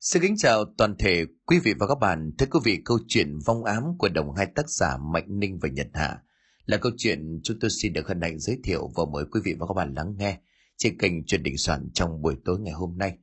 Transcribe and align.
Xin 0.00 0.22
kính 0.22 0.36
chào 0.36 0.64
toàn 0.78 0.96
thể 0.98 1.24
quý 1.46 1.58
vị 1.58 1.74
và 1.78 1.86
các 1.86 1.98
bạn. 2.00 2.30
Thưa 2.38 2.46
quý 2.50 2.60
vị, 2.64 2.78
câu 2.84 2.98
chuyện 3.08 3.38
vong 3.46 3.64
ám 3.64 3.82
của 3.98 4.08
đồng 4.08 4.34
hai 4.36 4.46
tác 4.46 4.68
giả 4.68 4.96
Mạnh 5.12 5.38
Ninh 5.38 5.58
và 5.62 5.68
Nhật 5.68 5.86
Hạ 5.94 6.18
là 6.66 6.76
câu 6.76 6.92
chuyện 6.96 7.40
chúng 7.42 7.56
tôi 7.60 7.70
xin 7.70 7.92
được 7.92 8.08
hân 8.08 8.20
hạnh 8.20 8.38
giới 8.38 8.58
thiệu 8.64 8.90
và 8.96 9.04
mời 9.12 9.24
quý 9.30 9.40
vị 9.44 9.54
và 9.58 9.66
các 9.66 9.74
bạn 9.74 9.94
lắng 9.94 10.14
nghe 10.18 10.38
trên 10.76 10.98
kênh 10.98 11.24
truyền 11.24 11.42
định 11.42 11.58
soạn 11.58 11.88
trong 11.94 12.22
buổi 12.22 12.36
tối 12.44 12.60
ngày 12.60 12.72
hôm 12.72 12.98
nay. 12.98 13.18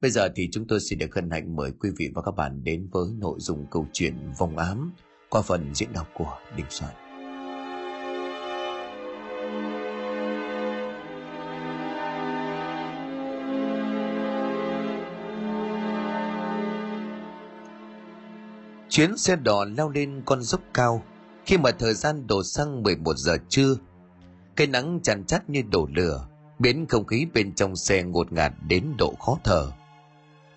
Bây 0.00 0.10
giờ 0.10 0.28
thì 0.36 0.48
chúng 0.52 0.66
tôi 0.66 0.80
xin 0.80 0.98
được 0.98 1.14
hân 1.14 1.30
hạnh 1.30 1.56
mời 1.56 1.72
quý 1.80 1.90
vị 1.98 2.08
và 2.14 2.22
các 2.22 2.34
bạn 2.36 2.64
đến 2.64 2.88
với 2.92 3.06
nội 3.18 3.36
dung 3.40 3.66
câu 3.70 3.86
chuyện 3.92 4.14
vong 4.38 4.56
ám 4.56 4.92
qua 5.30 5.42
phần 5.42 5.74
diễn 5.74 5.92
đọc 5.92 6.08
của 6.14 6.38
Đình 6.56 6.66
Soạn. 6.70 7.09
Chuyến 18.90 19.16
xe 19.16 19.36
đỏ 19.36 19.64
leo 19.76 19.90
lên 19.90 20.22
con 20.24 20.42
dốc 20.42 20.60
cao 20.74 21.02
khi 21.46 21.58
mà 21.58 21.70
thời 21.70 21.94
gian 21.94 22.26
đổ 22.26 22.42
sang 22.42 22.82
11 22.82 23.16
giờ 23.16 23.36
trưa. 23.48 23.76
Cây 24.56 24.66
nắng 24.66 25.00
chằn 25.02 25.24
chắt 25.24 25.50
như 25.50 25.62
đổ 25.70 25.88
lửa, 25.94 26.26
biến 26.58 26.86
không 26.88 27.06
khí 27.06 27.26
bên 27.34 27.54
trong 27.54 27.76
xe 27.76 28.02
ngột 28.02 28.32
ngạt 28.32 28.52
đến 28.68 28.84
độ 28.98 29.14
khó 29.20 29.38
thở. 29.44 29.70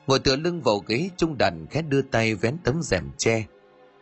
Ngồi 0.07 0.19
tựa 0.19 0.35
lưng 0.35 0.61
vào 0.61 0.79
ghế 0.87 1.09
trung 1.17 1.37
đàn 1.37 1.67
khẽ 1.67 1.81
đưa 1.81 2.01
tay 2.01 2.35
vén 2.35 2.57
tấm 2.63 2.81
rèm 2.81 3.11
tre. 3.17 3.45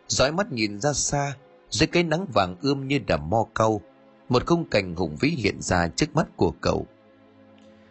Dõi 0.08 0.32
mắt 0.32 0.52
nhìn 0.52 0.80
ra 0.80 0.92
xa, 0.92 1.36
dưới 1.70 1.86
cái 1.86 2.02
nắng 2.02 2.26
vàng 2.34 2.56
ươm 2.62 2.88
như 2.88 2.98
đầm 3.06 3.30
mo 3.30 3.44
cau. 3.54 3.80
một 4.28 4.46
khung 4.46 4.64
cảnh 4.70 4.96
hùng 4.96 5.16
vĩ 5.20 5.28
hiện 5.28 5.60
ra 5.60 5.88
trước 5.88 6.14
mắt 6.14 6.26
của 6.36 6.54
cậu. 6.60 6.86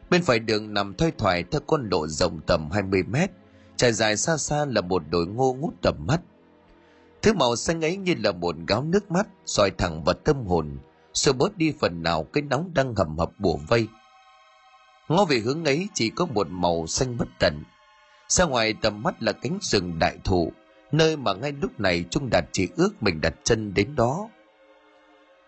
Bên 0.09 0.23
phải 0.23 0.39
đường 0.39 0.73
nằm 0.73 0.93
thoai 0.93 1.11
thoải 1.17 1.43
theo 1.51 1.61
con 1.67 1.89
lộ 1.91 2.07
rộng 2.07 2.39
tầm 2.47 2.71
20 2.71 3.03
mét, 3.03 3.31
trải 3.75 3.93
dài 3.93 4.17
xa 4.17 4.37
xa 4.37 4.65
là 4.65 4.81
một 4.81 5.03
đồi 5.09 5.27
ngô 5.27 5.53
ngút 5.53 5.73
tầm 5.81 5.95
mắt 6.07 6.21
Thứ 7.21 7.33
màu 7.33 7.55
xanh 7.55 7.85
ấy 7.85 7.97
như 7.97 8.15
là 8.23 8.31
một 8.31 8.55
gáo 8.67 8.83
nước 8.83 9.11
mắt 9.11 9.27
soi 9.45 9.71
thẳng 9.77 10.03
vào 10.03 10.13
tâm 10.13 10.45
hồn, 10.45 10.77
xua 11.13 11.33
bớt 11.33 11.57
đi 11.57 11.73
phần 11.79 12.03
nào 12.03 12.23
cái 12.23 12.43
nóng 12.43 12.71
đang 12.73 12.95
hầm 12.95 13.17
hập 13.17 13.39
bùa 13.39 13.57
vây. 13.67 13.87
Ngó 15.09 15.25
về 15.25 15.37
hướng 15.37 15.65
ấy 15.65 15.87
chỉ 15.93 16.09
có 16.09 16.25
một 16.25 16.47
màu 16.49 16.87
xanh 16.87 17.17
bất 17.17 17.27
tận. 17.39 17.63
Xa 18.29 18.45
ngoài 18.45 18.73
tầm 18.81 19.03
mắt 19.03 19.23
là 19.23 19.31
cánh 19.31 19.57
rừng 19.61 19.99
đại 19.99 20.17
thụ, 20.23 20.51
nơi 20.91 21.17
mà 21.17 21.33
ngay 21.33 21.53
lúc 21.61 21.79
này 21.79 22.05
Trung 22.09 22.29
Đạt 22.29 22.45
chỉ 22.51 22.67
ước 22.75 23.03
mình 23.03 23.21
đặt 23.21 23.33
chân 23.43 23.73
đến 23.73 23.95
đó. 23.95 24.29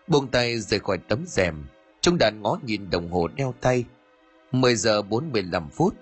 Buông 0.08 0.26
tay 0.26 0.58
rời 0.58 0.80
khỏi 0.80 0.98
tấm 0.98 1.24
rèm, 1.26 1.64
Trung 2.00 2.18
Đạt 2.18 2.34
ngó 2.34 2.58
nhìn 2.62 2.90
đồng 2.90 3.10
hồ 3.10 3.28
đeo 3.28 3.54
tay. 3.60 3.84
10 4.52 4.76
giờ 4.76 5.02
45 5.02 5.68
phút. 5.68 5.94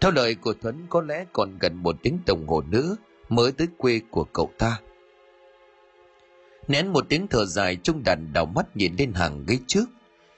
Theo 0.00 0.10
lời 0.10 0.34
của 0.34 0.54
Thuấn 0.62 0.86
có 0.88 1.00
lẽ 1.00 1.24
còn 1.32 1.58
gần 1.58 1.76
một 1.76 1.96
tiếng 2.02 2.18
đồng 2.26 2.46
hồ 2.48 2.62
nữa 2.62 2.96
mới 3.28 3.52
tới 3.52 3.68
quê 3.76 4.00
của 4.10 4.24
cậu 4.24 4.50
ta. 4.58 4.80
Nén 6.68 6.92
một 6.92 7.06
tiếng 7.08 7.26
thở 7.26 7.44
dài 7.46 7.76
trung 7.76 8.02
đàn 8.04 8.32
đảo 8.32 8.46
mắt 8.46 8.76
nhìn 8.76 8.94
lên 8.98 9.12
hàng 9.12 9.44
ghế 9.46 9.58
trước. 9.66 9.84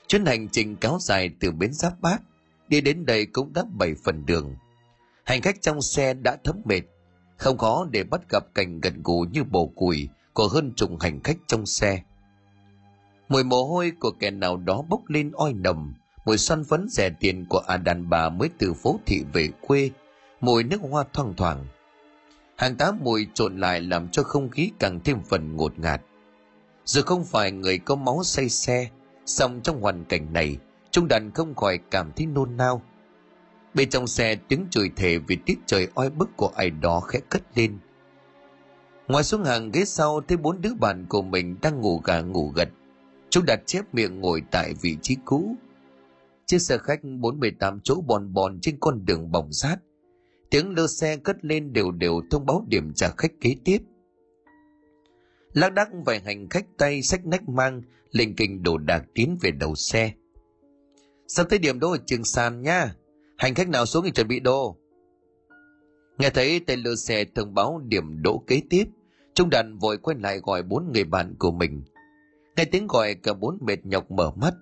Chuyến 0.06 0.27
hành 0.27 0.48
trình 0.48 0.77
kéo 0.77 0.98
dài 1.00 1.30
từ 1.41 1.50
bến 1.50 1.72
giáp 1.72 2.00
bát, 2.00 2.22
đi 2.68 2.80
đến 2.80 3.06
đây 3.06 3.27
cũng 3.27 3.52
đã 3.52 3.64
bảy 3.78 3.94
phần 4.05 4.27
đường. 4.27 4.56
Hành 5.24 5.42
khách 5.42 5.62
trong 5.62 5.83
xe 5.83 6.14
đã 6.14 6.36
thấm 6.44 6.60
mệt, 6.64 6.83
không 7.36 7.58
khó 7.58 7.86
để 7.91 8.05
bắt 8.05 8.20
gặp 8.30 8.44
cảnh 8.55 8.80
gần 8.80 9.02
gù 9.05 9.27
như 9.33 9.44
bồ 9.44 9.66
củi 9.66 10.08
của 10.33 10.48
hơn 10.48 10.72
chục 10.77 10.91
hành 11.00 11.20
khách 11.22 11.36
trong 11.46 11.66
xe. 11.66 12.02
Mùi 13.28 13.44
mồ 13.44 13.64
hôi 13.64 13.92
của 14.00 14.11
kẻ 14.11 14.30
nào 14.30 14.56
đó 14.56 14.83
bốc 14.88 15.00
lên 15.08 15.33
oi 15.33 15.52
nồng, 15.52 15.94
mùi 16.24 16.38
xoăn 16.38 16.64
phấn 16.64 16.86
rẻ 16.88 17.11
tiền 17.20 17.46
của 17.48 17.58
à 17.66 17.77
đàn 17.77 18.08
bà 18.08 18.28
mới 18.28 18.48
từ 18.58 18.74
phố 18.74 19.00
thị 19.06 19.24
về 19.33 19.48
quê, 19.61 19.90
mùi 20.40 20.64
nước 20.64 20.80
hoa 20.90 21.05
thoang 21.12 21.34
thoảng. 21.36 21.66
Hàng 22.56 22.77
tá 22.77 22.92
mùi 23.00 23.27
trộn 23.34 23.61
lại 23.61 23.80
làm 23.80 24.08
cho 24.08 24.22
không 24.22 24.48
khí 24.48 24.70
càng 24.78 25.00
thêm 25.05 25.18
phần 25.28 25.56
ngột 25.56 25.78
ngạt. 25.78 26.02
Dù 26.87 27.03
không 27.03 27.25
phải 27.25 27.53
người 27.53 27.79
có 27.79 27.97
máu 27.97 28.23
say 28.25 28.48
xe, 28.48 28.91
song 29.27 29.61
trong 29.63 29.80
hoàn 29.80 30.05
cảnh 30.05 30.33
này, 30.33 30.58
trung 30.91 31.08
đàn 31.08 31.30
không 31.30 31.55
khỏi 31.55 31.79
cảm 31.91 32.13
thấy 32.17 32.27
nôn 32.27 32.57
nao. 32.57 32.83
Bên 33.74 33.91
trong 33.91 34.07
xe 34.07 34.36
tiếng 34.48 34.67
chửi 34.70 34.91
thề 34.96 35.19
vì 35.19 35.36
tiết 35.46 35.58
trời 35.67 35.89
oi 35.95 36.11
bức 36.11 36.36
của 36.36 36.52
ai 36.57 36.70
đó 36.70 37.01
khẽ 37.01 37.20
cất 37.29 37.42
lên. 37.55 37.79
Ngoài 39.08 39.25
xuống 39.25 39.45
hàng 39.45 39.70
ghế 39.70 39.85
sau 39.85 40.20
thấy 40.20 40.36
bốn 40.36 40.61
đứa 40.61 40.75
bạn 40.75 41.07
của 41.08 41.23
mình 41.23 41.57
đang 41.63 41.80
ngủ 41.80 42.01
gà 42.05 42.20
ngủ 42.20 42.52
gật. 42.55 42.69
Chúng 43.30 43.45
đặt 43.46 43.61
chép 43.67 43.95
miệng 43.95 44.20
ngồi 44.20 44.42
tại 44.51 44.75
vị 44.80 44.96
trí 45.02 45.17
cũ. 45.25 45.57
Chiếc 46.46 46.58
xe 46.58 46.79
khách 46.79 47.01
48 47.20 47.80
chỗ 47.85 48.01
bòn 48.07 48.33
bòn 48.33 48.58
trên 48.63 48.77
con 48.80 49.05
đường 49.05 49.33
bỏng 49.33 49.52
sát. 49.52 49.77
Tiếng 50.51 50.77
lơ 50.77 50.86
xe 50.86 51.17
cất 51.17 51.45
lên 51.45 51.73
đều 51.73 51.91
đều 51.91 52.20
thông 52.30 52.46
báo 52.46 52.64
điểm 52.69 52.92
trả 52.95 53.11
khách 53.17 53.33
kế 53.41 53.57
tiếp– 53.64 53.79
lác 55.56 55.72
đác 55.74 55.89
vài 56.06 56.20
hành 56.20 56.48
khách 56.48 56.67
tay 56.78 57.02
sách 57.02 57.27
nách 57.27 57.48
mang, 57.48 57.83
lên 58.11 58.34
kinh 58.36 58.62
đồ 58.62 58.78
đạc 58.78 59.05
tiến 59.14 59.39
về 59.40 59.50
đầu 59.50 59.74
xe. 59.74 60.12
Sắp 61.28 61.46
tới 61.50 61.58
điểm 61.58 61.80
đỗ 61.80 61.90
ở 61.90 61.98
trường 62.06 62.24
sàn 62.24 62.62
nha. 62.62 62.94
Hành 63.36 63.55
khách 63.55 63.68
nào 63.68 63.86
xuống 63.86 64.05
thì 64.05 64.11
chuẩn 64.11 64.28
bị 64.28 64.40
đồ. 64.40 64.77
Nghe 66.18 66.30
thấy 66.30 66.61
tên 66.61 66.80
lơ 66.80 66.96
xe 66.96 67.24
thông 67.34 67.55
báo 67.55 67.80
điểm 67.84 68.22
đỗ 68.22 68.42
kế 68.46 68.62
tiếp, 68.70 68.84
trung 69.34 69.50
đàn 69.50 69.78
vội 69.78 69.98
quay 69.98 70.16
lại 70.20 70.39
gọi 70.39 70.62
bốn 70.62 70.90
người 70.92 71.05
bạn 71.05 71.34
của 71.39 71.50
mình. 71.50 71.83
Nghe 72.56 72.64
tiếng 72.64 72.86
gọi, 72.86 73.14
cả 73.14 73.33
bốn 73.33 73.58
mệt 73.61 73.86
nhọc 73.86 74.11
mở 74.11 74.30
mắt. 74.36 74.55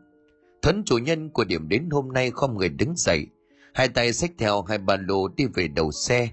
Thuấn 0.62 0.82
chủ 0.84 0.98
nhân 0.98 1.30
của 1.30 1.44
điểm 1.44 1.68
đến 1.68 1.88
hôm 1.90 2.12
nay 2.12 2.30
không 2.30 2.56
người 2.56 2.68
đứng 2.68 2.96
dậy. 2.96 3.26
Hai 3.72 3.88
tay 3.88 4.12
xách 4.12 4.32
theo 4.38 4.62
hai 4.62 4.78
ba 4.78 4.96
lô 4.96 5.28
đi 5.28 5.44
về 5.54 5.68
đầu 5.68 5.90
xe. 5.92 6.28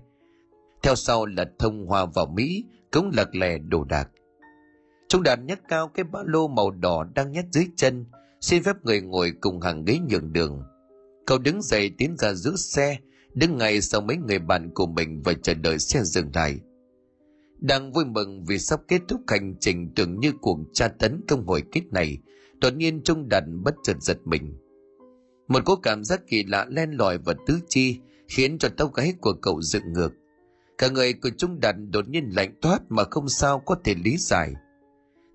Theo 0.84 0.96
sau 0.96 1.26
là 1.26 1.46
thông 1.60 1.86
hoa 1.88 2.06
vào 2.06 2.26
mỹ, 2.26 2.66
cũng 2.92 3.12
lật 3.14 3.36
lè 3.36 3.58
đồ 3.58 3.84
đạc. 3.84 4.10
Trung 5.12 5.24
đàn 5.24 5.46
nhấc 5.46 5.60
cao 5.68 5.88
cái 5.88 6.04
ba 6.04 6.20
lô 6.26 6.48
màu 6.48 6.72
đỏ 6.72 7.06
đang 7.16 7.32
nhét 7.32 7.46
dưới 7.52 7.68
chân, 7.76 8.06
xin 8.42 8.64
phép 8.64 8.76
người 8.84 9.02
ngồi 9.02 9.34
cùng 9.42 9.62
hàng 9.62 9.86
ghế 9.86 10.00
nhường 10.10 10.34
đường. 10.34 10.64
Cậu 11.26 11.38
đứng 11.38 11.62
dậy 11.62 11.92
tiến 11.98 12.16
ra 12.18 12.34
giữ 12.34 12.56
xe, 12.56 12.98
đứng 13.34 13.58
ngay 13.58 13.82
sau 13.82 14.02
mấy 14.02 14.18
người 14.18 14.40
bạn 14.40 14.72
của 14.74 14.86
mình 14.86 15.22
và 15.22 15.34
chờ 15.44 15.54
đợi 15.54 15.80
xe 15.80 16.04
dừng 16.04 16.32
lại. 16.34 16.60
Đang 17.60 17.92
vui 17.92 18.06
mừng 18.06 18.46
vì 18.46 18.60
sắp 18.60 18.80
kết 18.88 19.02
thúc 19.08 19.22
hành 19.28 19.56
trình 19.60 19.94
tưởng 19.96 20.20
như 20.20 20.32
cuộc 20.42 20.60
tra 20.74 20.88
tấn 20.88 21.22
công 21.28 21.48
hồi 21.48 21.64
kết 21.72 21.84
này, 21.92 22.18
đột 22.62 22.76
nhiên 22.76 23.02
Trung 23.04 23.30
đàn 23.30 23.64
bất 23.64 23.76
chợt 23.84 23.96
giật 24.00 24.18
mình. 24.26 24.58
Một 25.48 25.60
cố 25.66 25.76
cảm 25.76 26.04
giác 26.04 26.22
kỳ 26.28 26.44
lạ 26.44 26.66
len 26.70 26.92
lỏi 26.92 27.18
vào 27.18 27.36
tứ 27.48 27.60
chi, 27.70 28.00
khiến 28.28 28.58
cho 28.58 28.70
tóc 28.78 28.94
gáy 28.94 29.14
của 29.22 29.34
cậu 29.42 29.62
dựng 29.62 29.94
ngược. 29.94 30.12
Cả 30.78 30.90
người 30.90 31.14
của 31.14 31.30
Trung 31.38 31.60
đàn 31.60 31.92
đột 31.92 32.10
nhiên 32.10 32.30
lạnh 32.36 32.54
toát 32.62 32.80
mà 32.90 33.04
không 33.04 33.30
sao 33.30 33.60
có 33.60 33.76
thể 33.84 33.96
lý 34.04 34.18
giải– 34.18 34.54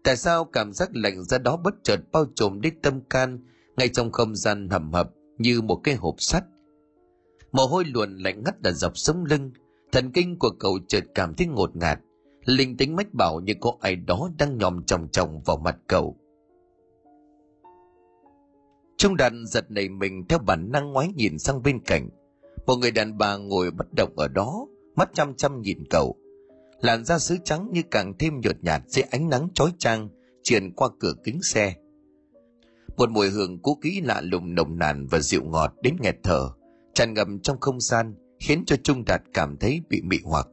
Tại 0.06 0.17
sao 0.17 0.44
cảm 0.44 0.72
giác 0.72 0.91
lạnh 0.97 1.25
ra 1.25 1.39
đó 1.39 1.56
bất 1.56 1.75
chợt 1.83 2.00
bao 2.12 2.27
trùm 2.34 2.61
đến 2.61 2.75
tâm 2.83 3.00
can 3.00 3.39
ngay 3.77 3.89
trong 3.89 4.12
không 4.12 4.37
gian 4.37 4.69
hầm 4.69 4.93
hập 4.93 5.11
như 5.39 5.62
một 5.62 5.81
cái 5.84 5.94
hộp 5.94 6.15
sắt? 6.19 6.44
Mồ 7.53 7.67
hôi 7.67 7.84
luồn 7.84 8.16
lạnh 8.16 8.43
ngắt 8.45 8.62
đã 8.62 8.72
dọc 8.72 8.99
sống 8.99 9.25
lưng, 9.25 9.50
thần 9.93 10.11
kinh 10.12 10.39
của 10.39 10.50
cậu 10.59 10.78
chợt 10.89 11.05
cảm 11.15 11.34
thấy 11.34 11.47
ngột 11.47 11.77
ngạt, 11.77 11.99
linh 12.45 12.77
tính 12.77 12.97
mách 12.97 13.15
bảo 13.15 13.41
như 13.41 13.53
có 13.61 13.77
ai 13.81 13.97
đó 13.97 14.31
đang 14.39 14.59
nhòm 14.59 14.84
chòng 14.84 15.09
chòng 15.09 15.43
vào 15.45 15.56
mặt 15.56 15.77
cậu. 15.87 16.16
Trung 18.97 19.16
đàn 19.16 19.47
giật 19.47 19.71
nảy 19.71 19.89
mình 19.89 20.25
theo 20.28 20.39
bản 20.39 20.72
năng 20.72 20.93
ngoái 20.93 21.09
nhìn 21.16 21.39
sang 21.39 21.62
bên 21.62 21.81
cạnh. 21.81 22.09
Một 22.66 22.77
người 22.77 22.91
đàn 22.91 23.19
bà 23.19 23.37
ngồi 23.37 23.71
bất 23.71 23.87
động 23.97 24.12
ở 24.16 24.28
đó, 24.28 24.66
mắt 24.95 25.11
chăm 25.15 25.34
chăm 25.34 25.61
nhìn 25.61 25.78
cậu 25.91 26.16
làn 26.81 27.04
da 27.04 27.19
sứ 27.19 27.37
trắng 27.44 27.69
như 27.72 27.82
càng 27.91 28.14
thêm 28.19 28.41
nhợt 28.41 28.56
nhạt 28.62 28.82
dưới 28.87 29.04
ánh 29.10 29.28
nắng 29.28 29.48
chói 29.54 29.72
chang 29.78 30.09
truyền 30.42 30.72
qua 30.72 30.88
cửa 31.00 31.12
kính 31.25 31.42
xe. 31.42 31.75
Một 32.97 33.10
mùi 33.10 33.31
hương 33.31 33.62
cũ 33.62 33.78
kỹ 33.82 34.00
lạ 34.00 34.20
lùng 34.25 34.54
nồng 34.54 34.78
nàn 34.78 35.06
và 35.10 35.19
dịu 35.19 35.44
ngọt 35.44 35.75
đến 35.82 35.97
nghẹt 36.00 36.16
thở, 36.22 36.48
tràn 36.94 37.15
ngập 37.15 37.28
trong 37.42 37.60
không 37.60 37.81
gian, 37.81 38.15
khiến 38.41 38.65
cho 38.66 38.76
trung 38.76 39.04
đạt 39.04 39.22
cảm 39.34 39.56
thấy 39.56 39.81
bị 39.88 40.03
mị 40.03 40.16
hoặc. 40.25 40.48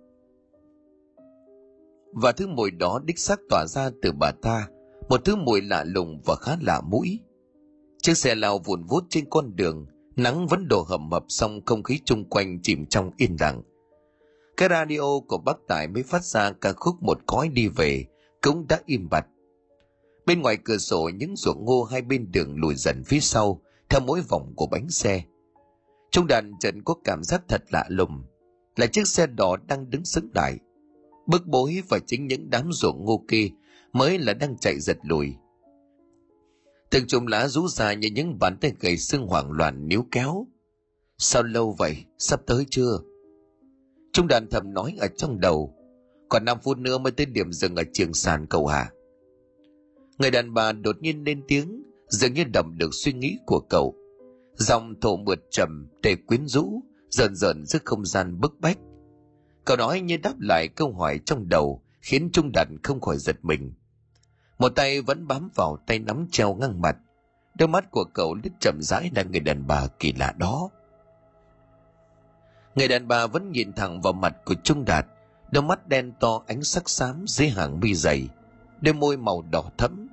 Và 2.13 2.31
thứ 2.31 2.47
mùi 2.47 2.71
đó 2.71 3.01
đích 3.05 3.19
xác 3.19 3.39
tỏa 3.49 3.65
ra 3.67 3.89
từ 4.01 4.11
bà 4.11 4.31
ta, 4.31 4.67
một 5.09 5.25
thứ 5.25 5.35
mùi 5.35 5.61
lạ 5.61 5.83
lùng 5.83 6.21
và 6.25 6.35
khá 6.35 6.57
lạ 6.61 6.81
mũi. 6.81 7.19
Chiếc 8.01 8.17
xe 8.17 8.35
lao 8.35 8.59
vùn 8.59 8.83
vút 8.83 9.03
trên 9.09 9.25
con 9.29 9.55
đường, 9.55 9.85
nắng 10.15 10.47
vẫn 10.47 10.67
đổ 10.67 10.81
hầm 10.89 11.11
hập 11.11 11.23
xong 11.27 11.65
không 11.65 11.83
khí 11.83 11.99
chung 12.05 12.29
quanh 12.29 12.61
chìm 12.61 12.85
trong 12.85 13.11
yên 13.17 13.35
lặng 13.39 13.61
cái 14.57 14.69
radio 14.69 15.19
của 15.27 15.37
bác 15.37 15.57
Tài 15.67 15.87
mới 15.87 16.03
phát 16.03 16.23
ra 16.23 16.51
ca 16.51 16.73
khúc 16.73 17.03
một 17.03 17.19
cõi 17.25 17.49
đi 17.49 17.67
về, 17.67 18.05
cũng 18.41 18.67
đã 18.67 18.79
im 18.85 19.09
bặt. 19.09 19.25
Bên 20.25 20.41
ngoài 20.41 20.57
cửa 20.63 20.77
sổ 20.77 21.09
những 21.15 21.35
ruộng 21.35 21.65
ngô 21.65 21.83
hai 21.83 22.01
bên 22.01 22.31
đường 22.31 22.55
lùi 22.55 22.75
dần 22.75 23.03
phía 23.05 23.19
sau, 23.19 23.61
theo 23.89 23.99
mỗi 23.99 24.21
vòng 24.21 24.53
của 24.55 24.65
bánh 24.65 24.89
xe. 24.89 25.23
trong 26.11 26.27
đàn 26.27 26.51
trận 26.59 26.83
có 26.83 26.95
cảm 27.03 27.23
giác 27.23 27.41
thật 27.47 27.63
lạ 27.69 27.85
lùng, 27.89 28.23
là 28.75 28.87
chiếc 28.87 29.07
xe 29.07 29.27
đỏ 29.27 29.57
đang 29.67 29.89
đứng 29.89 30.05
sững 30.05 30.33
đại. 30.33 30.59
Bức 31.27 31.47
bối 31.47 31.81
và 31.89 31.99
chính 31.99 32.27
những 32.27 32.49
đám 32.49 32.69
ruộng 32.71 33.05
ngô 33.05 33.25
kia 33.27 33.49
mới 33.93 34.19
là 34.19 34.33
đang 34.33 34.57
chạy 34.57 34.79
giật 34.79 34.97
lùi. 35.03 35.35
Từng 36.89 37.07
chùm 37.07 37.25
lá 37.25 37.47
rú 37.47 37.67
ra 37.67 37.93
như 37.93 38.09
những 38.09 38.39
bàn 38.39 38.57
tay 38.61 38.73
gầy 38.79 38.97
xương 38.97 39.27
hoảng 39.27 39.51
loạn 39.51 39.87
níu 39.87 40.05
kéo. 40.11 40.47
Sao 41.17 41.43
lâu 41.43 41.75
vậy? 41.77 42.05
Sắp 42.17 42.41
tới 42.45 42.65
chưa? 42.69 42.99
Trung 44.13 44.27
đàn 44.27 44.49
thầm 44.49 44.73
nói 44.73 44.95
ở 44.99 45.07
trong 45.07 45.39
đầu. 45.39 45.73
Còn 46.29 46.45
5 46.45 46.57
phút 46.63 46.77
nữa 46.77 46.97
mới 46.97 47.11
tới 47.11 47.25
điểm 47.25 47.51
dừng 47.51 47.75
ở 47.75 47.83
trường 47.93 48.13
sàn 48.13 48.45
cầu 48.47 48.67
hà. 48.67 48.91
Người 50.17 50.31
đàn 50.31 50.53
bà 50.53 50.71
đột 50.71 50.95
nhiên 51.01 51.23
lên 51.23 51.43
tiếng, 51.47 51.83
dường 52.07 52.33
như 52.33 52.43
đậm 52.53 52.77
được 52.77 52.89
suy 52.93 53.13
nghĩ 53.13 53.37
của 53.45 53.59
cậu. 53.59 53.95
Dòng 54.53 54.99
thổ 55.01 55.17
mượt 55.17 55.39
trầm, 55.51 55.87
đầy 56.03 56.15
quyến 56.15 56.47
rũ, 56.47 56.81
dần 57.09 57.35
dần 57.35 57.65
giữa 57.65 57.79
không 57.85 58.05
gian 58.05 58.39
bức 58.39 58.59
bách. 58.59 58.77
Cậu 59.65 59.77
nói 59.77 60.01
như 60.01 60.17
đáp 60.17 60.39
lại 60.39 60.67
câu 60.67 60.93
hỏi 60.93 61.19
trong 61.25 61.49
đầu, 61.49 61.83
khiến 62.01 62.29
Trung 62.33 62.51
đàn 62.53 62.77
không 62.83 63.01
khỏi 63.01 63.17
giật 63.17 63.35
mình. 63.41 63.73
Một 64.57 64.69
tay 64.69 65.01
vẫn 65.01 65.27
bám 65.27 65.49
vào 65.55 65.77
tay 65.87 65.99
nắm 65.99 66.27
treo 66.31 66.55
ngang 66.55 66.81
mặt. 66.81 66.97
Đôi 67.57 67.67
mắt 67.67 67.91
của 67.91 68.05
cậu 68.13 68.35
lít 68.43 68.53
chậm 68.59 68.77
rãi 68.81 69.09
đang 69.13 69.31
người 69.31 69.39
đàn 69.39 69.67
bà 69.67 69.87
kỳ 69.99 70.13
lạ 70.13 70.33
đó. 70.37 70.69
Người 72.75 72.87
đàn 72.87 73.07
bà 73.07 73.27
vẫn 73.27 73.51
nhìn 73.51 73.73
thẳng 73.73 74.01
vào 74.01 74.13
mặt 74.13 74.35
của 74.45 74.55
Trung 74.63 74.85
Đạt, 74.85 75.05
đôi 75.51 75.63
mắt 75.63 75.87
đen 75.87 76.11
to 76.19 76.41
ánh 76.47 76.63
sắc 76.63 76.89
xám 76.89 77.25
dưới 77.27 77.49
hàng 77.49 77.79
mi 77.79 77.95
dày, 77.95 78.29
đôi 78.81 78.93
môi 78.93 79.17
màu 79.17 79.41
đỏ 79.51 79.63
thẫm, 79.77 80.07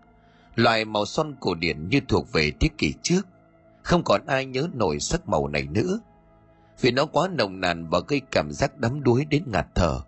loại 0.54 0.84
màu 0.84 1.06
son 1.06 1.34
cổ 1.40 1.54
điển 1.54 1.88
như 1.88 2.00
thuộc 2.08 2.32
về 2.32 2.52
thế 2.60 2.68
kỷ 2.78 2.94
trước. 3.02 3.22
Không 3.82 4.02
còn 4.04 4.26
ai 4.26 4.44
nhớ 4.44 4.68
nổi 4.74 5.00
sắc 5.00 5.28
màu 5.28 5.48
này 5.48 5.66
nữa, 5.66 6.00
vì 6.80 6.90
nó 6.90 7.06
quá 7.06 7.28
nồng 7.28 7.60
nàn 7.60 7.88
và 7.90 8.00
gây 8.08 8.20
cảm 8.30 8.52
giác 8.52 8.78
đắm 8.78 9.02
đuối 9.02 9.24
đến 9.24 9.42
ngạt 9.46 9.66
thở. 9.74 10.00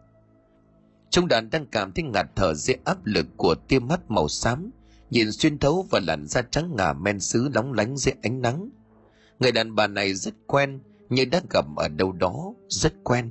Trung 1.10 1.28
đàn 1.28 1.50
đang 1.50 1.66
cảm 1.66 1.92
thấy 1.92 2.04
ngạt 2.04 2.26
thở 2.36 2.54
dưới 2.54 2.76
áp 2.84 3.06
lực 3.06 3.26
của 3.36 3.54
tia 3.54 3.78
mắt 3.78 4.00
màu 4.10 4.28
xám, 4.28 4.70
nhìn 5.10 5.32
xuyên 5.32 5.58
thấu 5.58 5.86
vào 5.90 6.02
làn 6.06 6.26
da 6.26 6.42
trắng 6.42 6.76
ngà 6.76 6.92
men 6.92 7.20
sứ 7.20 7.48
lóng 7.54 7.72
lánh 7.72 7.96
dưới 7.96 8.14
ánh 8.22 8.42
nắng. 8.42 8.68
Người 9.40 9.52
đàn 9.52 9.74
bà 9.74 9.86
này 9.86 10.14
rất 10.14 10.34
quen, 10.46 10.80
như 11.14 11.24
đã 11.24 11.40
gặp 11.50 11.64
ở 11.76 11.88
đâu 11.88 12.12
đó, 12.12 12.54
rất 12.68 13.04
quen. 13.04 13.30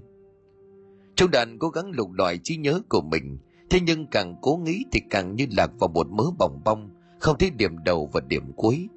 Trung 1.15 1.31
đàn 1.31 1.59
cố 1.59 1.69
gắng 1.69 1.91
lục 1.91 2.11
lọi 2.11 2.39
trí 2.43 2.57
nhớ 2.57 2.81
của 2.89 3.01
mình, 3.01 3.37
thế 3.69 3.79
nhưng 3.79 4.07
càng 4.07 4.35
cố 4.41 4.59
nghĩ 4.63 4.85
thì 4.91 4.99
càng 5.09 5.35
như 5.35 5.45
lạc 5.51 5.71
vào 5.79 5.87
một 5.87 6.07
mớ 6.11 6.23
bòng 6.39 6.61
bong, 6.65 6.89
không 7.19 7.37
thấy 7.37 7.49
điểm 7.49 7.83
đầu 7.83 8.09
và 8.13 8.21
điểm 8.27 8.53
cuối. 8.55 8.87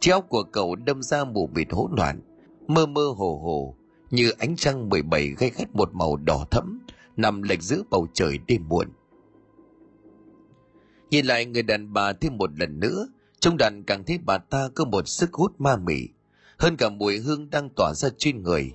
Trí 0.00 0.10
óc 0.10 0.26
của 0.28 0.42
cậu 0.42 0.76
đâm 0.76 1.02
ra 1.02 1.24
mù 1.24 1.46
mịt 1.46 1.68
hỗn 1.70 1.90
loạn, 1.96 2.20
mơ 2.66 2.86
mơ 2.86 3.04
hồ 3.16 3.40
hồ, 3.44 3.76
như 4.10 4.30
ánh 4.38 4.56
trăng 4.56 4.88
17 4.88 5.28
gây 5.28 5.50
gắt 5.50 5.74
một 5.74 5.94
màu 5.94 6.16
đỏ 6.16 6.46
thẫm, 6.50 6.80
nằm 7.16 7.42
lệch 7.42 7.62
giữa 7.62 7.82
bầu 7.90 8.06
trời 8.12 8.38
đêm 8.46 8.68
muộn. 8.68 8.88
Nhìn 11.10 11.26
lại 11.26 11.46
người 11.46 11.62
đàn 11.62 11.92
bà 11.92 12.12
thêm 12.12 12.36
một 12.36 12.50
lần 12.58 12.80
nữa, 12.80 13.08
trong 13.40 13.56
đàn 13.56 13.82
càng 13.82 14.04
thấy 14.04 14.18
bà 14.24 14.38
ta 14.38 14.68
có 14.74 14.84
một 14.84 15.08
sức 15.08 15.32
hút 15.32 15.60
ma 15.60 15.76
mị, 15.76 16.08
hơn 16.58 16.76
cả 16.76 16.88
mùi 16.88 17.18
hương 17.18 17.50
đang 17.50 17.68
tỏa 17.76 17.92
ra 17.94 18.08
trên 18.18 18.42
người. 18.42 18.72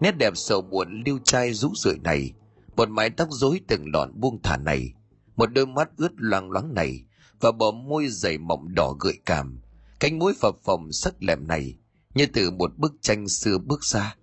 Nét 0.00 0.12
đẹp 0.18 0.32
sầu 0.36 0.62
muộn 0.62 1.02
lưu 1.06 1.18
trai 1.24 1.52
rũ 1.52 1.72
rượi 1.76 1.98
này, 2.04 2.32
một 2.76 2.88
mái 2.88 3.10
tóc 3.10 3.28
rối 3.30 3.60
từng 3.68 3.84
lọn 3.92 4.20
buông 4.20 4.42
thả 4.42 4.56
này, 4.56 4.92
một 5.36 5.46
đôi 5.46 5.66
mắt 5.66 5.90
ướt 5.96 6.12
loang 6.16 6.50
loáng 6.50 6.74
này, 6.74 7.04
và 7.40 7.52
bờ 7.52 7.70
môi 7.70 8.08
dày 8.08 8.38
mỏng 8.38 8.74
đỏ 8.74 8.94
gợi 9.00 9.18
cảm, 9.26 9.60
cánh 10.00 10.18
mũi 10.18 10.34
phập 10.40 10.54
phồng 10.64 10.92
sắc 10.92 11.22
lẹm 11.22 11.46
này, 11.46 11.74
như 12.14 12.26
từ 12.26 12.50
một 12.50 12.78
bức 12.78 12.94
tranh 13.00 13.28
xưa 13.28 13.58
bước 13.58 13.84
ra. 13.84 14.16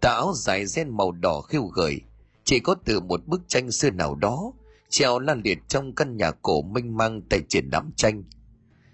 Tà 0.00 0.10
áo 0.10 0.32
dài 0.36 0.66
ren 0.66 0.96
màu 0.96 1.12
đỏ 1.12 1.40
khiêu 1.40 1.64
gợi, 1.64 2.00
chỉ 2.44 2.60
có 2.60 2.74
từ 2.84 3.00
một 3.00 3.26
bức 3.26 3.42
tranh 3.48 3.70
xưa 3.70 3.90
nào 3.90 4.14
đó, 4.14 4.52
treo 4.88 5.18
lan 5.18 5.40
liệt 5.44 5.58
trong 5.68 5.94
căn 5.94 6.16
nhà 6.16 6.30
cổ 6.30 6.62
mênh 6.62 6.96
mang 6.96 7.22
tại 7.30 7.40
triển 7.48 7.70
đám 7.70 7.90
tranh. 7.96 8.24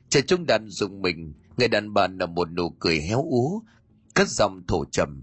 Trời 0.09 0.23
trung 0.23 0.47
đàn 0.47 0.69
dùng 0.69 1.03
mình, 1.03 1.35
người 1.59 1.69
đàn 1.69 1.95
bà 1.95 2.07
nở 2.07 2.27
một 2.27 2.53
nụ 2.53 2.71
cười 2.71 3.01
héo 3.01 3.23
úa, 3.23 3.61
cất 4.15 4.29
giọng 4.29 4.63
thổ 4.69 4.85
trầm. 4.85 5.23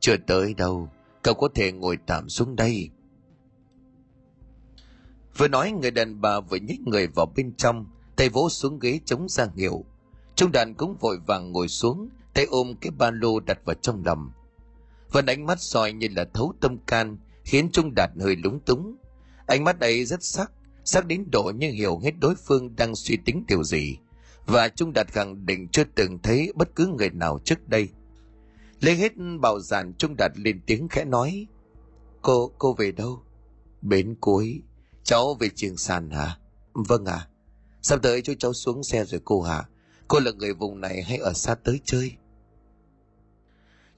Chưa 0.00 0.16
tới 0.26 0.54
đâu, 0.54 0.88
cậu 1.22 1.34
có 1.34 1.48
thể 1.54 1.72
ngồi 1.72 1.98
tạm 2.06 2.28
xuống 2.28 2.56
đây. 2.56 2.90
Vừa 5.36 5.48
nói 5.48 5.72
người 5.72 5.90
đàn 5.90 6.20
bà 6.20 6.40
vừa 6.40 6.56
nhích 6.56 6.80
người 6.80 7.06
vào 7.06 7.32
bên 7.36 7.54
trong, 7.56 7.86
tay 8.16 8.28
vỗ 8.28 8.48
xuống 8.48 8.78
ghế 8.78 9.00
chống 9.04 9.28
ra 9.28 9.46
hiệu. 9.56 9.84
Trung 10.34 10.52
đàn 10.52 10.74
cũng 10.74 10.96
vội 11.00 11.18
vàng 11.26 11.52
ngồi 11.52 11.68
xuống, 11.68 12.08
tay 12.34 12.44
ôm 12.44 12.74
cái 12.80 12.90
ba 12.90 13.10
lô 13.10 13.40
đặt 13.40 13.58
vào 13.64 13.74
trong 13.74 14.02
lòng. 14.04 14.30
Vẫn 15.12 15.26
ánh 15.26 15.46
mắt 15.46 15.60
soi 15.60 15.92
như 15.92 16.08
là 16.16 16.24
thấu 16.34 16.54
tâm 16.60 16.78
can, 16.86 17.16
khiến 17.44 17.70
Trung 17.72 17.94
Đạt 17.94 18.10
hơi 18.20 18.36
lúng 18.36 18.60
túng. 18.60 18.96
Ánh 19.46 19.64
mắt 19.64 19.80
ấy 19.80 20.04
rất 20.04 20.24
sắc, 20.24 20.52
sắc 20.84 21.06
đến 21.06 21.24
độ 21.32 21.52
như 21.56 21.70
hiểu 21.70 21.98
hết 21.98 22.12
đối 22.20 22.34
phương 22.34 22.76
đang 22.76 22.94
suy 22.94 23.16
tính 23.16 23.44
điều 23.48 23.64
gì. 23.64 23.98
Và 24.48 24.68
Trung 24.68 24.92
Đạt 24.92 25.06
khẳng 25.12 25.46
định 25.46 25.68
chưa 25.68 25.84
từng 25.94 26.18
thấy 26.18 26.52
bất 26.54 26.68
cứ 26.74 26.86
người 26.86 27.10
nào 27.10 27.38
trước 27.44 27.68
đây. 27.68 27.88
Lấy 28.80 28.94
hết 28.94 29.12
bảo 29.40 29.60
giản 29.60 29.92
Trung 29.98 30.16
Đạt 30.16 30.32
lên 30.38 30.60
tiếng 30.66 30.88
khẽ 30.88 31.04
nói. 31.04 31.46
Cô, 32.22 32.52
cô 32.58 32.74
về 32.74 32.92
đâu? 32.92 33.22
Bến 33.82 34.14
cuối. 34.20 34.62
Cháu 35.04 35.34
về 35.34 35.48
trường 35.54 35.76
sàn 35.76 36.10
hả? 36.10 36.38
Vâng 36.74 37.04
ạ. 37.04 37.14
À. 37.14 37.28
Sắp 37.82 37.98
tới 38.02 38.22
cho 38.22 38.34
cháu 38.38 38.52
xuống 38.52 38.84
xe 38.84 39.04
rồi 39.04 39.20
cô 39.24 39.42
hả? 39.42 39.64
Cô 40.08 40.20
là 40.20 40.30
người 40.30 40.54
vùng 40.54 40.80
này 40.80 41.02
hay 41.02 41.18
ở 41.18 41.32
xa 41.32 41.54
tới 41.54 41.80
chơi? 41.84 42.12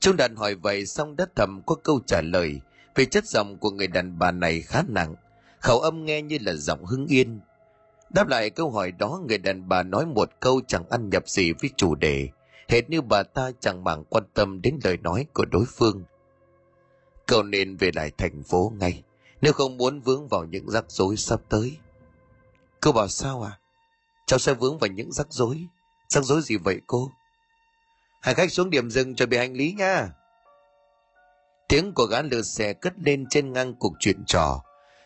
Trung 0.01 0.17
Đạt 0.17 0.31
hỏi 0.37 0.55
vậy 0.55 0.87
xong 0.87 1.17
đất 1.17 1.37
thầm 1.37 1.63
có 1.67 1.75
câu 1.75 2.01
trả 2.07 2.21
lời 2.21 2.61
vì 2.95 3.07
chất 3.07 3.27
giọng 3.27 3.59
của 3.59 3.71
người 3.71 3.87
đàn 3.87 4.19
bà 4.19 4.31
này 4.31 4.61
khá 4.61 4.83
nặng, 4.89 5.15
khẩu 5.61 5.81
âm 5.81 6.05
nghe 6.05 6.23
như 6.23 6.39
là 6.41 6.53
giọng 6.55 6.85
hưng 6.85 7.07
yên. 7.07 7.41
Đáp 8.11 8.29
lại 8.29 8.51
câu 8.51 8.71
hỏi 8.71 8.93
đó 8.93 9.21
người 9.29 9.39
đàn 9.39 9.69
bà 9.69 9.83
nói 9.83 10.07
một 10.07 10.31
câu 10.41 10.61
chẳng 10.67 10.89
ăn 10.91 11.11
nhập 11.11 11.29
gì 11.29 11.53
với 11.53 11.71
chủ 11.77 11.95
đề, 11.95 12.29
hệt 12.69 12.91
như 12.91 13.01
bà 13.01 13.23
ta 13.23 13.51
chẳng 13.61 13.85
màng 13.85 14.05
quan 14.05 14.25
tâm 14.35 14.63
đến 14.63 14.79
lời 14.85 14.97
nói 14.97 15.27
của 15.33 15.45
đối 15.45 15.65
phương. 15.65 16.05
Cậu 17.27 17.43
nên 17.43 17.77
về 17.77 17.91
lại 17.95 18.11
thành 18.19 18.43
phố 18.43 18.73
ngay, 18.79 19.03
nếu 19.41 19.53
không 19.53 19.77
muốn 19.77 20.01
vướng 20.01 20.29
vào 20.29 20.45
những 20.45 20.71
rắc 20.71 20.85
rối 20.89 21.17
sắp 21.17 21.41
tới. 21.49 21.77
Cô 22.81 22.93
bảo 22.93 23.09
sao 23.09 23.43
à? 23.43 23.59
Cháu 24.27 24.39
sẽ 24.39 24.55
vướng 24.55 24.79
vào 24.79 24.91
những 24.91 25.13
rắc 25.13 25.27
rối. 25.31 25.67
Rắc 26.09 26.25
rối 26.25 26.43
gì 26.43 26.57
vậy 26.57 26.81
cô? 26.87 27.11
Hành 28.23 28.35
khách 28.35 28.53
xuống 28.53 28.71
điểm 28.71 28.91
dừng 28.91 29.15
chuẩn 29.15 29.29
bị 29.29 29.37
hành 29.37 29.53
lý 29.53 29.73
nha. 29.73 30.13
Tiếng 31.69 31.93
của 31.95 32.05
gã 32.05 32.23
lừa 32.23 32.43
xe 32.43 32.73
cất 32.73 32.93
lên 32.99 33.27
trên 33.31 33.53
ngang 33.53 33.75
cuộc 33.75 33.93
chuyện 34.01 34.25
trò. 34.27 34.63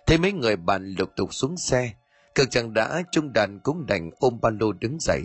Thấy 0.07 0.19
mấy 0.19 0.33
người 0.33 0.57
bạn 0.57 0.95
lục 0.99 1.11
tục 1.17 1.35
xuống 1.35 1.57
xe. 1.57 1.93
Cực 2.35 2.51
chẳng 2.51 2.75
đã 2.75 3.03
Trung 3.13 3.33
Đạt 3.33 3.51
cũng 3.63 3.87
đành 3.87 4.11
ôm 4.19 4.39
ba 4.43 4.51
lô 4.61 4.73
đứng 4.73 4.97
dậy. 5.01 5.23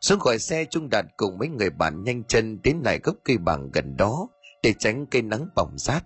Xuống 0.00 0.20
khỏi 0.20 0.38
xe 0.38 0.64
Trung 0.64 0.88
Đạt 0.90 1.04
cùng 1.16 1.38
mấy 1.38 1.48
người 1.48 1.70
bạn 1.70 2.04
nhanh 2.04 2.24
chân 2.24 2.62
đến 2.62 2.76
lại 2.84 3.00
gốc 3.02 3.16
cây 3.24 3.38
bằng 3.38 3.70
gần 3.72 3.96
đó 3.96 4.28
để 4.62 4.74
tránh 4.78 5.06
cây 5.06 5.22
nắng 5.22 5.48
bỏng 5.54 5.74
rát. 5.76 6.04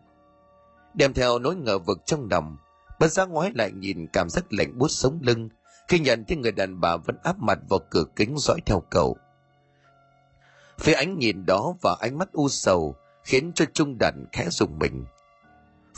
Đem 0.94 1.12
theo 1.12 1.38
nỗi 1.38 1.56
ngờ 1.56 1.78
vực 1.78 1.99
trong 2.06 2.28
lòng, 2.30 2.56
bất 3.00 3.12
giác 3.12 3.28
ngoái 3.28 3.50
lại 3.54 3.73
nhìn 3.73 4.06
cảm 4.12 4.28
giác 4.28 4.52
lạnh 4.52 4.78
buốt 4.78 4.88
sống 4.88 5.18
lưng 5.23 5.49
khi 5.88 5.99
nhận 5.99 6.25
thấy 6.28 6.37
người 6.37 6.52
đàn 6.52 6.80
bà 6.80 6.97
vẫn 6.97 7.16
áp 7.23 7.38
mặt 7.38 7.59
vào 7.68 7.80
cửa 7.90 8.04
kính 8.16 8.35
dõi 8.38 8.61
theo 8.66 8.83
cậu. 8.90 9.16
Phía 10.78 10.92
ánh 10.92 11.18
nhìn 11.18 11.47
đó 11.47 11.75
và 11.83 11.97
ánh 12.00 12.18
mắt 12.18 12.33
u 12.33 12.49
sầu 12.49 12.97
khiến 13.25 13.52
cho 13.54 13.64
Trung 13.73 13.97
Đạt 13.99 14.14
khẽ 14.33 14.47
dùng 14.50 14.78
mình. 14.78 15.04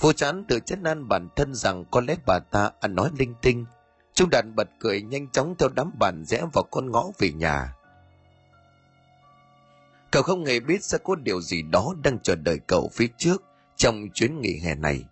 Vô 0.01 0.13
chán 0.13 0.45
tự 0.49 0.61
chất 0.61 0.79
nan 0.79 1.09
bản 1.09 1.29
thân 1.37 1.55
rằng 1.55 1.85
có 1.91 2.01
lẽ 2.01 2.17
bà 2.27 2.39
ta 2.39 2.71
ăn 2.81 2.95
nói 2.95 3.11
linh 3.19 3.35
tinh. 3.43 3.65
Trung 4.19 4.31
Đàn 4.31 4.57
bật 4.57 4.69
cười 4.79 5.03
nhanh 5.03 5.29
chóng 5.29 5.55
theo 5.59 5.69
đám 5.75 5.91
bạn 5.99 6.25
rẽ 6.25 6.43
vào 6.53 6.65
con 6.71 6.91
ngõ 6.91 7.05
về 7.19 7.31
nhà. 7.33 7.75
Cậu 10.11 10.23
không 10.23 10.45
hề 10.45 10.61
biết 10.61 10.85
sẽ 10.85 10.99
có 11.05 11.15
điều 11.15 11.41
gì 11.41 11.63
đó 11.63 11.95
đang 12.03 12.19
chờ 12.19 12.35
đợi 12.35 12.59
cậu 12.67 12.91
phía 12.93 13.07
trước 13.19 13.43
trong 13.77 14.09
chuyến 14.15 14.41
nghỉ 14.41 14.59
hè 14.59 14.75
này. 14.75 15.05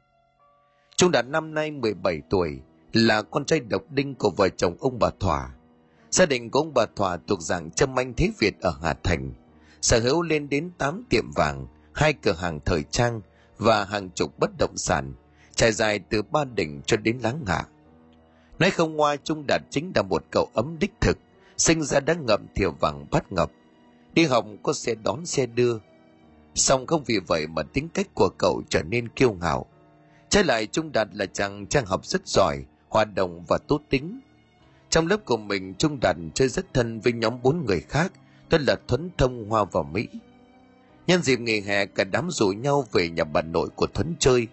Trung 0.97 1.11
Đàn 1.11 1.33
năm 1.33 1.55
nay 1.55 1.71
17 1.71 2.21
tuổi, 2.31 2.61
là 2.93 3.23
con 3.23 3.45
trai 3.45 3.61
độc 3.61 3.83
đinh 3.91 4.15
của 4.15 4.31
vợ 4.31 4.49
chồng 4.49 4.77
ông 4.81 4.99
bà 4.99 5.11
Thỏa. 5.21 5.51
Gia 6.11 6.27
đình 6.27 6.51
của 6.51 6.59
ông 6.59 6.75
bà 6.75 6.87
Thỏa 6.97 7.19
thuộc 7.27 7.43
dạng 7.43 7.71
châm 7.71 7.99
anh 7.99 8.15
thế 8.17 8.31
Việt 8.39 8.61
ở 8.61 8.75
Hà 8.83 8.95
Thành, 8.95 9.33
sở 9.83 10.01
hữu 10.01 10.23
lên 10.23 10.49
đến 10.49 10.71
8 10.79 11.05
tiệm 11.11 11.25
vàng, 11.37 11.67
hai 11.95 12.13
cửa 12.13 12.35
hàng 12.39 12.61
thời 12.65 12.83
trang 12.83 13.21
và 13.59 13.85
hàng 13.85 14.11
chục 14.11 14.39
bất 14.39 14.51
động 14.59 14.77
sản, 14.77 15.15
trải 15.55 15.73
dài 15.73 15.99
từ 15.99 16.23
Ba 16.23 16.45
Đỉnh 16.45 16.83
cho 16.87 16.97
đến 16.97 17.19
Láng 17.23 17.45
Hạ. 17.47 17.65
Nói 18.59 18.71
không 18.71 18.97
ngoa 18.97 19.17
Trung 19.17 19.45
Đạt 19.49 19.63
chính 19.71 19.93
là 19.95 20.03
một 20.03 20.25
cậu 20.31 20.49
ấm 20.55 20.77
đích 20.81 20.93
thực, 21.01 21.19
sinh 21.57 21.83
ra 21.83 22.01
đã 22.01 22.15
ngậm 22.15 22.47
thiều 22.55 22.73
vàng 22.81 23.07
bắt 23.11 23.33
ngập. 23.33 23.51
Đi 24.15 24.25
học 24.25 24.47
có 24.63 24.73
xe 24.73 24.95
đón 24.95 25.27
xe 25.27 25.47
đưa. 25.47 25.79
song 26.55 26.87
không 26.87 27.05
vì 27.07 27.19
vậy 27.27 27.47
mà 27.47 27.63
tính 27.63 27.89
cách 27.89 28.07
của 28.15 28.29
cậu 28.39 28.63
trở 28.69 28.83
nên 28.83 29.09
kiêu 29.09 29.33
ngạo. 29.33 29.67
Trái 30.29 30.45
lại 30.45 30.67
Trung 30.67 30.93
Đạt 30.93 31.09
là 31.13 31.27
chàng 31.27 31.67
trang 31.67 31.87
học 31.87 32.07
rất 32.07 32.29
giỏi, 32.29 32.65
hoạt 32.89 33.09
động 33.15 33.45
và 33.49 33.59
tốt 33.59 33.81
tính. 33.91 34.21
Trong 34.91 35.07
lớp 35.07 35.25
của 35.25 35.37
mình 35.37 35.75
Trung 35.75 35.99
Đạt 36.01 36.17
chơi 36.35 36.49
rất 36.49 36.75
thân 36.75 37.01
với 37.01 37.13
nhóm 37.13 37.43
bốn 37.43 37.65
người 37.67 37.81
khác, 37.81 38.13
tên 38.49 38.63
là 38.63 38.77
Thuấn 38.89 39.11
Thông 39.19 39.49
Hoa 39.49 39.65
và 39.65 39.83
Mỹ. 39.83 40.09
Nhân 41.07 41.23
dịp 41.23 41.41
nghỉ 41.41 41.61
hè 41.61 41.87
cả 41.87 42.05
đám 42.05 42.31
rủ 42.31 42.49
nhau 42.49 42.85
về 42.93 43.09
nhà 43.09 43.25
bà 43.25 43.43
nội 43.43 43.69
của 43.77 43.87
Thuấn 43.87 44.15
chơi. 44.19 44.47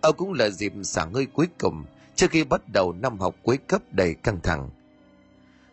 Ông 0.00 0.16
cũng 0.16 0.32
là 0.32 0.50
dịp 0.50 0.72
xả 0.82 1.06
hơi 1.14 1.26
cuối 1.26 1.46
cùng 1.58 1.84
trước 2.18 2.30
khi 2.30 2.44
bắt 2.44 2.62
đầu 2.68 2.92
năm 2.92 3.18
học 3.18 3.36
cuối 3.42 3.56
cấp 3.56 3.82
đầy 3.90 4.14
căng 4.14 4.40
thẳng. 4.42 4.70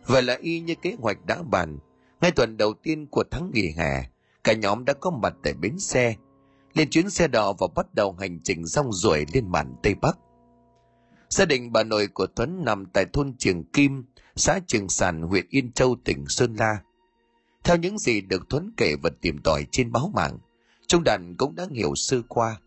Vậy 0.06 0.22
là 0.22 0.36
y 0.40 0.60
như 0.60 0.74
kế 0.82 0.96
hoạch 0.98 1.26
đã 1.26 1.42
bàn. 1.42 1.78
Ngay 2.20 2.30
tuần 2.30 2.56
đầu 2.56 2.74
tiên 2.74 3.06
của 3.06 3.24
tháng 3.30 3.50
nghỉ 3.54 3.70
hè, 3.76 4.10
cả 4.44 4.52
nhóm 4.52 4.84
đã 4.84 4.92
có 4.92 5.10
mặt 5.10 5.34
tại 5.42 5.54
bến 5.54 5.78
xe. 5.78 6.14
lên 6.74 6.90
chuyến 6.90 7.10
xe 7.10 7.28
đò 7.28 7.52
và 7.52 7.66
bắt 7.74 7.94
đầu 7.94 8.12
hành 8.12 8.40
trình 8.44 8.64
rong 8.64 8.92
ruổi 8.92 9.26
lên 9.32 9.52
mạn 9.52 9.74
Tây 9.82 9.94
Bắc. 9.94 10.18
Gia 11.28 11.44
đình 11.44 11.72
bà 11.72 11.82
nội 11.82 12.06
của 12.06 12.26
Tuấn 12.26 12.64
nằm 12.64 12.86
tại 12.86 13.04
thôn 13.12 13.34
Trường 13.38 13.64
Kim, 13.64 14.04
xã 14.36 14.58
Trường 14.66 14.88
Sàn, 14.88 15.22
huyện 15.22 15.46
Yên 15.48 15.72
Châu, 15.72 15.96
tỉnh 16.04 16.24
Sơn 16.28 16.54
La. 16.54 16.78
Theo 17.64 17.76
những 17.76 17.98
gì 17.98 18.20
được 18.20 18.42
Tuấn 18.48 18.72
kể 18.76 18.94
và 19.02 19.10
tìm 19.20 19.38
tòi 19.44 19.66
trên 19.70 19.92
báo 19.92 20.10
mạng, 20.14 20.38
trung 20.86 21.04
đàn 21.04 21.36
cũng 21.36 21.54
đã 21.54 21.66
hiểu 21.70 21.94
sơ 21.94 22.22
qua. 22.28 22.60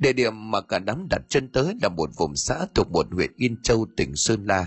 Địa 0.00 0.12
điểm 0.12 0.50
mà 0.50 0.60
cả 0.60 0.78
đám 0.78 1.06
đặt 1.10 1.22
chân 1.28 1.48
tới 1.48 1.74
là 1.82 1.88
một 1.88 2.10
vùng 2.16 2.36
xã 2.36 2.66
thuộc 2.74 2.90
một 2.90 3.06
huyện 3.12 3.32
Yên 3.36 3.62
Châu, 3.62 3.86
tỉnh 3.96 4.16
Sơn 4.16 4.46
La. 4.46 4.66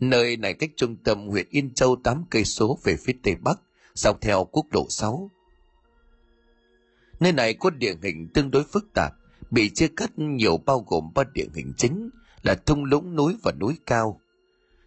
Nơi 0.00 0.36
này 0.36 0.54
cách 0.54 0.70
trung 0.76 0.96
tâm 0.96 1.28
huyện 1.28 1.46
Yên 1.50 1.74
Châu 1.74 1.96
8 1.96 2.24
cây 2.30 2.44
số 2.44 2.78
về 2.84 2.96
phía 2.96 3.12
tây 3.22 3.34
bắc, 3.34 3.60
dọc 3.94 4.20
theo 4.20 4.44
quốc 4.44 4.66
lộ 4.72 4.86
6. 4.88 5.30
Nơi 7.20 7.32
này 7.32 7.54
có 7.54 7.70
địa 7.70 7.94
hình 8.02 8.28
tương 8.34 8.50
đối 8.50 8.64
phức 8.64 8.84
tạp, 8.94 9.12
bị 9.50 9.70
chia 9.70 9.88
cắt 9.96 10.18
nhiều 10.18 10.56
bao 10.56 10.84
gồm 10.88 11.10
ba 11.14 11.22
địa 11.34 11.46
hình 11.54 11.72
chính 11.76 12.10
là 12.42 12.54
thung 12.54 12.84
lũng 12.84 13.16
núi 13.16 13.36
và 13.42 13.52
núi 13.60 13.74
cao. 13.86 14.20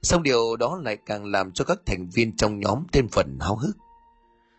Song 0.01 0.23
điều 0.23 0.55
đó 0.55 0.79
lại 0.83 0.97
càng 1.05 1.25
làm 1.25 1.51
cho 1.51 1.65
các 1.65 1.79
thành 1.85 2.09
viên 2.09 2.35
trong 2.35 2.59
nhóm 2.59 2.83
thêm 2.91 3.07
phần 3.11 3.37
háo 3.41 3.55
hức. 3.55 3.77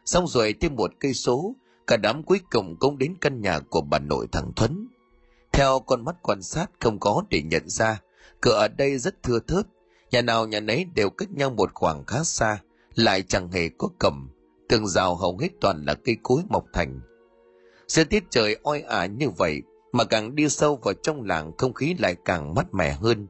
Xong 0.05 0.27
rồi 0.27 0.55
thêm 0.61 0.77
một 0.77 0.93
cây 1.01 1.15
số, 1.15 1.55
cả 1.87 1.97
đám 1.97 2.23
cuối 2.23 2.41
cùng 2.51 2.77
cũng 2.81 2.99
đến 2.99 3.15
căn 3.21 3.41
nhà 3.41 3.59
của 3.59 3.81
bà 3.81 3.99
nội 3.99 4.27
thằng 4.33 4.53
Thuấn. 4.57 4.89
Theo 5.57 5.81
con 5.81 6.05
mắt 6.05 6.17
quan 6.23 6.43
sát 6.43 6.67
không 6.81 7.01
có 7.01 7.23
để 7.31 7.43
nhận 7.43 7.69
ra, 7.69 8.01
cửa 8.41 8.53
ở 8.53 8.69
đây 8.69 8.99
rất 8.99 9.23
thưa 9.23 9.39
thớt, 9.39 9.67
nhà 10.11 10.23
nào 10.23 10.47
nhà 10.47 10.61
nấy 10.61 10.85
đều 10.95 11.11
cách 11.11 11.31
nhau 11.31 11.51
một 11.51 11.71
khoảng 11.75 12.05
khá 12.05 12.25
xa, 12.25 12.59
lại 12.95 13.23
chẳng 13.23 13.51
hề 13.53 13.69
có 13.79 13.89
cầm, 13.99 14.31
tường 14.69 14.87
rào 14.87 15.15
hầu 15.15 15.39
hết 15.39 15.49
toàn 15.61 15.85
là 15.85 15.95
cây 15.95 16.17
cối 16.23 16.43
mọc 16.49 16.65
thành. 16.73 17.01
Giữa 17.87 18.05
tiết 18.05 18.25
trời 18.31 18.57
oi 18.63 18.81
ả 18.81 19.07
như 19.07 19.31
vậy 19.31 19.63
mà 19.93 20.05
càng 20.05 20.35
đi 20.35 20.49
sâu 20.49 20.77
vào 20.77 20.95
trong 20.95 21.23
làng 21.23 21.53
không 21.59 21.75
khí 21.75 21.95
lại 21.99 22.17
càng 22.25 22.55
mát 22.55 22.75
mẻ 22.75 22.93
hơn. 22.93 23.27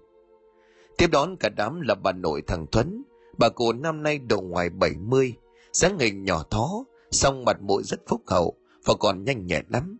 Tiếp 0.96 1.06
đón 1.12 1.36
cả 1.36 1.48
đám 1.48 1.80
là 1.80 1.94
bà 1.94 2.12
nội 2.12 2.42
thằng 2.46 2.66
Thuấn, 2.72 3.02
bà 3.38 3.48
cụ 3.48 3.72
năm 3.72 4.02
nay 4.02 4.18
độ 4.18 4.40
ngoài 4.40 4.70
70, 4.70 5.34
dáng 5.72 5.98
hình 5.98 6.24
nhỏ 6.24 6.44
thó, 6.50 6.84
song 7.10 7.44
mặt 7.44 7.62
mũi 7.62 7.82
rất 7.82 8.00
phúc 8.06 8.22
hậu 8.26 8.54
và 8.84 8.94
còn 9.00 9.24
nhanh 9.24 9.46
nhẹn 9.46 9.64
lắm. 9.68 9.98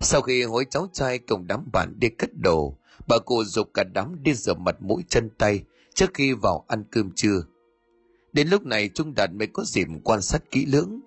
Sau 0.00 0.22
khi 0.22 0.42
hối 0.42 0.66
cháu 0.70 0.88
trai 0.92 1.18
cùng 1.18 1.46
đám 1.46 1.68
bạn 1.72 1.94
đi 1.98 2.08
cất 2.08 2.30
đồ, 2.34 2.78
bà 3.08 3.18
cụ 3.18 3.44
dục 3.44 3.70
cả 3.74 3.84
đám 3.84 4.22
đi 4.22 4.34
rửa 4.34 4.54
mặt 4.54 4.76
mũi 4.82 5.04
chân 5.08 5.30
tay 5.38 5.64
trước 5.94 6.10
khi 6.14 6.32
vào 6.32 6.64
ăn 6.68 6.84
cơm 6.90 7.10
trưa. 7.10 7.44
Đến 8.32 8.48
lúc 8.48 8.66
này 8.66 8.88
Trung 8.88 9.14
Đạt 9.14 9.30
mới 9.32 9.46
có 9.46 9.64
dịp 9.66 9.86
quan 10.04 10.22
sát 10.22 10.50
kỹ 10.50 10.66
lưỡng. 10.66 11.00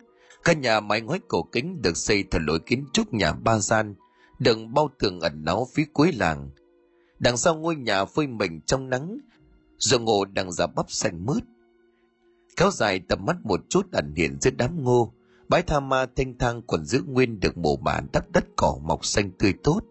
Căn 0.43 0.61
nhà 0.61 0.79
mái 0.79 1.01
ngói 1.01 1.19
cổ 1.27 1.43
kính 1.51 1.81
được 1.81 1.97
xây 1.97 2.23
theo 2.31 2.41
lối 2.41 2.59
kiến 2.59 2.85
trúc 2.93 3.13
nhà 3.13 3.33
ba 3.33 3.59
gian, 3.59 3.95
đừng 4.39 4.73
bao 4.73 4.89
tường 4.99 5.19
ẩn 5.19 5.43
náu 5.43 5.67
phía 5.73 5.83
cuối 5.93 6.11
làng. 6.13 6.49
Đằng 7.19 7.37
sau 7.37 7.55
ngôi 7.55 7.75
nhà 7.75 8.05
phơi 8.05 8.27
mình 8.27 8.61
trong 8.65 8.89
nắng, 8.89 9.17
rồi 9.77 9.99
ngộ 9.99 10.25
đang 10.25 10.51
giả 10.51 10.67
bắp 10.67 10.91
xanh 10.91 11.25
mướt. 11.25 11.43
Kéo 12.57 12.71
dài 12.71 12.99
tầm 12.99 13.25
mắt 13.25 13.35
một 13.43 13.61
chút 13.69 13.91
ẩn 13.91 14.13
hiện 14.15 14.37
dưới 14.41 14.51
đám 14.51 14.83
ngô, 14.83 15.13
bãi 15.49 15.61
tha 15.61 15.79
ma 15.79 16.05
thanh 16.15 16.37
thang 16.37 16.61
còn 16.67 16.85
giữ 16.85 17.01
nguyên 17.07 17.39
được 17.39 17.57
mồ 17.57 17.75
mả 17.75 17.99
đắp 18.13 18.31
đất 18.31 18.45
cỏ 18.55 18.77
mọc 18.83 19.05
xanh 19.05 19.31
tươi 19.31 19.53
tốt. 19.63 19.81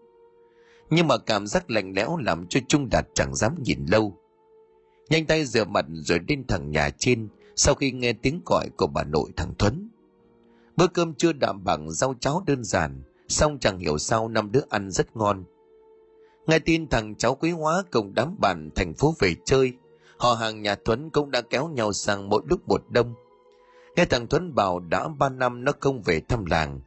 Nhưng 0.89 1.07
mà 1.07 1.17
cảm 1.17 1.47
giác 1.47 1.71
lạnh 1.71 1.93
lẽo 1.95 2.17
làm 2.17 2.47
cho 2.47 2.59
Trung 2.67 2.89
Đạt 2.91 3.07
chẳng 3.13 3.35
dám 3.35 3.55
nhìn 3.63 3.85
lâu. 3.85 4.17
Nhanh 5.09 5.25
tay 5.25 5.45
rửa 5.45 5.65
mặt 5.65 5.85
rồi 5.89 6.19
đến 6.19 6.47
thẳng 6.47 6.71
nhà 6.71 6.89
trên 6.89 7.27
sau 7.55 7.75
khi 7.75 7.91
nghe 7.91 8.13
tiếng 8.13 8.41
gọi 8.45 8.69
của 8.77 8.87
bà 8.87 9.03
nội 9.03 9.29
thằng 9.35 9.53
Thuấn. 9.59 9.89
Bữa 10.75 10.87
cơm 10.87 11.13
chưa 11.13 11.33
đạm 11.33 11.63
bằng 11.63 11.91
rau 11.91 12.15
cháo 12.19 12.43
đơn 12.47 12.63
giản, 12.63 13.01
xong 13.27 13.59
chẳng 13.59 13.79
hiểu 13.79 13.97
sao 13.97 14.27
năm 14.27 14.51
đứa 14.51 14.61
ăn 14.69 14.91
rất 14.91 15.17
ngon. 15.17 15.43
Nghe 16.47 16.59
tin 16.59 16.87
thằng 16.87 17.15
cháu 17.15 17.35
quý 17.35 17.51
hóa 17.51 17.83
cùng 17.91 18.13
đám 18.15 18.35
bạn 18.39 18.69
thành 18.75 18.93
phố 18.93 19.15
về 19.19 19.35
chơi, 19.45 19.73
họ 20.17 20.33
hàng 20.33 20.61
nhà 20.61 20.75
Thuấn 20.85 21.09
cũng 21.09 21.31
đã 21.31 21.41
kéo 21.41 21.67
nhau 21.67 21.93
sang 21.93 22.29
mỗi 22.29 22.41
lúc 22.45 22.67
một 22.67 22.81
đông. 22.89 23.13
Nghe 23.97 24.05
thằng 24.05 24.27
Tuấn 24.27 24.55
bảo 24.55 24.79
đã 24.79 25.07
ba 25.07 25.29
năm 25.29 25.63
nó 25.63 25.71
không 25.79 26.01
về 26.01 26.21
thăm 26.29 26.45
làng, 26.45 26.79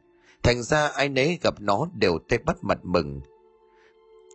thành 0.43 0.63
ra 0.63 0.87
ai 0.87 1.09
nấy 1.09 1.39
gặp 1.41 1.53
nó 1.59 1.87
đều 1.93 2.19
tay 2.29 2.39
bắt 2.45 2.57
mặt 2.61 2.79
mừng. 2.83 3.21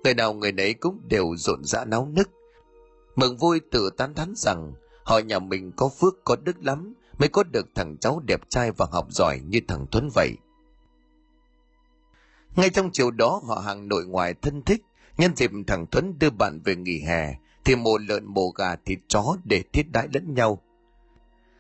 Người 0.04 0.14
nào 0.14 0.35
người 0.35 0.52
nấy 0.52 0.75
cũng 0.75 1.00
đều 1.09 1.35
rộn 1.37 1.64
rã 1.64 1.85
náo 1.85 2.09
nức. 2.12 2.30
Mừng 3.16 3.37
vui 3.37 3.61
tự 3.71 3.90
tán 3.97 4.14
thán 4.14 4.33
rằng 4.37 4.73
họ 5.04 5.18
nhà 5.18 5.38
mình 5.38 5.73
có 5.76 5.88
phước 6.00 6.14
có 6.25 6.37
đức 6.37 6.56
lắm 6.64 6.95
mới 7.18 7.28
có 7.28 7.42
được 7.42 7.66
thằng 7.75 7.97
cháu 8.00 8.21
đẹp 8.25 8.40
trai 8.49 8.73
và 8.73 8.87
học 8.90 9.06
giỏi 9.11 9.40
như 9.47 9.61
thằng 9.68 9.87
Tuấn 9.90 10.09
vậy. 10.14 10.37
Ngay 12.56 12.71
trong 12.71 12.90
chiều 12.92 13.11
đó 13.11 13.40
họ 13.47 13.54
hàng 13.54 13.88
nội 13.88 14.06
ngoại 14.06 14.35
thân 14.35 14.62
thích, 14.62 14.83
nhân 15.18 15.37
dịp 15.37 15.50
thằng 15.66 15.87
Tuấn 15.90 16.18
đưa 16.18 16.30
bạn 16.30 16.61
về 16.64 16.76
nghỉ 16.76 17.00
hè, 17.06 17.35
thì 17.64 17.76
mổ 17.76 17.99
lợn 17.99 18.25
mổ 18.25 18.50
gà 18.50 18.76
thịt 18.76 18.99
chó 19.09 19.37
để 19.45 19.62
thiết 19.73 19.92
đãi 19.92 20.09
lẫn 20.12 20.35
nhau. 20.35 20.62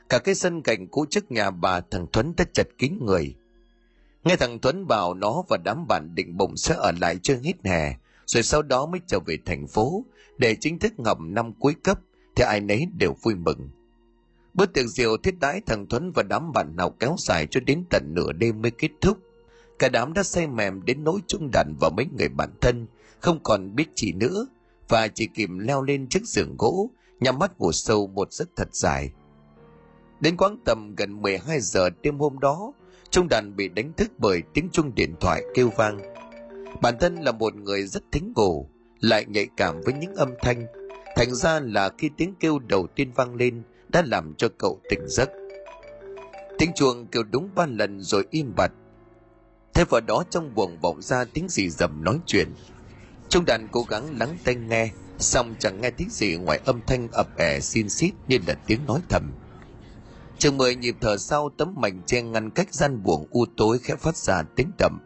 Cả 0.08 0.18
cái 0.18 0.34
sân 0.34 0.62
cạnh 0.62 0.86
cũ 0.86 1.06
trước 1.10 1.32
nhà 1.32 1.50
bà 1.50 1.80
thằng 1.80 2.06
Thuấn 2.12 2.32
đã 2.36 2.44
chật 2.52 2.68
kín 2.78 2.98
người. 3.00 3.34
Nghe 4.24 4.36
thằng 4.36 4.58
Thuấn 4.58 4.86
bảo 4.86 5.14
nó 5.14 5.42
và 5.48 5.56
đám 5.56 5.86
bạn 5.88 6.14
định 6.14 6.36
bụng 6.36 6.56
sẽ 6.56 6.74
ở 6.74 6.92
lại 7.00 7.18
chơi 7.22 7.38
hết 7.44 7.52
hè, 7.64 7.96
rồi 8.26 8.42
sau 8.42 8.62
đó 8.62 8.86
mới 8.86 9.00
trở 9.06 9.18
về 9.26 9.38
thành 9.44 9.66
phố 9.66 10.04
để 10.38 10.56
chính 10.60 10.78
thức 10.78 10.92
ngầm 10.98 11.34
năm 11.34 11.52
cuối 11.52 11.74
cấp 11.84 12.00
thì 12.36 12.44
ai 12.44 12.60
nấy 12.60 12.86
đều 12.98 13.14
vui 13.22 13.34
mừng. 13.34 13.68
Bữa 14.54 14.66
tiệc 14.66 14.86
rượu 14.86 15.16
thiết 15.16 15.34
đãi 15.40 15.60
thằng 15.66 15.86
Thuấn 15.86 16.12
và 16.12 16.22
đám 16.22 16.52
bạn 16.52 16.76
nào 16.76 16.90
kéo 16.90 17.16
dài 17.18 17.46
cho 17.50 17.60
đến 17.60 17.84
tận 17.90 18.02
nửa 18.14 18.32
đêm 18.32 18.62
mới 18.62 18.70
kết 18.70 18.90
thúc. 19.00 19.18
Cả 19.78 19.88
đám 19.88 20.12
đã 20.12 20.22
say 20.22 20.46
mềm 20.46 20.84
đến 20.84 21.04
nỗi 21.04 21.20
trung 21.26 21.50
đàn 21.52 21.74
và 21.80 21.90
mấy 21.96 22.06
người 22.18 22.28
bạn 22.28 22.50
thân, 22.60 22.86
không 23.20 23.40
còn 23.42 23.74
biết 23.74 23.88
gì 23.96 24.12
nữa, 24.12 24.46
và 24.88 25.08
chỉ 25.08 25.26
kịp 25.26 25.50
leo 25.58 25.82
lên 25.82 26.08
chiếc 26.08 26.24
giường 26.24 26.56
gỗ, 26.58 26.90
nhắm 27.20 27.38
mắt 27.38 27.58
ngủ 27.58 27.72
sâu 27.72 28.06
một 28.06 28.32
giấc 28.32 28.48
thật 28.56 28.74
dài. 28.74 29.10
Đến 30.20 30.36
quãng 30.36 30.56
tầm 30.64 30.94
gần 30.96 31.22
12 31.22 31.60
giờ 31.60 31.90
đêm 32.02 32.18
hôm 32.18 32.38
đó, 32.38 32.72
trung 33.10 33.28
đàn 33.28 33.56
bị 33.56 33.68
đánh 33.68 33.92
thức 33.92 34.10
bởi 34.18 34.42
tiếng 34.54 34.68
chuông 34.72 34.94
điện 34.94 35.14
thoại 35.20 35.42
kêu 35.54 35.70
vang. 35.76 35.98
Bản 36.82 36.98
thân 37.00 37.14
là 37.14 37.32
một 37.32 37.56
người 37.56 37.86
rất 37.86 38.02
thính 38.12 38.32
ngủ, 38.36 38.70
lại 39.00 39.24
nhạy 39.28 39.48
cảm 39.56 39.80
với 39.84 39.94
những 39.94 40.14
âm 40.14 40.34
thanh. 40.42 40.66
Thành 41.16 41.34
ra 41.34 41.60
là 41.60 41.90
khi 41.98 42.10
tiếng 42.16 42.34
kêu 42.40 42.58
đầu 42.58 42.86
tiên 42.86 43.12
vang 43.14 43.34
lên 43.34 43.62
đã 43.88 44.02
làm 44.06 44.34
cho 44.34 44.48
cậu 44.58 44.80
tỉnh 44.90 45.00
giấc. 45.08 45.30
Tiếng 46.58 46.70
chuông 46.74 47.06
kêu 47.06 47.22
đúng 47.22 47.48
ba 47.54 47.66
lần 47.66 48.00
rồi 48.00 48.26
im 48.30 48.52
bặt, 48.56 48.72
Thế 49.76 49.84
vào 49.90 50.00
đó 50.00 50.24
trong 50.30 50.54
buồng 50.54 50.78
vọng 50.80 51.02
ra 51.02 51.24
tiếng 51.24 51.48
gì 51.48 51.70
dầm 51.70 52.04
nói 52.04 52.18
chuyện. 52.26 52.48
Trung 53.28 53.44
đàn 53.44 53.68
cố 53.72 53.82
gắng 53.88 54.18
lắng 54.18 54.36
tai 54.44 54.54
nghe, 54.54 54.90
xong 55.18 55.54
chẳng 55.58 55.80
nghe 55.80 55.90
tiếng 55.90 56.10
gì 56.10 56.36
ngoài 56.36 56.60
âm 56.64 56.80
thanh 56.86 57.08
ập 57.12 57.36
ẻ 57.38 57.60
xin 57.60 57.88
xít 57.88 58.12
như 58.28 58.38
là 58.46 58.54
tiếng 58.66 58.80
nói 58.86 59.00
thầm. 59.08 59.32
Chừng 60.38 60.56
mười 60.56 60.76
nhịp 60.76 60.96
thở 61.00 61.16
sau 61.16 61.48
tấm 61.56 61.74
mảnh 61.76 62.02
che 62.06 62.22
ngăn 62.22 62.50
cách 62.50 62.74
gian 62.74 63.02
buồng 63.02 63.26
u 63.30 63.46
tối 63.56 63.78
khẽ 63.82 63.96
phát 63.96 64.16
ra 64.16 64.42
tiếng 64.56 64.70
đậm. 64.78 64.98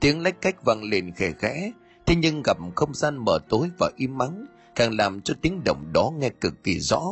Tiếng 0.00 0.22
lách 0.22 0.40
cách 0.40 0.64
vang 0.64 0.82
lên 0.82 1.12
khẽ 1.16 1.32
khẽ, 1.38 1.72
thế 2.06 2.14
nhưng 2.18 2.42
gặp 2.44 2.56
không 2.74 2.94
gian 2.94 3.16
mở 3.16 3.38
tối 3.48 3.70
và 3.78 3.90
im 3.96 4.18
mắng, 4.18 4.46
càng 4.74 4.96
làm 4.96 5.20
cho 5.20 5.34
tiếng 5.42 5.64
động 5.64 5.92
đó 5.92 6.12
nghe 6.18 6.28
cực 6.28 6.54
kỳ 6.64 6.80
rõ. 6.80 7.02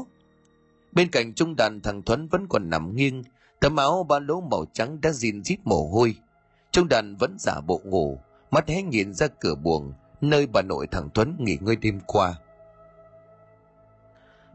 Bên 0.93 1.09
cạnh 1.11 1.35
trung 1.35 1.57
đàn 1.57 1.81
thằng 1.81 2.03
Thuấn 2.03 2.29
vẫn 2.29 2.47
còn 2.49 2.71
nằm 2.71 2.97
nghiêng, 2.97 3.23
tấm 3.61 3.77
áo 3.77 4.07
ba 4.09 4.19
lỗ 4.19 4.41
màu 4.41 4.65
trắng 4.73 5.01
đã 5.01 5.11
zin 5.11 5.43
rít 5.43 5.59
mồ 5.65 5.89
hôi, 5.89 6.17
Trung 6.77 6.89
đàn 6.89 7.17
vẫn 7.17 7.37
giả 7.39 7.61
bộ 7.61 7.81
ngủ, 7.85 8.19
mắt 8.51 8.69
hé 8.69 8.83
nhìn 8.83 9.15
ra 9.15 9.27
cửa 9.41 9.55
buồng, 9.55 9.93
nơi 10.21 10.47
bà 10.47 10.63
nội 10.63 10.87
thằng 10.91 11.11
thuấn 11.15 11.37
nghỉ 11.39 11.59
ngơi 11.61 11.77
đêm 11.77 12.01
qua. 12.07 12.35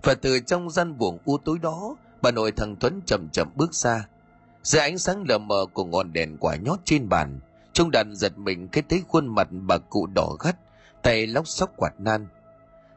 Và 0.04 0.14
từ 0.14 0.40
trong 0.40 0.70
gian 0.70 0.98
buồng 0.98 1.18
u 1.26 1.38
tối 1.38 1.60
đó, 1.62 1.96
bà 2.22 2.32
nội 2.32 2.52
thằng 2.52 2.76
Tuấn 2.76 3.02
chậm 3.06 3.30
chậm 3.30 3.48
bước 3.56 3.74
ra. 3.74 4.08
Dưới 4.64 4.82
ánh 4.82 4.98
sáng 4.98 5.24
lờ 5.28 5.38
mờ 5.38 5.66
của 5.74 5.86
ngọn 5.86 6.14
đèn 6.14 6.38
quả 6.40 6.56
nhót 6.56 6.80
trên 6.86 7.10
bàn, 7.10 7.40
Trung 7.74 7.92
đàn 7.92 8.16
giật 8.16 8.38
mình 8.38 8.68
khi 8.72 8.82
thấy 8.90 9.04
khuôn 9.08 9.28
mặt 9.28 9.48
bà 9.52 9.78
cụ 9.78 10.08
đỏ 10.16 10.36
gắt, 10.40 10.56
tay 11.04 11.28
lóc 11.28 11.48
xóc 11.48 11.74
quạt 11.78 11.94
nan. 12.00 12.28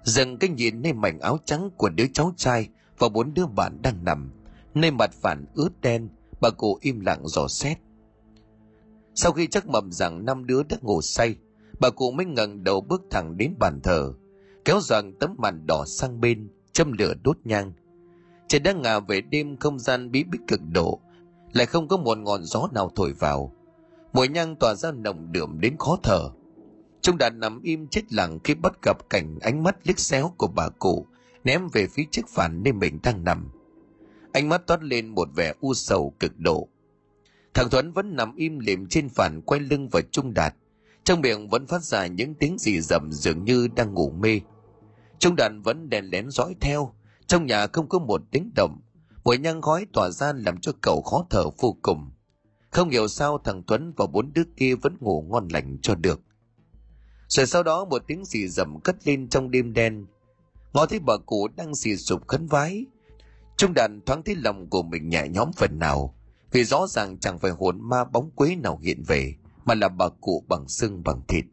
Dừng 0.03 0.39
cái 0.39 0.51
nhìn 0.51 0.83
nơi 0.83 0.93
mảnh 0.93 1.21
áo 1.21 1.39
trắng 1.45 1.71
của 1.77 1.89
đứa 1.89 2.07
cháu 2.13 2.33
trai 2.37 2.69
và 2.99 3.09
bốn 3.09 3.35
đứa 3.35 3.47
bạn 3.47 3.79
đang 3.83 4.05
nằm, 4.05 4.31
nơi 4.75 4.91
mặt 4.91 5.11
phản 5.13 5.47
ướt 5.55 5.71
đen, 5.81 6.09
bà 6.41 6.51
cụ 6.51 6.79
im 6.81 7.01
lặng 7.01 7.29
dò 7.29 7.49
xét. 7.49 7.79
Sau 9.15 9.33
khi 9.33 9.47
chắc 9.47 9.67
mầm 9.67 9.93
rằng 9.93 10.25
năm 10.25 10.47
đứa 10.47 10.63
đã 10.63 10.77
ngủ 10.83 11.03
say, 11.03 11.37
bà 11.81 11.91
cụ 11.91 12.11
mới 12.11 12.27
ngẩng 12.27 12.65
đầu 12.65 12.81
bước 12.81 13.03
thẳng 13.11 13.37
đến 13.37 13.55
bàn 13.59 13.81
thờ, 13.81 14.13
kéo 14.65 14.81
dần 14.81 15.19
tấm 15.19 15.35
màn 15.39 15.67
đỏ 15.67 15.85
sang 15.87 16.21
bên, 16.21 16.49
châm 16.73 16.93
lửa 16.93 17.15
đốt 17.25 17.37
nhang. 17.45 17.73
Trời 18.55 18.61
đã 18.61 18.73
ngả 18.73 19.01
về 19.01 19.21
đêm 19.21 19.57
không 19.57 19.79
gian 19.79 20.11
bí 20.11 20.25
bích 20.25 20.41
cực 20.49 20.61
độ, 20.73 21.01
lại 21.53 21.67
không 21.67 21.89
có 21.89 21.97
một 21.97 22.19
ngọn 22.19 22.45
gió 22.45 22.69
nào 22.73 22.93
thổi 22.95 23.13
vào. 23.13 23.53
Mùi 24.13 24.29
nhang 24.29 24.57
tỏa 24.57 24.75
ra 24.75 24.93
nồng 24.93 25.33
đượm 25.33 25.61
đến 25.61 25.77
khó 25.79 25.99
thở. 26.03 26.31
Trung 27.01 27.19
đã 27.19 27.31
nằm 27.31 27.63
im 27.63 27.89
chết 27.89 28.13
lặng 28.13 28.39
khi 28.45 28.55
bắt 28.55 28.73
gặp 28.83 29.11
cảnh 29.11 29.39
ánh 29.41 29.63
mắt 29.63 29.77
liếc 29.85 29.99
xéo 29.99 30.33
của 30.37 30.47
bà 30.47 30.69
cụ 30.69 31.07
ném 31.45 31.69
về 31.73 31.87
phía 31.87 32.05
chiếc 32.11 32.29
phản 32.29 32.63
nơi 32.63 32.73
mình 32.73 32.99
đang 33.03 33.25
nằm. 33.25 33.51
Ánh 34.33 34.49
mắt 34.49 34.67
toát 34.67 34.83
lên 34.83 35.09
một 35.09 35.29
vẻ 35.35 35.55
u 35.61 35.75
sầu 35.75 36.15
cực 36.21 36.39
độ. 36.39 36.69
Thằng 37.55 37.71
Thuấn 37.71 37.93
vẫn 37.93 38.17
nằm 38.17 38.37
im 38.37 38.59
lìm 38.59 38.87
trên 38.87 39.09
phản 39.09 39.41
quay 39.41 39.61
lưng 39.61 39.89
vào 39.89 40.03
Trung 40.11 40.35
Đạt. 40.35 40.55
Trong 41.05 41.21
miệng 41.21 41.49
vẫn 41.49 41.67
phát 41.67 41.83
ra 41.83 42.07
những 42.07 42.35
tiếng 42.35 42.59
gì 42.59 42.81
rầm 42.81 43.13
dường 43.13 43.45
như 43.45 43.69
đang 43.77 43.95
ngủ 43.95 44.11
mê. 44.11 44.41
Trung 45.19 45.37
Đạt 45.37 45.53
vẫn 45.65 45.91
đèn 45.91 46.05
lén 46.11 46.31
dõi 46.31 46.55
theo. 46.61 46.93
Trong 47.27 47.47
nhà 47.47 47.67
không 47.67 47.89
có 47.89 47.99
một 47.99 48.23
tiếng 48.31 48.51
động. 48.55 48.81
Mùi 49.25 49.39
nhang 49.39 49.63
khói 49.63 49.87
tỏa 49.93 50.11
ra 50.11 50.33
làm 50.37 50.61
cho 50.61 50.73
cậu 50.81 51.03
khó 51.03 51.27
thở 51.31 51.45
vô 51.61 51.77
cùng. 51.83 52.11
Không 52.71 52.91
hiểu 52.91 53.09
sao 53.09 53.39
thằng 53.45 53.63
Tuấn 53.67 53.93
và 53.97 54.07
bốn 54.07 54.33
đứa 54.33 54.43
kia 54.57 54.75
vẫn 54.75 54.97
ngủ 55.01 55.27
ngon 55.29 55.49
lành 55.49 55.79
cho 55.83 55.95
được. 55.95 56.21
Rồi 57.29 57.47
sau 57.47 57.63
đó 57.63 57.85
một 57.85 58.03
tiếng 58.07 58.25
xì 58.25 58.49
rầm 58.49 58.81
cất 58.81 59.07
lên 59.07 59.29
trong 59.29 59.51
đêm 59.51 59.73
đen. 59.73 60.07
Ngó 60.73 60.87
thấy 60.87 60.99
bà 60.99 61.17
cụ 61.27 61.49
đang 61.57 61.75
xì 61.75 61.97
sụp 61.97 62.27
khấn 62.27 62.47
vái. 62.47 62.85
Trung 63.57 63.75
đàn 63.75 64.01
thoáng 64.07 64.23
thấy 64.23 64.35
lòng 64.37 64.71
của 64.71 64.83
mình 64.83 65.09
nhẹ 65.09 65.29
nhõm 65.29 65.53
phần 65.53 65.79
nào. 65.79 66.15
Vì 66.53 66.65
rõ 66.65 66.87
ràng 66.87 67.19
chẳng 67.19 67.39
phải 67.39 67.51
hồn 67.51 67.81
ma 67.81 68.05
bóng 68.05 68.31
quế 68.31 68.57
nào 68.57 68.79
hiện 68.79 69.03
về, 69.07 69.35
mà 69.65 69.75
là 69.75 69.89
bà 69.89 70.09
cụ 70.21 70.45
bằng 70.49 70.69
xương 70.69 71.03
bằng 71.05 71.21
thịt. 71.29 71.45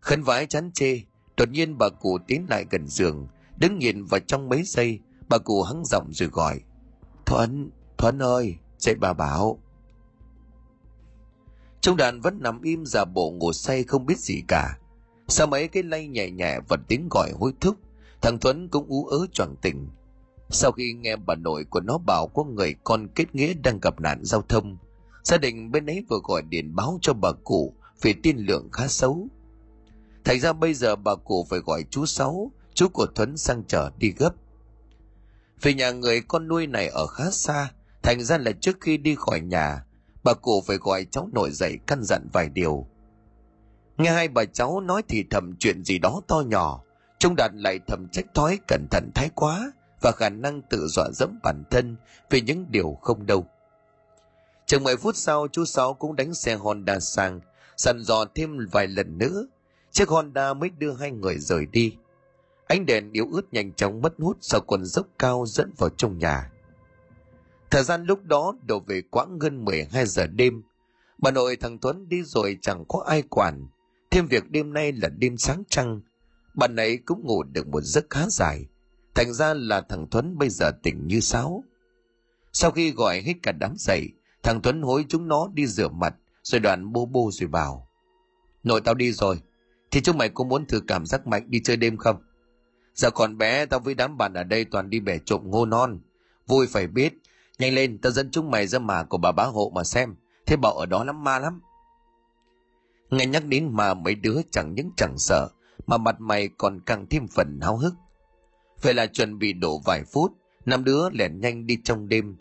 Khấn 0.00 0.22
vái 0.22 0.46
chán 0.46 0.70
chê, 0.74 1.00
đột 1.36 1.48
nhiên 1.50 1.78
bà 1.78 1.88
cụ 1.88 2.18
tiến 2.26 2.46
lại 2.48 2.66
gần 2.70 2.86
giường, 2.88 3.28
đứng 3.56 3.78
nhìn 3.78 4.04
vào 4.04 4.20
trong 4.20 4.48
mấy 4.48 4.62
giây, 4.62 5.00
bà 5.28 5.38
cụ 5.38 5.62
hắng 5.62 5.82
giọng 5.84 6.08
rồi 6.12 6.28
gọi. 6.28 6.60
Thuấn, 7.26 7.70
Thuấn 7.98 8.22
ơi, 8.22 8.56
dậy 8.78 8.94
bà 8.94 9.12
bảo. 9.12 9.58
Trung 11.80 11.96
đàn 11.96 12.20
vẫn 12.20 12.38
nằm 12.42 12.62
im 12.62 12.86
giả 12.86 13.04
bộ 13.04 13.30
ngủ 13.30 13.52
say 13.52 13.82
không 13.82 14.06
biết 14.06 14.18
gì 14.18 14.42
cả. 14.48 14.78
Sau 15.28 15.46
mấy 15.46 15.68
cái 15.68 15.82
lay 15.82 16.08
nhẹ 16.08 16.30
nhẹ 16.30 16.58
và 16.68 16.76
tiếng 16.88 17.08
gọi 17.10 17.32
hối 17.38 17.52
thúc, 17.60 17.76
thằng 18.22 18.38
Thuấn 18.38 18.68
cũng 18.68 18.86
ú 18.88 19.06
ớ 19.06 19.26
choàng 19.32 19.56
tỉnh. 19.62 19.88
Sau 20.50 20.72
khi 20.72 20.92
nghe 20.92 21.16
bà 21.16 21.34
nội 21.34 21.64
của 21.64 21.80
nó 21.80 21.98
bảo 21.98 22.26
có 22.34 22.44
người 22.44 22.74
con 22.84 23.08
kết 23.14 23.34
nghĩa 23.34 23.54
đang 23.54 23.78
gặp 23.80 24.00
nạn 24.00 24.20
giao 24.24 24.42
thông, 24.42 24.76
gia 25.22 25.36
đình 25.36 25.70
bên 25.70 25.86
ấy 25.86 26.04
vừa 26.08 26.18
gọi 26.24 26.42
điện 26.42 26.74
báo 26.74 26.98
cho 27.00 27.12
bà 27.12 27.32
cụ 27.44 27.74
vì 28.02 28.12
tin 28.12 28.36
lượng 28.36 28.68
khá 28.72 28.88
xấu. 28.88 29.28
Thành 30.24 30.40
ra 30.40 30.52
bây 30.52 30.74
giờ 30.74 30.96
bà 30.96 31.14
cụ 31.14 31.46
phải 31.50 31.58
gọi 31.58 31.84
chú 31.90 32.06
Sáu, 32.06 32.50
chú 32.74 32.88
của 32.88 33.06
thuấn 33.14 33.36
sang 33.36 33.62
chở 33.68 33.90
đi 33.98 34.14
gấp. 34.18 34.30
Vì 35.62 35.74
nhà 35.74 35.90
người 35.90 36.20
con 36.20 36.48
nuôi 36.48 36.66
này 36.66 36.88
ở 36.88 37.06
khá 37.06 37.24
xa, 37.30 37.70
thành 38.02 38.24
ra 38.24 38.38
là 38.38 38.52
trước 38.60 38.76
khi 38.80 38.96
đi 38.96 39.14
khỏi 39.18 39.40
nhà, 39.40 39.84
bà 40.24 40.34
cụ 40.34 40.62
phải 40.66 40.76
gọi 40.76 41.06
cháu 41.10 41.28
nội 41.32 41.50
dậy 41.52 41.78
căn 41.86 42.00
dặn 42.02 42.28
vài 42.32 42.48
điều. 42.48 42.86
Nghe 43.96 44.10
hai 44.10 44.28
bà 44.28 44.44
cháu 44.44 44.80
nói 44.80 45.02
thì 45.08 45.24
thầm 45.30 45.56
chuyện 45.58 45.84
gì 45.84 45.98
đó 45.98 46.20
to 46.28 46.42
nhỏ, 46.46 46.84
Trung 47.18 47.34
Đạt 47.36 47.50
lại 47.54 47.80
thầm 47.86 48.08
trách 48.12 48.26
thói 48.34 48.58
cẩn 48.68 48.86
thận 48.90 49.10
thái 49.14 49.30
quá 49.34 49.72
và 50.00 50.12
khả 50.12 50.28
năng 50.28 50.62
tự 50.62 50.86
dọa 50.86 51.08
dẫm 51.12 51.38
bản 51.42 51.64
thân 51.70 51.96
vì 52.30 52.40
những 52.40 52.66
điều 52.70 52.98
không 53.02 53.26
đâu. 53.26 53.46
Chừng 54.66 54.82
10 54.82 54.96
phút 54.96 55.16
sau, 55.16 55.48
chú 55.52 55.64
Sáu 55.64 55.94
cũng 55.94 56.16
đánh 56.16 56.34
xe 56.34 56.54
Honda 56.54 57.00
sang, 57.00 57.40
săn 57.76 58.02
dò 58.02 58.24
thêm 58.34 58.58
vài 58.72 58.86
lần 58.86 59.18
nữa. 59.18 59.46
Chiếc 59.90 60.08
Honda 60.08 60.54
mới 60.54 60.70
đưa 60.70 60.92
hai 60.92 61.10
người 61.10 61.38
rời 61.38 61.66
đi. 61.66 61.96
Ánh 62.66 62.86
đèn 62.86 63.12
yếu 63.12 63.28
ớt 63.32 63.52
nhanh 63.52 63.72
chóng 63.72 64.02
mất 64.02 64.14
hút 64.18 64.36
sau 64.40 64.60
con 64.60 64.84
dốc 64.84 65.06
cao 65.18 65.46
dẫn 65.46 65.72
vào 65.78 65.90
trong 65.90 66.18
nhà. 66.18 66.50
Thời 67.70 67.84
gian 67.84 68.04
lúc 68.04 68.24
đó 68.24 68.54
đổ 68.66 68.80
về 68.80 69.02
quãng 69.10 69.38
gần 69.38 69.64
12 69.64 70.06
giờ 70.06 70.26
đêm. 70.26 70.62
Bà 71.18 71.30
nội 71.30 71.56
thằng 71.56 71.78
Tuấn 71.78 72.08
đi 72.08 72.22
rồi 72.22 72.58
chẳng 72.62 72.84
có 72.88 73.04
ai 73.06 73.22
quản. 73.22 73.66
Thêm 74.10 74.26
việc 74.26 74.50
đêm 74.50 74.72
nay 74.72 74.92
là 74.92 75.08
đêm 75.08 75.36
sáng 75.36 75.62
trăng. 75.68 76.00
Bà 76.54 76.66
ấy 76.76 76.96
cũng 76.96 77.26
ngủ 77.26 77.42
được 77.42 77.68
một 77.68 77.80
giấc 77.80 78.04
khá 78.10 78.26
dài. 78.28 78.66
Thành 79.14 79.32
ra 79.32 79.54
là 79.54 79.80
thằng 79.80 80.06
Tuấn 80.10 80.38
bây 80.38 80.48
giờ 80.48 80.70
tỉnh 80.82 81.06
như 81.06 81.20
sáo. 81.20 81.64
Sau 82.52 82.70
khi 82.70 82.92
gọi 82.92 83.20
hết 83.20 83.34
cả 83.42 83.52
đám 83.52 83.74
dậy, 83.78 84.08
thằng 84.42 84.60
Tuấn 84.62 84.82
hối 84.82 85.04
chúng 85.08 85.28
nó 85.28 85.48
đi 85.54 85.66
rửa 85.66 85.88
mặt, 85.88 86.14
rồi 86.42 86.60
đoạn 86.60 86.92
bô 86.92 87.06
bô 87.06 87.30
rồi 87.32 87.48
bảo. 87.48 87.88
Nội 88.62 88.80
tao 88.80 88.94
đi 88.94 89.12
rồi, 89.12 89.40
thì 89.90 90.00
chúng 90.00 90.18
mày 90.18 90.28
có 90.28 90.44
muốn 90.44 90.66
thử 90.66 90.80
cảm 90.80 91.06
giác 91.06 91.26
mạnh 91.26 91.44
đi 91.46 91.60
chơi 91.64 91.76
đêm 91.76 91.96
không? 91.96 92.22
Giờ 92.94 93.10
còn 93.10 93.38
bé 93.38 93.66
tao 93.66 93.80
với 93.80 93.94
đám 93.94 94.18
bạn 94.18 94.34
ở 94.34 94.44
đây 94.44 94.64
toàn 94.64 94.90
đi 94.90 95.00
bẻ 95.00 95.18
trộm 95.18 95.40
ngô 95.44 95.66
non. 95.66 96.00
Vui 96.46 96.66
phải 96.66 96.86
biết, 96.86 97.14
Nhanh 97.58 97.74
lên, 97.74 97.98
tao 97.98 98.12
dẫn 98.12 98.30
chúng 98.30 98.50
mày 98.50 98.66
ra 98.66 98.78
mà 98.78 99.04
của 99.04 99.18
bà 99.18 99.32
bá 99.32 99.44
hộ 99.44 99.72
mà 99.74 99.84
xem. 99.84 100.14
Thế 100.46 100.56
bảo 100.56 100.72
ở 100.72 100.86
đó 100.86 101.04
lắm 101.04 101.24
ma 101.24 101.38
lắm. 101.38 101.60
Nghe 103.10 103.26
nhắc 103.26 103.44
đến 103.46 103.68
mà 103.72 103.94
mấy 103.94 104.14
đứa 104.14 104.40
chẳng 104.50 104.74
những 104.74 104.90
chẳng 104.96 105.18
sợ, 105.18 105.48
mà 105.86 105.96
mặt 105.96 106.20
mày 106.20 106.48
còn 106.48 106.80
càng 106.80 107.06
thêm 107.10 107.28
phần 107.28 107.58
háo 107.62 107.76
hức. 107.76 107.94
Vậy 108.82 108.94
là 108.94 109.06
chuẩn 109.06 109.38
bị 109.38 109.52
đổ 109.52 109.80
vài 109.84 110.04
phút, 110.04 110.32
năm 110.64 110.84
đứa 110.84 111.10
lẻn 111.10 111.40
nhanh 111.40 111.66
đi 111.66 111.78
trong 111.84 112.08
đêm. 112.08 112.36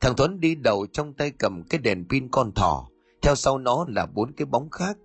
Thằng 0.00 0.14
Tuấn 0.16 0.40
đi 0.40 0.54
đầu 0.54 0.86
trong 0.92 1.12
tay 1.12 1.30
cầm 1.30 1.62
cái 1.62 1.78
đèn 1.78 2.08
pin 2.08 2.28
con 2.28 2.52
thỏ, 2.52 2.88
theo 3.22 3.34
sau 3.34 3.58
nó 3.58 3.84
là 3.88 4.06
bốn 4.06 4.32
cái 4.32 4.46
bóng 4.46 4.70
khác. 4.70 4.96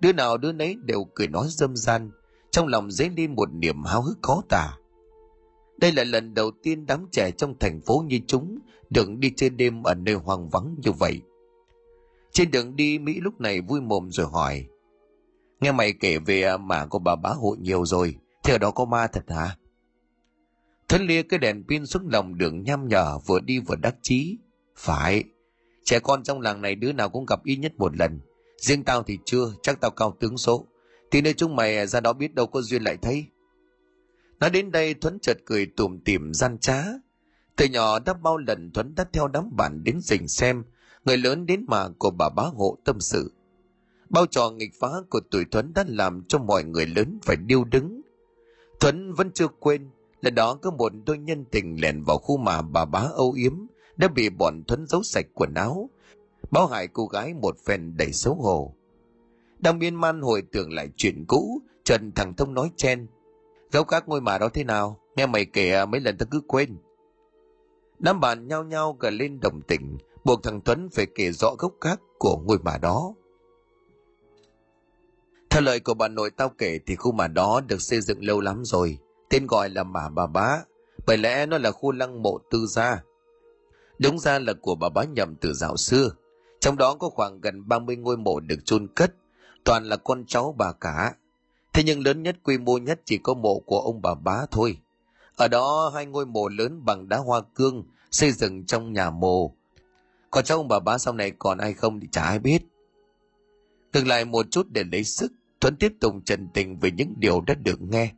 Đứa 0.00 0.12
nào 0.12 0.36
đứa 0.36 0.52
nấy 0.52 0.76
đều 0.82 1.04
cười 1.14 1.28
nói 1.28 1.46
dâm 1.50 1.76
gian, 1.76 2.10
trong 2.54 2.66
lòng 2.66 2.90
dấy 2.90 3.10
lên 3.16 3.34
một 3.34 3.48
niềm 3.52 3.84
háo 3.84 4.02
hức 4.02 4.18
khó 4.22 4.42
tả. 4.48 4.78
Đây 5.76 5.92
là 5.92 6.04
lần 6.04 6.34
đầu 6.34 6.50
tiên 6.62 6.86
đám 6.86 7.06
trẻ 7.12 7.30
trong 7.30 7.58
thành 7.58 7.80
phố 7.80 8.04
như 8.06 8.20
chúng 8.26 8.58
được 8.90 9.08
đi 9.18 9.32
chơi 9.36 9.50
đêm 9.50 9.82
ở 9.82 9.94
nơi 9.94 10.14
hoang 10.14 10.48
vắng 10.48 10.76
như 10.84 10.92
vậy. 10.92 11.20
Trên 12.32 12.50
đường 12.50 12.76
đi 12.76 12.98
Mỹ 12.98 13.20
lúc 13.20 13.40
này 13.40 13.60
vui 13.60 13.80
mồm 13.80 14.10
rồi 14.10 14.26
hỏi 14.26 14.66
Nghe 15.60 15.72
mày 15.72 15.92
kể 15.92 16.18
về 16.18 16.56
mà 16.56 16.86
của 16.86 16.98
bà 16.98 17.16
bá 17.16 17.30
hộ 17.30 17.56
nhiều 17.60 17.84
rồi 17.84 18.16
Thì 18.44 18.52
ở 18.52 18.58
đó 18.58 18.70
có 18.70 18.84
ma 18.84 19.06
thật 19.06 19.24
hả? 19.28 19.56
Thuấn 20.88 21.06
lia 21.06 21.22
cái 21.22 21.38
đèn 21.38 21.64
pin 21.68 21.86
xuống 21.86 22.08
lòng 22.08 22.38
đường 22.38 22.62
nhăm 22.62 22.88
nhở 22.88 23.18
vừa 23.26 23.40
đi 23.40 23.58
vừa 23.58 23.76
đắc 23.76 23.96
chí. 24.02 24.38
Phải, 24.76 25.24
trẻ 25.84 25.98
con 25.98 26.22
trong 26.22 26.40
làng 26.40 26.62
này 26.62 26.74
đứa 26.74 26.92
nào 26.92 27.08
cũng 27.08 27.26
gặp 27.26 27.44
ít 27.44 27.56
nhất 27.56 27.72
một 27.78 27.96
lần. 27.96 28.20
Riêng 28.56 28.84
tao 28.84 29.02
thì 29.02 29.18
chưa, 29.24 29.52
chắc 29.62 29.80
tao 29.80 29.90
cao 29.90 30.16
tướng 30.20 30.38
số. 30.38 30.66
Thì 31.14 31.20
nơi 31.20 31.34
chúng 31.34 31.56
mày 31.56 31.86
ra 31.86 32.00
đó 32.00 32.12
biết 32.12 32.34
đâu 32.34 32.46
có 32.46 32.60
duyên 32.62 32.82
lại 32.82 32.96
thấy. 33.02 33.24
Nói 34.40 34.50
đến 34.50 34.72
đây 34.72 34.94
Thuấn 34.94 35.18
chợt 35.22 35.36
cười 35.44 35.66
tủm 35.66 35.98
tỉm 36.04 36.34
gian 36.34 36.58
trá. 36.58 36.84
Từ 37.56 37.66
nhỏ 37.66 37.98
đã 37.98 38.14
bao 38.14 38.36
lần 38.36 38.70
Thuấn 38.74 38.94
đã 38.94 39.04
theo 39.12 39.28
đám 39.28 39.56
bạn 39.56 39.84
đến 39.84 40.00
rình 40.00 40.28
xem, 40.28 40.64
người 41.04 41.16
lớn 41.16 41.46
đến 41.46 41.64
mà 41.68 41.88
của 41.98 42.10
bà 42.10 42.28
bá 42.28 42.42
hộ 42.42 42.78
tâm 42.84 43.00
sự. 43.00 43.32
Bao 44.08 44.26
trò 44.26 44.50
nghịch 44.50 44.70
phá 44.80 44.88
của 45.10 45.20
tuổi 45.30 45.44
Thuấn 45.50 45.72
đã 45.74 45.84
làm 45.88 46.22
cho 46.28 46.38
mọi 46.38 46.64
người 46.64 46.86
lớn 46.86 47.18
phải 47.22 47.36
điêu 47.36 47.64
đứng. 47.64 48.00
Thuấn 48.80 49.14
vẫn 49.14 49.30
chưa 49.34 49.48
quên 49.48 49.90
là 50.20 50.30
đó 50.30 50.54
có 50.54 50.70
một 50.70 50.92
đôi 51.06 51.18
nhân 51.18 51.44
tình 51.50 51.80
lẻn 51.80 52.02
vào 52.02 52.18
khu 52.18 52.36
mà 52.36 52.62
bà 52.62 52.84
bá 52.84 53.00
âu 53.00 53.32
yếm 53.32 53.66
đã 53.96 54.08
bị 54.08 54.28
bọn 54.28 54.62
Thuấn 54.68 54.86
giấu 54.86 55.02
sạch 55.02 55.26
quần 55.34 55.54
áo, 55.54 55.90
báo 56.50 56.66
hại 56.66 56.88
cô 56.88 57.06
gái 57.06 57.34
một 57.34 57.56
phen 57.66 57.96
đầy 57.96 58.12
xấu 58.12 58.34
hổ. 58.34 58.74
Đang 59.64 59.78
miên 59.78 59.94
man 59.94 60.20
hồi 60.20 60.42
tưởng 60.52 60.72
lại 60.72 60.88
chuyện 60.96 61.24
cũ, 61.28 61.62
Trần 61.84 62.12
thằng 62.16 62.34
Thông 62.36 62.54
nói 62.54 62.70
chen. 62.76 63.06
Gấu 63.72 63.84
các 63.84 64.08
ngôi 64.08 64.20
mà 64.20 64.38
đó 64.38 64.48
thế 64.48 64.64
nào? 64.64 65.00
Nghe 65.16 65.26
mày 65.26 65.44
kể 65.44 65.72
à, 65.72 65.86
mấy 65.86 66.00
lần 66.00 66.18
tao 66.18 66.26
cứ 66.30 66.40
quên. 66.46 66.76
Đám 67.98 68.20
bạn 68.20 68.48
nhao 68.48 68.64
nhao 68.64 68.96
gật 69.00 69.10
lên 69.10 69.40
đồng 69.40 69.62
tình, 69.62 69.98
buộc 70.24 70.42
thằng 70.42 70.60
Tuấn 70.60 70.88
phải 70.92 71.06
kể 71.14 71.32
rõ 71.32 71.54
gốc 71.58 71.72
gác 71.80 72.00
của 72.18 72.36
ngôi 72.36 72.58
mà 72.58 72.78
đó. 72.78 73.14
Theo 75.50 75.62
lời 75.62 75.80
của 75.80 75.94
bà 75.94 76.08
nội 76.08 76.30
tao 76.30 76.48
kể 76.48 76.78
thì 76.86 76.96
khu 76.96 77.12
mà 77.12 77.28
đó 77.28 77.60
được 77.66 77.82
xây 77.82 78.00
dựng 78.00 78.24
lâu 78.24 78.40
lắm 78.40 78.64
rồi, 78.64 78.98
tên 79.28 79.46
gọi 79.46 79.70
là 79.70 79.84
Mả 79.84 80.08
Bà 80.08 80.26
Bá, 80.26 80.58
bởi 81.06 81.16
lẽ 81.16 81.46
nó 81.46 81.58
là 81.58 81.70
khu 81.70 81.92
lăng 81.92 82.22
mộ 82.22 82.38
tư 82.50 82.66
gia. 82.66 83.02
Đúng 83.98 84.18
ra 84.18 84.38
là 84.38 84.52
của 84.62 84.74
bà 84.74 84.88
bá 84.88 85.04
nhầm 85.04 85.34
từ 85.40 85.52
dạo 85.52 85.76
xưa, 85.76 86.10
trong 86.60 86.76
đó 86.76 86.94
có 86.94 87.08
khoảng 87.08 87.40
gần 87.40 87.68
30 87.68 87.96
ngôi 87.96 88.16
mộ 88.16 88.40
được 88.40 88.58
chôn 88.64 88.86
cất, 88.94 89.14
toàn 89.64 89.84
là 89.84 89.96
con 89.96 90.24
cháu 90.26 90.54
bà 90.58 90.72
cả. 90.72 91.14
Thế 91.72 91.82
nhưng 91.82 92.04
lớn 92.04 92.22
nhất 92.22 92.36
quy 92.42 92.58
mô 92.58 92.78
nhất 92.78 93.00
chỉ 93.04 93.18
có 93.18 93.34
mộ 93.34 93.60
của 93.66 93.80
ông 93.80 94.02
bà 94.02 94.14
bá 94.14 94.46
thôi. 94.50 94.78
Ở 95.36 95.48
đó 95.48 95.90
hai 95.94 96.06
ngôi 96.06 96.26
mộ 96.26 96.48
lớn 96.48 96.84
bằng 96.84 97.08
đá 97.08 97.16
hoa 97.16 97.40
cương 97.54 97.84
xây 98.10 98.32
dựng 98.32 98.64
trong 98.66 98.92
nhà 98.92 99.10
mồ. 99.10 99.54
Còn 100.30 100.44
cháu 100.44 100.58
ông 100.58 100.68
bà 100.68 100.78
bá 100.78 100.98
sau 100.98 101.14
này 101.14 101.30
còn 101.38 101.58
ai 101.58 101.74
không 101.74 102.00
thì 102.00 102.08
chả 102.12 102.22
ai 102.22 102.38
biết. 102.38 102.62
Ngừng 103.92 104.08
lại 104.08 104.24
một 104.24 104.46
chút 104.50 104.66
để 104.70 104.84
lấy 104.92 105.04
sức, 105.04 105.32
Thuấn 105.60 105.76
tiếp 105.76 105.92
tục 106.00 106.14
trần 106.24 106.48
tình 106.54 106.78
về 106.78 106.90
những 106.90 107.14
điều 107.16 107.40
đã 107.40 107.54
được 107.54 107.82
nghe. 107.82 108.12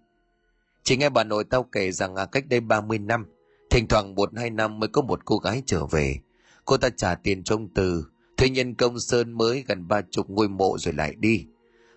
Chỉ 0.83 0.97
nghe 0.97 1.09
bà 1.09 1.25
nội 1.25 1.45
tao 1.45 1.63
kể 1.63 1.93
rằng 1.93 2.15
à, 2.15 2.27
cách 2.27 2.45
đây 2.49 2.61
30 2.61 2.99
năm, 2.99 3.27
thỉnh 3.71 3.87
thoảng 3.89 4.15
một 4.15 4.31
hai 4.37 4.51
năm 4.51 4.79
mới 4.79 4.89
có 4.89 5.03
một 5.03 5.25
cô 5.25 5.39
gái 5.39 5.63
trở 5.67 5.87
về. 5.87 6.19
Cô 6.65 6.77
ta 6.77 6.89
trả 6.97 7.15
tiền 7.15 7.45
trong 7.45 7.69
từ, 7.75 8.05
thuê 8.37 8.49
nhân 8.49 8.75
công 8.75 9.01
sơn 9.01 9.33
mới 9.33 9.65
gần 9.69 9.89
ba 9.89 10.01
chục 10.11 10.31
ngôi 10.31 10.49
mộ 10.49 10.79
rồi 10.79 10.95
lại 10.95 11.15
đi. 11.19 11.47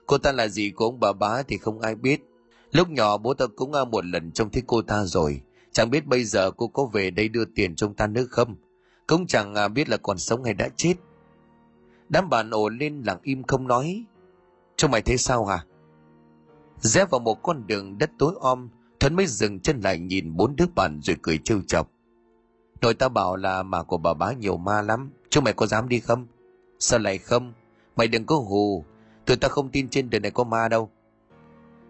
Cô 0.06 0.17
ta 0.17 0.32
là 0.32 0.47
gì 0.47 0.71
của 0.71 0.86
ông 0.86 0.99
bà 0.99 1.13
bá 1.13 1.43
thì 1.47 1.58
không 1.58 1.80
ai 1.80 1.95
biết. 1.95 2.21
Lúc 2.71 2.89
nhỏ 2.89 3.17
bố 3.17 3.34
ta 3.34 3.45
cũng 3.56 3.73
a 3.73 3.86
một 3.86 4.06
lần 4.06 4.32
trông 4.32 4.49
thấy 4.49 4.63
cô 4.67 4.82
ta 4.82 5.04
rồi. 5.04 5.41
Chẳng 5.71 5.89
biết 5.89 6.06
bây 6.06 6.23
giờ 6.23 6.52
cô 6.52 6.67
có 6.67 6.86
về 6.86 7.12
đây 7.12 7.30
đưa 7.30 7.45
tiền 7.45 7.75
trong 7.75 7.93
ta 7.93 8.08
nữa 8.08 8.25
không? 8.30 8.56
Cũng 9.08 9.28
chẳng 9.28 9.56
à, 9.56 9.67
biết 9.67 9.89
là 9.89 9.97
còn 9.97 10.17
sống 10.17 10.43
hay 10.43 10.54
đã 10.54 10.69
chết. 10.75 10.93
Đám 12.10 12.30
bạn 12.30 12.49
ồ 12.49 12.69
lên 12.69 13.04
lặng 13.06 13.19
im 13.23 13.43
không 13.43 13.67
nói. 13.67 14.06
Trông 14.78 14.91
mày 14.91 15.02
thấy 15.02 15.17
sao 15.17 15.45
hả? 15.45 15.65
Rẽ 16.82 17.06
vào 17.12 17.19
một 17.19 17.43
con 17.43 17.67
đường 17.67 17.97
đất 17.97 18.12
tối 18.17 18.36
om, 18.39 18.69
Thuấn 18.99 19.15
mới 19.15 19.28
dừng 19.28 19.60
chân 19.60 19.82
lại 19.82 19.99
nhìn 19.99 20.36
bốn 20.36 20.56
đứa 20.56 20.65
bạn 20.75 20.99
rồi 21.04 21.15
cười 21.21 21.38
trêu 21.38 21.62
chọc. 21.67 21.91
Nội 22.82 22.94
ta 22.94 23.10
bảo 23.10 23.36
là 23.36 23.63
mà 23.63 23.84
của 23.84 23.98
bà 23.98 24.13
bá 24.13 24.34
nhiều 24.34 24.58
ma 24.58 24.82
lắm, 24.82 25.12
chúng 25.30 25.44
mày 25.44 25.54
có 25.54 25.65
dám 25.65 25.89
đi 25.89 26.00
không? 26.00 26.28
Sao 26.80 27.00
lại 27.00 27.18
không? 27.18 27.54
Mày 27.96 28.08
đừng 28.08 28.26
có 28.26 28.36
hù, 28.36 28.86
tụi 29.26 29.38
ta 29.38 29.48
không 29.48 29.70
tin 29.70 29.89
trên 29.89 30.10
đời 30.10 30.20
này 30.20 30.32
có 30.32 30.44
ma 30.44 30.68
đâu. 30.68 30.89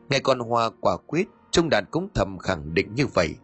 Nghe 0.10 0.20
con 0.20 0.40
Hoa 0.40 0.70
quả 0.82 0.98
quyết, 1.08 1.28
Trung 1.52 1.70
Đạt 1.70 1.84
cũng 1.92 2.10
thầm 2.14 2.38
khẳng 2.38 2.74
định 2.74 2.96
như 2.96 3.08
vậy. 3.08 3.36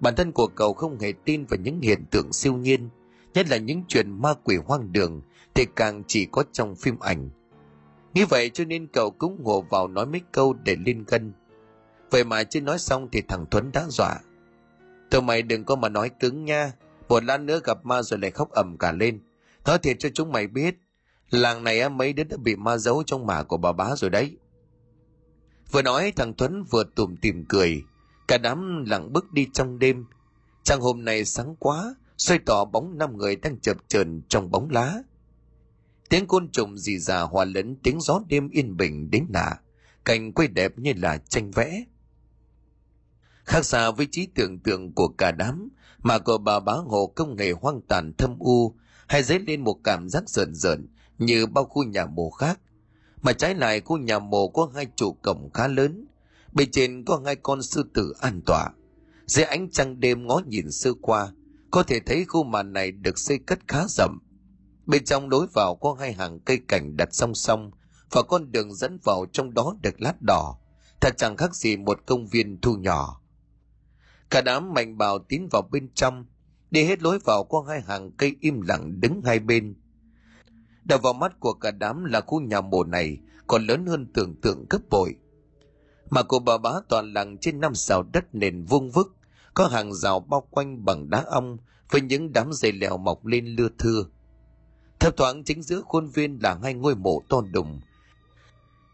Bản 0.00 0.14
thân 0.16 0.32
của 0.32 0.46
cậu 0.46 0.72
không 0.72 0.98
hề 0.98 1.12
tin 1.24 1.44
vào 1.44 1.58
những 1.58 1.80
hiện 1.80 2.04
tượng 2.10 2.32
siêu 2.32 2.52
nhiên, 2.52 2.88
nhất 3.34 3.48
là 3.48 3.56
những 3.56 3.84
chuyện 3.88 4.22
ma 4.22 4.34
quỷ 4.44 4.56
hoang 4.66 4.92
đường 4.92 5.22
thì 5.54 5.66
càng 5.76 6.02
chỉ 6.06 6.26
có 6.26 6.44
trong 6.52 6.74
phim 6.74 6.98
ảnh. 6.98 7.30
Như 8.14 8.26
vậy 8.26 8.50
cho 8.50 8.64
nên 8.64 8.86
cậu 8.86 9.10
cũng 9.10 9.42
ngộ 9.42 9.60
vào 9.60 9.88
nói 9.88 10.06
mấy 10.06 10.20
câu 10.32 10.52
để 10.52 10.76
liên 10.86 11.04
gân. 11.06 11.32
Vậy 12.10 12.24
mà 12.24 12.44
chưa 12.44 12.60
nói 12.60 12.78
xong 12.78 13.08
thì 13.12 13.22
thằng 13.28 13.46
Tuấn 13.50 13.70
đã 13.72 13.86
dọa. 13.88 14.14
Tụi 15.10 15.22
mày 15.22 15.42
đừng 15.42 15.64
có 15.64 15.76
mà 15.76 15.88
nói 15.88 16.10
cứng 16.20 16.44
nha, 16.44 16.72
một 17.08 17.24
lát 17.24 17.40
nữa 17.40 17.60
gặp 17.64 17.86
ma 17.86 18.02
rồi 18.02 18.20
lại 18.20 18.30
khóc 18.30 18.50
ầm 18.50 18.78
cả 18.78 18.92
lên. 18.92 19.20
Nói 19.64 19.78
thiệt 19.78 19.96
cho 19.98 20.08
chúng 20.14 20.32
mày 20.32 20.46
biết, 20.46 20.74
làng 21.30 21.64
này 21.64 21.88
mấy 21.88 22.12
đứa 22.12 22.24
đã 22.24 22.36
bị 22.36 22.56
ma 22.56 22.76
giấu 22.76 23.02
trong 23.06 23.26
mả 23.26 23.42
của 23.42 23.56
bà 23.56 23.72
bá 23.72 23.96
rồi 23.96 24.10
đấy. 24.10 24.36
Vừa 25.70 25.82
nói 25.82 26.12
thằng 26.16 26.34
Tuấn 26.34 26.64
vừa 26.64 26.84
tủm 26.84 27.16
tìm 27.16 27.44
cười, 27.48 27.82
cả 28.28 28.38
đám 28.38 28.84
lặng 28.86 29.12
bước 29.12 29.32
đi 29.32 29.46
trong 29.52 29.78
đêm. 29.78 30.06
Trăng 30.62 30.80
hôm 30.80 31.04
nay 31.04 31.24
sáng 31.24 31.56
quá, 31.58 31.94
xoay 32.16 32.38
tỏ 32.46 32.64
bóng 32.64 32.98
năm 32.98 33.16
người 33.16 33.36
đang 33.36 33.60
chập 33.60 33.76
chờn 33.88 34.22
trong 34.28 34.50
bóng 34.50 34.70
lá. 34.70 34.94
Tiếng 36.08 36.26
côn 36.26 36.48
trùng 36.50 36.78
rì 36.78 36.98
rà 36.98 37.20
hòa 37.20 37.44
lẫn 37.44 37.76
tiếng 37.82 38.00
gió 38.00 38.20
đêm 38.28 38.48
yên 38.50 38.76
bình 38.76 39.10
đến 39.10 39.26
lạ, 39.34 39.60
cảnh 40.04 40.32
quê 40.32 40.46
đẹp 40.46 40.78
như 40.78 40.92
là 40.96 41.18
tranh 41.18 41.50
vẽ. 41.50 41.84
Khác 43.44 43.64
xa 43.64 43.90
với 43.90 44.08
trí 44.10 44.26
tưởng 44.26 44.58
tượng 44.58 44.92
của 44.92 45.08
cả 45.08 45.32
đám, 45.32 45.68
mà 46.02 46.18
của 46.18 46.38
bà 46.38 46.60
bá 46.60 46.72
hộ 46.72 47.06
công 47.06 47.36
nghệ 47.36 47.52
hoang 47.52 47.80
tàn 47.88 48.12
thâm 48.18 48.38
u, 48.38 48.74
hay 49.06 49.22
dấy 49.22 49.38
lên 49.38 49.64
một 49.64 49.80
cảm 49.84 50.08
giác 50.08 50.30
rợn 50.30 50.54
rợn 50.54 50.88
như 51.18 51.46
bao 51.46 51.64
khu 51.64 51.84
nhà 51.84 52.06
mồ 52.06 52.30
khác. 52.30 52.60
Mà 53.22 53.32
trái 53.32 53.54
lại 53.54 53.80
khu 53.80 53.98
nhà 53.98 54.18
mồ 54.18 54.48
có 54.48 54.70
hai 54.74 54.86
trụ 54.96 55.12
cổng 55.22 55.50
khá 55.54 55.68
lớn, 55.68 56.06
bên 56.52 56.70
trên 56.70 57.04
có 57.04 57.20
hai 57.24 57.36
con 57.36 57.62
sư 57.62 57.84
tử 57.94 58.14
an 58.20 58.40
tọa. 58.46 58.68
Dưới 59.26 59.44
ánh 59.44 59.70
trăng 59.70 60.00
đêm 60.00 60.26
ngó 60.26 60.40
nhìn 60.46 60.70
sơ 60.70 60.92
qua, 61.00 61.32
có 61.70 61.82
thể 61.82 62.00
thấy 62.00 62.24
khu 62.24 62.44
màn 62.44 62.72
này 62.72 62.90
được 62.90 63.18
xây 63.18 63.38
cất 63.38 63.58
khá 63.68 63.84
rộng. 63.88 64.18
Bên 64.86 65.04
trong 65.04 65.28
đối 65.28 65.46
vào 65.46 65.74
có 65.74 65.96
hai 66.00 66.12
hàng 66.12 66.40
cây 66.40 66.60
cảnh 66.68 66.96
đặt 66.96 67.08
song 67.12 67.34
song 67.34 67.70
và 68.10 68.22
con 68.22 68.52
đường 68.52 68.74
dẫn 68.74 68.98
vào 69.04 69.26
trong 69.32 69.54
đó 69.54 69.76
được 69.82 70.00
lát 70.00 70.22
đỏ. 70.22 70.58
Thật 71.00 71.14
chẳng 71.16 71.36
khác 71.36 71.56
gì 71.56 71.76
một 71.76 72.00
công 72.06 72.26
viên 72.26 72.60
thu 72.60 72.74
nhỏ. 72.74 73.20
Cả 74.30 74.40
đám 74.40 74.74
mạnh 74.74 74.98
bào 74.98 75.18
tiến 75.18 75.48
vào 75.50 75.62
bên 75.62 75.88
trong, 75.94 76.26
đi 76.70 76.84
hết 76.84 77.02
lối 77.02 77.18
vào 77.24 77.44
qua 77.44 77.60
hai 77.68 77.80
hàng 77.80 78.10
cây 78.10 78.36
im 78.40 78.60
lặng 78.60 79.00
đứng 79.00 79.22
hai 79.24 79.38
bên. 79.38 79.74
Đập 80.84 81.02
vào 81.02 81.12
mắt 81.12 81.40
của 81.40 81.52
cả 81.52 81.70
đám 81.70 82.04
là 82.04 82.20
khu 82.20 82.40
nhà 82.40 82.60
mồ 82.60 82.84
này 82.84 83.18
còn 83.46 83.66
lớn 83.66 83.86
hơn 83.86 84.06
tưởng 84.14 84.34
tượng 84.40 84.66
gấp 84.70 84.78
bội. 84.90 85.16
Mà 86.10 86.22
của 86.22 86.38
bà 86.38 86.58
bá 86.58 86.70
toàn 86.88 87.12
làng 87.12 87.38
trên 87.38 87.60
năm 87.60 87.74
xào 87.74 88.02
đất 88.02 88.34
nền 88.34 88.64
vuông 88.64 88.90
vức, 88.90 89.16
có 89.54 89.66
hàng 89.66 89.94
rào 89.94 90.20
bao 90.20 90.48
quanh 90.50 90.84
bằng 90.84 91.10
đá 91.10 91.24
ong 91.26 91.58
với 91.90 92.00
những 92.00 92.32
đám 92.32 92.52
dây 92.52 92.72
leo 92.72 92.96
mọc 92.96 93.26
lên 93.26 93.46
lưa 93.46 93.68
thưa. 93.78 94.04
Thấp 95.00 95.16
thoáng 95.16 95.44
chính 95.44 95.62
giữa 95.62 95.82
khuôn 95.84 96.08
viên 96.08 96.38
là 96.42 96.58
hai 96.62 96.74
ngôi 96.74 96.94
mộ 96.94 97.22
to 97.28 97.40
đùng. 97.52 97.80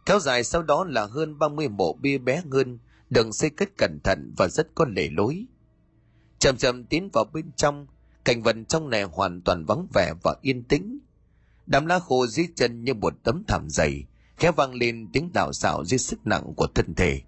Kéo 0.06 0.20
dài 0.20 0.44
sau 0.44 0.62
đó 0.62 0.84
là 0.84 1.06
hơn 1.06 1.38
30 1.38 1.68
mộ 1.68 1.92
bia 1.92 2.18
bé 2.18 2.42
hơn, 2.52 2.78
đừng 3.10 3.32
xây 3.32 3.50
cất 3.50 3.68
cẩn 3.78 4.00
thận 4.04 4.34
và 4.36 4.48
rất 4.48 4.74
có 4.74 4.86
lề 4.96 5.08
lối. 5.10 5.46
Chậm 6.38 6.56
chậm 6.56 6.84
tiến 6.84 7.10
vào 7.12 7.24
bên 7.32 7.52
trong, 7.56 7.86
cảnh 8.24 8.42
vật 8.42 8.56
trong 8.68 8.90
này 8.90 9.02
hoàn 9.02 9.42
toàn 9.42 9.64
vắng 9.64 9.86
vẻ 9.94 10.12
và 10.22 10.36
yên 10.42 10.64
tĩnh. 10.64 10.98
Đám 11.66 11.86
lá 11.86 11.98
khô 11.98 12.26
dưới 12.26 12.46
chân 12.56 12.84
như 12.84 12.94
một 12.94 13.14
tấm 13.22 13.44
thảm 13.48 13.66
dày, 13.68 14.04
khẽ 14.36 14.50
vang 14.50 14.74
lên 14.74 15.08
tiếng 15.12 15.32
đảo 15.32 15.52
xạo 15.52 15.84
dưới 15.84 15.98
sức 15.98 16.26
nặng 16.26 16.54
của 16.56 16.66
thân 16.66 16.94
thể. 16.94 17.20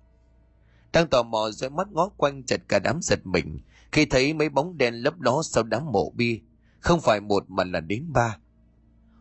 Đang 0.92 1.08
tò 1.08 1.22
mò 1.22 1.50
dõi 1.50 1.70
mắt 1.70 1.92
ngó 1.92 2.08
quanh 2.08 2.42
chật 2.42 2.60
cả 2.68 2.78
đám 2.78 3.02
giật 3.02 3.26
mình 3.26 3.60
khi 3.92 4.06
thấy 4.06 4.34
mấy 4.34 4.48
bóng 4.48 4.78
đen 4.78 4.94
lấp 4.94 5.20
ló 5.20 5.42
sau 5.42 5.64
đám 5.64 5.92
mộ 5.92 6.10
bia, 6.10 6.38
không 6.80 7.00
phải 7.00 7.20
một 7.20 7.44
mà 7.48 7.64
là 7.64 7.80
đến 7.80 8.12
ba. 8.12 8.38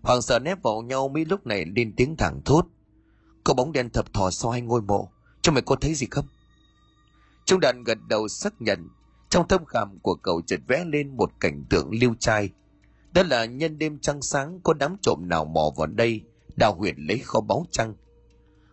Hoàng 0.02 0.22
sợ 0.22 0.40
nép 0.40 0.64
vào 0.64 0.82
nhau 0.82 1.08
mấy 1.08 1.26
lúc 1.26 1.46
này 1.46 1.66
lên 1.76 1.94
tiếng 1.96 2.18
thẳng 2.18 2.42
thốt. 2.46 2.66
Có 3.44 3.54
bóng 3.54 3.72
đen 3.72 3.90
thập 3.90 4.14
thò 4.14 4.32
sau 4.32 4.52
hai 4.52 4.62
ngôi 4.62 4.82
mộ, 4.82 5.12
cho 5.42 5.52
mày 5.52 5.62
có 5.62 5.76
thấy 5.76 5.94
gì 5.94 6.08
không? 6.12 6.26
Trung 7.46 7.60
đàn 7.60 7.84
gật 7.84 7.98
đầu 8.08 8.28
xác 8.28 8.62
nhận, 8.62 8.90
trong 9.30 9.48
thâm 9.48 9.66
khảm 9.66 10.00
của 10.00 10.16
cậu 10.16 10.42
chợt 10.48 10.60
vẽ 10.68 10.86
lên 10.86 11.18
một 11.18 11.32
cảnh 11.40 11.64
tượng 11.70 11.90
lưu 12.02 12.16
trai. 12.20 12.50
Đó 13.12 13.24
là 13.24 13.46
nhân 13.46 13.78
đêm 13.78 14.00
trăng 14.00 14.22
sáng 14.22 14.60
có 14.64 14.74
đám 14.74 14.98
trộm 15.02 15.20
nào 15.30 15.46
mò 15.46 15.72
vào 15.78 15.88
đây, 15.88 16.22
đào 16.56 16.76
huyệt 16.76 16.96
lấy 16.98 17.20
kho 17.20 17.42
báu 17.42 17.66
trăng. 17.72 17.96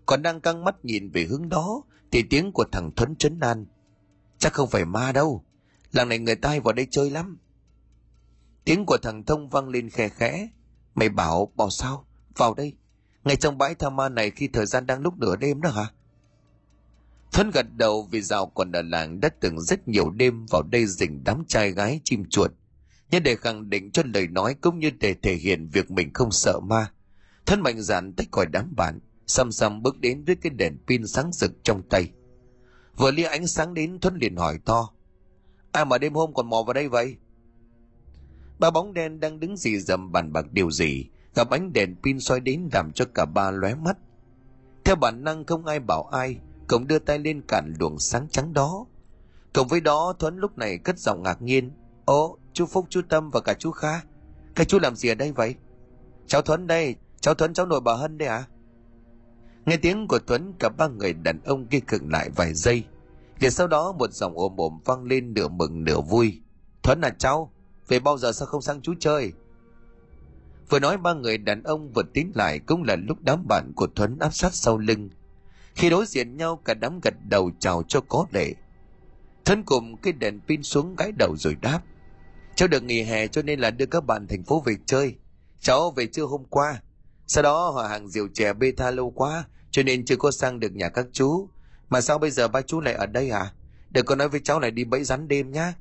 Còn 0.06 0.22
đang 0.22 0.40
căng 0.40 0.64
mắt 0.64 0.84
nhìn 0.84 1.10
về 1.10 1.24
hướng 1.24 1.48
đó, 1.48 1.82
thì 2.10 2.22
tiếng 2.30 2.52
của 2.52 2.64
thằng 2.72 2.90
Thuấn 2.96 3.16
trấn 3.16 3.40
an. 3.40 3.66
Chắc 4.38 4.52
không 4.52 4.70
phải 4.70 4.84
ma 4.84 5.12
đâu, 5.12 5.44
làng 5.92 6.08
này 6.08 6.18
người 6.18 6.36
ta 6.36 6.48
hay 6.48 6.60
vào 6.60 6.72
đây 6.72 6.86
chơi 6.90 7.10
lắm. 7.10 7.38
Tiếng 8.64 8.86
của 8.86 8.98
thằng 9.02 9.24
Thông 9.24 9.48
vang 9.48 9.68
lên 9.68 9.90
khe 9.90 10.08
khẽ. 10.08 10.48
Mày 10.94 11.08
bảo, 11.08 11.52
bảo 11.56 11.70
sao? 11.70 12.06
Vào 12.36 12.54
đây. 12.54 12.76
Ngay 13.24 13.36
trong 13.36 13.58
bãi 13.58 13.74
tha 13.74 13.90
ma 13.90 14.08
này 14.08 14.30
khi 14.30 14.48
thời 14.48 14.66
gian 14.66 14.86
đang 14.86 15.00
lúc 15.00 15.18
nửa 15.18 15.36
đêm 15.36 15.60
đó 15.60 15.70
hả? 15.70 15.90
Thuấn 17.32 17.50
gật 17.50 17.66
đầu 17.76 18.08
vì 18.10 18.22
dạo 18.22 18.46
còn 18.46 18.72
ở 18.72 18.82
làng 18.82 19.20
đã 19.20 19.28
từng 19.40 19.60
rất 19.60 19.88
nhiều 19.88 20.10
đêm 20.10 20.46
vào 20.46 20.62
đây 20.62 20.86
rình 20.86 21.24
đám 21.24 21.44
trai 21.48 21.70
gái 21.70 22.00
chim 22.04 22.24
chuột. 22.30 22.50
Nhưng 23.10 23.22
để 23.22 23.36
khẳng 23.36 23.70
định 23.70 23.90
cho 23.90 24.02
lời 24.14 24.28
nói 24.28 24.54
cũng 24.60 24.78
như 24.78 24.90
để 25.00 25.14
thể 25.22 25.34
hiện 25.34 25.68
việc 25.68 25.90
mình 25.90 26.10
không 26.14 26.30
sợ 26.30 26.60
ma. 26.60 26.92
Thuấn 27.46 27.60
mạnh 27.60 27.82
dạn 27.82 28.12
tách 28.12 28.28
khỏi 28.32 28.46
đám 28.46 28.74
bạn, 28.76 28.98
xăm 29.26 29.52
xăm 29.52 29.82
bước 29.82 30.00
đến 30.00 30.24
với 30.24 30.36
cái 30.36 30.50
đèn 30.50 30.78
pin 30.86 31.06
sáng 31.06 31.32
rực 31.32 31.64
trong 31.64 31.82
tay. 31.88 32.10
Vừa 32.96 33.10
lia 33.10 33.24
ánh 33.24 33.46
sáng 33.46 33.74
đến 33.74 34.00
Thuấn 34.00 34.14
liền 34.14 34.36
hỏi 34.36 34.58
to. 34.64 34.88
Ai 35.72 35.84
mà 35.84 35.98
đêm 35.98 36.14
hôm 36.14 36.34
còn 36.34 36.50
mò 36.50 36.62
vào 36.62 36.74
đây 36.74 36.88
vậy? 36.88 37.16
Ba 38.58 38.70
bóng 38.70 38.94
đen 38.94 39.20
đang 39.20 39.40
đứng 39.40 39.56
dì 39.56 39.78
dầm 39.78 40.12
bàn 40.12 40.32
bạc 40.32 40.46
điều 40.52 40.70
gì, 40.70 41.06
gặp 41.34 41.50
ánh 41.50 41.72
đèn 41.72 41.96
pin 42.02 42.20
soi 42.20 42.40
đến 42.40 42.68
làm 42.72 42.92
cho 42.92 43.04
cả 43.14 43.24
ba 43.24 43.50
lóe 43.50 43.74
mắt. 43.74 43.96
Theo 44.84 44.96
bản 44.96 45.24
năng 45.24 45.44
không 45.44 45.66
ai 45.66 45.80
bảo 45.80 46.02
ai, 46.02 46.38
Cộng 46.68 46.86
đưa 46.86 46.98
tay 46.98 47.18
lên 47.18 47.42
cản 47.48 47.74
luồng 47.80 47.98
sáng 47.98 48.28
trắng 48.28 48.52
đó. 48.52 48.86
Cộng 49.52 49.68
với 49.68 49.80
đó 49.80 50.14
Thuấn 50.18 50.36
lúc 50.36 50.58
này 50.58 50.78
cất 50.78 50.98
giọng 50.98 51.22
ngạc 51.22 51.42
nhiên. 51.42 51.70
Ồ, 52.04 52.38
chú 52.52 52.66
Phúc, 52.66 52.86
chú 52.88 53.00
Tâm 53.08 53.30
và 53.30 53.40
cả 53.40 53.54
chú 53.54 53.70
Kha. 53.70 54.00
Các 54.54 54.68
chú 54.68 54.78
làm 54.78 54.96
gì 54.96 55.08
ở 55.08 55.14
đây 55.14 55.32
vậy? 55.32 55.54
Cháu 56.26 56.42
Thuấn 56.42 56.66
đây, 56.66 56.96
cháu 57.20 57.34
Thuấn 57.34 57.54
cháu 57.54 57.66
nội 57.66 57.80
bà 57.80 57.94
Hân 57.94 58.18
đây 58.18 58.28
à? 58.28 58.44
Nghe 59.66 59.76
tiếng 59.76 60.08
của 60.08 60.18
Tuấn 60.18 60.52
cả 60.58 60.68
ba 60.68 60.88
người 60.88 61.12
đàn 61.12 61.40
ông 61.44 61.66
kia 61.66 61.80
khựng 61.86 62.10
lại 62.10 62.30
vài 62.36 62.54
giây. 62.54 62.84
Liền 63.40 63.50
sau 63.50 63.66
đó 63.66 63.92
một 63.92 64.12
dòng 64.12 64.38
ồm 64.38 64.56
ồm 64.56 64.78
vang 64.84 65.04
lên 65.04 65.34
nửa 65.34 65.48
mừng 65.48 65.84
nửa 65.84 66.00
vui. 66.00 66.40
Thuấn 66.82 67.00
là 67.00 67.10
cháu, 67.18 67.52
về 67.88 68.00
bao 68.00 68.18
giờ 68.18 68.32
sao 68.32 68.46
không 68.46 68.62
sang 68.62 68.80
chú 68.82 68.94
chơi? 69.00 69.32
Vừa 70.68 70.78
nói 70.78 70.96
ba 70.96 71.14
người 71.14 71.38
đàn 71.38 71.62
ông 71.62 71.92
vừa 71.92 72.02
tiến 72.14 72.32
lại 72.34 72.58
cũng 72.58 72.82
là 72.82 72.96
lúc 72.96 73.18
đám 73.20 73.46
bạn 73.48 73.72
của 73.76 73.86
Thuấn 73.86 74.18
áp 74.18 74.34
sát 74.34 74.54
sau 74.54 74.78
lưng. 74.78 75.10
Khi 75.74 75.90
đối 75.90 76.06
diện 76.06 76.36
nhau 76.36 76.56
cả 76.64 76.74
đám 76.74 77.00
gật 77.00 77.14
đầu 77.28 77.50
chào 77.58 77.82
cho 77.88 78.00
có 78.00 78.26
lệ. 78.32 78.54
thân 79.44 79.62
cùng 79.62 79.96
cái 79.96 80.12
đèn 80.12 80.40
pin 80.48 80.62
xuống 80.62 80.96
gái 80.96 81.12
đầu 81.18 81.36
rồi 81.36 81.56
đáp. 81.60 81.80
Cháu 82.54 82.68
được 82.68 82.82
nghỉ 82.82 83.02
hè 83.02 83.26
cho 83.26 83.42
nên 83.42 83.60
là 83.60 83.70
đưa 83.70 83.86
các 83.86 84.04
bạn 84.04 84.26
thành 84.26 84.42
phố 84.42 84.62
về 84.66 84.74
chơi. 84.86 85.14
Cháu 85.60 85.90
về 85.90 86.06
trưa 86.06 86.24
hôm 86.24 86.44
qua. 86.44 86.82
Sau 87.26 87.42
đó 87.42 87.70
họ 87.70 87.82
hàng 87.82 88.08
rượu 88.08 88.28
chè 88.34 88.52
bê 88.52 88.72
tha 88.76 88.90
lâu 88.90 89.10
quá, 89.10 89.44
cho 89.70 89.82
nên 89.82 90.04
chưa 90.04 90.16
có 90.16 90.30
sang 90.30 90.60
được 90.60 90.72
nhà 90.72 90.88
các 90.88 91.06
chú. 91.12 91.48
Mà 91.88 92.00
sao 92.00 92.18
bây 92.18 92.30
giờ 92.30 92.48
ba 92.48 92.62
chú 92.62 92.80
lại 92.80 92.94
ở 92.94 93.06
đây 93.06 93.30
à? 93.30 93.52
Để 93.90 94.02
con 94.02 94.18
nói 94.18 94.28
với 94.28 94.40
cháu 94.44 94.60
lại 94.60 94.70
đi 94.70 94.84
bẫy 94.84 95.04
rắn 95.04 95.28
đêm 95.28 95.52
nhá. 95.52 95.74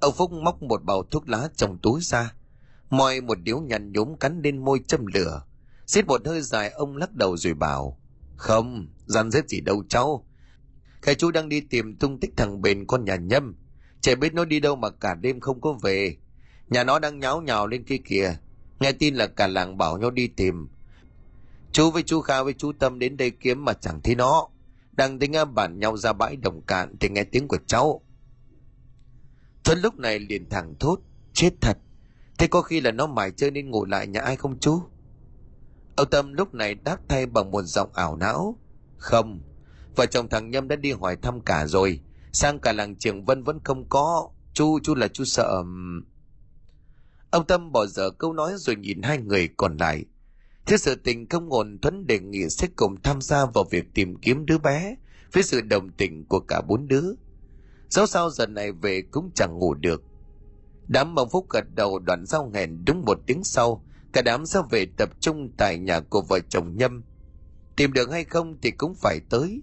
Ông 0.00 0.14
Phúc 0.14 0.32
móc 0.32 0.62
một 0.62 0.84
bao 0.84 1.02
thuốc 1.02 1.28
lá 1.28 1.48
trong 1.56 1.78
túi 1.78 2.00
ra. 2.00 2.32
Moi 2.90 3.20
một 3.20 3.38
điếu 3.42 3.60
nhằn 3.60 3.92
nhúm 3.92 4.16
cắn 4.16 4.42
lên 4.42 4.64
môi 4.64 4.80
châm 4.86 5.06
lửa. 5.06 5.42
Xít 5.86 6.06
một 6.06 6.26
hơi 6.26 6.40
dài, 6.42 6.70
ông 6.70 6.96
lắc 6.96 7.14
đầu 7.14 7.36
rồi 7.36 7.54
bảo. 7.54 7.98
Không, 8.36 8.86
gian 9.06 9.30
xếp 9.30 9.48
gì 9.48 9.60
đâu 9.60 9.84
cháu. 9.88 10.26
Cái 11.02 11.14
chú 11.14 11.30
đang 11.30 11.48
đi 11.48 11.60
tìm 11.60 11.96
tung 11.96 12.20
tích 12.20 12.30
thằng 12.36 12.62
bền 12.62 12.86
con 12.86 13.04
nhà 13.04 13.16
nhâm. 13.16 13.56
Trẻ 14.00 14.14
biết 14.14 14.34
nó 14.34 14.44
đi 14.44 14.60
đâu 14.60 14.76
mà 14.76 14.90
cả 14.90 15.14
đêm 15.14 15.40
không 15.40 15.60
có 15.60 15.72
về. 15.82 16.16
Nhà 16.68 16.84
nó 16.84 16.98
đang 16.98 17.18
nháo 17.18 17.40
nhào 17.40 17.66
lên 17.66 17.84
kia 17.84 17.98
kìa. 18.04 18.36
Nghe 18.80 18.92
tin 18.92 19.14
là 19.14 19.26
cả 19.26 19.46
làng 19.46 19.78
bảo 19.78 19.98
nhau 19.98 20.10
đi 20.10 20.28
tìm. 20.28 20.68
Chú 21.72 21.90
với 21.90 22.02
chú 22.02 22.20
Kha 22.20 22.42
với 22.42 22.52
chú 22.52 22.72
Tâm 22.72 22.98
đến 22.98 23.16
đây 23.16 23.30
kiếm 23.30 23.64
mà 23.64 23.72
chẳng 23.72 24.00
thấy 24.04 24.14
nó. 24.14 24.48
Đang 24.92 25.18
tính 25.18 25.36
à, 25.36 25.44
bản 25.44 25.78
nhau 25.78 25.96
ra 25.96 26.12
bãi 26.12 26.36
đồng 26.36 26.62
cạn 26.62 26.96
thì 27.00 27.08
nghe 27.08 27.24
tiếng 27.24 27.48
của 27.48 27.58
cháu. 27.66 28.00
Thuấn 29.64 29.78
lúc 29.78 29.98
này 29.98 30.18
liền 30.18 30.48
thẳng 30.48 30.74
thốt. 30.80 31.00
Chết 31.32 31.50
thật. 31.60 31.78
Thế 32.38 32.46
có 32.46 32.62
khi 32.62 32.80
là 32.80 32.90
nó 32.90 33.06
mải 33.06 33.30
chơi 33.30 33.50
nên 33.50 33.70
ngủ 33.70 33.84
lại 33.84 34.06
nhà 34.06 34.20
ai 34.20 34.36
không 34.36 34.58
chú? 34.58 34.82
Ông 35.96 36.10
Tâm 36.10 36.32
lúc 36.32 36.54
này 36.54 36.74
đáp 36.74 36.98
thay 37.08 37.26
bằng 37.26 37.50
một 37.50 37.62
giọng 37.62 37.92
ảo 37.94 38.16
não. 38.16 38.58
Không, 38.96 39.40
vợ 39.96 40.06
chồng 40.06 40.28
thằng 40.28 40.50
Nhâm 40.50 40.68
đã 40.68 40.76
đi 40.76 40.92
hỏi 40.92 41.16
thăm 41.16 41.40
cả 41.40 41.66
rồi. 41.66 42.00
Sang 42.32 42.58
cả 42.58 42.72
làng 42.72 42.96
Trường 42.96 43.24
Vân 43.24 43.42
vẫn 43.42 43.60
không 43.64 43.88
có. 43.88 44.28
chú 44.52 44.78
chú 44.82 44.94
là 44.94 45.08
chú 45.08 45.24
sợ 45.24 45.64
ông 47.30 47.46
tâm 47.46 47.72
bỏ 47.72 47.86
dở 47.86 48.10
câu 48.10 48.32
nói 48.32 48.52
rồi 48.56 48.76
nhìn 48.76 49.02
hai 49.02 49.18
người 49.18 49.48
còn 49.56 49.76
lại 49.76 50.04
Thế 50.66 50.76
sự 50.76 50.94
tình 50.94 51.28
không 51.28 51.52
ổn 51.52 51.78
Thuấn 51.82 52.06
đề 52.06 52.18
nghị 52.18 52.48
sẽ 52.48 52.68
cùng 52.76 53.02
tham 53.02 53.20
gia 53.20 53.46
vào 53.46 53.64
việc 53.70 53.94
tìm 53.94 54.16
kiếm 54.16 54.46
đứa 54.46 54.58
bé 54.58 54.96
với 55.32 55.42
sự 55.42 55.60
đồng 55.60 55.90
tình 55.90 56.24
của 56.24 56.40
cả 56.40 56.60
bốn 56.60 56.88
đứa. 56.88 57.04
Dẫu 57.88 58.06
sao 58.06 58.30
giờ 58.30 58.46
này 58.46 58.72
về 58.72 59.02
cũng 59.10 59.30
chẳng 59.34 59.58
ngủ 59.58 59.74
được. 59.74 60.02
Đám 60.88 61.14
mong 61.14 61.28
phúc 61.30 61.46
gật 61.50 61.64
đầu 61.74 61.98
đoạn 61.98 62.26
giao 62.26 62.50
hẹn 62.54 62.84
đúng 62.84 63.04
một 63.04 63.18
tiếng 63.26 63.44
sau, 63.44 63.84
cả 64.14 64.22
đám 64.22 64.46
sẽ 64.46 64.60
về 64.70 64.86
tập 64.96 65.10
trung 65.20 65.50
tại 65.56 65.78
nhà 65.78 66.00
của 66.00 66.22
vợ 66.22 66.38
chồng 66.48 66.76
Nhâm. 66.76 67.02
Tìm 67.76 67.92
được 67.92 68.10
hay 68.10 68.24
không 68.24 68.56
thì 68.62 68.70
cũng 68.70 68.94
phải 68.94 69.20
tới. 69.30 69.62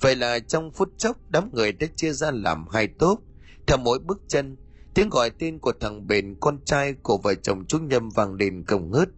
Vậy 0.00 0.16
là 0.16 0.38
trong 0.38 0.72
phút 0.72 0.92
chốc 0.98 1.16
đám 1.28 1.50
người 1.52 1.72
đã 1.72 1.86
chia 1.96 2.12
ra 2.12 2.30
làm 2.30 2.66
hai 2.72 2.88
tốp, 2.88 3.20
theo 3.66 3.76
mỗi 3.76 3.98
bước 3.98 4.22
chân, 4.28 4.56
tiếng 4.94 5.08
gọi 5.08 5.30
tên 5.30 5.58
của 5.58 5.72
thằng 5.80 6.06
bền 6.06 6.34
con 6.40 6.58
trai 6.64 6.94
của 7.02 7.18
vợ 7.18 7.34
chồng 7.34 7.64
chú 7.68 7.78
Nhâm 7.78 8.08
vang 8.08 8.34
lên 8.34 8.64
không 8.66 8.90
ngớt. 8.90 9.08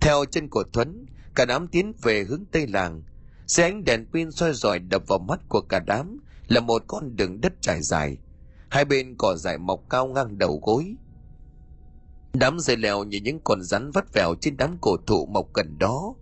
Theo 0.00 0.24
chân 0.30 0.48
của 0.48 0.64
Thuấn, 0.72 1.06
cả 1.34 1.44
đám 1.44 1.68
tiến 1.68 1.92
về 2.02 2.24
hướng 2.24 2.44
tây 2.52 2.66
làng. 2.66 3.02
Xe 3.46 3.62
ánh 3.62 3.84
đèn 3.84 4.06
pin 4.12 4.30
soi 4.30 4.52
rọi 4.54 4.78
đập 4.78 5.02
vào 5.08 5.18
mắt 5.18 5.40
của 5.48 5.60
cả 5.60 5.78
đám 5.86 6.20
là 6.48 6.60
một 6.60 6.82
con 6.86 7.16
đường 7.16 7.40
đất 7.40 7.52
trải 7.60 7.82
dài. 7.82 8.18
Hai 8.68 8.84
bên 8.84 9.14
cỏ 9.18 9.36
dại 9.36 9.58
mọc 9.58 9.80
cao 9.90 10.06
ngang 10.06 10.38
đầu 10.38 10.60
gối. 10.62 10.94
Đám 12.32 12.58
dây 12.58 12.76
leo 12.76 13.04
như 13.04 13.20
những 13.24 13.40
con 13.44 13.62
rắn 13.62 13.90
vắt 13.90 14.12
vẻo 14.12 14.34
trên 14.40 14.56
đám 14.56 14.76
cổ 14.80 14.96
thụ 15.06 15.26
mọc 15.26 15.54
gần 15.54 15.78
đó. 15.78 16.14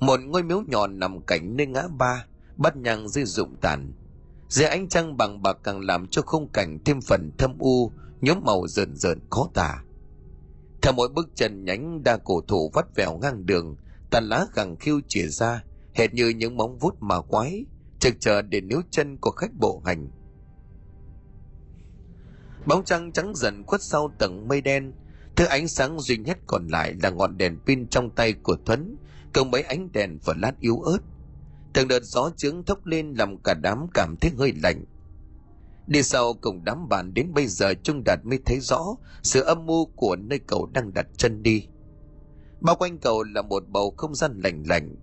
Một 0.00 0.20
ngôi 0.20 0.42
miếu 0.42 0.62
nhỏ 0.66 0.86
nằm 0.86 1.20
cạnh 1.20 1.56
nơi 1.56 1.66
ngã 1.66 1.88
ba, 1.98 2.26
bắt 2.56 2.76
nhang 2.76 3.08
dưới 3.08 3.24
rụng 3.24 3.56
tàn. 3.60 3.92
Dưới 4.48 4.66
ánh 4.68 4.88
trăng 4.88 5.16
bằng 5.16 5.42
bạc 5.42 5.58
càng 5.62 5.80
làm 5.80 6.06
cho 6.06 6.22
khung 6.22 6.48
cảnh 6.48 6.78
thêm 6.84 7.00
phần 7.00 7.30
thâm 7.38 7.58
u, 7.58 7.92
nhóm 8.20 8.40
màu 8.44 8.66
rợn 8.68 8.96
rợn 8.96 9.20
khó 9.30 9.48
tả. 9.54 9.82
Theo 10.82 10.92
mỗi 10.92 11.08
bước 11.08 11.28
chân 11.34 11.64
nhánh 11.64 12.02
đa 12.02 12.16
cổ 12.16 12.40
thụ 12.48 12.70
vắt 12.74 12.86
vẻo 12.94 13.18
ngang 13.22 13.46
đường, 13.46 13.76
tàn 14.10 14.24
lá 14.24 14.46
gằng 14.54 14.76
khiêu 14.76 15.00
chìa 15.08 15.26
ra, 15.26 15.64
hệt 15.94 16.14
như 16.14 16.28
những 16.28 16.56
móng 16.56 16.78
vuốt 16.78 16.94
mà 17.00 17.20
quái, 17.20 17.64
trực 17.98 18.14
chờ 18.20 18.42
để 18.42 18.60
níu 18.60 18.80
chân 18.90 19.16
của 19.16 19.30
khách 19.30 19.50
bộ 19.60 19.82
hành. 19.84 20.08
Bóng 22.66 22.84
trăng 22.84 23.12
trắng 23.12 23.34
dần 23.34 23.62
khuất 23.66 23.82
sau 23.82 24.10
tầng 24.18 24.48
mây 24.48 24.60
đen, 24.60 24.92
thứ 25.36 25.44
ánh 25.44 25.68
sáng 25.68 26.00
duy 26.00 26.16
nhất 26.16 26.38
còn 26.46 26.66
lại 26.68 26.94
là 27.02 27.10
ngọn 27.10 27.38
đèn 27.38 27.58
pin 27.66 27.88
trong 27.88 28.10
tay 28.10 28.32
của 28.32 28.56
Thuấn, 28.66 28.96
cộng 29.32 29.50
mấy 29.50 29.62
ánh 29.62 29.92
đèn 29.92 30.18
và 30.24 30.34
lát 30.42 30.52
yếu 30.60 30.80
ớt. 30.80 30.98
Từng 31.72 31.88
đợt 31.88 32.02
gió 32.02 32.30
trướng 32.36 32.64
thốc 32.64 32.86
lên 32.86 33.14
làm 33.14 33.38
cả 33.38 33.54
đám 33.54 33.86
cảm 33.94 34.16
thấy 34.16 34.30
hơi 34.38 34.52
lạnh, 34.62 34.84
Đi 35.86 36.02
sau 36.02 36.34
cùng 36.34 36.64
đám 36.64 36.88
bạn 36.88 37.14
đến 37.14 37.32
bây 37.34 37.46
giờ 37.46 37.74
Trung 37.74 38.04
Đạt 38.04 38.18
mới 38.24 38.38
thấy 38.44 38.60
rõ 38.60 38.96
sự 39.22 39.40
âm 39.40 39.66
mưu 39.66 39.86
của 39.86 40.16
nơi 40.16 40.38
cậu 40.38 40.66
đang 40.72 40.94
đặt 40.94 41.06
chân 41.16 41.42
đi. 41.42 41.66
Bao 42.60 42.76
quanh 42.76 42.98
cậu 42.98 43.22
là 43.22 43.42
một 43.42 43.68
bầu 43.68 43.94
không 43.96 44.14
gian 44.14 44.40
lạnh 44.44 44.62
lạnh. 44.66 44.96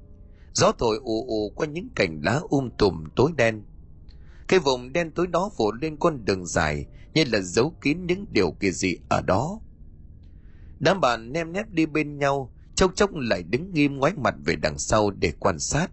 Gió 0.53 0.71
thổi 0.79 0.99
ù 1.03 1.25
ù 1.27 1.49
qua 1.55 1.67
những 1.67 1.89
cành 1.95 2.21
lá 2.23 2.39
um 2.49 2.69
tùm 2.77 3.03
tối 3.15 3.31
đen. 3.37 3.63
Cái 4.47 4.59
vùng 4.59 4.93
đen 4.93 5.11
tối 5.11 5.27
đó 5.27 5.51
phủ 5.57 5.71
lên 5.71 5.97
con 5.97 6.25
đường 6.25 6.45
dài 6.45 6.85
như 7.13 7.23
là 7.31 7.39
giấu 7.41 7.73
kín 7.81 8.05
những 8.05 8.25
điều 8.31 8.51
kỳ 8.51 8.71
dị 8.71 8.97
ở 9.09 9.21
đó. 9.21 9.59
Đám 10.83 11.01
bạn 11.01 11.33
nem 11.33 11.53
nép 11.53 11.69
đi 11.69 11.85
bên 11.85 12.17
nhau, 12.17 12.51
chốc 12.75 12.95
chốc 12.95 13.09
lại 13.13 13.43
đứng 13.43 13.73
nghiêm 13.73 13.97
ngoái 13.97 14.13
mặt 14.13 14.35
về 14.45 14.55
đằng 14.55 14.77
sau 14.77 15.11
để 15.11 15.33
quan 15.39 15.59
sát. 15.59 15.87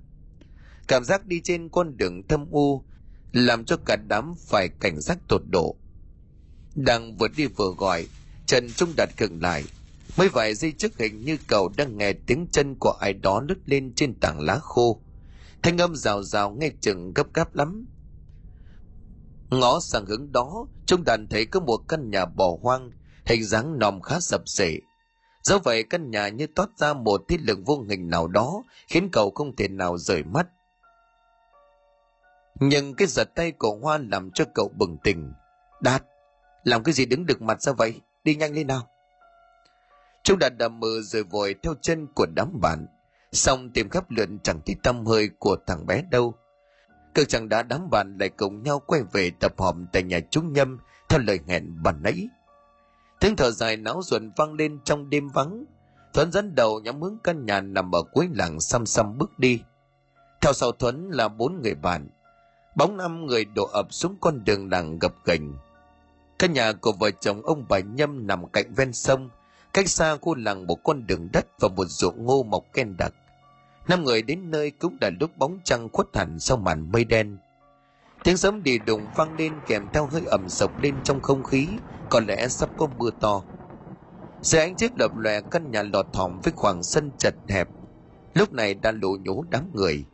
Cảm 0.88 1.04
giác 1.04 1.26
đi 1.26 1.40
trên 1.44 1.68
con 1.68 1.96
đường 1.96 2.22
thâm 2.28 2.50
u 2.50 2.84
làm 3.32 3.64
cho 3.64 3.76
cả 3.86 3.96
đám 4.08 4.34
phải 4.48 4.68
cảnh 4.68 5.00
giác 5.00 5.18
tột 5.28 5.42
độ. 5.50 5.76
Đang 6.74 7.16
vừa 7.16 7.28
đi 7.36 7.46
vừa 7.46 7.74
gọi, 7.78 8.06
Trần 8.46 8.68
Trung 8.76 8.92
đặt 8.96 9.10
khựng 9.16 9.42
lại. 9.42 9.64
Mấy 10.16 10.28
vài 10.28 10.54
giây 10.54 10.72
trước 10.72 10.98
hình 10.98 11.24
như 11.24 11.36
cậu 11.46 11.72
đang 11.76 11.98
nghe 11.98 12.12
tiếng 12.12 12.46
chân 12.52 12.74
của 12.80 12.94
ai 13.00 13.12
đó 13.12 13.40
lướt 13.48 13.58
lên 13.66 13.92
trên 13.94 14.14
tảng 14.14 14.40
lá 14.40 14.58
khô. 14.58 15.00
Thanh 15.62 15.78
âm 15.78 15.96
rào 15.96 16.22
rào 16.22 16.50
nghe 16.50 16.70
chừng 16.80 17.14
gấp 17.14 17.34
gáp 17.34 17.54
lắm. 17.54 17.86
Ngó 19.50 19.80
sang 19.80 20.06
hướng 20.06 20.32
đó, 20.32 20.66
Trung 20.86 21.04
đàn 21.04 21.26
thấy 21.30 21.46
có 21.46 21.60
một 21.60 21.76
căn 21.88 22.10
nhà 22.10 22.24
bỏ 22.24 22.56
hoang, 22.62 22.90
hình 23.30 23.44
dáng 23.44 23.78
nòm 23.78 24.00
khá 24.00 24.20
sập 24.20 24.42
sệ. 24.46 24.78
Do 25.42 25.58
vậy 25.58 25.82
căn 25.82 26.10
nhà 26.10 26.28
như 26.28 26.46
toát 26.46 26.68
ra 26.76 26.94
một 26.94 27.20
thiết 27.28 27.40
lực 27.40 27.58
vô 27.66 27.84
hình 27.88 28.10
nào 28.10 28.26
đó, 28.26 28.62
khiến 28.88 29.08
cậu 29.12 29.30
không 29.30 29.56
thể 29.56 29.68
nào 29.68 29.98
rời 29.98 30.22
mắt 30.22 30.46
nhưng 32.60 32.94
cái 32.94 33.08
giật 33.08 33.34
tay 33.34 33.52
của 33.52 33.78
Hoa 33.82 33.98
làm 34.12 34.30
cho 34.30 34.44
cậu 34.54 34.68
bừng 34.78 34.96
tỉnh. 35.04 35.32
Đạt, 35.80 36.02
làm 36.64 36.82
cái 36.82 36.92
gì 36.92 37.06
đứng 37.06 37.26
được 37.26 37.42
mặt 37.42 37.62
ra 37.62 37.72
vậy? 37.72 38.00
Đi 38.24 38.34
nhanh 38.34 38.54
lên 38.54 38.66
nào. 38.66 38.88
Trung 40.24 40.38
Đạt 40.38 40.52
đầm 40.58 40.80
mờ 40.80 41.00
rồi 41.02 41.22
vội 41.22 41.54
theo 41.62 41.74
chân 41.80 42.06
của 42.14 42.26
đám 42.34 42.60
bạn. 42.60 42.86
Xong 43.32 43.70
tìm 43.70 43.88
khắp 43.88 44.10
lượn 44.10 44.38
chẳng 44.42 44.60
thấy 44.66 44.76
tâm 44.82 45.06
hơi 45.06 45.30
của 45.38 45.56
thằng 45.66 45.86
bé 45.86 46.02
đâu. 46.10 46.34
Cực 47.14 47.28
chẳng 47.28 47.48
đã 47.48 47.62
đám 47.62 47.90
bạn 47.90 48.16
lại 48.20 48.28
cùng 48.28 48.62
nhau 48.62 48.82
quay 48.86 49.02
về 49.12 49.30
tập 49.40 49.54
họp 49.58 49.76
tại 49.92 50.02
nhà 50.02 50.20
chúng 50.30 50.52
Nhâm 50.52 50.78
theo 51.08 51.20
lời 51.20 51.40
hẹn 51.48 51.82
bàn 51.82 52.02
nãy. 52.02 52.28
Tiếng 53.20 53.36
thở 53.36 53.50
dài 53.50 53.76
náo 53.76 54.02
ruột 54.02 54.22
vang 54.36 54.54
lên 54.54 54.78
trong 54.84 55.10
đêm 55.10 55.28
vắng. 55.28 55.64
Thuấn 56.12 56.32
dẫn 56.32 56.54
đầu 56.54 56.80
nhắm 56.80 57.02
hướng 57.02 57.18
căn 57.24 57.46
nhà 57.46 57.60
nằm 57.60 57.94
ở 57.94 58.02
cuối 58.02 58.28
làng 58.34 58.60
xăm 58.60 58.86
xăm 58.86 59.18
bước 59.18 59.38
đi. 59.38 59.60
Theo 60.40 60.52
sau 60.52 60.72
Thuấn 60.72 61.10
là 61.10 61.28
bốn 61.28 61.62
người 61.62 61.74
bạn, 61.74 62.08
bóng 62.74 62.96
năm 62.96 63.26
người 63.26 63.44
đổ 63.44 63.64
ập 63.72 63.86
xuống 63.90 64.16
con 64.20 64.44
đường 64.44 64.70
làng 64.70 64.98
gập 64.98 65.14
ghềnh 65.24 65.54
căn 66.38 66.52
nhà 66.52 66.72
của 66.72 66.92
vợ 66.92 67.10
chồng 67.10 67.42
ông 67.42 67.64
bà 67.68 67.78
nhâm 67.78 68.26
nằm 68.26 68.48
cạnh 68.48 68.74
ven 68.74 68.92
sông 68.92 69.30
cách 69.72 69.88
xa 69.88 70.16
khu 70.16 70.34
làng 70.34 70.66
một 70.66 70.78
con 70.84 71.06
đường 71.06 71.28
đất 71.32 71.46
và 71.60 71.68
một 71.68 71.84
ruộng 71.88 72.24
ngô 72.24 72.42
mọc 72.42 72.64
ken 72.72 72.96
đặc 72.96 73.12
năm 73.88 74.04
người 74.04 74.22
đến 74.22 74.50
nơi 74.50 74.70
cũng 74.70 74.96
đã 75.00 75.10
lúc 75.20 75.36
bóng 75.36 75.58
trăng 75.64 75.88
khuất 75.92 76.06
hẳn 76.14 76.38
sau 76.38 76.56
màn 76.56 76.92
mây 76.92 77.04
đen 77.04 77.38
tiếng 78.24 78.36
sấm 78.36 78.62
đi 78.62 78.78
đùng 78.78 79.10
vang 79.14 79.34
lên 79.36 79.60
kèm 79.66 79.88
theo 79.92 80.06
hơi 80.06 80.22
ẩm 80.26 80.48
sộc 80.48 80.78
lên 80.78 81.02
trong 81.02 81.20
không 81.20 81.42
khí, 81.42 81.78
có 82.08 82.20
lẽ 82.20 82.48
sắp 82.48 82.70
có 82.76 82.86
mưa 82.86 83.10
to. 83.20 83.42
Dưới 84.42 84.60
ánh 84.60 84.76
chiếc 84.76 84.92
lập 84.98 85.16
lòe 85.16 85.40
căn 85.40 85.70
nhà 85.70 85.82
lọt 85.82 86.06
thỏm 86.12 86.40
với 86.40 86.52
khoảng 86.56 86.82
sân 86.82 87.12
chật 87.18 87.34
hẹp. 87.48 87.68
Lúc 88.34 88.52
này 88.52 88.74
đã 88.74 88.92
lộ 88.92 89.16
nhố 89.16 89.44
đám 89.50 89.70
người. 89.74 90.04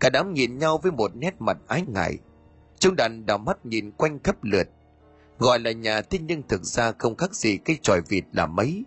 Cả 0.00 0.10
đám 0.10 0.32
nhìn 0.32 0.58
nhau 0.58 0.78
với 0.78 0.92
một 0.92 1.16
nét 1.16 1.34
mặt 1.38 1.56
ái 1.68 1.84
ngại. 1.88 2.18
Chúng 2.78 2.96
đàn 2.96 3.26
đảo 3.26 3.38
mắt 3.38 3.66
nhìn 3.66 3.90
quanh 3.90 4.18
khắp 4.22 4.44
lượt. 4.44 4.68
Gọi 5.38 5.58
là 5.58 5.72
nhà 5.72 6.00
thế 6.00 6.18
nhưng 6.22 6.42
thực 6.48 6.62
ra 6.64 6.92
không 6.98 7.16
khác 7.16 7.34
gì 7.34 7.56
cái 7.56 7.78
tròi 7.82 8.00
vịt 8.08 8.24
là 8.32 8.46
mấy. 8.46 8.84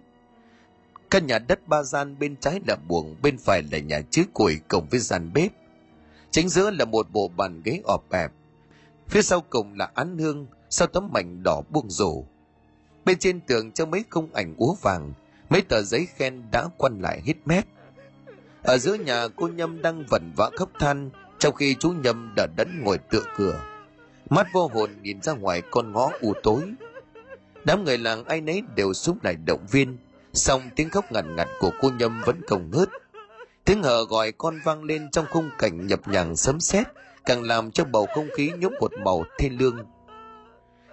Căn 1.09 1.25
nhà 1.25 1.39
đất 1.39 1.67
ba 1.67 1.83
gian 1.83 2.19
bên 2.19 2.35
trái 2.35 2.59
là 2.67 2.75
buồng, 2.87 3.15
bên 3.21 3.37
phải 3.37 3.61
là 3.71 3.79
nhà 3.79 4.01
chứa 4.11 4.23
củi 4.33 4.59
cộng 4.67 4.87
với 4.89 4.99
gian 4.99 5.33
bếp. 5.33 5.51
Chính 6.31 6.49
giữa 6.49 6.71
là 6.71 6.85
một 6.85 7.11
bộ 7.11 7.27
bàn 7.27 7.61
ghế 7.65 7.81
ọp 7.83 8.09
ẹp 8.11 8.31
phía 9.09 9.21
sau 9.21 9.41
cùng 9.41 9.77
là 9.77 9.91
án 9.93 10.17
hương 10.17 10.47
sau 10.69 10.87
tấm 10.87 11.09
mảnh 11.13 11.43
đỏ 11.43 11.61
buông 11.69 11.89
rổ 11.89 12.23
bên 13.05 13.17
trên 13.19 13.39
tường 13.39 13.71
treo 13.71 13.87
mấy 13.87 14.03
khung 14.09 14.33
ảnh 14.33 14.55
úa 14.57 14.75
vàng 14.81 15.13
mấy 15.49 15.61
tờ 15.61 15.81
giấy 15.81 16.07
khen 16.15 16.43
đã 16.51 16.67
quăn 16.77 17.01
lại 17.01 17.21
hết 17.25 17.35
mép 17.45 17.65
ở 18.67 18.77
giữa 18.77 18.93
nhà 18.93 19.27
cô 19.35 19.47
Nhâm 19.47 19.81
đang 19.81 20.05
vẩn 20.09 20.31
vã 20.35 20.49
khóc 20.55 20.69
than, 20.79 21.09
trong 21.39 21.55
khi 21.55 21.75
chú 21.79 21.91
Nhâm 21.91 22.33
đã 22.35 22.47
đẫn 22.57 22.81
ngồi 22.83 22.97
tựa 22.97 23.23
cửa. 23.37 23.61
Mắt 24.29 24.47
vô 24.53 24.67
hồn 24.67 24.89
nhìn 25.01 25.21
ra 25.21 25.33
ngoài 25.33 25.61
con 25.71 25.91
ngõ 25.91 26.11
u 26.21 26.33
tối. 26.43 26.61
Đám 27.63 27.83
người 27.83 27.97
làng 27.97 28.23
ai 28.23 28.41
nấy 28.41 28.61
đều 28.75 28.93
xúc 28.93 29.23
lại 29.23 29.35
động 29.45 29.65
viên, 29.71 29.97
song 30.33 30.61
tiếng 30.75 30.89
khóc 30.89 31.11
ngặt 31.11 31.25
ngặt 31.25 31.47
của 31.59 31.71
cô 31.81 31.89
Nhâm 31.99 32.21
vẫn 32.25 32.41
không 32.47 32.71
ngớt. 32.71 32.89
Tiếng 33.65 33.83
hờ 33.83 34.05
gọi 34.05 34.31
con 34.31 34.59
vang 34.63 34.83
lên 34.83 35.11
trong 35.11 35.25
khung 35.29 35.49
cảnh 35.57 35.87
nhập 35.87 36.07
nhằng 36.07 36.35
sấm 36.35 36.59
sét, 36.59 36.87
càng 37.27 37.43
làm 37.43 37.71
cho 37.71 37.85
bầu 37.85 38.07
không 38.15 38.27
khí 38.37 38.51
nhúng 38.59 38.73
một 38.79 38.91
màu 39.05 39.23
thiên 39.37 39.57
lương. 39.57 39.77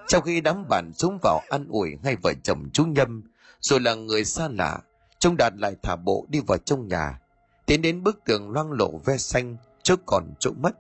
Trong 0.08 0.22
khi 0.22 0.40
đám 0.40 0.68
bạn 0.68 0.92
xuống 0.92 1.18
vào 1.22 1.40
ăn 1.50 1.66
ủi 1.68 1.98
ngay 2.02 2.16
vợ 2.22 2.32
chồng 2.42 2.70
chú 2.72 2.84
Nhâm, 2.84 3.22
rồi 3.60 3.80
là 3.80 3.94
người 3.94 4.24
xa 4.24 4.48
lạ, 4.48 4.78
trông 5.18 5.36
đạt 5.36 5.52
lại 5.56 5.76
thả 5.82 5.96
bộ 5.96 6.26
đi 6.28 6.40
vào 6.46 6.58
trong 6.58 6.88
nhà, 6.88 7.20
tiến 7.66 7.82
đến 7.82 8.02
bức 8.02 8.24
tường 8.24 8.50
loang 8.50 8.72
lộ 8.72 8.90
ve 9.04 9.16
xanh 9.16 9.56
trước 9.82 10.00
còn 10.06 10.24
chỗ 10.38 10.50
mất 10.56 10.76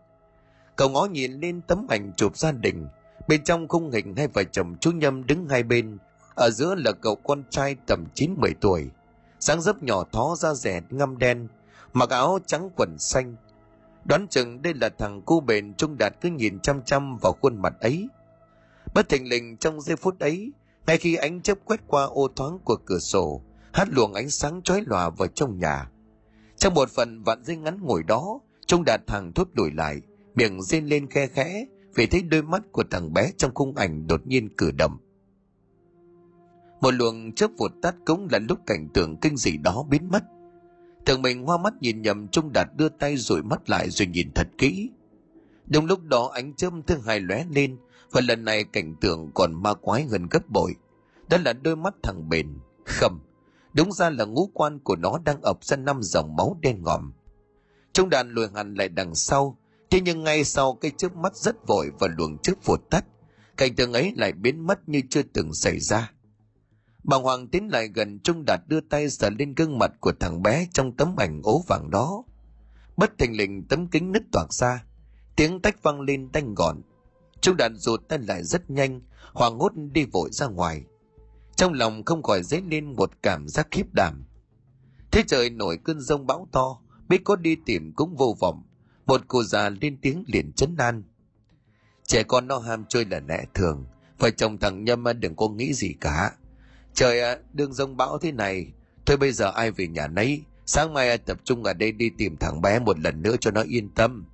cậu 0.76 0.88
ngó 0.88 1.04
nhìn 1.04 1.32
lên 1.32 1.60
tấm 1.60 1.86
ảnh 1.88 2.12
chụp 2.16 2.36
gia 2.36 2.52
đình 2.52 2.88
bên 3.28 3.44
trong 3.44 3.68
khung 3.68 3.90
hình 3.90 4.14
hai 4.16 4.28
vợ 4.28 4.44
chồng 4.44 4.76
chú 4.80 4.90
nhâm 4.90 5.26
đứng 5.26 5.48
hai 5.48 5.62
bên 5.62 5.98
ở 6.36 6.50
giữa 6.50 6.74
là 6.74 6.92
cậu 6.92 7.16
con 7.16 7.42
trai 7.50 7.76
tầm 7.86 8.04
chín 8.14 8.34
mười 8.38 8.54
tuổi 8.60 8.90
sáng 9.40 9.60
dấp 9.60 9.82
nhỏ 9.82 10.04
thó 10.12 10.34
da 10.38 10.54
rẻ 10.54 10.80
ngăm 10.90 11.18
đen 11.18 11.48
mặc 11.92 12.10
áo 12.10 12.38
trắng 12.46 12.70
quần 12.76 12.98
xanh 12.98 13.36
đoán 14.04 14.28
chừng 14.28 14.62
đây 14.62 14.74
là 14.74 14.88
thằng 14.88 15.22
cu 15.22 15.40
bền 15.40 15.74
trung 15.74 15.96
đạt 15.98 16.14
cứ 16.20 16.30
nhìn 16.30 16.60
chăm 16.60 16.82
chăm 16.82 17.16
vào 17.16 17.32
khuôn 17.32 17.62
mặt 17.62 17.74
ấy. 17.80 18.08
Bất 18.94 19.08
thình 19.08 19.28
lình 19.28 19.56
trong 19.56 19.80
giây 19.80 19.96
phút 19.96 20.18
ấy 20.18 20.52
ngay 20.86 20.98
khi 20.98 21.14
ánh 21.14 21.42
chớp 21.42 21.58
quét 21.64 21.80
qua 21.86 22.04
ô 22.04 22.28
thoáng 22.36 22.58
của 22.64 22.76
cửa 22.86 22.98
sổ 22.98 23.42
hát 23.72 23.88
luồng 23.90 24.14
ánh 24.14 24.30
sáng 24.30 24.62
chói 24.62 24.82
lòa 24.86 25.10
vào 25.10 25.28
trong 25.28 25.58
nhà. 25.58 25.90
Trong 26.56 26.74
một 26.74 26.90
phần 26.90 27.22
vạn 27.22 27.44
dây 27.44 27.56
ngắn 27.56 27.78
ngồi 27.82 28.02
đó, 28.02 28.40
trung 28.66 28.84
đạt 28.84 29.00
thằng 29.06 29.32
thốt 29.32 29.48
đuổi 29.52 29.70
lại, 29.74 30.00
miệng 30.34 30.62
rên 30.62 30.86
lên 30.86 31.06
khe 31.10 31.26
khẽ 31.26 31.66
vì 31.94 32.06
thấy 32.06 32.22
đôi 32.22 32.42
mắt 32.42 32.62
của 32.72 32.84
thằng 32.90 33.12
bé 33.12 33.32
trong 33.36 33.54
khung 33.54 33.76
ảnh 33.76 34.06
đột 34.06 34.26
nhiên 34.26 34.48
cử 34.56 34.70
động. 34.70 34.98
Một 36.80 36.90
luồng 36.94 37.32
chớp 37.32 37.50
vụt 37.58 37.72
tắt 37.82 37.94
cũng 38.04 38.28
là 38.32 38.38
lúc 38.38 38.58
cảnh 38.66 38.88
tượng 38.94 39.16
kinh 39.16 39.36
dị 39.36 39.56
đó 39.56 39.84
biến 39.90 40.08
mất 40.10 40.24
thằng 41.06 41.22
mình 41.22 41.44
hoa 41.44 41.58
mắt 41.58 41.74
nhìn 41.80 42.02
nhầm 42.02 42.28
trung 42.28 42.52
đạt 42.52 42.66
đưa 42.76 42.88
tay 42.88 43.16
rồi 43.16 43.42
mắt 43.42 43.70
lại 43.70 43.90
rồi 43.90 44.06
nhìn 44.06 44.30
thật 44.34 44.48
kỹ. 44.58 44.90
Đúng 45.66 45.86
lúc 45.86 46.02
đó 46.02 46.30
ánh 46.34 46.54
chớp 46.54 46.70
thứ 46.86 46.98
hai 47.06 47.20
lóe 47.20 47.44
lên, 47.50 47.76
và 48.10 48.20
lần 48.20 48.44
này 48.44 48.64
cảnh 48.64 48.96
tượng 49.00 49.30
còn 49.34 49.62
ma 49.62 49.74
quái 49.74 50.04
hơn 50.04 50.26
gấp 50.30 50.48
bội. 50.48 50.74
Đó 51.28 51.38
là 51.44 51.52
đôi 51.52 51.76
mắt 51.76 51.94
thằng 52.02 52.28
bền. 52.28 52.58
Khầm, 52.84 53.20
đúng 53.74 53.92
ra 53.92 54.10
là 54.10 54.24
ngũ 54.24 54.50
quan 54.54 54.78
của 54.78 54.96
nó 54.96 55.18
đang 55.24 55.42
ập 55.42 55.64
ra 55.64 55.76
năm 55.76 56.02
dòng 56.02 56.36
máu 56.36 56.58
đen 56.60 56.82
ngòm. 56.82 57.12
Trung 57.92 58.10
đàn 58.10 58.30
lùi 58.30 58.46
hẳn 58.54 58.74
lại 58.74 58.88
đằng 58.88 59.14
sau, 59.14 59.58
thế 59.90 60.00
nhưng 60.00 60.24
ngay 60.24 60.44
sau 60.44 60.74
cái 60.74 60.90
chớp 60.96 61.16
mắt 61.16 61.36
rất 61.36 61.66
vội 61.66 61.90
và 61.98 62.08
luồng 62.18 62.38
chớp 62.38 62.54
vụt 62.64 62.80
tắt, 62.90 63.04
cảnh 63.56 63.74
tượng 63.74 63.92
ấy 63.92 64.12
lại 64.16 64.32
biến 64.32 64.66
mất 64.66 64.88
như 64.88 65.00
chưa 65.10 65.22
từng 65.22 65.54
xảy 65.54 65.80
ra. 65.80 66.12
Bà 67.04 67.16
Hoàng 67.16 67.48
tiến 67.48 67.68
lại 67.68 67.88
gần 67.88 68.18
Trung 68.18 68.44
Đạt 68.46 68.60
đưa 68.68 68.80
tay 68.80 69.10
sờ 69.10 69.30
lên 69.30 69.54
gương 69.54 69.78
mặt 69.78 69.92
của 70.00 70.12
thằng 70.20 70.42
bé 70.42 70.68
trong 70.72 70.96
tấm 70.96 71.16
ảnh 71.16 71.40
ố 71.44 71.62
vàng 71.68 71.90
đó. 71.90 72.24
Bất 72.96 73.18
thình 73.18 73.36
lình 73.36 73.64
tấm 73.68 73.88
kính 73.88 74.12
nứt 74.12 74.22
toạc 74.32 74.52
ra, 74.52 74.84
tiếng 75.36 75.60
tách 75.60 75.82
vang 75.82 76.00
lên 76.00 76.28
tanh 76.28 76.54
gọn. 76.54 76.80
Trung 77.40 77.56
Đạt 77.56 77.72
rụt 77.74 78.08
tay 78.08 78.18
lại 78.18 78.44
rất 78.44 78.70
nhanh, 78.70 79.00
Hoàng 79.32 79.58
hốt 79.58 79.72
đi 79.92 80.04
vội 80.04 80.30
ra 80.32 80.46
ngoài. 80.46 80.84
Trong 81.56 81.72
lòng 81.72 82.04
không 82.04 82.22
khỏi 82.22 82.42
dấy 82.42 82.62
lên 82.70 82.96
một 82.96 83.10
cảm 83.22 83.48
giác 83.48 83.68
khiếp 83.70 83.86
đảm. 83.92 84.24
Thế 85.10 85.22
trời 85.26 85.50
nổi 85.50 85.78
cơn 85.84 86.00
rông 86.00 86.26
bão 86.26 86.48
to, 86.52 86.80
biết 87.08 87.20
có 87.24 87.36
đi 87.36 87.56
tìm 87.66 87.92
cũng 87.92 88.16
vô 88.16 88.36
vọng. 88.40 88.62
Một 89.06 89.20
cô 89.28 89.42
già 89.42 89.70
lên 89.70 89.98
tiếng 90.02 90.24
liền 90.26 90.52
chấn 90.52 90.76
an. 90.76 91.02
Trẻ 92.06 92.22
con 92.22 92.48
nó 92.48 92.58
ham 92.58 92.84
chơi 92.88 93.04
là 93.04 93.20
lẽ 93.28 93.44
thường, 93.54 93.86
vợ 94.18 94.30
chồng 94.30 94.58
thằng 94.58 94.84
Nhâm 94.84 95.04
đừng 95.20 95.36
có 95.36 95.48
nghĩ 95.48 95.74
gì 95.74 95.94
cả 96.00 96.32
Trời 96.94 97.20
ạ, 97.20 97.36
đường 97.52 97.72
rông 97.72 97.96
bão 97.96 98.18
thế 98.18 98.32
này, 98.32 98.72
thôi 99.06 99.16
bây 99.16 99.32
giờ 99.32 99.50
ai 99.50 99.70
về 99.70 99.86
nhà 99.86 100.06
nấy, 100.06 100.42
sáng 100.66 100.94
mai 100.94 101.18
tập 101.18 101.38
trung 101.44 101.64
ở 101.64 101.72
đây 101.72 101.92
đi 101.92 102.10
tìm 102.18 102.36
thằng 102.36 102.60
bé 102.60 102.78
một 102.78 102.98
lần 102.98 103.22
nữa 103.22 103.36
cho 103.40 103.50
nó 103.50 103.62
yên 103.62 103.90
tâm. 103.94 104.24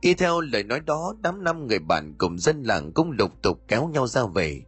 Y 0.00 0.14
theo 0.14 0.40
lời 0.40 0.64
nói 0.64 0.80
đó, 0.80 1.14
đám 1.20 1.44
năm 1.44 1.66
người 1.66 1.78
bạn 1.78 2.14
cùng 2.18 2.38
dân 2.38 2.62
làng 2.62 2.92
cũng 2.92 3.10
lục 3.10 3.42
tục 3.42 3.60
kéo 3.68 3.88
nhau 3.88 4.06
ra 4.06 4.22
về. 4.34 4.62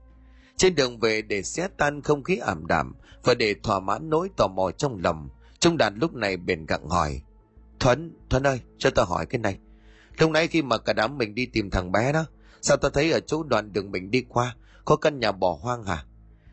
Trên 0.56 0.74
đường 0.74 0.98
về 0.98 1.22
để 1.22 1.42
xé 1.42 1.68
tan 1.76 2.02
không 2.02 2.24
khí 2.24 2.36
ảm 2.36 2.66
đạm 2.66 2.94
và 3.24 3.34
để 3.34 3.54
thỏa 3.62 3.80
mãn 3.80 4.10
nỗi 4.10 4.30
tò 4.36 4.46
mò 4.46 4.70
trong 4.70 5.00
lòng, 5.02 5.28
Trung 5.58 5.76
Đạt 5.76 5.92
lúc 5.96 6.14
này 6.14 6.36
bền 6.36 6.66
gặng 6.66 6.88
hỏi. 6.88 7.22
Thuấn, 7.80 8.16
Thuấn 8.30 8.46
ơi, 8.46 8.60
cho 8.78 8.90
ta 8.90 9.02
hỏi 9.02 9.26
cái 9.26 9.38
này. 9.38 9.58
Lúc 10.18 10.30
nãy 10.30 10.46
khi 10.46 10.62
mà 10.62 10.78
cả 10.78 10.92
đám 10.92 11.18
mình 11.18 11.34
đi 11.34 11.46
tìm 11.46 11.70
thằng 11.70 11.92
bé 11.92 12.12
đó, 12.12 12.24
sao 12.62 12.76
ta 12.76 12.88
thấy 12.94 13.12
ở 13.12 13.20
chỗ 13.20 13.42
đoạn 13.42 13.72
đường 13.72 13.90
mình 13.90 14.10
đi 14.10 14.24
qua, 14.28 14.56
có 14.84 14.96
căn 14.96 15.20
nhà 15.20 15.32
bỏ 15.32 15.58
hoang 15.60 15.84
hả? 15.84 16.04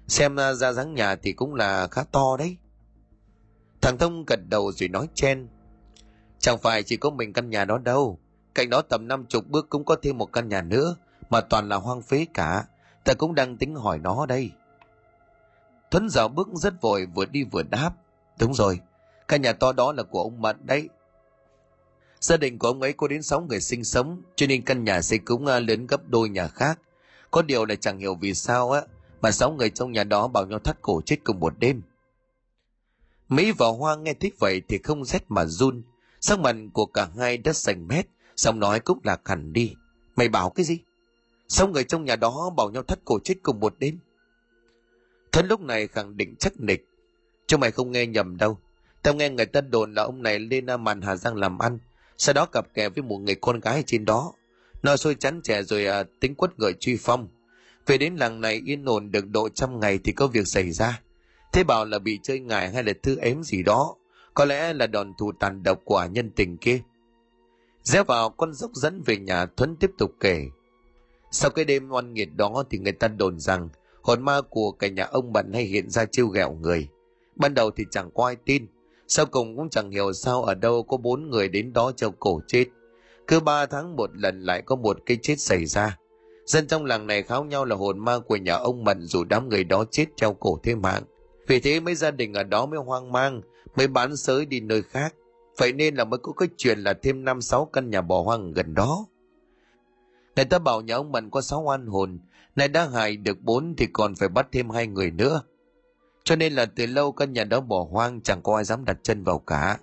Xem 0.08 0.38
ra 0.38 0.72
dáng 0.72 0.94
nhà 0.94 1.16
thì 1.16 1.34
cũng 1.34 1.56
là 1.56 1.88
khá 1.88 2.04
to 2.12 2.38
đấy. 2.38 2.58
Thằng 3.82 3.98
Thông 3.98 4.26
gật 4.26 4.40
đầu 4.50 4.72
rồi 4.72 4.90
nói 4.90 5.08
chen. 5.14 5.48
Chẳng 6.40 6.58
phải 6.58 6.84
chỉ 6.84 6.98
có 6.98 7.10
mình 7.10 7.34
căn 7.34 7.50
nhà 7.50 7.66
đó 7.66 7.78
đâu. 7.78 8.20
Cạnh 8.56 8.70
đó 8.70 8.82
tầm 8.82 9.08
năm 9.08 9.26
chục 9.26 9.48
bước 9.48 9.70
cũng 9.70 9.86
có 9.86 9.96
thêm 10.02 10.18
một 10.18 10.26
căn 10.34 10.50
nhà 10.50 10.62
nữa, 10.62 10.96
mà 11.30 11.42
toàn 11.42 11.70
là 11.70 11.76
hoang 11.76 12.02
phế 12.02 12.26
cả. 12.34 12.66
Ta 13.04 13.14
cũng 13.14 13.36
đang 13.36 13.58
tính 13.58 13.76
hỏi 13.76 14.00
nó 14.00 14.26
đây. 14.26 14.52
Thuấn 15.92 16.10
dạo 16.10 16.28
bước 16.28 16.48
rất 16.54 16.82
vội 16.82 17.06
vừa 17.06 17.26
đi 17.26 17.44
vừa 17.44 17.64
đáp. 17.64 17.92
Đúng 18.40 18.54
rồi, 18.54 18.80
căn 19.28 19.42
nhà 19.42 19.54
to 19.54 19.72
đó 19.72 19.92
là 19.92 20.04
của 20.04 20.24
ông 20.24 20.42
Mận 20.42 20.58
đấy. 20.64 20.90
Gia 22.20 22.38
đình 22.38 22.60
của 22.60 22.68
ông 22.68 22.82
ấy 22.82 22.94
có 22.94 23.08
đến 23.08 23.24
sáu 23.24 23.42
người 23.42 23.62
sinh 23.62 23.84
sống, 23.84 24.22
cho 24.36 24.48
nên 24.48 24.62
căn 24.66 24.84
nhà 24.84 25.02
xây 25.02 25.20
cũng 25.20 25.46
à, 25.46 25.60
lớn 25.60 25.88
gấp 25.88 26.08
đôi 26.08 26.30
nhà 26.30 26.48
khác. 26.48 26.80
Có 27.32 27.42
điều 27.42 27.66
là 27.66 27.76
chẳng 27.76 28.00
hiểu 28.00 28.16
vì 28.16 28.34
sao 28.34 28.72
á, 28.72 28.82
mà 29.22 29.32
sáu 29.32 29.52
người 29.52 29.70
trong 29.70 29.92
nhà 29.92 30.04
đó 30.04 30.28
bảo 30.28 30.46
nhau 30.46 30.60
thắt 30.60 30.82
cổ 30.82 31.02
chết 31.06 31.18
cùng 31.24 31.40
một 31.40 31.54
đêm. 31.60 31.82
Mỹ 33.30 33.52
và 33.52 33.68
Hoa 33.68 33.96
nghe 33.96 34.14
thích 34.14 34.36
vậy 34.40 34.62
thì 34.68 34.78
không 34.78 35.06
rét 35.06 35.24
mà 35.30 35.46
run. 35.46 35.82
Sắc 36.22 36.40
mặt 36.40 36.56
của 36.74 36.86
cả 36.86 37.08
hai 37.18 37.38
đã 37.38 37.54
sành 37.54 37.88
mét, 37.88 38.08
xong 38.36 38.60
nói 38.60 38.80
cũng 38.80 39.00
là 39.04 39.18
hẳn 39.26 39.54
đi. 39.54 39.76
Mày 40.16 40.30
bảo 40.30 40.50
cái 40.50 40.66
gì? 40.66 40.80
Sáu 41.48 41.68
người 41.68 41.84
trong 41.84 42.06
nhà 42.06 42.16
đó 42.16 42.50
bảo 42.58 42.70
nhau 42.70 42.84
thắt 42.84 43.00
cổ 43.06 43.20
chết 43.24 43.36
cùng 43.44 43.60
một 43.60 43.76
đêm. 43.80 44.00
Thân 45.32 45.48
lúc 45.48 45.62
này 45.62 45.88
khẳng 45.88 46.18
định 46.18 46.36
chắc 46.40 46.60
nịch. 46.60 46.88
Chứ 47.48 47.58
mày 47.58 47.72
không 47.72 47.92
nghe 47.92 48.06
nhầm 48.06 48.38
đâu. 48.38 48.58
Tao 49.04 49.14
nghe 49.14 49.30
người 49.30 49.46
ta 49.46 49.62
đồn 49.62 49.94
là 49.94 50.04
ông 50.04 50.24
này 50.24 50.40
lên 50.40 50.66
màn 50.80 51.02
Hà 51.02 51.16
Giang 51.16 51.36
làm 51.36 51.60
ăn. 51.60 51.80
Sau 52.18 52.34
đó 52.34 52.46
cặp 52.46 52.74
kè 52.74 52.90
với 52.90 53.04
một 53.04 53.18
người 53.18 53.36
con 53.36 53.60
gái 53.60 53.84
trên 53.86 54.06
đó. 54.06 54.34
Nó 54.84 54.98
sôi 54.98 55.16
chắn 55.16 55.42
trẻ 55.44 55.64
rồi 55.64 55.86
à, 55.86 56.04
tính 56.20 56.36
quất 56.36 56.58
gợi 56.58 56.74
truy 56.80 56.98
phong. 57.00 57.28
Về 57.86 57.98
đến 57.98 58.16
làng 58.16 58.42
này 58.42 58.62
yên 58.66 58.86
ổn 58.86 59.12
được 59.12 59.28
độ 59.28 59.50
trăm 59.50 59.80
ngày 59.80 60.00
thì 60.04 60.12
có 60.12 60.28
việc 60.28 60.48
xảy 60.48 60.72
ra. 60.72 61.02
Thế 61.54 61.64
bảo 61.64 61.86
là 61.86 62.00
bị 62.00 62.20
chơi 62.24 62.40
ngài 62.40 62.70
hay 62.70 62.84
là 62.84 62.94
thư 63.04 63.18
ếm 63.18 63.44
gì 63.44 63.64
đó. 63.64 63.96
Có 64.34 64.46
lẽ 64.46 64.74
là 64.74 64.88
đòn 64.88 65.14
thù 65.18 65.32
tàn 65.40 65.64
độc 65.64 65.82
của 65.86 66.08
nhân 66.12 66.32
tình 66.36 66.58
kia. 66.58 66.82
Rẽ 67.84 68.04
vào 68.04 68.30
con 68.30 68.54
dốc 68.54 68.72
dẫn 68.74 69.02
về 69.06 69.18
nhà 69.18 69.46
Thuấn 69.46 69.76
tiếp 69.76 69.92
tục 69.98 70.12
kể. 70.20 70.46
Sau 71.32 71.52
cái 71.52 71.66
đêm 71.66 71.92
oan 71.92 72.14
nghiệt 72.14 72.30
đó 72.36 72.64
thì 72.70 72.78
người 72.78 72.92
ta 72.92 73.08
đồn 73.08 73.40
rằng 73.40 73.70
hồn 74.02 74.26
ma 74.26 74.42
của 74.42 74.72
cả 74.72 74.88
nhà 74.88 75.04
ông 75.04 75.34
bận 75.34 75.54
hay 75.54 75.64
hiện 75.64 75.90
ra 75.90 76.06
chiêu 76.06 76.28
ghẹo 76.28 76.54
người. 76.54 76.88
Ban 77.36 77.54
đầu 77.54 77.72
thì 77.72 77.86
chẳng 77.92 78.10
có 78.14 78.26
ai 78.26 78.36
tin. 78.46 78.68
Sau 79.08 79.26
cùng 79.26 79.58
cũng 79.58 79.70
chẳng 79.70 79.92
hiểu 79.92 80.14
sao 80.14 80.44
ở 80.44 80.56
đâu 80.56 80.84
có 80.84 80.98
bốn 80.98 81.30
người 81.30 81.50
đến 81.50 81.74
đó 81.74 81.92
treo 81.96 82.12
cổ 82.12 82.42
chết. 82.48 82.66
Cứ 83.30 83.40
ba 83.40 83.66
tháng 83.66 83.96
một 83.96 84.10
lần 84.14 84.42
lại 84.42 84.62
có 84.62 84.76
một 84.76 84.98
cái 85.06 85.18
chết 85.22 85.36
xảy 85.40 85.66
ra. 85.66 85.98
Dân 86.46 86.68
trong 86.68 86.86
làng 86.86 87.08
này 87.08 87.24
kháo 87.24 87.44
nhau 87.44 87.66
là 87.66 87.76
hồn 87.76 88.00
ma 88.00 88.20
của 88.20 88.36
nhà 88.36 88.54
ông 88.54 88.84
Mận 88.84 89.02
dù 89.02 89.24
đám 89.24 89.50
người 89.50 89.64
đó 89.64 89.86
chết 89.92 90.06
treo 90.16 90.34
cổ 90.34 90.60
thế 90.64 90.76
mạng. 90.76 91.04
Vì 91.48 91.60
thế 91.60 91.80
mấy 91.80 91.96
gia 91.96 92.12
đình 92.12 92.34
ở 92.34 92.44
đó 92.44 92.66
mới 92.66 92.80
hoang 92.80 93.12
mang, 93.12 93.42
mới 93.76 93.88
bán 93.88 94.18
sới 94.18 94.46
đi 94.46 94.60
nơi 94.60 94.82
khác. 94.82 95.16
Vậy 95.58 95.74
nên 95.74 95.96
là 95.96 96.04
mới 96.04 96.18
có 96.18 96.32
cái 96.32 96.50
chuyện 96.58 96.80
là 96.80 96.94
thêm 96.94 97.26
năm 97.26 97.42
sáu 97.42 97.66
căn 97.66 97.90
nhà 97.90 98.02
bỏ 98.02 98.22
hoang 98.22 98.52
gần 98.52 98.74
đó. 98.74 99.06
Người 100.36 100.46
ta 100.46 100.60
bảo 100.60 100.82
nhà 100.82 100.96
ông 100.96 101.12
Mận 101.12 101.30
có 101.30 101.42
sáu 101.42 101.62
oan 101.62 101.88
hồn, 101.88 102.20
nay 102.56 102.68
đã 102.68 102.88
hại 102.88 103.18
được 103.18 103.42
bốn 103.42 103.76
thì 103.78 103.88
còn 103.94 104.16
phải 104.16 104.30
bắt 104.30 104.48
thêm 104.52 104.70
hai 104.70 104.88
người 104.88 105.12
nữa. 105.12 105.42
Cho 106.24 106.36
nên 106.36 106.54
là 106.54 106.66
từ 106.66 106.86
lâu 106.86 107.12
căn 107.12 107.34
nhà 107.34 107.44
đó 107.44 107.62
bỏ 107.62 107.88
hoang 107.92 108.22
chẳng 108.22 108.42
có 108.42 108.56
ai 108.56 108.64
dám 108.64 108.86
đặt 108.86 108.98
chân 109.04 109.24
vào 109.24 109.40
cả. 109.40 109.78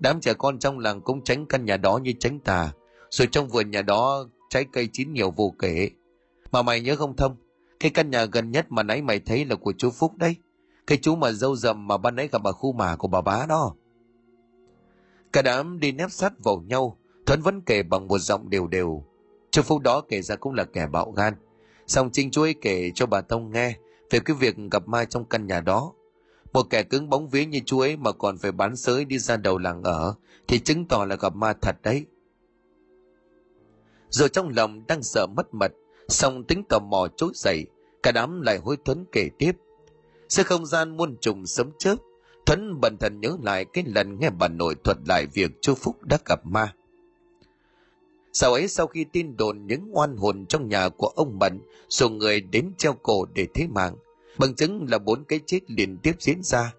Đám 0.00 0.20
trẻ 0.20 0.34
con 0.34 0.58
trong 0.58 0.78
làng 0.78 1.00
cũng 1.00 1.24
tránh 1.24 1.46
căn 1.46 1.64
nhà 1.64 1.76
đó 1.76 1.98
như 1.98 2.12
tránh 2.20 2.40
tà. 2.40 2.72
Rồi 3.10 3.28
trong 3.32 3.48
vườn 3.48 3.70
nhà 3.70 3.82
đó 3.82 4.28
trái 4.50 4.64
cây 4.72 4.88
chín 4.92 5.12
nhiều 5.12 5.30
vô 5.30 5.54
kể. 5.58 5.90
Mà 6.52 6.62
mày 6.62 6.80
nhớ 6.80 6.96
không 6.96 7.16
thông, 7.16 7.36
cái 7.80 7.90
căn 7.90 8.10
nhà 8.10 8.24
gần 8.24 8.50
nhất 8.50 8.66
mà 8.68 8.82
nãy 8.82 9.02
mày 9.02 9.20
thấy 9.20 9.44
là 9.44 9.56
của 9.56 9.72
chú 9.78 9.90
Phúc 9.90 10.16
đấy. 10.16 10.36
Cái 10.86 10.98
chú 11.02 11.16
mà 11.16 11.32
dâu 11.32 11.56
dầm 11.56 11.86
mà 11.86 11.96
ban 11.96 12.16
nãy 12.16 12.28
gặp 12.32 12.42
ở 12.44 12.52
khu 12.52 12.72
mà 12.72 12.96
của 12.96 13.08
bà 13.08 13.20
bá 13.20 13.46
đó. 13.48 13.74
Cả 15.32 15.42
đám 15.42 15.80
đi 15.80 15.92
nép 15.92 16.10
sát 16.10 16.32
vào 16.44 16.64
nhau, 16.66 16.96
Thuấn 17.26 17.42
vẫn 17.42 17.60
kể 17.60 17.82
bằng 17.82 18.08
một 18.08 18.18
giọng 18.18 18.50
đều 18.50 18.66
đều. 18.66 19.04
Chú 19.50 19.62
Phúc 19.62 19.82
đó 19.82 20.00
kể 20.08 20.22
ra 20.22 20.36
cũng 20.36 20.54
là 20.54 20.64
kẻ 20.64 20.86
bạo 20.86 21.10
gan. 21.10 21.34
Xong 21.86 22.10
chính 22.12 22.30
chú 22.30 22.42
ấy 22.42 22.54
kể 22.62 22.90
cho 22.94 23.06
bà 23.06 23.20
Tông 23.20 23.50
nghe 23.50 23.74
về 24.10 24.20
cái 24.20 24.36
việc 24.36 24.56
gặp 24.70 24.88
ma 24.88 25.04
trong 25.04 25.24
căn 25.24 25.46
nhà 25.46 25.60
đó. 25.60 25.92
Một 26.52 26.66
kẻ 26.70 26.82
cứng 26.82 27.08
bóng 27.08 27.28
vía 27.28 27.44
như 27.44 27.60
chú 27.66 27.80
ấy 27.80 27.96
mà 27.96 28.12
còn 28.12 28.38
phải 28.38 28.52
bán 28.52 28.76
sới 28.76 29.04
đi 29.04 29.18
ra 29.18 29.36
đầu 29.36 29.58
làng 29.58 29.82
ở 29.82 30.14
thì 30.48 30.58
chứng 30.58 30.88
tỏ 30.88 31.04
là 31.04 31.16
gặp 31.16 31.34
ma 31.34 31.52
thật 31.52 31.76
đấy. 31.82 32.04
Rồi 34.10 34.28
trong 34.28 34.48
lòng 34.56 34.86
đang 34.88 35.02
sợ 35.02 35.26
mất 35.26 35.54
mật, 35.54 35.72
song 36.08 36.44
tính 36.44 36.62
tò 36.68 36.78
mò 36.78 37.08
trỗi 37.16 37.30
dậy, 37.34 37.66
cả 38.02 38.12
đám 38.12 38.40
lại 38.40 38.58
hối 38.58 38.76
thuấn 38.84 39.04
kể 39.12 39.28
tiếp. 39.38 39.52
sự 40.28 40.42
không 40.42 40.66
gian 40.66 40.96
muôn 40.96 41.16
trùng 41.20 41.46
sấm 41.46 41.70
chớp, 41.78 41.96
Thuấn 42.50 42.80
bần 42.80 42.96
thần 43.00 43.20
nhớ 43.20 43.36
lại 43.42 43.64
cái 43.64 43.84
lần 43.86 44.18
nghe 44.18 44.30
bà 44.30 44.48
nội 44.48 44.74
thuật 44.84 44.98
lại 45.08 45.26
việc 45.26 45.50
chú 45.60 45.74
Phúc 45.74 46.02
đã 46.02 46.18
gặp 46.24 46.46
ma. 46.46 46.74
Sau 48.32 48.52
ấy 48.52 48.68
sau 48.68 48.86
khi 48.86 49.04
tin 49.04 49.36
đồn 49.36 49.66
những 49.66 49.88
oan 49.92 50.16
hồn 50.16 50.46
trong 50.46 50.68
nhà 50.68 50.88
của 50.88 51.06
ông 51.06 51.38
Bận 51.38 51.60
số 51.88 52.08
người 52.08 52.40
đến 52.40 52.72
treo 52.78 52.92
cổ 52.92 53.26
để 53.34 53.46
thế 53.54 53.66
mạng, 53.66 53.96
bằng 54.38 54.54
chứng 54.54 54.86
là 54.90 54.98
bốn 54.98 55.24
cái 55.24 55.40
chết 55.46 55.60
liên 55.70 55.98
tiếp 55.98 56.12
diễn 56.18 56.42
ra. 56.42 56.74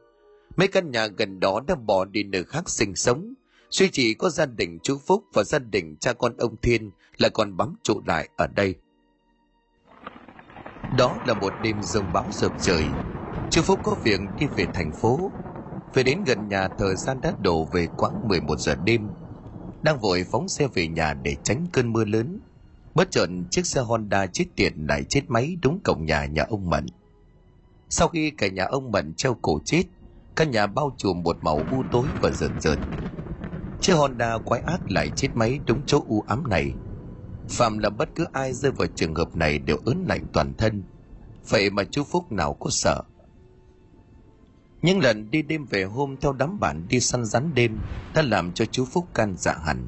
Mấy 0.56 0.68
căn 0.68 0.92
nhà 0.92 1.08
gần 1.08 1.40
đó 1.40 1.62
đã 1.68 1.76
bỏ 1.76 2.06
đi 2.06 2.24
nơi 2.24 2.44
khác 2.44 2.70
sinh 2.70 2.96
sống, 2.96 3.34
duy 3.70 3.90
chỉ 3.92 4.14
có 4.14 4.30
gia 4.30 4.46
đình 4.46 4.80
chú 4.84 4.98
Phúc 4.98 5.24
và 5.34 5.44
gia 5.44 5.60
đình 5.60 5.96
cha 6.00 6.14
con 6.14 6.38
ông 6.38 6.56
Thiên 6.62 6.92
là 7.22 7.30
còn 7.30 7.58
bám 7.58 7.76
trụ 7.84 8.02
lại 8.06 8.30
ở 8.38 8.48
đây. 8.48 8.76
Đó 10.92 11.20
là 11.26 11.34
một 11.34 11.54
đêm 11.60 11.84
rông 11.84 12.12
bão 12.12 12.30
rợp 12.32 12.54
trời. 12.58 12.86
Chú 13.50 13.62
Phúc 13.62 13.80
có 13.84 13.96
việc 14.04 14.20
đi 14.38 14.48
về 14.56 14.68
thành 14.74 14.92
phố. 15.02 15.32
Về 15.94 16.04
đến 16.04 16.24
gần 16.24 16.48
nhà 16.48 16.68
thời 16.68 16.96
gian 16.96 17.22
đã 17.22 17.34
đổ 17.40 17.66
về 17.66 17.88
khoảng 17.98 18.28
11 18.28 18.60
giờ 18.60 18.76
đêm. 18.76 19.10
Đang 19.82 20.00
vội 20.00 20.24
phóng 20.32 20.48
xe 20.48 20.68
về 20.68 20.88
nhà 20.88 21.14
để 21.14 21.36
tránh 21.44 21.66
cơn 21.74 21.94
mưa 21.94 22.06
lớn. 22.06 22.40
Bất 22.96 23.12
chợt 23.12 23.28
chiếc 23.52 23.66
xe 23.66 23.82
Honda 23.82 24.28
chết 24.28 24.46
tiệt 24.56 24.74
lại 24.76 25.04
chết 25.10 25.22
máy 25.28 25.58
đúng 25.62 25.80
cổng 25.84 26.06
nhà 26.06 26.26
nhà 26.26 26.44
ông 26.44 26.70
Mận. 26.70 26.86
Sau 27.90 28.08
khi 28.08 28.32
cả 28.32 28.48
nhà 28.48 28.66
ông 28.66 28.92
Mận 28.92 29.14
treo 29.14 29.38
cổ 29.42 29.60
chết, 29.66 29.84
căn 30.36 30.52
nhà 30.52 30.68
bao 30.68 30.96
trùm 30.98 31.24
một 31.24 31.38
màu 31.42 31.68
u 31.70 31.84
tối 31.92 32.10
và 32.22 32.32
rợn 32.32 32.60
rợn. 32.60 32.80
Chiếc 33.80 33.94
Honda 33.94 34.38
quái 34.38 34.62
ác 34.62 34.92
lại 34.92 35.10
chết 35.16 35.30
máy 35.34 35.60
đúng 35.68 35.84
chỗ 35.86 36.04
u 36.08 36.22
ám 36.28 36.44
này 36.50 36.76
phạm 37.52 37.78
là 37.78 37.90
bất 37.90 38.10
cứ 38.16 38.26
ai 38.34 38.54
rơi 38.54 38.72
vào 38.72 38.88
trường 38.96 39.16
hợp 39.16 39.36
này 39.36 39.60
đều 39.60 39.78
ớn 39.86 40.06
lạnh 40.08 40.26
toàn 40.34 40.54
thân. 40.58 40.84
Vậy 41.50 41.70
mà 41.70 41.84
chú 41.84 42.04
phúc 42.04 42.32
nào 42.32 42.54
có 42.54 42.70
sợ? 42.70 43.04
Những 44.82 45.00
lần 45.00 45.32
đi 45.32 45.42
đêm 45.42 45.66
về 45.66 45.84
hôm 45.84 46.16
theo 46.22 46.34
đám 46.34 46.60
bạn 46.60 46.88
đi 46.90 47.00
săn 47.00 47.26
rắn 47.26 47.54
đêm 47.54 47.78
đã 48.16 48.22
làm 48.22 48.52
cho 48.52 48.66
chú 48.66 48.86
phúc 48.86 49.08
can 49.14 49.36
dạ 49.38 49.56
hẳn. 49.66 49.88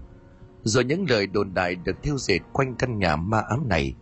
Rồi 0.64 0.84
những 0.84 1.09
lời 1.09 1.28
đồn 1.28 1.53
đại 1.53 1.76
được 1.76 2.03
thiêu 2.03 2.18
dệt 2.18 2.39
quanh 2.53 2.76
căn 2.76 2.99
nhà 2.99 3.16
ma 3.16 3.39
ám 3.49 3.70
này. 3.70 3.95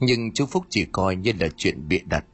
Nhưng 0.00 0.32
chú 0.32 0.46
phúc 0.46 0.64
chỉ 0.68 0.84
coi 0.84 1.16
như 1.16 1.32
là 1.40 1.48
chuyện 1.56 1.88
bịa 1.88 2.00
đặt. 2.04 2.24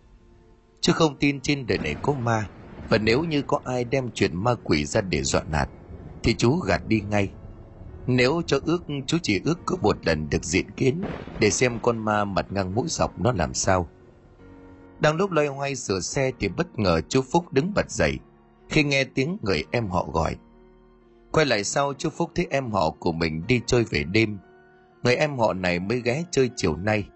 Chứ 0.80 0.92
không 0.92 1.16
tin 1.18 1.40
trên 1.40 1.66
đời 1.66 1.78
này 1.78 1.96
có 2.02 2.12
ma. 2.12 2.48
Và 2.88 2.98
nếu 2.98 3.24
như 3.24 3.42
có 3.42 3.60
ai 3.64 3.84
đem 3.84 4.10
chuyện 4.14 4.36
ma 4.36 4.54
quỷ 4.64 4.84
ra 4.84 5.00
để 5.00 5.22
dọa 5.22 5.42
nạt, 5.50 5.68
thì 6.22 6.34
chú 6.34 6.56
gạt 6.56 6.82
đi 6.88 7.00
ngay 7.00 7.30
nếu 8.10 8.42
cho 8.46 8.58
ước, 8.64 8.84
chú 9.06 9.18
chỉ 9.22 9.40
ước 9.44 9.58
cứ 9.66 9.76
một 9.82 10.06
lần 10.06 10.30
được 10.30 10.44
diện 10.44 10.70
kiến, 10.70 11.02
để 11.40 11.50
xem 11.50 11.78
con 11.82 11.98
ma 11.98 12.24
mặt 12.24 12.46
ngang 12.50 12.74
mũi 12.74 12.86
dọc 12.88 13.20
nó 13.20 13.32
làm 13.32 13.54
sao. 13.54 13.88
Đang 15.00 15.16
lúc 15.16 15.30
loay 15.30 15.46
hoay 15.46 15.74
sửa 15.74 16.00
xe 16.00 16.32
thì 16.40 16.48
bất 16.48 16.78
ngờ 16.78 17.00
chú 17.08 17.22
phúc 17.22 17.52
đứng 17.52 17.74
bật 17.74 17.90
dậy. 17.90 18.18
Khi 18.68 18.84
nghe 18.84 19.04
tiếng 19.04 19.38
người 19.42 19.64
em 19.70 19.88
họ 19.88 20.10
gọi, 20.12 20.36
quay 21.32 21.46
lại 21.46 21.64
sau 21.64 21.94
chú 21.98 22.10
phúc 22.10 22.30
thấy 22.34 22.46
em 22.50 22.70
họ 22.70 22.90
của 22.90 23.12
mình 23.12 23.42
đi 23.48 23.60
chơi 23.66 23.84
về 23.84 24.04
đêm. 24.04 24.38
Người 25.02 25.14
em 25.14 25.38
họ 25.38 25.52
này 25.52 25.80
mới 25.80 26.00
ghé 26.00 26.24
chơi 26.30 26.50
chiều 26.56 26.76
nay, 26.76 27.08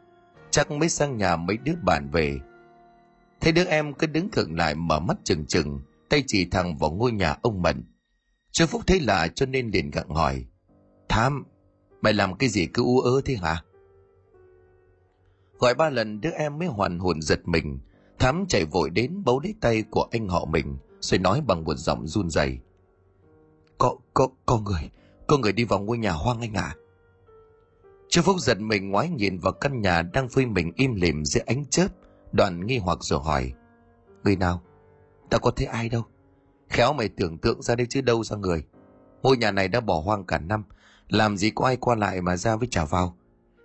chắc 0.50 0.70
mới 0.70 0.88
sang 0.88 1.16
nhà 1.16 1.36
mấy 1.36 1.56
đứa 1.56 1.74
bạn 1.82 2.10
về. 2.10 2.38
Thấy 3.40 3.52
đứa 3.52 3.64
em 3.64 3.94
cứ 3.94 4.06
đứng 4.06 4.30
khựng 4.30 4.56
lại 4.56 4.74
mở 4.74 5.00
mắt 5.00 5.16
chừng 5.24 5.46
chừng, 5.46 5.80
tay 6.08 6.24
chỉ 6.26 6.48
thẳng 6.50 6.76
vào 6.76 6.90
ngôi 6.90 7.12
nhà 7.12 7.36
ông 7.42 7.62
mận. 7.62 7.84
Chú 8.50 8.66
phúc 8.66 8.82
thấy 8.86 9.00
lạ 9.00 9.28
cho 9.34 9.46
nên 9.46 9.70
liền 9.70 9.90
gặng 9.90 10.08
hỏi 10.08 10.44
thám, 11.12 11.44
mày 12.00 12.12
làm 12.12 12.34
cái 12.34 12.48
gì 12.48 12.66
cứ 12.66 12.82
u 12.82 13.00
ớ 13.00 13.20
thế 13.24 13.34
hả? 13.34 13.62
Gọi 15.58 15.74
ba 15.74 15.90
lần 15.90 16.20
đứa 16.20 16.30
em 16.30 16.58
mới 16.58 16.68
hoàn 16.68 16.98
hồn 16.98 17.22
giật 17.22 17.40
mình, 17.44 17.78
thám 18.18 18.44
chạy 18.48 18.64
vội 18.64 18.90
đến 18.90 19.24
bấu 19.24 19.40
lấy 19.40 19.54
tay 19.60 19.84
của 19.90 20.08
anh 20.10 20.28
họ 20.28 20.44
mình, 20.44 20.76
rồi 21.00 21.18
nói 21.18 21.40
bằng 21.46 21.64
một 21.64 21.74
giọng 21.74 22.06
run 22.06 22.30
rẩy. 22.30 22.58
Có 23.78 23.96
có 24.14 24.28
có 24.46 24.58
người 24.58 24.90
có 25.26 25.38
người 25.38 25.52
đi 25.52 25.64
vào 25.64 25.80
ngôi 25.80 25.98
nhà 25.98 26.12
hoang 26.12 26.40
anh 26.40 26.54
ạ. 26.54 26.74
À? 26.74 26.76
chú 28.08 28.22
phúc 28.22 28.36
giật 28.40 28.60
mình 28.60 28.90
ngoái 28.90 29.08
nhìn 29.08 29.38
vào 29.38 29.52
căn 29.52 29.80
nhà 29.80 30.02
đang 30.02 30.28
phơi 30.28 30.46
mình 30.46 30.72
im 30.76 30.94
lìm 30.94 31.24
dưới 31.24 31.42
ánh 31.46 31.64
chớp 31.64 31.88
đoàn 32.32 32.66
nghi 32.66 32.78
hoặc 32.78 32.98
rồi 33.00 33.20
hỏi, 33.24 33.52
người 34.24 34.36
nào? 34.36 34.62
Ta 35.30 35.38
có 35.38 35.50
thấy 35.50 35.66
ai 35.66 35.88
đâu? 35.88 36.02
Khéo 36.68 36.92
mày 36.92 37.08
tưởng 37.08 37.38
tượng 37.38 37.62
ra 37.62 37.74
đây 37.74 37.86
chứ 37.90 38.00
đâu 38.00 38.24
ra 38.24 38.36
người. 38.36 38.64
Ngôi 39.22 39.36
nhà 39.36 39.50
này 39.50 39.68
đã 39.68 39.80
bỏ 39.80 40.00
hoang 40.00 40.24
cả 40.24 40.38
năm 40.38 40.64
làm 41.12 41.36
gì 41.36 41.50
có 41.50 41.66
ai 41.66 41.76
qua 41.76 41.94
lại 41.94 42.20
mà 42.20 42.36
ra 42.36 42.56
với 42.56 42.68
trả 42.70 42.84
vào? 42.84 43.16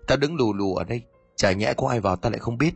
Ta 0.07 0.15
đứng 0.15 0.35
lù 0.35 0.53
lù 0.53 0.75
ở 0.75 0.83
đây, 0.83 1.01
chả 1.35 1.51
nhẽ 1.51 1.73
có 1.77 1.87
ai 1.87 1.99
vào 1.99 2.15
ta 2.15 2.29
lại 2.29 2.39
không 2.39 2.57
biết. 2.57 2.73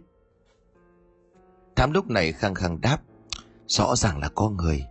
Thám 1.76 1.92
lúc 1.92 2.10
này 2.10 2.32
khăng 2.32 2.54
khăng 2.54 2.82
đáp, 2.82 2.98
rõ 3.68 3.96
ràng 3.96 4.20
là 4.20 4.30
có 4.36 4.50
người. 4.50 4.86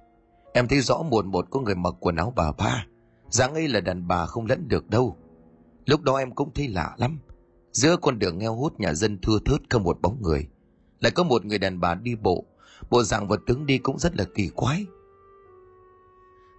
Em 0.53 0.68
thấy 0.68 0.81
rõ 0.81 1.03
muộn 1.03 1.31
một 1.31 1.47
có 1.51 1.61
người 1.61 1.74
mặc 1.74 1.95
quần 2.01 2.16
áo 2.16 2.33
bà 2.37 2.53
ba 2.53 2.87
dáng 3.31 3.55
ấy 3.55 3.68
là 3.68 3.81
đàn 3.81 4.09
bà 4.09 4.26
không 4.26 4.47
lẫn 4.47 4.68
được 4.68 4.91
đâu. 4.91 5.16
Lúc 5.87 6.03
đó 6.03 6.16
em 6.16 6.31
cũng 6.31 6.55
thấy 6.55 6.68
lạ 6.68 6.95
lắm. 6.97 7.18
Giữa 7.72 7.97
con 7.97 8.18
đường 8.18 8.39
ngheo 8.39 8.55
hút 8.55 8.81
nhà 8.81 8.95
dân 8.95 9.18
thưa 9.22 9.39
thớt 9.45 9.61
không 9.70 9.83
một 9.83 10.01
bóng 10.01 10.22
người. 10.22 10.49
Lại 11.01 11.12
có 11.12 11.22
một 11.22 11.45
người 11.45 11.59
đàn 11.59 11.81
bà 11.81 11.95
đi 11.95 12.14
bộ. 12.14 12.45
Bộ 12.91 13.03
dạng 13.03 13.28
và 13.28 13.37
tướng 13.47 13.66
đi 13.66 13.78
cũng 13.78 13.99
rất 13.99 14.16
là 14.16 14.24
kỳ 14.35 14.49
quái. 14.49 14.87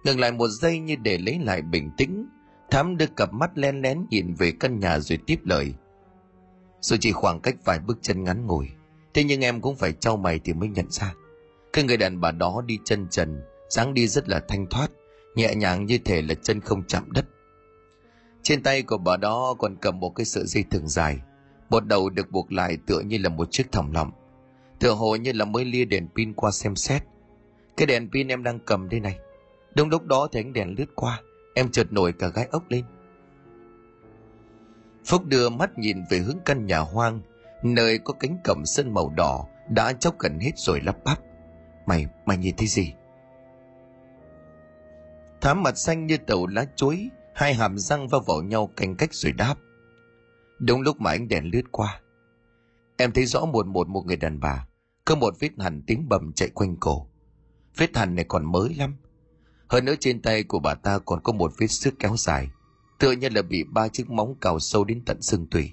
Ngừng 0.04 0.20
lại 0.20 0.32
một 0.32 0.48
giây 0.48 0.78
như 0.78 0.96
để 0.96 1.18
lấy 1.18 1.38
lại 1.38 1.62
bình 1.62 1.90
tĩnh 1.96 2.28
thám 2.72 2.96
đưa 2.96 3.06
cặp 3.06 3.32
mắt 3.32 3.58
len 3.58 3.82
lén 3.82 4.06
nhìn 4.10 4.34
về 4.34 4.52
căn 4.60 4.80
nhà 4.80 4.98
rồi 4.98 5.18
tiếp 5.26 5.38
lời. 5.44 5.74
Dù 6.80 6.96
chỉ 7.00 7.12
khoảng 7.12 7.40
cách 7.40 7.56
vài 7.64 7.78
bước 7.78 7.98
chân 8.02 8.24
ngắn 8.24 8.46
ngủi, 8.46 8.68
thế 9.14 9.24
nhưng 9.24 9.44
em 9.44 9.60
cũng 9.60 9.76
phải 9.76 9.92
trao 9.92 10.16
mày 10.16 10.38
thì 10.38 10.52
mới 10.52 10.68
nhận 10.68 10.90
ra. 10.90 11.14
Cái 11.72 11.84
người 11.84 11.96
đàn 11.96 12.20
bà 12.20 12.30
đó 12.30 12.62
đi 12.66 12.78
chân 12.84 13.06
trần, 13.10 13.42
dáng 13.68 13.94
đi 13.94 14.06
rất 14.08 14.28
là 14.28 14.40
thanh 14.48 14.66
thoát, 14.66 14.90
nhẹ 15.34 15.54
nhàng 15.54 15.86
như 15.86 15.98
thể 15.98 16.22
là 16.22 16.34
chân 16.34 16.60
không 16.60 16.82
chạm 16.86 17.12
đất. 17.12 17.26
Trên 18.42 18.62
tay 18.62 18.82
của 18.82 18.98
bà 18.98 19.16
đó 19.16 19.54
còn 19.58 19.76
cầm 19.76 20.00
một 20.00 20.10
cái 20.10 20.24
sợi 20.24 20.46
dây 20.46 20.64
thừng 20.70 20.88
dài, 20.88 21.18
một 21.70 21.86
đầu 21.86 22.10
được 22.10 22.30
buộc 22.30 22.52
lại 22.52 22.78
tựa 22.86 23.00
như 23.00 23.18
là 23.18 23.28
một 23.28 23.48
chiếc 23.50 23.72
thòng 23.72 23.92
lọng, 23.92 24.10
tựa 24.80 24.92
hồ 24.92 25.16
như 25.16 25.32
là 25.32 25.44
mới 25.44 25.64
lia 25.64 25.84
đèn 25.84 26.08
pin 26.16 26.32
qua 26.32 26.50
xem 26.50 26.76
xét. 26.76 27.02
Cái 27.76 27.86
đèn 27.86 28.10
pin 28.10 28.28
em 28.28 28.42
đang 28.42 28.58
cầm 28.58 28.88
đây 28.88 29.00
này, 29.00 29.18
đúng 29.74 29.88
lúc 29.88 30.06
đó 30.06 30.28
thì 30.32 30.40
ánh 30.40 30.52
đèn 30.52 30.74
lướt 30.78 30.88
qua 30.94 31.22
em 31.54 31.70
chợt 31.70 31.92
nổi 31.92 32.12
cả 32.12 32.28
gai 32.28 32.48
ốc 32.50 32.62
lên. 32.68 32.84
Phúc 35.04 35.24
đưa 35.26 35.48
mắt 35.48 35.78
nhìn 35.78 36.04
về 36.10 36.18
hướng 36.18 36.38
căn 36.44 36.66
nhà 36.66 36.78
hoang, 36.78 37.20
nơi 37.62 37.98
có 37.98 38.14
cánh 38.20 38.38
cẩm 38.44 38.62
sân 38.66 38.94
màu 38.94 39.12
đỏ 39.16 39.46
đã 39.68 39.92
chóc 39.92 40.18
gần 40.18 40.38
hết 40.38 40.52
rồi 40.56 40.80
lắp 40.80 40.96
bắp. 41.04 41.18
Mày 41.86 42.06
mày 42.26 42.36
nhìn 42.36 42.56
thấy 42.56 42.66
gì? 42.66 42.94
Thám 45.40 45.62
mặt 45.62 45.78
xanh 45.78 46.06
như 46.06 46.16
tàu 46.16 46.46
lá 46.46 46.64
chuối, 46.76 47.08
hai 47.34 47.54
hàm 47.54 47.78
răng 47.78 48.08
va 48.08 48.18
vào 48.26 48.42
nhau 48.42 48.70
canh 48.76 48.96
cách 48.96 49.14
rồi 49.14 49.32
đáp. 49.32 49.54
Đúng 50.58 50.80
lúc 50.80 51.00
mà 51.00 51.10
ánh 51.10 51.28
đèn 51.28 51.50
lướt 51.52 51.62
qua, 51.70 52.00
em 52.96 53.12
thấy 53.12 53.26
rõ 53.26 53.44
một 53.44 53.66
một 53.66 53.88
một 53.88 54.06
người 54.06 54.16
đàn 54.16 54.40
bà, 54.40 54.66
có 55.04 55.14
một 55.14 55.34
vết 55.40 55.50
hằn 55.58 55.82
tiếng 55.86 56.08
bầm 56.08 56.32
chạy 56.32 56.48
quanh 56.48 56.76
cổ. 56.80 57.06
Vết 57.76 57.96
hằn 57.96 58.14
này 58.14 58.24
còn 58.28 58.52
mới 58.52 58.74
lắm 58.74 58.96
hơn 59.72 59.84
nữa 59.84 59.94
trên 60.00 60.22
tay 60.22 60.42
của 60.42 60.58
bà 60.58 60.74
ta 60.74 60.98
còn 60.98 61.20
có 61.22 61.32
một 61.32 61.52
vết 61.58 61.66
sức 61.66 61.94
kéo 61.98 62.16
dài. 62.16 62.48
Tựa 62.98 63.12
như 63.12 63.28
là 63.28 63.42
bị 63.42 63.64
ba 63.64 63.88
chiếc 63.88 64.10
móng 64.10 64.34
cào 64.40 64.58
sâu 64.58 64.84
đến 64.84 65.02
tận 65.06 65.22
xương 65.22 65.46
tủy. 65.46 65.72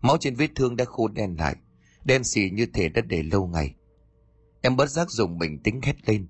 Máu 0.00 0.16
trên 0.20 0.34
vết 0.34 0.48
thương 0.54 0.76
đã 0.76 0.84
khô 0.84 1.08
đen 1.08 1.36
lại, 1.38 1.56
đen 2.04 2.24
xì 2.24 2.50
như 2.50 2.66
thể 2.66 2.88
đã 2.88 3.02
để 3.02 3.22
lâu 3.22 3.46
ngày. 3.46 3.74
Em 4.60 4.76
bất 4.76 4.90
giác 4.90 5.10
dùng 5.10 5.38
mình 5.38 5.58
tính 5.58 5.80
hét 5.82 6.08
lên. 6.08 6.26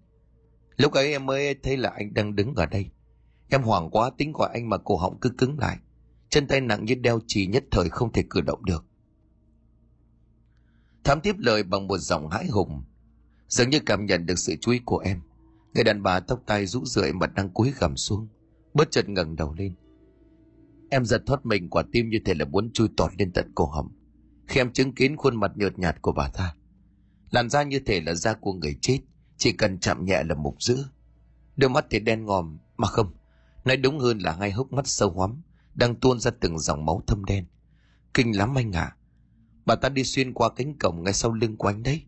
Lúc 0.77 0.93
ấy 0.93 1.13
em 1.13 1.27
mới 1.27 1.55
thấy 1.55 1.77
là 1.77 1.91
anh 1.91 2.15
đang 2.15 2.37
đứng 2.37 2.55
ở 2.55 2.67
đây. 2.67 2.91
Em 3.49 3.63
hoảng 3.63 3.91
quá 3.91 4.11
tính 4.19 4.33
gọi 4.33 4.51
anh 4.53 4.69
mà 4.69 4.79
cổ 4.79 4.97
họng 4.97 5.21
cứ 5.21 5.31
cứng 5.31 5.59
lại. 5.59 5.79
Chân 6.29 6.47
tay 6.47 6.61
nặng 6.61 6.85
như 6.85 6.95
đeo 6.95 7.21
chì 7.27 7.47
nhất 7.47 7.65
thời 7.71 7.89
không 7.89 8.13
thể 8.13 8.25
cử 8.31 8.41
động 8.41 8.65
được. 8.65 8.85
Thám 11.05 11.21
tiếp 11.21 11.35
lời 11.39 11.63
bằng 11.63 11.87
một 11.87 11.99
giọng 11.99 12.31
hãi 12.31 12.47
hùng. 12.47 12.83
Dường 13.49 13.71
như 13.71 13.81
cảm 13.87 14.07
nhận 14.07 14.27
được 14.27 14.39
sự 14.39 14.57
chú 14.61 14.73
ý 14.73 14.81
của 14.85 14.99
em 14.99 15.21
người 15.75 15.85
đàn 15.85 16.03
bà 16.03 16.21
tóc 16.21 16.43
tai 16.47 16.67
rũ 16.67 16.85
rượi 16.85 17.13
mặt 17.13 17.35
đang 17.35 17.51
cúi 17.51 17.73
gằm 17.79 17.97
xuống, 17.97 18.29
bất 18.75 18.91
chợt 18.91 19.09
ngẩng 19.09 19.37
đầu 19.37 19.55
lên. 19.59 19.75
Em 20.91 21.05
giật 21.05 21.23
thoát 21.27 21.47
mình 21.47 21.71
quả 21.71 21.83
tim 21.93 22.09
như 22.09 22.19
thể 22.25 22.35
là 22.35 22.45
muốn 22.45 22.71
chui 22.73 22.89
tọt 22.97 23.13
lên 23.19 23.33
tận 23.33 23.53
cổ 23.55 23.67
họng 23.67 23.91
khi 24.53 24.61
em 24.61 24.73
chứng 24.73 24.93
kiến 24.93 25.17
khuôn 25.17 25.37
mặt 25.37 25.53
nhợt 25.55 25.79
nhạt 25.79 26.03
của 26.03 26.13
bà 26.13 26.29
ta. 26.29 26.55
Làn 27.31 27.51
da 27.51 27.63
như 27.63 27.79
thể 27.79 28.01
là 28.01 28.15
da 28.15 28.35
của 28.35 28.53
người 28.53 28.79
chết, 28.81 28.99
chỉ 29.37 29.53
cần 29.53 29.79
chạm 29.79 30.05
nhẹ 30.05 30.23
là 30.25 30.35
mục 30.35 30.63
dữ. 30.63 30.85
Đôi 31.57 31.71
mắt 31.71 31.87
thì 31.91 32.01
đen 32.01 32.25
ngòm, 32.25 32.59
mà 32.77 32.89
không, 32.89 33.13
nói 33.65 33.77
đúng 33.77 33.99
hơn 33.99 34.19
là 34.19 34.33
hai 34.33 34.51
hốc 34.51 34.73
mắt 34.73 34.87
sâu 34.87 35.11
hoắm 35.11 35.43
đang 35.75 35.95
tuôn 35.95 36.21
ra 36.21 36.31
từng 36.41 36.59
dòng 36.59 36.85
máu 36.85 37.03
thâm 37.07 37.25
đen. 37.25 37.45
Kinh 38.15 38.37
lắm 38.39 38.59
anh 38.59 38.73
ạ. 38.73 38.83
À. 38.83 38.97
bà 39.67 39.75
ta 39.75 39.89
đi 39.89 40.05
xuyên 40.05 40.33
qua 40.33 40.51
cánh 40.57 40.79
cổng 40.79 41.03
ngay 41.03 41.13
sau 41.13 41.33
lưng 41.33 41.57
của 41.57 41.69
anh 41.69 41.83
đấy 41.83 42.03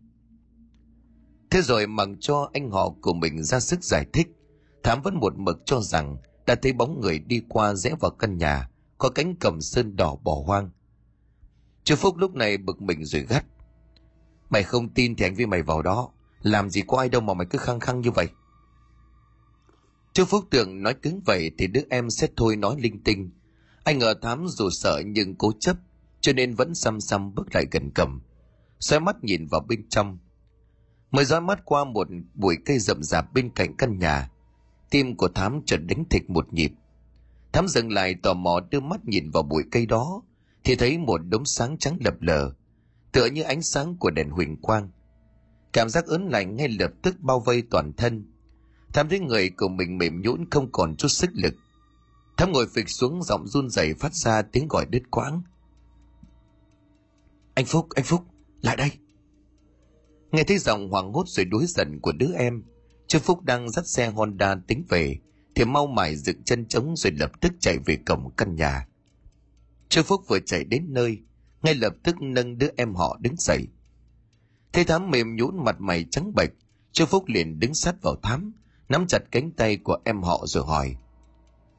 thế 1.51 1.61
rồi 1.61 1.87
mặc 1.87 2.09
cho 2.19 2.49
anh 2.53 2.71
họ 2.71 2.89
của 3.01 3.13
mình 3.13 3.43
ra 3.43 3.59
sức 3.59 3.83
giải 3.83 4.05
thích. 4.13 4.27
Thám 4.83 5.01
vẫn 5.01 5.15
một 5.19 5.37
mực 5.37 5.61
cho 5.65 5.81
rằng 5.81 6.17
đã 6.45 6.55
thấy 6.55 6.73
bóng 6.73 7.01
người 7.01 7.19
đi 7.19 7.41
qua 7.49 7.73
rẽ 7.73 7.95
vào 7.99 8.11
căn 8.11 8.37
nhà, 8.37 8.69
có 8.97 9.09
cánh 9.09 9.35
cầm 9.39 9.61
sơn 9.61 9.95
đỏ 9.95 10.15
bỏ 10.23 10.43
hoang. 10.45 10.69
Chú 11.83 11.95
phúc 11.95 12.17
lúc 12.17 12.35
này 12.35 12.57
bực 12.57 12.81
mình 12.81 13.05
rồi 13.05 13.25
gắt. 13.29 13.45
Mày 14.49 14.63
không 14.63 14.89
tin 14.89 15.15
thì 15.15 15.25
anh 15.25 15.35
với 15.35 15.45
mày 15.45 15.61
vào 15.61 15.81
đó. 15.81 16.09
Làm 16.41 16.69
gì 16.69 16.81
có 16.87 16.97
ai 16.97 17.09
đâu 17.09 17.21
mà 17.21 17.33
mày 17.33 17.47
cứ 17.49 17.57
khăng 17.57 17.79
khăng 17.79 18.01
như 18.01 18.11
vậy. 18.11 18.27
Chú 20.13 20.25
phúc 20.25 20.45
tưởng 20.49 20.83
nói 20.83 20.93
cứng 20.93 21.21
vậy 21.25 21.51
thì 21.57 21.67
đứa 21.67 21.81
em 21.89 22.09
sẽ 22.09 22.27
thôi 22.37 22.55
nói 22.55 22.75
linh 22.79 23.03
tinh. 23.03 23.31
Anh 23.83 23.97
ngờ 23.97 24.13
thám 24.21 24.45
dù 24.47 24.69
sợ 24.69 25.01
nhưng 25.05 25.35
cố 25.35 25.51
chấp, 25.59 25.77
cho 26.21 26.33
nên 26.33 26.55
vẫn 26.55 26.75
xăm 26.75 27.01
xăm 27.01 27.35
bước 27.35 27.55
lại 27.55 27.65
gần 27.71 27.91
cầm. 27.95 28.21
Xoay 28.79 28.99
mắt 28.99 29.23
nhìn 29.23 29.47
vào 29.47 29.61
bên 29.67 29.89
trong 29.89 30.17
mới 31.15 31.25
dõi 31.25 31.41
mắt 31.41 31.65
qua 31.65 31.83
một 31.83 32.07
bụi 32.33 32.57
cây 32.65 32.79
rậm 32.79 33.03
rạp 33.03 33.33
bên 33.33 33.49
cạnh 33.49 33.75
căn 33.77 33.99
nhà, 33.99 34.29
tim 34.89 35.15
của 35.15 35.27
thám 35.27 35.61
chợt 35.65 35.77
đánh 35.77 36.03
thịch 36.09 36.29
một 36.29 36.53
nhịp. 36.53 36.71
Thám 37.51 37.67
dừng 37.67 37.91
lại 37.91 38.15
tò 38.23 38.33
mò 38.33 38.59
đưa 38.71 38.79
mắt 38.79 39.05
nhìn 39.05 39.31
vào 39.31 39.43
bụi 39.43 39.63
cây 39.71 39.85
đó, 39.85 40.21
thì 40.63 40.75
thấy 40.75 40.97
một 40.97 41.17
đống 41.17 41.45
sáng 41.45 41.77
trắng 41.77 41.97
lập 41.99 42.13
lờ, 42.19 42.53
tựa 43.11 43.25
như 43.25 43.41
ánh 43.41 43.61
sáng 43.61 43.95
của 43.97 44.09
đèn 44.09 44.29
huỳnh 44.29 44.57
quang. 44.61 44.89
Cảm 45.73 45.89
giác 45.89 46.05
ớn 46.05 46.29
lạnh 46.29 46.55
ngay 46.55 46.67
lập 46.67 46.91
tức 47.01 47.15
bao 47.19 47.39
vây 47.39 47.63
toàn 47.71 47.93
thân. 47.93 48.25
Thám 48.93 49.09
thấy 49.09 49.19
người 49.19 49.49
của 49.49 49.67
mình 49.67 49.97
mềm 49.97 50.21
nhũn 50.21 50.49
không 50.51 50.71
còn 50.71 50.95
chút 50.95 51.07
sức 51.07 51.29
lực. 51.33 51.53
Thám 52.37 52.51
ngồi 52.51 52.67
phịch 52.73 52.89
xuống 52.89 53.23
giọng 53.23 53.47
run 53.47 53.69
rẩy 53.69 53.93
phát 53.93 54.13
ra 54.13 54.41
tiếng 54.41 54.67
gọi 54.67 54.85
đứt 54.85 55.03
quãng. 55.11 55.41
Anh 57.53 57.65
phúc 57.65 57.87
anh 57.95 58.05
phúc, 58.05 58.21
lại 58.61 58.75
đây 58.75 58.91
nghe 60.35 60.43
thấy 60.43 60.57
giọng 60.57 60.89
hoảng 60.89 61.13
hốt 61.13 61.27
rồi 61.27 61.45
đuối 61.45 61.65
giận 61.67 61.99
của 62.01 62.11
đứa 62.11 62.33
em 62.37 62.63
Trương 63.07 63.21
Phúc 63.21 63.43
đang 63.43 63.69
dắt 63.69 63.87
xe 63.87 64.09
Honda 64.09 64.55
tính 64.67 64.83
về, 64.89 65.17
thì 65.55 65.65
mau 65.65 65.87
mải 65.87 66.15
dựng 66.15 66.43
chân 66.43 66.65
trống 66.65 66.95
rồi 66.95 67.11
lập 67.11 67.31
tức 67.41 67.53
chạy 67.59 67.77
về 67.85 67.97
cổng 68.05 68.31
căn 68.37 68.55
nhà. 68.55 68.87
Trương 69.89 70.03
Phúc 70.03 70.21
vừa 70.27 70.39
chạy 70.39 70.63
đến 70.63 70.85
nơi, 70.89 71.21
ngay 71.61 71.75
lập 71.75 71.93
tức 72.03 72.21
nâng 72.21 72.57
đứa 72.57 72.67
em 72.77 72.95
họ 72.95 73.17
đứng 73.21 73.35
dậy. 73.37 73.67
Thấy 74.73 74.83
thám 74.83 75.11
mềm 75.11 75.35
nhũn 75.35 75.63
mặt 75.63 75.75
mày 75.79 76.05
trắng 76.11 76.33
bệch, 76.35 76.51
Trương 76.91 77.07
Phúc 77.07 77.23
liền 77.27 77.59
đứng 77.59 77.73
sát 77.73 77.95
vào 78.01 78.15
thám, 78.23 78.53
nắm 78.89 79.05
chặt 79.07 79.19
cánh 79.31 79.51
tay 79.51 79.77
của 79.77 79.97
em 80.05 80.21
họ 80.21 80.43
rồi 80.45 80.63
hỏi. 80.65 80.95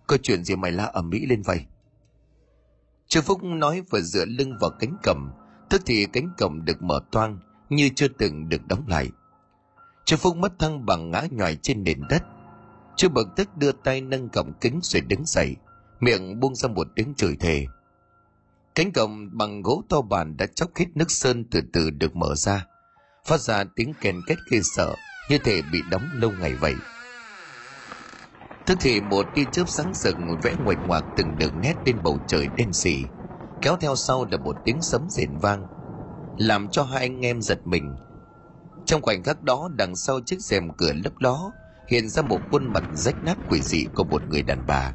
Có 0.07 0.16
chuyện 0.22 0.44
gì 0.44 0.57
mày 0.57 0.72
la 0.72 0.84
ầm 0.84 1.11
mỹ 1.11 1.26
lên 1.26 1.42
vậy? 1.42 1.61
Trương 3.07 3.24
Phúc 3.24 3.42
nói 3.42 3.82
vừa 3.90 4.00
dựa 4.00 4.24
lưng 4.24 4.52
vào 4.61 4.70
cánh 4.80 4.96
cầm, 5.02 5.30
tức 5.70 5.82
thì 5.86 6.07
cánh 6.12 6.28
cổng 6.38 6.64
được 6.64 6.82
mở 6.82 7.00
toang 7.12 7.38
như 7.68 7.90
chưa 7.96 8.08
từng 8.08 8.48
được 8.48 8.66
đóng 8.66 8.84
lại. 8.88 9.10
Chú 10.04 10.16
Phúc 10.16 10.36
mất 10.36 10.58
thăng 10.58 10.86
bằng 10.86 11.10
ngã 11.10 11.22
nhòi 11.30 11.56
trên 11.62 11.84
nền 11.84 12.00
đất. 12.08 12.22
Chú 12.96 13.08
bực 13.08 13.28
tức 13.36 13.56
đưa 13.56 13.72
tay 13.72 14.00
nâng 14.00 14.28
cổng 14.28 14.52
kính 14.60 14.80
rồi 14.82 15.00
đứng 15.00 15.26
dậy, 15.26 15.56
miệng 16.00 16.40
buông 16.40 16.54
ra 16.54 16.68
một 16.68 16.86
tiếng 16.94 17.14
chửi 17.16 17.36
thề. 17.40 17.66
Cánh 18.74 18.92
cổng 18.92 19.28
bằng 19.32 19.62
gỗ 19.62 19.82
to 19.88 20.00
bản 20.00 20.36
đã 20.36 20.46
chóc 20.46 20.70
hết 20.76 20.86
nước 20.94 21.10
sơn 21.10 21.44
từ 21.50 21.60
từ 21.72 21.90
được 21.90 22.16
mở 22.16 22.34
ra, 22.34 22.66
phát 23.26 23.40
ra 23.40 23.64
tiếng 23.76 23.92
kèn 24.00 24.20
kết 24.26 24.36
ghê 24.50 24.60
sợ 24.76 24.94
như 25.30 25.38
thể 25.38 25.62
bị 25.72 25.78
đóng 25.90 26.08
lâu 26.14 26.32
ngày 26.40 26.54
vậy. 26.54 26.74
Tức 28.66 28.78
thì 28.80 29.00
một 29.00 29.26
tia 29.34 29.44
chớp 29.52 29.64
sáng 29.68 29.94
rực 29.94 30.16
vẽ 30.42 30.56
ngoạch 30.58 30.78
ngoạc 30.84 31.04
từng 31.16 31.38
đường 31.38 31.60
nét 31.60 31.76
lên 31.84 32.02
bầu 32.02 32.20
trời 32.26 32.48
đen 32.56 32.72
sì, 32.72 33.04
kéo 33.60 33.76
theo 33.80 33.96
sau 33.96 34.24
là 34.30 34.36
một 34.36 34.56
tiếng 34.64 34.82
sấm 34.82 35.06
rền 35.10 35.38
vang, 35.38 35.66
làm 36.37 36.68
cho 36.68 36.82
hai 36.82 37.01
anh 37.01 37.20
em 37.20 37.43
giật 37.43 37.61
mình. 37.64 37.95
Trong 38.87 39.03
khoảnh 39.03 39.22
khắc 39.22 39.43
đó 39.43 39.68
đằng 39.76 39.97
sau 39.97 40.20
chiếc 40.20 40.41
rèm 40.41 40.68
cửa 40.78 40.93
lấp 40.93 41.12
ló 41.18 41.51
hiện 41.89 42.09
ra 42.09 42.22
một 42.22 42.41
khuôn 42.51 42.72
mặt 42.72 42.84
rách 42.93 43.24
nát 43.24 43.39
quỷ 43.49 43.62
dị 43.62 43.87
của 43.95 44.05
một 44.05 44.22
người 44.28 44.43
đàn 44.43 44.66
bà. 44.66 44.95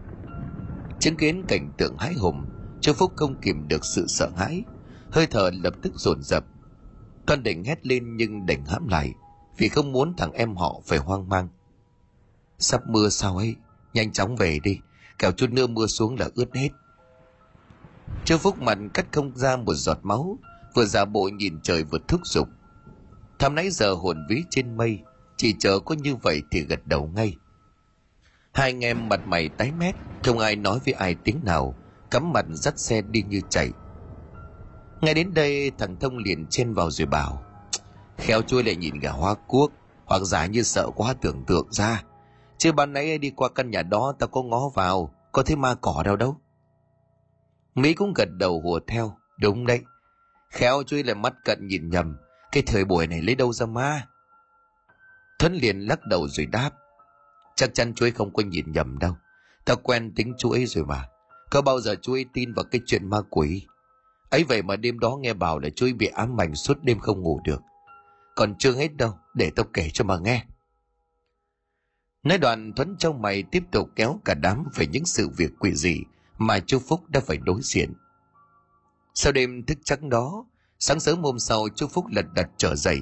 Chứng 0.99 1.17
kiến 1.17 1.43
cảnh 1.47 1.71
tượng 1.77 1.97
hái 1.97 2.13
hùng, 2.13 2.45
Trương 2.81 2.95
Phúc 2.95 3.13
không 3.15 3.35
kìm 3.41 3.67
được 3.67 3.85
sự 3.85 4.05
sợ 4.07 4.29
hãi, 4.37 4.63
hơi 5.11 5.27
thở 5.27 5.49
lập 5.63 5.73
tức 5.81 5.93
dồn 5.95 6.23
dập. 6.23 6.45
Con 7.25 7.43
định 7.43 7.63
hét 7.63 7.87
lên 7.87 8.17
nhưng 8.17 8.45
đành 8.45 8.65
hãm 8.65 8.87
lại, 8.87 9.13
vì 9.57 9.69
không 9.69 9.91
muốn 9.91 10.13
thằng 10.17 10.31
em 10.31 10.55
họ 10.55 10.81
phải 10.85 10.99
hoang 10.99 11.29
mang. 11.29 11.47
Sắp 12.59 12.81
mưa 12.87 13.09
sao 13.09 13.37
ấy, 13.37 13.55
nhanh 13.93 14.11
chóng 14.11 14.35
về 14.35 14.59
đi, 14.63 14.79
kẻo 15.19 15.31
chút 15.31 15.49
nữa 15.51 15.67
mưa 15.67 15.87
xuống 15.87 16.15
là 16.19 16.29
ướt 16.35 16.55
hết. 16.55 16.69
Trương 18.25 18.39
Phúc 18.39 18.61
mặt 18.61 18.77
cắt 18.93 19.05
không 19.11 19.35
ra 19.35 19.55
một 19.57 19.73
giọt 19.73 19.99
máu, 20.03 20.37
vừa 20.73 20.85
giả 20.85 21.05
bộ 21.05 21.29
nhìn 21.33 21.59
trời 21.63 21.83
vừa 21.83 21.99
thúc 22.07 22.21
giục. 22.27 22.47
Thầm 23.39 23.55
nãy 23.55 23.69
giờ 23.69 23.93
hồn 23.93 24.25
ví 24.29 24.43
trên 24.49 24.77
mây, 24.77 24.99
chỉ 25.37 25.55
chờ 25.59 25.79
có 25.79 25.95
như 25.95 26.15
vậy 26.15 26.41
thì 26.51 26.61
gật 26.61 26.79
đầu 26.85 27.09
ngay. 27.15 27.35
Hai 28.53 28.69
anh 28.69 28.83
em 28.83 29.09
mặt 29.09 29.27
mày 29.27 29.49
tái 29.49 29.71
mét, 29.71 29.95
không 30.23 30.39
ai 30.39 30.55
nói 30.55 30.79
với 30.85 30.93
ai 30.93 31.15
tiếng 31.15 31.39
nào, 31.43 31.75
cắm 32.11 32.33
mặt 32.33 32.45
dắt 32.49 32.79
xe 32.79 33.01
đi 33.01 33.23
như 33.23 33.41
chạy. 33.49 33.71
Ngay 35.01 35.13
đến 35.13 35.33
đây 35.33 35.71
thằng 35.77 35.95
Thông 35.99 36.17
liền 36.17 36.45
chen 36.47 36.73
vào 36.73 36.91
rồi 36.91 37.05
bảo 37.05 37.41
Khéo 38.17 38.41
chui 38.41 38.63
lại 38.63 38.75
nhìn 38.75 38.99
gà 38.99 39.11
hoa 39.11 39.33
cuốc 39.47 39.71
Hoặc 40.05 40.21
giả 40.23 40.45
như 40.45 40.63
sợ 40.63 40.89
quá 40.95 41.13
tưởng 41.21 41.43
tượng 41.47 41.67
ra 41.71 42.03
Chứ 42.57 42.71
ban 42.71 42.93
nãy 42.93 43.17
đi 43.17 43.29
qua 43.29 43.49
căn 43.49 43.71
nhà 43.71 43.81
đó 43.81 44.13
tao 44.19 44.29
có 44.29 44.43
ngó 44.43 44.69
vào 44.69 45.13
Có 45.31 45.43
thấy 45.43 45.55
ma 45.55 45.75
cỏ 45.75 46.01
đâu 46.05 46.15
đâu 46.15 46.37
Mỹ 47.75 47.93
cũng 47.93 48.13
gật 48.13 48.29
đầu 48.31 48.61
hùa 48.61 48.79
theo 48.87 49.13
Đúng 49.39 49.65
đấy 49.65 49.79
Khéo 50.51 50.83
chui 50.83 51.03
lại 51.03 51.15
mắt 51.15 51.33
cận 51.45 51.67
nhìn 51.67 51.89
nhầm, 51.89 52.17
Cái 52.51 52.63
thời 52.67 52.85
buổi 52.85 53.07
này 53.07 53.21
lấy 53.21 53.35
đâu 53.35 53.53
ra 53.53 53.65
ma? 53.65 54.07
Thuấn 55.39 55.53
liền 55.53 55.79
lắc 55.79 56.05
đầu 56.05 56.27
rồi 56.27 56.45
đáp. 56.45 56.71
Chắc 57.55 57.73
chắn 57.73 57.93
chuối 57.93 58.11
không 58.11 58.33
có 58.33 58.43
nhìn 58.43 58.71
nhầm 58.71 58.99
đâu. 58.99 59.17
Ta 59.65 59.75
quen 59.75 60.11
tính 60.15 60.33
chú 60.37 60.51
ấy 60.51 60.65
rồi 60.65 60.85
mà. 60.85 61.07
Có 61.49 61.61
bao 61.61 61.79
giờ 61.79 61.95
chú 62.01 62.13
ấy 62.13 62.25
tin 62.33 62.53
vào 62.53 62.65
cái 62.71 62.81
chuyện 62.85 63.09
ma 63.09 63.17
quỷ? 63.29 63.65
Ấy 64.29 64.43
vậy 64.43 64.61
mà 64.61 64.75
đêm 64.75 64.99
đó 64.99 65.17
nghe 65.21 65.33
bảo 65.33 65.59
là 65.59 65.69
chú 65.69 65.85
ấy 65.85 65.93
bị 65.93 66.07
ám 66.07 66.41
ảnh 66.41 66.55
suốt 66.55 66.83
đêm 66.83 66.99
không 66.99 67.21
ngủ 67.21 67.41
được. 67.43 67.61
Còn 68.35 68.55
chưa 68.59 68.73
hết 68.73 68.95
đâu, 68.95 69.17
để 69.33 69.51
tao 69.55 69.65
kể 69.73 69.89
cho 69.93 70.03
mà 70.03 70.17
nghe. 70.17 70.45
Nói 72.23 72.37
đoạn 72.37 72.73
thuấn 72.73 72.95
trong 72.99 73.21
mày 73.21 73.43
tiếp 73.43 73.63
tục 73.71 73.89
kéo 73.95 74.19
cả 74.25 74.33
đám 74.33 74.63
về 74.75 74.87
những 74.87 75.05
sự 75.05 75.29
việc 75.37 75.51
quỷ 75.59 75.73
dị 75.73 76.03
mà 76.37 76.59
chú 76.59 76.79
phúc 76.79 77.09
đã 77.09 77.19
phải 77.19 77.37
đối 77.37 77.59
diện 77.61 77.93
sau 79.13 79.31
đêm 79.31 79.65
thức 79.65 79.77
trắng 79.83 80.09
đó, 80.09 80.45
sáng 80.79 80.99
sớm 80.99 81.23
hôm 81.23 81.39
sau 81.39 81.67
chú 81.75 81.87
phúc 81.87 82.05
lật 82.11 82.25
đật 82.35 82.47
trở 82.57 82.75
dậy, 82.75 82.99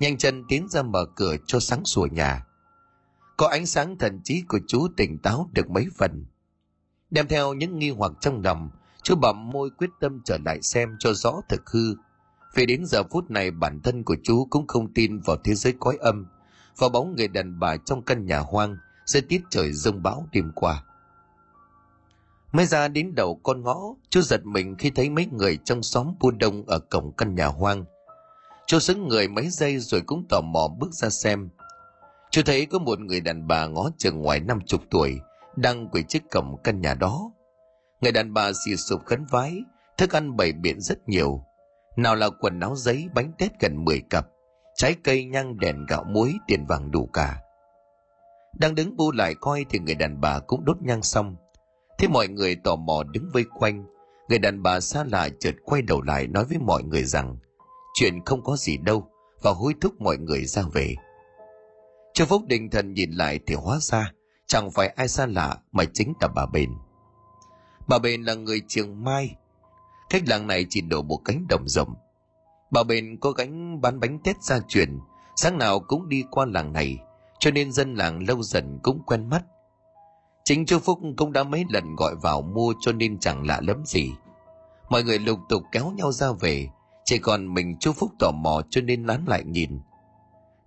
nhanh 0.00 0.18
chân 0.18 0.44
tiến 0.48 0.68
ra 0.68 0.82
mở 0.82 1.06
cửa 1.16 1.36
cho 1.46 1.60
sáng 1.60 1.84
sủa 1.84 2.06
nhà. 2.06 2.46
Có 3.36 3.48
ánh 3.48 3.66
sáng 3.66 3.98
thần 3.98 4.20
trí 4.24 4.42
của 4.48 4.58
chú 4.68 4.88
tỉnh 4.96 5.18
táo 5.18 5.50
được 5.52 5.70
mấy 5.70 5.86
phần. 5.96 6.26
Đem 7.10 7.28
theo 7.28 7.54
những 7.54 7.78
nghi 7.78 7.90
hoặc 7.90 8.12
trong 8.20 8.42
lòng, 8.44 8.70
chú 9.02 9.14
bậm 9.16 9.50
môi 9.50 9.70
quyết 9.70 9.90
tâm 10.00 10.20
trở 10.24 10.38
lại 10.44 10.62
xem 10.62 10.96
cho 10.98 11.12
rõ 11.12 11.40
thực 11.48 11.70
hư. 11.70 11.94
Vì 12.54 12.66
đến 12.66 12.86
giờ 12.86 13.02
phút 13.10 13.30
này 13.30 13.50
bản 13.50 13.80
thân 13.80 14.02
của 14.02 14.16
chú 14.22 14.46
cũng 14.50 14.66
không 14.66 14.94
tin 14.94 15.18
vào 15.18 15.36
thế 15.44 15.54
giới 15.54 15.74
cõi 15.80 15.96
âm, 16.00 16.26
vào 16.76 16.90
bóng 16.90 17.14
người 17.16 17.28
đàn 17.28 17.58
bà 17.58 17.76
trong 17.76 18.02
căn 18.02 18.26
nhà 18.26 18.38
hoang, 18.38 18.76
dưới 19.06 19.22
tiết 19.22 19.42
trời 19.50 19.72
rông 19.72 20.02
bão 20.02 20.28
đêm 20.32 20.52
qua 20.54 20.84
mới 22.52 22.66
ra 22.66 22.88
đến 22.88 23.14
đầu 23.14 23.40
con 23.42 23.62
ngõ, 23.62 23.80
chú 24.10 24.20
giật 24.20 24.40
mình 24.44 24.76
khi 24.78 24.90
thấy 24.90 25.10
mấy 25.10 25.26
người 25.26 25.58
trong 25.64 25.82
xóm 25.82 26.14
buôn 26.20 26.38
đông 26.38 26.66
ở 26.66 26.78
cổng 26.78 27.12
căn 27.16 27.34
nhà 27.34 27.46
hoang. 27.46 27.84
Chú 28.66 28.78
xứng 28.78 29.08
người 29.08 29.28
mấy 29.28 29.48
giây 29.48 29.78
rồi 29.78 30.02
cũng 30.06 30.26
tò 30.28 30.40
mò 30.40 30.68
bước 30.78 30.92
ra 30.92 31.08
xem. 31.08 31.48
Chú 32.30 32.42
thấy 32.46 32.66
có 32.66 32.78
một 32.78 33.00
người 33.00 33.20
đàn 33.20 33.46
bà 33.46 33.66
ngó 33.66 33.90
chừng 33.98 34.22
ngoài 34.22 34.40
năm 34.40 34.60
chục 34.66 34.80
tuổi, 34.90 35.20
đang 35.56 35.88
quỳ 35.88 36.04
trước 36.08 36.22
cổng 36.30 36.56
căn 36.64 36.80
nhà 36.80 36.94
đó. 36.94 37.32
Người 38.00 38.12
đàn 38.12 38.34
bà 38.34 38.52
xì 38.52 38.76
sụp 38.76 39.04
khấn 39.04 39.24
vái, 39.30 39.58
thức 39.98 40.12
ăn 40.12 40.36
bày 40.36 40.52
biện 40.52 40.80
rất 40.80 41.08
nhiều. 41.08 41.44
Nào 41.96 42.14
là 42.14 42.30
quần 42.40 42.60
áo 42.60 42.76
giấy, 42.76 43.08
bánh 43.14 43.32
tét 43.38 43.60
gần 43.60 43.84
10 43.84 44.00
cặp, 44.10 44.26
trái 44.74 44.96
cây 45.04 45.24
nhang 45.24 45.58
đèn 45.58 45.86
gạo 45.86 46.04
muối, 46.04 46.34
tiền 46.46 46.66
vàng 46.66 46.90
đủ 46.90 47.06
cả. 47.12 47.40
Đang 48.58 48.74
đứng 48.74 48.96
bu 48.96 49.12
lại 49.12 49.34
coi 49.40 49.64
thì 49.70 49.78
người 49.78 49.94
đàn 49.94 50.20
bà 50.20 50.38
cũng 50.38 50.64
đốt 50.64 50.76
nhang 50.82 51.02
xong 51.02 51.36
thế 52.02 52.08
mọi 52.08 52.28
người 52.28 52.56
tò 52.56 52.76
mò 52.76 53.02
đứng 53.02 53.30
vây 53.32 53.44
quanh 53.54 53.84
người 54.28 54.38
đàn 54.38 54.62
bà 54.62 54.80
xa 54.80 55.04
lạ 55.04 55.28
chợt 55.40 55.54
quay 55.64 55.82
đầu 55.82 56.02
lại 56.02 56.26
nói 56.26 56.44
với 56.44 56.58
mọi 56.58 56.82
người 56.82 57.04
rằng 57.04 57.36
chuyện 57.94 58.24
không 58.24 58.42
có 58.42 58.56
gì 58.56 58.76
đâu 58.76 59.08
và 59.42 59.50
hối 59.50 59.74
thúc 59.80 60.00
mọi 60.00 60.18
người 60.18 60.44
ra 60.44 60.62
về 60.72 60.94
Châu 62.14 62.26
Phúc 62.26 62.42
định 62.46 62.70
thần 62.70 62.94
nhìn 62.94 63.10
lại 63.10 63.40
thì 63.46 63.54
hóa 63.54 63.78
ra 63.80 64.12
chẳng 64.46 64.70
phải 64.70 64.88
ai 64.88 65.08
xa 65.08 65.26
lạ 65.26 65.56
mà 65.72 65.84
chính 65.94 66.12
là 66.20 66.28
bà 66.28 66.46
Bền. 66.46 66.70
Bà 67.88 67.98
Bền 67.98 68.22
là 68.22 68.34
người 68.34 68.62
Trường 68.68 69.04
Mai. 69.04 69.36
Cách 70.10 70.22
làng 70.26 70.46
này 70.46 70.66
chỉ 70.68 70.80
đổ 70.80 71.02
một 71.02 71.20
cánh 71.24 71.46
đồng 71.48 71.68
rộng. 71.68 71.94
Bà 72.70 72.82
Bền 72.82 73.18
có 73.20 73.30
gánh 73.30 73.80
bán 73.80 74.00
bánh 74.00 74.18
tét 74.18 74.42
gia 74.42 74.60
truyền, 74.60 74.98
sáng 75.36 75.58
nào 75.58 75.80
cũng 75.80 76.08
đi 76.08 76.24
qua 76.30 76.46
làng 76.46 76.72
này, 76.72 76.98
cho 77.40 77.50
nên 77.50 77.72
dân 77.72 77.94
làng 77.94 78.26
lâu 78.28 78.42
dần 78.42 78.78
cũng 78.82 79.02
quen 79.06 79.28
mắt. 79.30 79.42
Chính 80.44 80.66
chú 80.66 80.78
Phúc 80.78 80.98
cũng 81.16 81.32
đã 81.32 81.44
mấy 81.44 81.64
lần 81.70 81.96
gọi 81.96 82.14
vào 82.22 82.42
mua 82.42 82.74
cho 82.80 82.92
nên 82.92 83.18
chẳng 83.18 83.46
lạ 83.46 83.60
lắm 83.66 83.82
gì. 83.86 84.12
Mọi 84.90 85.04
người 85.04 85.18
lục 85.18 85.38
tục 85.48 85.62
kéo 85.72 85.90
nhau 85.90 86.12
ra 86.12 86.32
về, 86.40 86.68
chỉ 87.04 87.18
còn 87.18 87.54
mình 87.54 87.76
chú 87.80 87.92
Phúc 87.92 88.10
tò 88.18 88.30
mò 88.30 88.62
cho 88.70 88.80
nên 88.80 89.04
lán 89.04 89.24
lại 89.26 89.44
nhìn. 89.44 89.80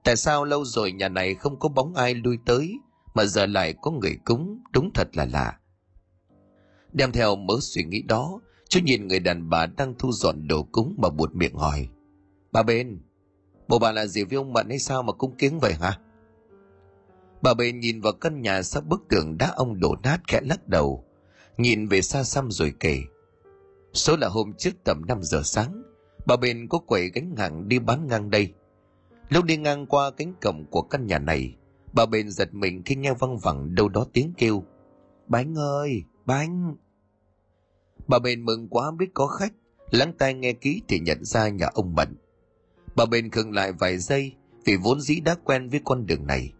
Tại 0.04 0.16
sao 0.16 0.46
lâu 0.46 0.66
rồi 0.66 0.92
nhà 0.92 1.10
này 1.10 1.36
không 1.36 1.60
có 1.60 1.70
bóng 1.70 1.96
ai 1.96 2.14
lui 2.14 2.38
tới, 2.46 2.80
mà 3.14 3.26
giờ 3.26 3.46
lại 3.46 3.74
có 3.82 3.92
người 3.92 4.18
cúng, 4.26 4.60
đúng 4.72 4.94
thật 4.94 5.18
là 5.18 5.26
lạ. 5.26 5.60
Đem 6.92 7.12
theo 7.12 7.36
mớ 7.36 7.54
suy 7.62 7.84
nghĩ 7.84 8.02
đó, 8.02 8.40
chú 8.70 8.80
nhìn 8.84 9.08
người 9.08 9.20
đàn 9.20 9.50
bà 9.50 9.66
đang 9.66 9.94
thu 10.00 10.12
dọn 10.12 10.48
đồ 10.48 10.64
cúng 10.64 10.96
mà 10.98 11.10
buột 11.10 11.36
miệng 11.36 11.56
hỏi. 11.56 11.88
Bà 12.52 12.64
bên, 12.64 13.02
bộ 13.68 13.80
bà 13.80 13.92
là 13.92 14.06
gì 14.06 14.24
với 14.24 14.38
ông 14.38 14.54
Mận 14.54 14.70
hay 14.70 14.80
sao 14.80 15.04
mà 15.04 15.14
cung 15.14 15.36
kiến 15.38 15.60
vậy 15.60 15.74
hả? 15.74 16.00
Bà 17.46 17.54
bệ 17.54 17.72
nhìn 17.72 18.02
vào 18.02 18.14
căn 18.14 18.42
nhà 18.42 18.64
sắp 18.64 18.84
bức 18.86 19.04
tường 19.10 19.38
đá 19.38 19.52
ông 19.56 19.80
đổ 19.80 19.96
nát 20.04 20.18
khẽ 20.28 20.42
lắc 20.44 20.68
đầu, 20.68 21.04
nhìn 21.58 21.88
về 21.88 22.02
xa 22.02 22.24
xăm 22.24 22.52
rồi 22.52 22.74
kể. 22.80 23.02
Số 23.94 24.18
là 24.18 24.28
hôm 24.28 24.54
trước 24.54 24.72
tầm 24.84 25.02
5 25.08 25.24
giờ 25.24 25.42
sáng, 25.44 25.84
bà 26.26 26.36
bên 26.36 26.68
có 26.68 26.80
quẩy 26.80 27.10
gánh 27.10 27.36
hàng 27.36 27.68
đi 27.68 27.80
bán 27.80 28.08
ngang 28.08 28.30
đây. 28.30 28.54
Lúc 29.30 29.46
đi 29.46 29.58
ngang 29.58 29.86
qua 29.86 30.12
cánh 30.12 30.34
cổng 30.42 30.66
của 30.70 30.82
căn 30.82 31.08
nhà 31.08 31.20
này, 31.20 31.56
bà 31.94 32.06
bên 32.06 32.30
giật 32.30 32.54
mình 32.54 32.84
khi 32.86 32.96
nghe 32.96 33.14
văng 33.14 33.38
vẳng 33.38 33.76
đâu 33.76 33.90
đó 33.90 34.06
tiếng 34.14 34.34
kêu. 34.38 34.64
Bánh 35.28 35.56
ơi, 35.58 36.04
bánh! 36.26 36.76
Bà 38.08 38.20
bền 38.20 38.46
mừng 38.46 38.68
quá 38.68 38.92
biết 38.92 39.10
có 39.14 39.28
khách, 39.28 39.54
lắng 39.92 40.14
tai 40.18 40.34
nghe 40.34 40.54
kỹ 40.54 40.82
thì 40.88 41.00
nhận 41.00 41.26
ra 41.26 41.50
nhà 41.50 41.68
ông 41.74 41.96
Mận. 41.96 42.16
Bà 42.96 43.06
bền 43.06 43.30
khừng 43.30 43.52
lại 43.52 43.72
vài 43.72 43.98
giây 43.98 44.34
vì 44.66 44.78
vốn 44.84 45.02
dĩ 45.02 45.20
đã 45.20 45.36
quen 45.44 45.70
với 45.70 45.82
con 45.86 46.06
đường 46.06 46.28
này. 46.28 46.55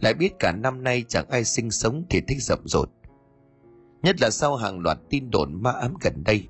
Lại 0.00 0.14
biết 0.14 0.38
cả 0.38 0.52
năm 0.52 0.84
nay 0.84 1.04
chẳng 1.08 1.28
ai 1.28 1.44
sinh 1.44 1.70
sống 1.70 2.04
thì 2.10 2.20
thích 2.20 2.38
rậm 2.40 2.58
rột. 2.64 2.90
Nhất 4.02 4.20
là 4.20 4.30
sau 4.30 4.56
hàng 4.56 4.80
loạt 4.80 4.98
tin 5.10 5.30
đồn 5.30 5.62
ma 5.62 5.72
ám 5.72 5.94
gần 6.00 6.24
đây. 6.24 6.48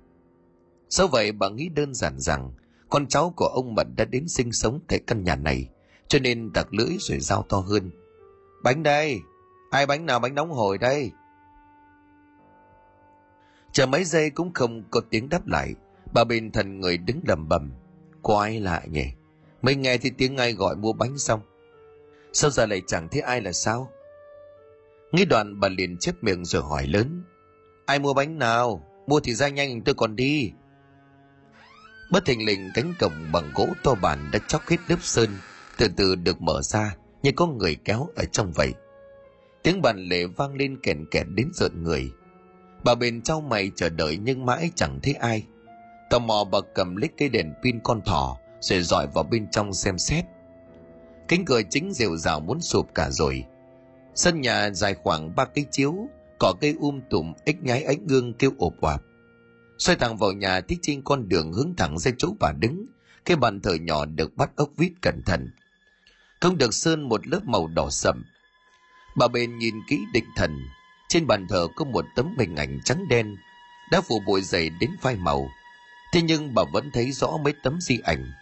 do 0.89 1.07
vậy 1.07 1.33
bà 1.33 1.49
nghĩ 1.49 1.69
đơn 1.69 1.95
giản 1.95 2.21
rằng 2.21 2.53
con 2.91 3.07
cháu 3.07 3.33
của 3.37 3.47
ông 3.47 3.75
Mận 3.75 3.97
đã 3.97 4.05
đến 4.05 4.29
sinh 4.29 4.53
sống 4.53 4.81
tại 4.89 5.01
căn 5.07 5.25
nhà 5.25 5.37
này, 5.37 5.69
cho 6.09 6.19
nên 6.19 6.53
đặt 6.53 6.67
lưỡi 6.71 6.97
rồi 7.01 7.21
dao 7.21 7.43
to 7.49 7.59
hơn. 7.59 7.91
Bánh 8.65 8.83
đây! 8.83 9.19
Ai 9.71 9.87
bánh 9.87 10.07
nào 10.07 10.19
bánh 10.19 10.35
nóng 10.35 10.51
hồi 10.51 10.79
đây? 10.79 11.13
chờ 13.77 13.87
mấy 13.87 14.05
giây 14.05 14.31
cũng 14.31 14.53
không 14.55 14.83
có 14.91 15.01
tiếng 15.11 15.29
đáp 15.29 15.47
lại 15.47 15.75
bà 16.13 16.25
bình 16.25 16.51
thần 16.51 16.81
người 16.81 16.99
đứng 16.99 17.21
lầm 17.27 17.49
bầm 17.49 17.71
có 18.23 18.41
ai 18.41 18.61
lạ 18.61 18.83
nhỉ 18.91 19.05
mới 19.63 19.75
nghe 19.77 19.99
thì 19.99 20.11
tiếng 20.11 20.37
ai 20.37 20.53
gọi 20.53 20.77
mua 20.77 20.93
bánh 20.93 21.19
xong 21.19 21.41
sao 22.37 22.51
giờ 22.51 22.67
lại 22.67 22.83
chẳng 22.87 23.09
thấy 23.09 23.21
ai 23.21 23.41
là 23.41 23.53
sao? 23.53 23.91
Nghĩ 25.13 25.25
đoạn 25.25 25.61
bà 25.61 25.69
liền 25.69 25.97
chép 25.99 26.15
miệng 26.21 26.45
rồi 26.45 26.63
hỏi 26.63 26.87
lớn. 26.87 27.25
Ai 27.87 27.99
mua 27.99 28.15
bánh 28.15 28.39
nào? 28.39 28.87
Mua 29.07 29.21
thì 29.21 29.35
ra 29.35 29.49
nhanh, 29.49 29.83
tôi 29.83 29.95
còn 29.95 30.17
đi. 30.17 30.53
Bất 32.13 32.25
thình 32.25 32.47
lình, 32.47 32.71
cánh 32.75 32.95
cổng 32.99 33.33
bằng 33.33 33.51
gỗ 33.55 33.69
to 33.83 33.95
bản 33.95 34.31
đã 34.33 34.39
chóc 34.49 34.63
hết 34.69 34.77
lớp 34.89 34.97
sơn, 35.01 35.31
từ 35.79 35.89
từ 35.97 36.15
được 36.15 36.41
mở 36.41 36.63
ra, 36.63 36.97
như 37.23 37.33
có 37.37 37.47
người 37.47 37.77
kéo 37.85 38.09
ở 38.17 38.25
trong 38.25 38.53
vậy. 38.53 38.75
Tiếng 39.63 39.83
bàn 39.83 39.99
lệ 39.99 40.27
vang 40.27 40.55
lên 40.55 40.79
kèn 40.83 41.07
kẹt 41.11 41.27
đến 41.29 41.51
rợn 41.55 41.83
người. 41.83 42.11
Bà 42.85 42.95
bền 42.95 43.23
trao 43.23 43.41
mày 43.41 43.71
chờ 43.77 43.89
đợi 43.89 44.19
nhưng 44.23 44.47
mãi 44.47 44.71
chẳng 44.75 45.01
thấy 45.03 45.15
ai. 45.15 45.47
Tò 46.11 46.19
mò, 46.19 46.45
bà 46.53 46.59
cầm 46.75 46.97
lấy 46.97 47.11
cây 47.19 47.29
đèn 47.29 47.55
pin 47.63 47.81
con 47.85 48.01
thỏ, 48.07 48.37
rồi 48.61 48.81
dọi 48.83 49.07
vào 49.15 49.25
bên 49.25 49.51
trong 49.51 49.73
xem 49.73 49.99
xét 49.99 50.25
cánh 51.29 51.45
cửa 51.45 51.61
chính 51.71 51.93
rìu 51.93 52.17
rào 52.17 52.41
muốn 52.41 52.61
sụp 52.61 52.95
cả 52.95 53.11
rồi. 53.11 53.45
Sân 54.15 54.41
nhà 54.41 54.71
dài 54.71 54.95
khoảng 54.95 55.35
ba 55.35 55.45
cây 55.45 55.67
chiếu, 55.71 56.09
cỏ 56.39 56.55
cây 56.61 56.75
um 56.81 57.01
tùm 57.11 57.33
ếch 57.45 57.63
nhái 57.63 57.83
ánh 57.83 58.07
gương 58.07 58.35
kêu 58.35 58.51
ộp 58.59 58.73
oạp 58.81 59.03
xoay 59.79 59.97
thẳng 59.97 60.17
vào 60.17 60.33
nhà, 60.33 60.61
thích 60.61 60.79
trên 60.83 61.03
con 61.03 61.29
đường 61.29 61.53
hướng 61.53 61.75
thẳng 61.77 61.99
ra 61.99 62.11
chỗ 62.19 62.29
bà 62.41 62.53
đứng. 62.53 62.87
Cái 63.25 63.37
bàn 63.37 63.61
thờ 63.61 63.75
nhỏ 63.75 64.05
được 64.05 64.37
bắt 64.37 64.51
ốc 64.57 64.71
vít 64.77 64.93
cẩn 65.03 65.23
thận. 65.23 65.51
Không 66.41 66.59
được 66.59 66.75
sơn 66.75 67.09
một 67.09 67.27
lớp 67.27 67.41
màu 67.45 67.67
đỏ 67.67 67.91
sậm. 67.91 68.25
Bà 69.17 69.29
bên 69.29 69.59
nhìn 69.59 69.75
kỹ 69.89 70.01
định 70.13 70.25
thần. 70.37 70.59
Trên 71.09 71.27
bàn 71.27 71.47
thờ 71.49 71.67
có 71.77 71.85
một 71.85 72.05
tấm 72.17 72.37
hình 72.39 72.57
ảnh 72.57 72.81
trắng 72.85 73.09
đen, 73.09 73.37
đã 73.91 74.01
phủ 74.01 74.21
bụi 74.27 74.43
dày 74.43 74.71
đến 74.81 74.91
phai 75.01 75.17
màu. 75.17 75.49
Thế 76.13 76.23
nhưng 76.23 76.55
bà 76.55 76.63
vẫn 76.73 76.91
thấy 76.93 77.13
rõ 77.13 77.37
mấy 77.45 77.55
tấm 77.63 77.81
di 77.81 77.99
ảnh 78.05 78.33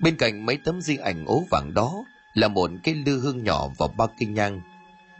bên 0.00 0.16
cạnh 0.16 0.46
mấy 0.46 0.58
tấm 0.64 0.80
di 0.80 0.96
ảnh 0.96 1.24
ố 1.26 1.44
vàng 1.50 1.74
đó 1.74 2.04
là 2.34 2.48
một 2.48 2.70
cái 2.82 2.94
lư 2.94 3.20
hương 3.20 3.44
nhỏ 3.44 3.68
và 3.78 3.86
ba 3.98 4.06
cây 4.18 4.28
nhang 4.28 4.60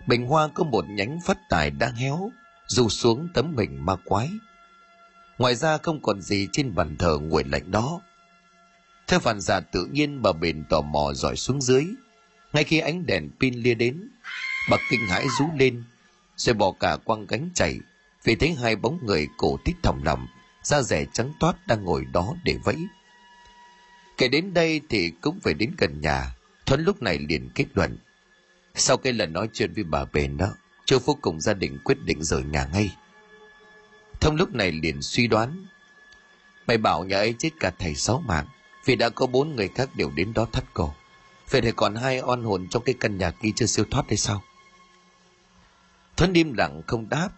bình 0.06 0.26
hoa 0.26 0.48
có 0.54 0.64
một 0.64 0.84
nhánh 0.88 1.20
phát 1.20 1.48
tài 1.48 1.70
đang 1.70 1.94
héo 1.94 2.30
dù 2.68 2.88
xuống 2.88 3.28
tấm 3.34 3.56
bình 3.56 3.86
ma 3.86 3.96
quái. 4.04 4.30
Ngoài 5.38 5.54
ra 5.54 5.78
không 5.78 6.02
còn 6.02 6.22
gì 6.22 6.48
trên 6.52 6.74
bàn 6.74 6.96
thờ 6.96 7.18
nguội 7.18 7.44
lạnh 7.44 7.70
đó. 7.70 8.00
Theo 9.06 9.20
phản 9.20 9.40
xạ 9.40 9.60
tự 9.60 9.86
nhiên, 9.92 10.22
bà 10.22 10.32
bền 10.32 10.64
tò 10.64 10.80
mò 10.80 11.12
dọi 11.14 11.36
xuống 11.36 11.60
dưới. 11.60 11.86
Ngay 12.52 12.64
khi 12.64 12.78
ánh 12.78 13.06
đèn 13.06 13.30
pin 13.40 13.54
lia 13.54 13.74
đến, 13.74 14.10
bà 14.70 14.76
kinh 14.90 15.00
hãi 15.00 15.26
rú 15.38 15.44
lên, 15.58 15.84
rồi 16.36 16.54
bỏ 16.54 16.72
cả 16.80 16.96
quăng 17.04 17.26
cánh 17.26 17.50
chạy, 17.54 17.78
vì 18.24 18.34
thấy 18.36 18.54
hai 18.54 18.76
bóng 18.76 18.98
người 19.02 19.28
cổ 19.36 19.58
tít 19.64 19.76
thòng 19.82 20.04
lòng 20.04 20.26
da 20.62 20.82
rẻ 20.82 21.04
trắng 21.12 21.32
toát 21.40 21.66
đang 21.66 21.84
ngồi 21.84 22.04
đó 22.12 22.34
để 22.44 22.58
vẫy 22.64 22.76
kể 24.18 24.28
đến 24.28 24.54
đây 24.54 24.80
thì 24.88 25.12
cũng 25.20 25.40
phải 25.40 25.54
đến 25.54 25.74
gần 25.78 26.00
nhà. 26.00 26.34
Thuấn 26.66 26.84
lúc 26.84 27.02
này 27.02 27.18
liền 27.18 27.50
kết 27.54 27.66
luận. 27.74 27.98
Sau 28.74 28.96
cái 28.96 29.12
lần 29.12 29.32
nói 29.32 29.48
chuyện 29.52 29.72
với 29.72 29.84
bà 29.84 30.04
bền 30.04 30.36
đó, 30.36 30.54
châu 30.84 30.98
phúc 30.98 31.18
cùng 31.20 31.40
gia 31.40 31.54
đình 31.54 31.78
quyết 31.84 31.98
định 32.04 32.22
rời 32.22 32.42
nhà 32.42 32.68
ngay. 32.72 32.96
Thông 34.20 34.36
lúc 34.36 34.54
này 34.54 34.72
liền 34.72 35.02
suy 35.02 35.26
đoán. 35.26 35.66
Mày 36.66 36.78
bảo 36.78 37.04
nhà 37.04 37.16
ấy 37.16 37.34
chết 37.38 37.50
cả 37.60 37.72
thầy 37.78 37.94
sáu 37.94 38.20
mạng, 38.26 38.46
vì 38.84 38.96
đã 38.96 39.08
có 39.08 39.26
bốn 39.26 39.56
người 39.56 39.68
khác 39.68 39.90
đều 39.96 40.10
đến 40.10 40.32
đó 40.34 40.46
thắt 40.52 40.64
cổ. 40.74 40.94
Vậy 41.50 41.60
thì 41.60 41.72
còn 41.76 41.94
hai 41.94 42.20
oan 42.20 42.42
hồn 42.42 42.66
trong 42.70 42.82
cái 42.82 42.94
căn 43.00 43.18
nhà 43.18 43.30
kia 43.30 43.50
chưa 43.56 43.66
siêu 43.66 43.84
thoát 43.90 44.04
hay 44.08 44.16
sao? 44.16 44.42
Thuấn 46.16 46.32
im 46.32 46.52
lặng 46.52 46.82
không 46.86 47.08
đáp. 47.08 47.28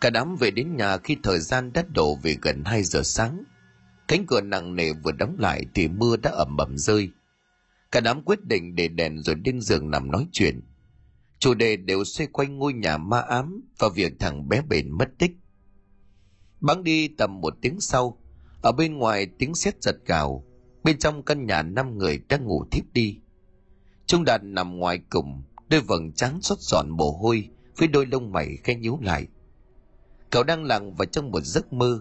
Cả 0.00 0.10
đám 0.10 0.36
về 0.36 0.50
đến 0.50 0.76
nhà 0.76 0.96
khi 0.96 1.16
thời 1.22 1.38
gian 1.38 1.72
đã 1.72 1.82
đổ 1.94 2.18
về 2.22 2.36
gần 2.42 2.64
2 2.64 2.82
giờ 2.82 3.02
sáng 3.04 3.44
cánh 4.10 4.26
cửa 4.26 4.40
nặng 4.40 4.76
nề 4.76 4.92
vừa 4.92 5.12
đóng 5.12 5.36
lại 5.38 5.64
thì 5.74 5.88
mưa 5.88 6.16
đã 6.16 6.30
ẩm 6.30 6.56
ẩm 6.56 6.78
rơi. 6.78 7.10
Cả 7.92 8.00
đám 8.00 8.22
quyết 8.22 8.44
định 8.44 8.74
để 8.74 8.88
đèn 8.88 9.22
rồi 9.22 9.36
lên 9.44 9.60
giường 9.60 9.90
nằm 9.90 10.10
nói 10.10 10.26
chuyện. 10.32 10.60
Chủ 11.38 11.54
đề 11.54 11.76
đều 11.76 12.04
xoay 12.04 12.26
quanh 12.26 12.58
ngôi 12.58 12.72
nhà 12.72 12.98
ma 12.98 13.20
ám 13.20 13.60
và 13.78 13.88
việc 13.88 14.12
thằng 14.18 14.48
bé 14.48 14.62
bền 14.62 14.90
mất 14.90 15.08
tích. 15.18 15.32
Bắn 16.60 16.84
đi 16.84 17.08
tầm 17.08 17.40
một 17.40 17.54
tiếng 17.62 17.80
sau, 17.80 18.18
ở 18.62 18.72
bên 18.72 18.94
ngoài 18.96 19.26
tiếng 19.38 19.54
sét 19.54 19.82
giật 19.82 19.96
gào. 20.06 20.44
Bên 20.84 20.98
trong 20.98 21.22
căn 21.22 21.46
nhà 21.46 21.62
năm 21.62 21.98
người 21.98 22.20
đang 22.28 22.44
ngủ 22.44 22.64
thiếp 22.70 22.84
đi. 22.92 23.18
Trung 24.06 24.24
đạt 24.24 24.44
nằm 24.44 24.78
ngoài 24.78 24.98
cùng 25.10 25.42
đôi 25.68 25.80
vầng 25.80 26.12
trắng 26.12 26.42
xót 26.42 26.58
giòn 26.60 26.90
mồ 26.90 27.10
hôi 27.10 27.48
với 27.76 27.88
đôi 27.88 28.06
lông 28.06 28.32
mày 28.32 28.56
khẽ 28.64 28.74
nhíu 28.74 28.98
lại. 29.02 29.26
Cậu 30.30 30.42
đang 30.42 30.64
lặng 30.64 30.94
vào 30.94 31.06
trong 31.06 31.30
một 31.30 31.40
giấc 31.40 31.72
mơ 31.72 32.00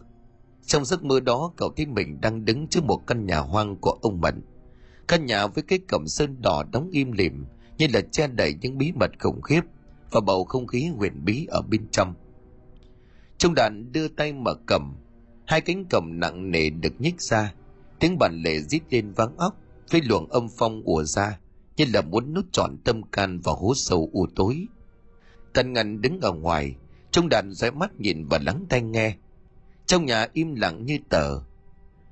trong 0.69 0.85
giấc 0.85 1.03
mơ 1.03 1.19
đó, 1.19 1.51
cậu 1.57 1.73
thấy 1.77 1.85
mình 1.85 2.21
đang 2.21 2.45
đứng 2.45 2.67
trước 2.67 2.83
một 2.83 3.07
căn 3.07 3.25
nhà 3.25 3.37
hoang 3.39 3.75
của 3.75 3.97
ông 4.01 4.21
mận 4.21 4.41
căn 5.09 5.25
nhà 5.25 5.47
với 5.47 5.63
cái 5.63 5.79
cẩm 5.87 6.07
sơn 6.07 6.41
đỏ 6.41 6.63
đóng 6.71 6.89
im 6.91 7.11
lìm, 7.11 7.45
như 7.77 7.87
là 7.93 8.01
che 8.11 8.27
đậy 8.27 8.55
những 8.61 8.77
bí 8.77 8.91
mật 8.91 9.11
khủng 9.19 9.41
khiếp 9.41 9.61
và 10.11 10.21
bầu 10.21 10.43
không 10.43 10.67
khí 10.67 10.89
huyền 10.97 11.25
bí 11.25 11.45
ở 11.49 11.61
bên 11.61 11.87
trong. 11.91 12.13
Trung 13.37 13.55
đàn 13.55 13.91
đưa 13.91 14.07
tay 14.07 14.33
mở 14.33 14.53
cầm, 14.65 14.95
hai 15.45 15.61
cánh 15.61 15.85
cầm 15.89 16.19
nặng 16.19 16.51
nề 16.51 16.69
được 16.69 17.01
nhích 17.01 17.21
ra, 17.21 17.53
tiếng 17.99 18.17
bàn 18.17 18.41
lệ 18.43 18.59
rít 18.59 18.81
lên 18.89 19.11
vắng 19.11 19.37
óc 19.37 19.55
với 19.91 20.01
luồng 20.01 20.27
âm 20.29 20.47
phong 20.57 20.81
ùa 20.85 21.03
ra, 21.03 21.39
như 21.77 21.85
là 21.93 22.01
muốn 22.01 22.33
nút 22.33 22.45
trọn 22.51 22.77
tâm 22.83 23.03
can 23.03 23.39
vào 23.39 23.55
hố 23.55 23.73
sâu 23.75 24.09
u 24.13 24.27
tối. 24.35 24.65
Tần 25.53 25.73
ngân 25.73 26.01
đứng 26.01 26.21
ở 26.21 26.31
ngoài, 26.31 26.75
trung 27.11 27.29
đàn 27.29 27.51
dõi 27.51 27.71
mắt 27.71 27.99
nhìn 27.99 28.25
và 28.25 28.39
lắng 28.45 28.65
tai 28.69 28.81
nghe 28.81 29.15
trong 29.89 30.05
nhà 30.05 30.27
im 30.33 30.55
lặng 30.55 30.85
như 30.85 30.97
tờ. 31.09 31.39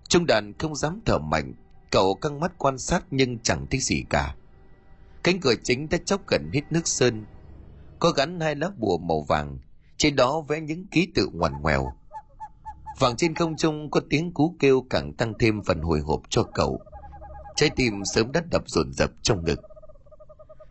Trung 0.10 0.26
đàn 0.26 0.54
không 0.58 0.76
dám 0.76 1.02
thở 1.06 1.18
mạnh, 1.18 1.54
cậu 1.92 2.16
căng 2.16 2.40
mắt 2.40 2.52
quan 2.58 2.78
sát 2.78 3.06
nhưng 3.12 3.40
chẳng 3.40 3.66
thấy 3.72 3.80
gì 3.80 4.04
cả. 4.10 4.36
Cánh 5.24 5.40
cửa 5.40 5.54
chính 5.64 5.90
đã 5.90 5.98
chóc 6.06 6.28
gần 6.28 6.50
hết 6.54 6.62
nước 6.70 6.88
sơn. 6.88 7.26
Có 8.00 8.12
gắn 8.12 8.40
hai 8.40 8.56
lá 8.56 8.70
bùa 8.78 8.98
màu 8.98 9.22
vàng, 9.22 9.58
trên 9.98 10.16
đó 10.16 10.42
vẽ 10.42 10.60
những 10.62 10.86
ký 10.92 11.08
tự 11.16 11.30
ngoằn 11.34 11.62
ngoèo. 11.62 11.94
Vàng 13.00 13.16
trên 13.18 13.36
không 13.36 13.58
trung 13.58 13.92
có 13.92 14.02
tiếng 14.10 14.34
cú 14.34 14.56
kêu 14.60 14.86
càng 14.90 15.14
tăng 15.14 15.34
thêm 15.40 15.64
phần 15.64 15.82
hồi 15.82 16.00
hộp 16.00 16.22
cho 16.30 16.44
cậu. 16.44 16.80
Trái 17.56 17.70
tim 17.76 18.06
sớm 18.06 18.32
đã 18.32 18.42
đập 18.52 18.64
dồn 18.68 18.94
dập 18.94 19.12
trong 19.22 19.46
ngực. 19.46 19.60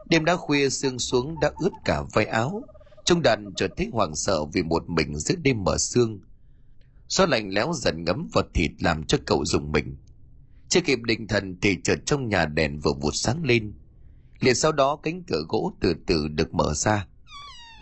Đêm 0.08 0.24
đã 0.24 0.36
khuya, 0.36 0.70
sương 0.70 0.98
xuống 0.98 1.40
đã 1.40 1.50
ướt 1.58 1.72
cả 1.84 2.02
vai 2.12 2.26
áo. 2.26 2.62
Trung 3.04 3.22
đàn 3.22 3.54
chợt 3.56 3.70
thấy 3.76 3.90
hoảng 3.92 4.14
sợ 4.14 4.44
vì 4.44 4.62
một 4.62 4.88
mình 4.88 5.14
giữa 5.18 5.34
đêm 5.42 5.64
mở 5.64 5.78
sương 5.78 6.20
gió 7.08 7.26
lạnh 7.26 7.50
lẽo 7.54 7.72
dần 7.74 8.04
ngấm 8.04 8.28
vào 8.32 8.44
thịt 8.54 8.70
làm 8.80 9.04
cho 9.04 9.18
cậu 9.26 9.44
dùng 9.44 9.72
mình. 9.72 9.96
Chưa 10.68 10.80
kịp 10.80 10.98
định 11.02 11.26
thần 11.28 11.56
thì 11.62 11.76
chợt 11.84 11.96
trong 12.06 12.28
nhà 12.28 12.46
đèn 12.46 12.80
vừa 12.80 12.92
vụt 13.00 13.14
sáng 13.14 13.44
lên. 13.44 13.72
Liền 14.40 14.54
sau 14.54 14.72
đó 14.72 14.96
cánh 15.02 15.22
cửa 15.22 15.42
gỗ 15.48 15.72
từ 15.80 15.94
từ 16.06 16.28
được 16.28 16.54
mở 16.54 16.74
ra. 16.74 17.06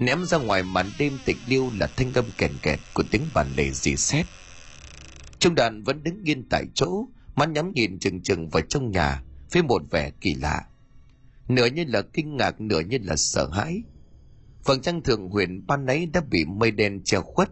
Ném 0.00 0.24
ra 0.24 0.38
ngoài 0.38 0.62
màn 0.62 0.86
đêm 0.98 1.12
tịch 1.24 1.36
điêu 1.48 1.70
là 1.78 1.86
thanh 1.96 2.12
âm 2.12 2.24
kèn 2.38 2.52
kẹt 2.62 2.78
của 2.94 3.02
tiếng 3.10 3.22
bàn 3.34 3.46
lề 3.56 3.70
dì 3.70 3.96
xét. 3.96 4.26
Trung 5.38 5.54
đàn 5.54 5.82
vẫn 5.82 6.02
đứng 6.02 6.22
yên 6.24 6.48
tại 6.50 6.64
chỗ, 6.74 7.08
mắt 7.34 7.48
nhắm 7.48 7.72
nhìn 7.72 7.98
chừng 7.98 8.22
chừng 8.22 8.48
vào 8.48 8.62
trong 8.68 8.90
nhà, 8.90 9.22
với 9.52 9.62
một 9.62 9.82
vẻ 9.90 10.10
kỳ 10.20 10.34
lạ. 10.34 10.66
Nửa 11.48 11.66
như 11.66 11.84
là 11.88 12.02
kinh 12.02 12.36
ngạc, 12.36 12.60
nửa 12.60 12.80
như 12.80 12.98
là 13.02 13.16
sợ 13.16 13.50
hãi. 13.52 13.82
Phần 14.64 14.80
trăng 14.80 15.02
thượng 15.02 15.28
huyền 15.28 15.66
ban 15.66 15.86
nấy 15.86 16.06
đã 16.06 16.20
bị 16.30 16.44
mây 16.44 16.70
đen 16.70 17.02
che 17.04 17.20
khuất 17.20 17.50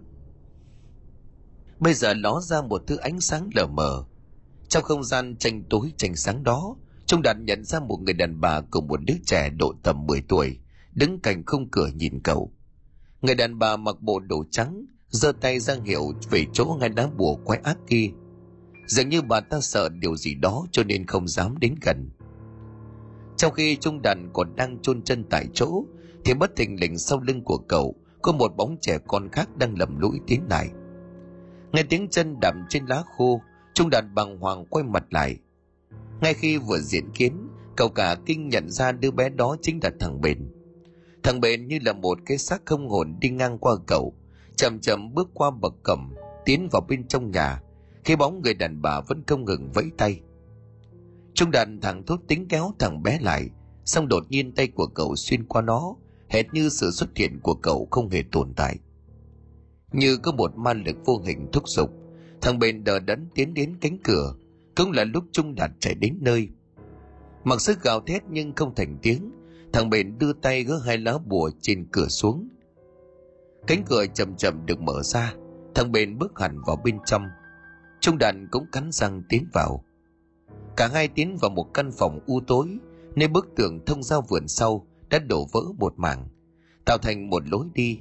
bây 1.83 1.95
giờ 1.95 2.14
ló 2.14 2.41
ra 2.41 2.62
một 2.62 2.83
thứ 2.87 2.97
ánh 2.97 3.20
sáng 3.20 3.51
lờ 3.55 3.66
mờ. 3.66 4.05
Trong 4.68 4.83
không 4.83 5.05
gian 5.05 5.37
tranh 5.37 5.62
tối, 5.70 5.93
tranh 5.97 6.16
sáng 6.16 6.43
đó, 6.43 6.76
trung 7.07 7.22
đạt 7.22 7.37
nhận 7.41 7.64
ra 7.64 7.80
một 7.80 7.99
người 8.03 8.14
đàn 8.14 8.41
bà 8.41 8.61
cùng 8.61 8.89
một 8.89 9.01
đứa 9.05 9.14
trẻ 9.26 9.51
độ 9.51 9.74
tầm 9.83 10.07
10 10.07 10.22
tuổi, 10.28 10.59
đứng 10.93 11.20
cạnh 11.20 11.43
khung 11.47 11.70
cửa 11.70 11.89
nhìn 11.95 12.20
cậu. 12.22 12.53
Người 13.22 13.35
đàn 13.35 13.59
bà 13.59 13.76
mặc 13.76 13.97
bộ 14.01 14.20
đồ 14.20 14.45
trắng, 14.51 14.85
giơ 15.09 15.33
tay 15.41 15.61
ra 15.61 15.74
hiệu 15.85 16.12
về 16.30 16.47
chỗ 16.53 16.76
ngay 16.80 16.89
đá 16.89 17.09
bùa 17.16 17.35
quái 17.45 17.61
ác 17.64 17.78
kia. 17.89 18.11
Dường 18.87 19.09
như 19.09 19.22
bà 19.22 19.41
ta 19.41 19.61
sợ 19.61 19.89
điều 19.89 20.16
gì 20.16 20.35
đó 20.35 20.66
cho 20.72 20.85
nên 20.85 21.07
không 21.07 21.28
dám 21.28 21.59
đến 21.59 21.74
gần. 21.83 22.11
Trong 23.37 23.53
khi 23.53 23.76
trung 23.76 24.03
đàn 24.03 24.30
còn 24.33 24.57
đang 24.57 24.78
chôn 24.83 25.03
chân 25.03 25.24
tại 25.30 25.47
chỗ, 25.55 25.85
thì 26.24 26.35
bất 26.35 26.57
thình 26.57 26.80
lình 26.80 26.99
sau 26.99 27.20
lưng 27.20 27.45
của 27.45 27.59
cậu 27.59 27.95
có 28.22 28.33
một 28.33 28.57
bóng 28.57 28.76
trẻ 28.80 28.99
con 29.09 29.28
khác 29.33 29.57
đang 29.57 29.78
lầm 29.78 29.99
lũi 30.01 30.20
tiến 30.26 30.43
lại 30.51 30.68
nghe 31.73 31.83
tiếng 31.83 32.09
chân 32.09 32.41
đậm 32.41 32.64
trên 32.68 32.87
lá 32.87 33.03
khô, 33.16 33.41
trung 33.75 33.91
đàn 33.91 34.14
bằng 34.14 34.39
hoàng 34.39 34.66
quay 34.66 34.85
mặt 34.85 35.05
lại. 35.11 35.39
Ngay 36.20 36.35
khi 36.35 36.59
vừa 36.59 36.79
diễn 36.79 37.11
kiến, 37.14 37.49
cậu 37.77 37.89
cả 37.89 38.16
kinh 38.27 38.49
nhận 38.49 38.70
ra 38.70 38.93
đứa 38.93 39.11
bé 39.11 39.29
đó 39.29 39.57
chính 39.62 39.81
là 39.83 39.91
thằng 40.01 40.20
bền. 40.20 40.53
Thằng 41.23 41.41
bền 41.41 41.68
như 41.68 41.79
là 41.83 41.93
một 41.93 42.18
cái 42.27 42.39
xác 42.39 42.62
không 42.64 42.89
hồn 42.89 43.16
đi 43.20 43.31
ngang 43.31 43.59
qua 43.59 43.77
cậu, 43.87 44.14
chậm 44.57 44.79
chậm 44.81 45.14
bước 45.14 45.31
qua 45.35 45.51
bậc 45.51 45.75
cẩm 45.83 46.14
tiến 46.45 46.68
vào 46.73 46.83
bên 46.89 47.09
trong 47.09 47.31
nhà, 47.31 47.62
khi 48.05 48.16
bóng 48.16 48.43
người 48.43 48.55
đàn 48.55 48.83
bà 48.83 49.01
vẫn 49.01 49.23
không 49.27 49.45
ngừng 49.45 49.70
vẫy 49.73 49.91
tay. 49.99 50.20
Trung 51.35 51.51
đàn 51.51 51.81
thằng 51.81 52.03
thốt 52.07 52.20
tính 52.29 52.49
kéo 52.49 52.75
thằng 52.79 53.03
bé 53.03 53.18
lại, 53.20 53.49
xong 53.85 54.09
đột 54.09 54.23
nhiên 54.29 54.53
tay 54.53 54.66
của 54.66 54.87
cậu 54.87 55.16
xuyên 55.16 55.45
qua 55.45 55.62
nó, 55.62 55.97
hệt 56.29 56.47
như 56.53 56.68
sự 56.68 56.91
xuất 56.91 57.16
hiện 57.16 57.41
của 57.43 57.55
cậu 57.55 57.89
không 57.91 58.11
hề 58.11 58.23
tồn 58.33 58.55
tại 58.57 58.79
như 59.93 60.16
có 60.16 60.32
một 60.32 60.57
ma 60.57 60.72
lực 60.72 60.97
vô 61.05 61.22
hình 61.26 61.49
thúc 61.53 61.68
giục, 61.68 61.90
thằng 62.40 62.59
bền 62.59 62.84
đờ 62.84 62.99
đẫn 62.99 63.28
tiến 63.34 63.55
đến 63.55 63.76
cánh 63.80 63.99
cửa, 64.05 64.34
cũng 64.76 64.93
là 64.93 65.05
lúc 65.05 65.24
trung 65.32 65.55
đạt 65.55 65.70
chạy 65.80 65.95
đến 65.95 66.18
nơi. 66.20 66.49
Mặc 67.45 67.61
sức 67.61 67.82
gào 67.82 68.01
thét 68.01 68.22
nhưng 68.30 68.53
không 68.55 68.74
thành 68.74 68.99
tiếng, 69.03 69.32
thằng 69.72 69.90
bền 69.90 70.18
đưa 70.18 70.32
tay 70.32 70.64
gỡ 70.64 70.80
hai 70.84 70.99
lá 70.99 71.18
bùa 71.26 71.51
trên 71.61 71.86
cửa 71.93 72.09
xuống. 72.09 72.49
Cánh 73.66 73.84
cửa 73.86 74.07
chậm 74.14 74.36
chậm 74.36 74.66
được 74.66 74.80
mở 74.80 75.03
ra, 75.03 75.34
thằng 75.74 75.93
bền 75.93 76.18
bước 76.18 76.38
hẳn 76.38 76.59
vào 76.66 76.76
bên 76.84 76.99
trong. 77.07 77.22
Trung 78.01 78.18
Đạt 78.18 78.34
cũng 78.51 78.66
cắn 78.72 78.93
răng 78.93 79.22
tiến 79.28 79.47
vào. 79.53 79.84
Cả 80.76 80.88
hai 80.88 81.09
tiến 81.09 81.36
vào 81.40 81.51
một 81.51 81.74
căn 81.74 81.90
phòng 81.93 82.20
u 82.26 82.40
tối, 82.47 82.66
nơi 83.16 83.28
bức 83.28 83.49
tường 83.57 83.80
thông 83.86 84.03
ra 84.03 84.16
vườn 84.28 84.49
sau 84.49 84.86
đã 85.11 85.18
đổ 85.18 85.47
vỡ 85.53 85.61
một 85.78 85.95
mảng, 85.97 86.28
tạo 86.84 86.99
thành 86.99 87.30
một 87.30 87.49
lối 87.49 87.66
đi 87.74 88.01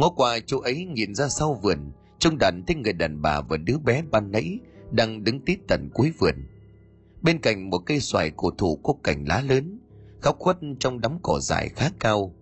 ngó 0.00 0.10
qua 0.10 0.38
chỗ 0.46 0.60
ấy 0.60 0.84
nhìn 0.84 1.14
ra 1.14 1.28
sau 1.28 1.54
vườn, 1.54 1.92
trông 2.18 2.38
đàn 2.38 2.62
thấy 2.66 2.76
người 2.76 2.92
đàn 2.92 3.22
bà 3.22 3.40
và 3.40 3.56
đứa 3.56 3.78
bé 3.78 4.02
ban 4.10 4.32
nãy 4.32 4.58
đang 4.90 5.24
đứng 5.24 5.40
tít 5.44 5.58
tận 5.68 5.90
cuối 5.94 6.12
vườn. 6.18 6.34
Bên 7.22 7.38
cạnh 7.38 7.70
một 7.70 7.78
cây 7.78 8.00
xoài 8.00 8.30
cổ 8.36 8.50
thụ 8.50 8.76
có 8.76 8.94
cành 9.04 9.24
lá 9.28 9.40
lớn, 9.40 9.80
góc 10.22 10.36
khuất 10.38 10.58
trong 10.80 11.00
đám 11.00 11.18
cỏ 11.22 11.38
dại 11.40 11.68
khá 11.68 11.90
cao. 12.00 12.34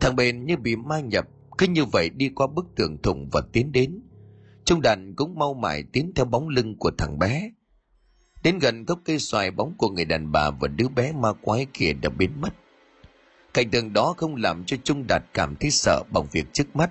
Thằng 0.00 0.16
bền 0.16 0.44
như 0.44 0.56
bị 0.56 0.76
ma 0.76 1.00
nhập, 1.00 1.28
cứ 1.58 1.66
như 1.66 1.84
vậy 1.84 2.10
đi 2.10 2.28
qua 2.28 2.46
bức 2.46 2.66
tường 2.76 2.98
thủng 3.02 3.28
và 3.32 3.40
tiến 3.52 3.72
đến. 3.72 4.00
Trung 4.64 4.80
đàn 4.80 5.14
cũng 5.14 5.38
mau 5.38 5.54
mải 5.54 5.84
tiến 5.92 6.12
theo 6.14 6.24
bóng 6.24 6.48
lưng 6.48 6.76
của 6.78 6.90
thằng 6.98 7.18
bé. 7.18 7.50
Đến 8.42 8.58
gần 8.58 8.84
gốc 8.84 9.00
cây 9.04 9.18
xoài 9.18 9.50
bóng 9.50 9.74
của 9.78 9.88
người 9.88 10.04
đàn 10.04 10.32
bà 10.32 10.50
và 10.50 10.68
đứa 10.68 10.88
bé 10.88 11.12
ma 11.12 11.32
quái 11.32 11.66
kia 11.72 11.92
đã 11.92 12.08
biến 12.08 12.30
mất 12.40 12.54
cảnh 13.54 13.70
tượng 13.70 13.92
đó 13.92 14.14
không 14.16 14.36
làm 14.36 14.64
cho 14.64 14.76
trung 14.84 15.04
đạt 15.08 15.22
cảm 15.34 15.56
thấy 15.56 15.70
sợ 15.70 16.02
bằng 16.12 16.26
việc 16.32 16.52
trước 16.52 16.76
mắt. 16.76 16.90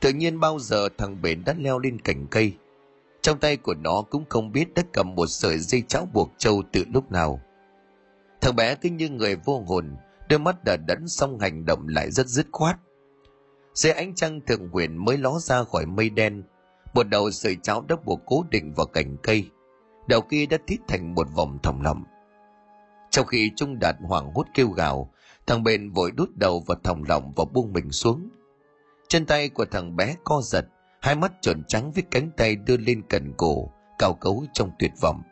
Tự 0.00 0.12
nhiên 0.12 0.40
bao 0.40 0.58
giờ 0.58 0.88
thằng 0.98 1.22
bến 1.22 1.44
đã 1.44 1.54
leo 1.58 1.78
lên 1.78 2.00
cành 2.00 2.26
cây. 2.26 2.56
Trong 3.22 3.38
tay 3.38 3.56
của 3.56 3.74
nó 3.74 4.02
cũng 4.10 4.24
không 4.28 4.52
biết 4.52 4.74
đã 4.74 4.82
cầm 4.92 5.14
một 5.14 5.26
sợi 5.26 5.58
dây 5.58 5.82
cháo 5.88 6.08
buộc 6.12 6.30
trâu 6.38 6.62
từ 6.72 6.84
lúc 6.92 7.12
nào. 7.12 7.40
Thằng 8.40 8.56
bé 8.56 8.74
cứ 8.74 8.88
như 8.90 9.08
người 9.08 9.36
vô 9.36 9.64
hồn, 9.66 9.96
đôi 10.28 10.38
mắt 10.38 10.64
đã 10.64 10.76
đẫn 10.76 11.08
xong 11.08 11.38
hành 11.38 11.66
động 11.66 11.88
lại 11.88 12.10
rất 12.10 12.26
dứt 12.26 12.46
khoát. 12.52 12.76
Dưới 13.74 13.92
ánh 13.92 14.14
trăng 14.14 14.40
thượng 14.40 14.68
huyền 14.68 15.04
mới 15.04 15.18
ló 15.18 15.38
ra 15.38 15.64
khỏi 15.64 15.86
mây 15.86 16.10
đen, 16.10 16.42
một 16.94 17.08
đầu 17.08 17.30
sợi 17.30 17.56
cháo 17.62 17.84
đã 17.88 17.96
buộc 18.04 18.20
cố 18.26 18.44
định 18.50 18.72
vào 18.74 18.86
cành 18.86 19.16
cây. 19.22 19.50
Đầu 20.08 20.20
kia 20.20 20.46
đã 20.46 20.58
thít 20.66 20.80
thành 20.88 21.14
một 21.14 21.26
vòng 21.34 21.58
thòng 21.62 21.82
lọng. 21.82 22.04
Trong 23.10 23.26
khi 23.26 23.50
trung 23.56 23.78
đạt 23.78 23.96
hoảng 24.00 24.32
hốt 24.34 24.46
kêu 24.54 24.68
gào 24.68 25.10
thằng 25.46 25.62
bền 25.62 25.90
vội 25.90 26.10
đút 26.10 26.36
đầu 26.36 26.60
vào 26.60 26.78
thòng 26.84 27.04
lọng 27.08 27.32
và 27.36 27.44
buông 27.52 27.72
mình 27.72 27.92
xuống. 27.92 28.28
Chân 29.08 29.26
tay 29.26 29.48
của 29.48 29.64
thằng 29.64 29.96
bé 29.96 30.16
co 30.24 30.40
giật, 30.42 30.66
hai 31.00 31.14
mắt 31.14 31.32
tròn 31.40 31.62
trắng 31.68 31.92
với 31.92 32.02
cánh 32.10 32.30
tay 32.36 32.56
đưa 32.56 32.76
lên 32.76 33.02
cần 33.08 33.32
cổ, 33.36 33.70
cao 33.98 34.14
cấu 34.14 34.44
trong 34.52 34.70
tuyệt 34.78 34.92
vọng. 35.00 35.22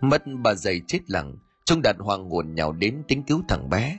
Mất 0.00 0.22
bà 0.42 0.54
giày 0.54 0.80
chết 0.86 0.98
lặng, 1.10 1.36
trung 1.64 1.82
đạt 1.82 1.96
hoàng 1.98 2.30
hồn 2.30 2.54
nhào 2.54 2.72
đến 2.72 3.02
tính 3.08 3.22
cứu 3.22 3.42
thằng 3.48 3.70
bé. 3.70 3.98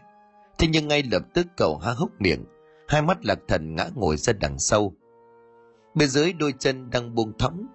Thế 0.58 0.68
nhưng 0.68 0.88
ngay 0.88 1.04
lập 1.04 1.22
tức 1.34 1.48
cậu 1.58 1.78
há 1.78 1.92
hốc 1.92 2.10
miệng, 2.20 2.46
hai 2.88 3.02
mắt 3.02 3.26
lạc 3.26 3.40
thần 3.48 3.76
ngã 3.76 3.90
ngồi 3.96 4.18
ra 4.18 4.34
đằng 4.34 4.60
sau. 4.60 4.94
Bên 5.96 6.10
dưới 6.10 6.34
đôi 6.34 6.54
chân 6.60 6.90
đang 6.90 7.16
buông 7.16 7.38
thõng 7.38 7.68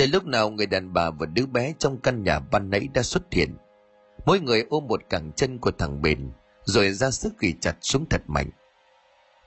từ 0.00 0.06
lúc 0.06 0.26
nào 0.26 0.50
người 0.50 0.66
đàn 0.66 0.92
bà 0.92 1.10
và 1.10 1.26
đứa 1.26 1.46
bé 1.46 1.74
trong 1.78 2.00
căn 2.00 2.22
nhà 2.22 2.38
ban 2.38 2.70
nãy 2.70 2.88
đã 2.94 3.02
xuất 3.02 3.22
hiện 3.32 3.56
mỗi 4.24 4.40
người 4.40 4.64
ôm 4.70 4.86
một 4.86 5.02
cẳng 5.10 5.32
chân 5.36 5.58
của 5.58 5.70
thằng 5.70 6.02
bền, 6.02 6.30
rồi 6.64 6.92
ra 6.92 7.10
sức 7.10 7.38
ghi 7.38 7.54
chặt 7.60 7.76
xuống 7.80 8.06
thật 8.10 8.22
mạnh. 8.26 8.50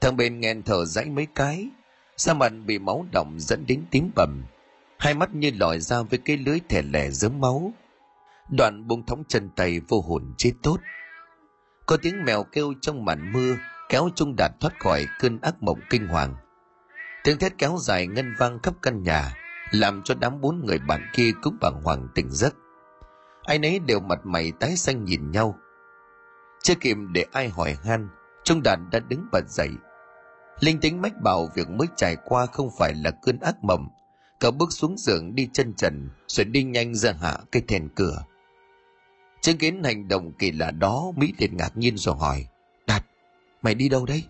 Thằng 0.02 0.18
bền 0.18 0.40
nghẹn 0.40 0.64
thở 0.64 0.86
dãy 0.86 1.06
mấy 1.06 1.28
cái 1.36 1.68
da 2.18 2.34
mặt 2.34 2.54
bị 2.66 2.80
máu 2.80 3.06
động 3.12 3.40
dẫn 3.40 3.66
đến 3.68 3.84
tím 3.92 4.12
bầm. 4.16 4.44
Hai 4.98 5.14
mắt 5.14 5.36
như 5.36 5.52
lòi 5.60 5.80
ra 5.80 6.02
với 6.02 6.20
cái 6.26 6.38
lưới 6.38 6.60
thẻ 6.70 6.82
lẻ 6.82 7.10
dớm 7.10 7.42
máu. 7.42 7.74
Đoạn 8.50 8.88
buông 8.88 9.06
thõng 9.06 9.24
chân 9.28 9.50
tay 9.56 9.80
vô 9.88 10.02
hồn 10.02 10.34
chết 10.38 10.52
tốt. 10.64 10.78
Có 11.86 11.98
tiếng 11.98 12.24
mèo 12.26 12.44
kêu 12.44 12.74
trong 12.82 13.06
màn 13.06 13.32
mưa, 13.34 13.56
kéo 13.90 14.10
trung 14.16 14.36
đạt 14.38 14.52
thoát 14.60 14.80
khỏi 14.80 15.06
cơn 15.20 15.40
ác 15.42 15.64
mộng 15.64 15.80
kinh 15.90 16.08
hoàng. 16.08 16.36
Tiếng 17.24 17.38
thét 17.38 17.58
kéo 17.58 17.78
dài 17.82 18.08
ngân 18.08 18.36
vang 18.38 18.60
khắp 18.64 18.74
căn 18.82 19.04
nhà, 19.04 19.36
làm 19.72 20.02
cho 20.04 20.16
đám 20.16 20.42
bốn 20.42 20.66
người 20.66 20.80
bạn 20.80 21.02
kia 21.14 21.32
cũng 21.42 21.58
bàng 21.62 21.82
hoàng 21.84 22.08
tỉnh 22.16 22.32
giấc 22.32 22.56
ai 23.46 23.60
nấy 23.60 23.80
đều 23.80 24.00
mặt 24.00 24.20
mày 24.24 24.52
tái 24.60 24.76
xanh 24.76 25.04
nhìn 25.04 25.32
nhau. 25.32 25.56
Chưa 26.64 26.76
kịp 26.76 26.98
để 27.12 27.26
ai 27.32 27.50
hỏi 27.50 27.78
han, 27.84 28.10
trung 28.44 28.62
Đàn 28.64 28.90
đã 28.92 29.00
đứng 29.00 29.26
bật 29.32 29.50
dậy. 29.50 29.70
Linh 30.60 30.80
tính 30.80 31.02
mách 31.02 31.22
bảo 31.22 31.50
việc 31.56 31.70
mới 31.70 31.88
trải 31.96 32.16
qua 32.26 32.46
không 32.46 32.70
phải 32.78 32.94
là 32.94 33.12
cơn 33.12 33.40
ác 33.40 33.64
mộng. 33.64 33.88
Cậu 34.40 34.52
bước 34.52 34.72
xuống 34.72 34.98
giường 34.98 35.36
đi 35.36 35.50
chân 35.54 35.74
trần, 35.74 36.10
rồi 36.28 36.46
đi 36.46 36.64
nhanh 36.64 36.96
ra 36.96 37.12
hạ 37.12 37.38
cây 37.52 37.64
thèn 37.68 37.90
cửa. 37.96 38.24
Chứng 39.42 39.58
kiến 39.58 39.84
hành 39.84 40.08
động 40.08 40.32
kỳ 40.32 40.52
lạ 40.52 40.72
đó, 40.72 41.12
mỹ 41.16 41.34
liền 41.38 41.58
ngạc 41.58 41.78
nhiên 41.78 41.98
rồi 41.98 42.16
hỏi, 42.16 42.48
đạt, 42.88 43.06
mày 43.62 43.76
đi 43.76 43.90
đâu 43.90 44.06
đấy? 44.06 44.24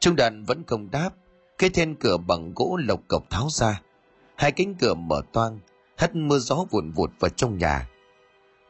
Trung 0.00 0.16
Đàn 0.16 0.44
vẫn 0.44 0.64
không 0.66 0.90
đáp. 0.90 1.10
Cái 1.58 1.70
then 1.70 1.94
cửa 1.94 2.16
bằng 2.16 2.52
gỗ 2.56 2.78
lộc 2.84 3.00
cộc 3.08 3.30
tháo 3.30 3.48
ra. 3.50 3.80
Hai 4.36 4.52
cánh 4.52 4.74
cửa 4.74 4.94
mở 4.94 5.22
toang 5.32 5.58
hất 6.02 6.14
mưa 6.14 6.38
gió 6.38 6.64
vụn 6.70 6.90
vụt 6.90 7.10
vào 7.20 7.28
trong 7.28 7.58
nhà. 7.58 7.88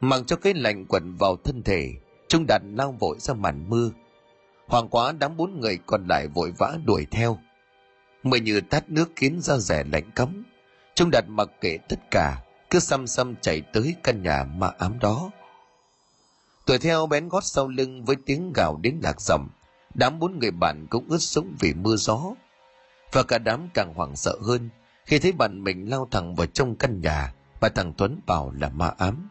Mặc 0.01 0.21
cho 0.27 0.37
cái 0.37 0.55
lạnh 0.55 0.87
quẩn 0.87 1.17
vào 1.17 1.37
thân 1.45 1.63
thể 1.63 1.93
trung 2.29 2.45
đạt 2.49 2.63
lao 2.65 2.93
vội 2.93 3.17
ra 3.21 3.35
màn 3.35 3.71
mưa. 3.71 3.91
Hoàng 4.67 4.89
quá 4.89 5.13
đám 5.13 5.37
bốn 5.37 5.61
người 5.61 5.79
còn 5.87 6.07
lại 6.07 6.29
vội 6.29 6.53
vã 6.59 6.79
đuổi 6.85 7.07
theo. 7.11 7.39
Mưa 8.23 8.37
như 8.37 8.61
tát 8.61 8.91
nước 8.91 9.11
khiến 9.17 9.41
da 9.41 9.59
rẻ 9.59 9.85
lạnh 9.93 10.11
cấm 10.15 10.45
trung 10.95 11.11
đạt 11.13 11.25
mặc 11.29 11.49
kệ 11.61 11.79
tất 11.89 12.01
cả 12.11 12.43
cứ 12.71 12.79
xăm 12.79 13.07
xăm 13.07 13.35
chạy 13.41 13.63
tới 13.73 13.95
căn 14.03 14.23
nhà 14.23 14.45
ma 14.45 14.71
ám 14.79 14.99
đó. 15.01 15.31
Tuổi 16.67 16.79
theo 16.79 17.07
bén 17.07 17.29
gót 17.29 17.45
sau 17.45 17.69
lưng 17.69 18.05
với 18.05 18.17
tiếng 18.27 18.53
gào 18.55 18.79
đến 18.83 18.99
lạc 19.03 19.21
rầm, 19.21 19.49
đám 19.95 20.19
bốn 20.19 20.39
người 20.39 20.51
bạn 20.51 20.87
cũng 20.91 21.09
ướt 21.09 21.23
sũng 21.23 21.57
vì 21.61 21.75
mưa 21.75 21.97
gió. 21.97 22.21
Và 23.13 23.23
cả 23.23 23.39
đám 23.39 23.69
càng 23.75 23.93
hoảng 23.95 24.17
sợ 24.17 24.39
hơn 24.43 24.71
khi 25.05 25.19
thấy 25.19 25.33
bạn 25.33 25.65
mình 25.65 25.91
lao 25.91 26.09
thẳng 26.11 26.35
vào 26.35 26.47
trong 26.47 26.77
căn 26.77 27.01
nhà 27.01 27.33
mà 27.61 27.69
thằng 27.69 27.93
tuấn 27.99 28.21
bảo 28.27 28.53
là 28.61 28.69
ma 28.69 28.89
ám. 28.99 29.29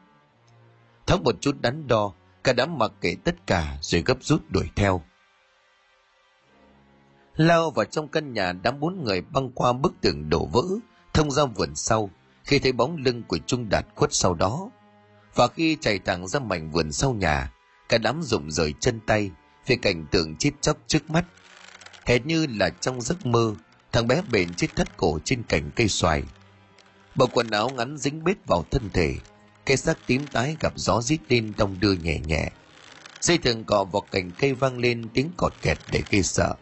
Thắng 1.07 1.23
một 1.23 1.35
chút 1.41 1.55
đắn 1.61 1.87
đo, 1.87 2.13
cả 2.43 2.53
đám 2.53 2.77
mặc 2.77 2.91
kệ 3.01 3.15
tất 3.23 3.47
cả 3.47 3.77
rồi 3.81 4.03
gấp 4.05 4.17
rút 4.21 4.41
đuổi 4.49 4.69
theo. 4.75 5.01
Lao 7.35 7.71
vào 7.71 7.85
trong 7.85 8.07
căn 8.07 8.33
nhà, 8.33 8.53
đám 8.53 8.79
bốn 8.79 9.03
người 9.03 9.21
băng 9.21 9.51
qua 9.51 9.73
bức 9.73 9.93
tường 10.01 10.29
đổ 10.29 10.45
vỡ, 10.45 10.63
thông 11.13 11.31
ra 11.31 11.45
vườn 11.45 11.75
sau, 11.75 12.09
khi 12.43 12.59
thấy 12.59 12.71
bóng 12.71 12.97
lưng 12.97 13.23
của 13.27 13.37
trung 13.37 13.69
đạt 13.69 13.85
khuất 13.95 14.13
sau 14.13 14.33
đó. 14.33 14.69
Và 15.35 15.47
khi 15.47 15.77
chạy 15.81 15.99
thẳng 15.99 16.27
ra 16.27 16.39
mảnh 16.39 16.71
vườn 16.71 16.91
sau 16.91 17.13
nhà, 17.13 17.51
cả 17.89 17.97
đám 17.97 18.21
rụng 18.23 18.51
rời 18.51 18.73
chân 18.79 18.99
tay 19.07 19.31
về 19.67 19.75
cảnh 19.81 20.05
tượng 20.11 20.35
chết 20.35 20.51
chóc 20.61 20.77
trước 20.87 21.09
mắt. 21.09 21.25
Hệt 22.05 22.25
như 22.25 22.47
là 22.49 22.69
trong 22.69 23.01
giấc 23.01 23.25
mơ 23.25 23.55
thằng 23.91 24.07
bé 24.07 24.21
bền 24.31 24.53
chết 24.53 24.67
thất 24.75 24.97
cổ 24.97 25.19
trên 25.25 25.43
cành 25.43 25.71
cây 25.75 25.87
xoài. 25.87 26.23
Bộ 27.15 27.27
quần 27.33 27.49
áo 27.49 27.69
ngắn 27.69 27.97
dính 27.97 28.23
bết 28.23 28.37
vào 28.47 28.65
thân 28.71 28.89
thể. 28.93 29.15
Cây 29.65 29.77
xác 29.77 29.97
tím 30.07 30.27
tái 30.27 30.55
gặp 30.59 30.73
gió 30.75 31.01
rít 31.01 31.19
lên 31.29 31.53
đông 31.57 31.79
đưa 31.79 31.93
nhẹ 31.93 32.19
nhẹ. 32.19 32.49
Dây 33.21 33.37
thừng 33.37 33.63
cọ 33.63 33.83
vào 33.83 34.01
cành 34.11 34.31
cây 34.39 34.53
vang 34.53 34.77
lên 34.77 35.07
tiếng 35.13 35.31
cọt 35.37 35.53
kẹt 35.61 35.77
để 35.91 36.03
gây 36.11 36.23
sợ. 36.23 36.55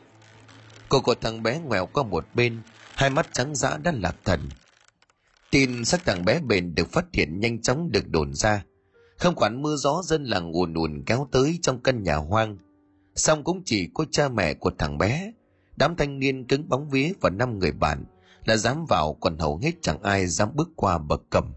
Cô 0.89 1.01
của 1.01 1.15
thằng 1.15 1.43
bé 1.43 1.59
ngoèo 1.59 1.85
qua 1.85 2.03
một 2.03 2.25
bên, 2.33 2.61
hai 2.95 3.09
mắt 3.09 3.29
trắng 3.33 3.55
dã 3.55 3.77
đã 3.83 3.91
lạc 3.95 4.15
thần. 4.25 4.49
Tin 5.51 5.85
xác 5.85 6.05
thằng 6.05 6.25
bé 6.25 6.39
bền 6.39 6.75
được 6.75 6.91
phát 6.91 7.05
hiện 7.13 7.39
nhanh 7.39 7.61
chóng 7.61 7.91
được 7.91 8.07
đồn 8.07 8.33
ra. 8.33 8.63
Không 9.17 9.35
quản 9.35 9.61
mưa 9.61 9.75
gió, 9.75 10.01
dân 10.05 10.23
làng 10.23 10.51
ùn 10.51 10.73
ùn 10.73 11.03
kéo 11.05 11.27
tới 11.31 11.59
trong 11.61 11.83
căn 11.83 12.03
nhà 12.03 12.15
hoang. 12.15 12.57
Xong 13.15 13.43
cũng 13.43 13.61
chỉ 13.65 13.89
có 13.93 14.05
cha 14.11 14.29
mẹ 14.29 14.53
của 14.53 14.71
thằng 14.77 14.97
bé 14.97 15.31
đám 15.79 15.95
thanh 15.95 16.19
niên 16.19 16.47
cứng 16.47 16.69
bóng 16.69 16.89
vía 16.89 17.11
và 17.21 17.29
năm 17.29 17.59
người 17.59 17.71
bạn 17.71 18.05
đã 18.45 18.57
dám 18.57 18.85
vào 18.85 19.13
còn 19.13 19.37
hầu 19.37 19.57
hết 19.57 19.71
chẳng 19.81 20.01
ai 20.03 20.27
dám 20.27 20.49
bước 20.55 20.69
qua 20.75 20.97
bậc 20.97 21.21
cầm. 21.29 21.53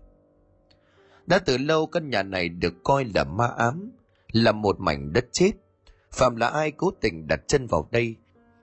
Đã 1.26 1.38
từ 1.38 1.58
lâu 1.58 1.86
căn 1.86 2.10
nhà 2.10 2.22
này 2.22 2.48
được 2.48 2.74
coi 2.84 3.04
là 3.04 3.24
ma 3.24 3.46
ám, 3.46 3.92
là 4.32 4.52
một 4.52 4.80
mảnh 4.80 5.12
đất 5.12 5.26
chết. 5.32 5.50
Phạm 6.12 6.36
là 6.36 6.48
ai 6.48 6.70
cố 6.70 6.90
tình 7.00 7.26
đặt 7.26 7.40
chân 7.46 7.66
vào 7.66 7.88
đây 7.92 8.16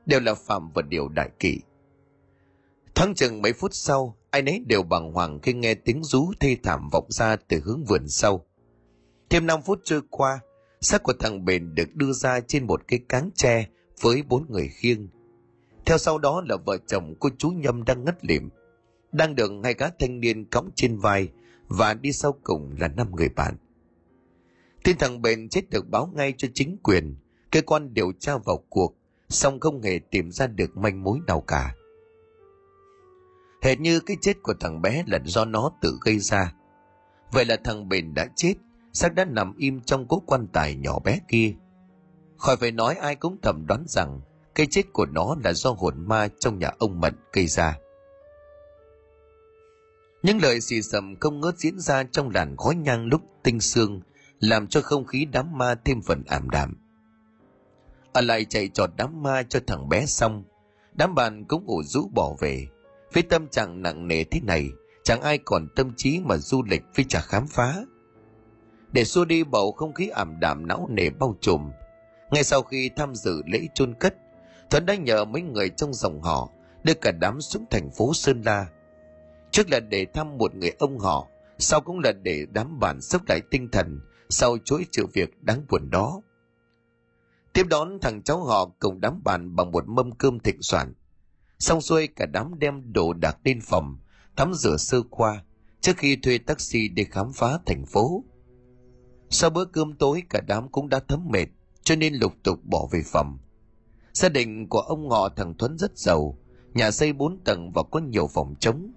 đều 0.06 0.20
là 0.20 0.34
phạm 0.34 0.72
vật 0.72 0.86
điều 0.90 1.10
đại 1.10 1.30
kỵ 1.40 1.62
thoáng 3.00 3.16
chừng 3.16 3.42
mấy 3.42 3.54
phút 3.54 3.74
sau, 3.74 4.18
ai 4.30 4.42
nấy 4.42 4.64
đều 4.68 4.84
bàng 4.84 5.12
hoàng 5.12 5.40
khi 5.42 5.54
nghe 5.54 5.74
tiếng 5.74 6.04
rú 6.04 6.32
thê 6.40 6.58
thảm 6.64 6.90
vọng 6.92 7.06
ra 7.10 7.36
từ 7.36 7.62
hướng 7.66 7.84
vườn 7.84 8.08
sau. 8.08 8.46
Thêm 9.30 9.46
năm 9.46 9.62
phút 9.62 9.80
trôi 9.84 10.02
qua, 10.10 10.40
xác 10.82 11.04
của 11.04 11.14
thằng 11.20 11.46
bền 11.46 11.76
được 11.76 11.96
đưa 11.96 12.12
ra 12.12 12.40
trên 12.40 12.68
một 12.68 12.88
cái 12.88 13.00
cáng 13.10 13.30
tre 13.36 13.68
với 14.02 14.24
bốn 14.30 14.46
người 14.50 14.68
khiêng 14.68 15.08
theo 15.86 15.98
sau 15.98 16.18
đó 16.18 16.44
là 16.50 16.58
vợ 16.66 16.78
chồng 16.88 17.16
của 17.16 17.30
chú 17.38 17.50
nhâm 17.50 17.84
đang 17.84 18.06
ngất 18.06 18.26
lịm, 18.26 18.50
đang 19.12 19.36
được 19.36 19.52
hai 19.64 19.74
gã 19.74 19.90
thanh 20.00 20.20
niên 20.20 20.46
cõng 20.46 20.70
trên 20.76 20.98
vai 20.98 21.30
và 21.68 21.94
đi 21.94 22.12
sau 22.12 22.36
cùng 22.44 22.76
là 22.80 22.88
năm 22.88 23.16
người 23.16 23.30
bạn. 23.30 23.56
Tin 24.84 24.98
thằng 24.98 25.22
bền 25.22 25.50
chết 25.50 25.70
được 25.70 25.90
báo 25.90 26.12
ngay 26.16 26.34
cho 26.38 26.48
chính 26.54 26.78
quyền, 26.84 27.16
cơ 27.52 27.62
quan 27.62 27.94
điều 27.94 28.12
tra 28.20 28.38
vào 28.38 28.64
cuộc, 28.70 28.96
song 29.30 29.60
không 29.60 29.82
hề 29.82 30.00
tìm 30.12 30.32
ra 30.32 30.48
được 30.48 30.78
manh 30.78 31.04
mối 31.04 31.20
nào 31.28 31.42
cả. 31.42 31.76
Hệt 33.62 33.80
như 33.80 34.00
cái 34.00 34.18
chết 34.22 34.44
của 34.44 34.54
thằng 34.60 34.82
bé 34.82 35.04
là 35.08 35.20
do 35.26 35.46
nó 35.46 35.72
tự 35.82 35.98
gây 36.02 36.20
ra. 36.20 36.54
Vậy 37.32 37.46
là 37.46 37.58
thằng 37.64 37.90
bền 37.90 38.14
đã 38.14 38.28
chết, 38.36 38.54
xác 38.94 39.16
đã 39.16 39.26
nằm 39.26 39.58
im 39.58 39.82
trong 39.82 40.08
cố 40.08 40.24
quan 40.26 40.48
tài 40.54 40.76
nhỏ 40.76 41.00
bé 41.00 41.20
kia. 41.28 41.54
Khỏi 42.38 42.58
phải 42.58 42.72
nói 42.72 42.96
ai 42.96 43.16
cũng 43.16 43.38
thầm 43.42 43.66
đoán 43.68 43.84
rằng 43.88 44.22
cái 44.60 44.68
chết 44.68 44.94
của 44.94 45.06
nó 45.06 45.36
là 45.44 45.54
do 45.54 45.72
hồn 45.72 46.08
ma 46.08 46.28
trong 46.40 46.60
nhà 46.60 46.72
ông 46.80 47.02
mận 47.02 47.14
gây 47.34 47.48
ra. 47.48 47.78
Những 50.24 50.42
lời 50.42 50.62
xì 50.62 50.82
xầm 50.82 51.16
không 51.20 51.40
ngớt 51.42 51.58
diễn 51.58 51.80
ra 51.80 52.04
trong 52.04 52.30
làn 52.30 52.58
khói 52.58 52.76
nhang 52.76 53.06
lúc 53.06 53.22
tinh 53.44 53.60
sương, 53.60 54.02
làm 54.40 54.68
cho 54.68 54.82
không 54.82 55.06
khí 55.06 55.26
đám 55.26 55.58
ma 55.58 55.76
thêm 55.86 56.02
phần 56.02 56.24
ảm 56.28 56.50
đạm. 56.50 56.78
Ở 58.14 58.22
lại 58.22 58.46
chạy 58.46 58.70
trọt 58.74 58.90
đám 58.98 59.24
ma 59.24 59.44
cho 59.44 59.60
thằng 59.68 59.90
bé 59.90 60.06
xong, 60.06 60.44
đám 60.94 61.16
bạn 61.16 61.46
cũng 61.46 61.64
ủ 61.68 61.84
rũ 61.84 62.10
bỏ 62.14 62.36
về. 62.40 62.68
Với 63.14 63.24
tâm 63.24 63.48
trạng 63.48 63.82
nặng 63.82 64.08
nề 64.08 64.24
thế 64.24 64.40
này, 64.44 64.70
chẳng 65.04 65.22
ai 65.22 65.38
còn 65.38 65.68
tâm 65.76 65.94
trí 65.98 66.20
mà 66.20 66.38
du 66.38 66.64
lịch 66.64 66.84
với 66.96 67.06
chả 67.10 67.22
khám 67.22 67.48
phá. 67.48 67.76
Để 68.92 69.06
xua 69.06 69.26
đi 69.26 69.44
bầu 69.44 69.72
không 69.72 69.94
khí 69.94 70.08
ảm 70.08 70.40
đạm 70.40 70.68
não 70.68 70.88
nề 70.92 71.10
bao 71.10 71.36
trùm, 71.42 71.72
ngay 72.32 72.44
sau 72.44 72.62
khi 72.62 72.90
tham 72.96 73.16
dự 73.16 73.42
lễ 73.46 73.68
chôn 73.76 73.94
cất 73.94 74.16
thuấn 74.70 74.86
đã 74.86 74.96
nhờ 74.96 75.26
mấy 75.26 75.42
người 75.42 75.70
trong 75.70 75.94
dòng 75.94 76.22
họ 76.22 76.50
đưa 76.84 76.94
cả 76.94 77.12
đám 77.12 77.42
xuống 77.42 77.66
thành 77.70 77.92
phố 77.92 78.14
sơn 78.14 78.42
la. 78.46 78.68
Trước 79.52 79.70
là 79.70 79.80
để 79.80 80.06
thăm 80.14 80.38
một 80.38 80.56
người 80.56 80.72
ông 80.80 81.00
họ, 81.00 81.28
sau 81.58 81.82
cũng 81.82 82.00
là 82.00 82.12
để 82.12 82.46
đám 82.52 82.80
bạn 82.80 83.02
sốc 83.02 83.22
lại 83.28 83.42
tinh 83.52 83.70
thần 83.72 84.00
sau 84.30 84.58
chuỗi 84.66 84.86
sự 84.92 85.06
việc 85.14 85.44
đáng 85.44 85.66
buồn 85.70 85.90
đó. 85.90 86.22
Tiếp 87.54 87.68
đón 87.70 88.00
thằng 88.02 88.22
cháu 88.24 88.44
họ 88.44 88.66
cùng 88.80 89.02
đám 89.02 89.24
bạn 89.24 89.56
bằng 89.56 89.72
một 89.72 89.88
mâm 89.88 90.12
cơm 90.12 90.40
thịnh 90.40 90.62
soạn. 90.62 90.94
Xong 91.60 91.82
xuôi 91.82 92.08
cả 92.08 92.26
đám 92.26 92.60
đem 92.60 92.94
đồ 92.94 93.14
đạc 93.14 93.38
lên 93.44 93.60
phòng, 93.62 93.98
tắm 94.36 94.54
rửa 94.54 94.78
sơ 94.78 95.02
qua 95.10 95.44
trước 95.82 95.98
khi 95.98 96.16
thuê 96.16 96.38
taxi 96.38 96.90
để 96.90 97.04
khám 97.04 97.34
phá 97.34 97.60
thành 97.66 97.86
phố. 97.86 98.24
Sau 99.30 99.50
bữa 99.50 99.66
cơm 99.66 99.94
tối, 99.96 100.24
cả 100.30 100.42
đám 100.48 100.70
cũng 100.72 100.90
đã 100.90 101.00
thấm 101.08 101.28
mệt, 101.30 101.46
cho 101.84 101.96
nên 101.96 102.14
lục 102.14 102.34
tục 102.44 102.60
bỏ 102.64 102.88
về 102.92 103.02
phòng 103.06 103.38
gia 104.14 104.30
đình 104.30 104.68
của 104.70 104.80
ông 104.80 105.08
ngọ 105.08 105.30
thằng 105.30 105.54
thuấn 105.58 105.78
rất 105.78 105.98
giàu 105.98 106.38
nhà 106.74 106.92
xây 106.92 107.14
bốn 107.14 107.38
tầng 107.44 107.72
và 107.72 107.84
có 107.84 108.00
nhiều 108.00 108.28
phòng 108.28 108.56
trống 108.60 108.92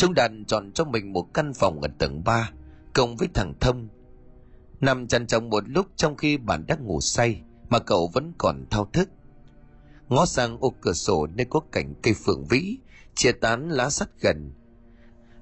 Trung 0.00 0.14
đàn 0.14 0.44
chọn 0.44 0.72
cho 0.72 0.84
mình 0.84 1.12
một 1.12 1.34
căn 1.34 1.52
phòng 1.54 1.80
ở 1.80 1.88
tầng 1.98 2.24
3, 2.24 2.50
cùng 2.94 3.16
với 3.16 3.28
thằng 3.34 3.54
Thông. 3.60 3.88
Nằm 4.80 5.06
chăn 5.06 5.26
chồng 5.26 5.50
một 5.50 5.68
lúc 5.68 5.86
trong 5.96 6.16
khi 6.16 6.36
bạn 6.36 6.64
đang 6.66 6.84
ngủ 6.84 7.00
say, 7.00 7.42
mà 7.68 7.78
cậu 7.78 8.10
vẫn 8.14 8.32
còn 8.38 8.64
thao 8.70 8.84
thức. 8.92 9.08
Ngó 10.08 10.26
sang 10.26 10.58
ô 10.60 10.74
cửa 10.80 10.92
sổ 10.92 11.26
nơi 11.26 11.46
có 11.50 11.60
cảnh 11.72 11.94
cây 12.02 12.14
phượng 12.14 12.44
vĩ, 12.50 12.78
chia 13.14 13.32
tán 13.32 13.68
lá 13.68 13.90
sắt 13.90 14.08
gần. 14.20 14.52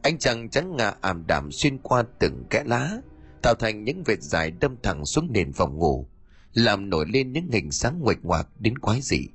Ánh 0.03 0.19
trăng 0.19 0.49
trắng 0.51 0.77
ngà 0.77 0.95
ảm 1.01 1.27
đạm 1.27 1.53
xuyên 1.53 1.79
qua 1.79 2.05
từng 2.19 2.45
kẽ 2.51 2.63
lá, 2.67 2.97
tạo 3.43 3.55
thành 3.59 3.85
những 3.85 4.03
vệt 4.07 4.23
dài 4.23 4.51
đâm 4.51 4.77
thẳng 4.83 5.05
xuống 5.05 5.29
nền 5.31 5.53
phòng 5.53 5.79
ngủ, 5.79 6.07
làm 6.55 6.91
nổi 6.91 7.07
lên 7.09 7.33
những 7.33 7.49
hình 7.53 7.71
sáng 7.71 8.01
nguệch 8.01 8.25
ngoạc 8.25 8.49
đến 8.59 8.79
quái 8.79 9.01
dị. 9.01 9.27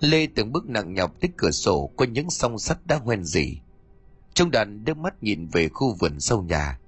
Lê 0.00 0.26
từng 0.34 0.52
bước 0.52 0.68
nặng 0.68 0.94
nhọc 0.94 1.20
tới 1.20 1.30
cửa 1.36 1.50
sổ 1.50 1.90
có 1.96 2.04
những 2.04 2.30
song 2.30 2.58
sắt 2.58 2.86
đã 2.86 2.96
hoen 2.96 3.24
dỉ 3.24 3.58
Trung 4.38 4.50
đàn 4.50 4.84
đưa 4.84 4.94
mắt 4.94 5.22
nhìn 5.22 5.48
về 5.48 5.68
khu 5.68 5.94
vườn 5.94 6.20
sau 6.20 6.42
nhà. 6.42 6.78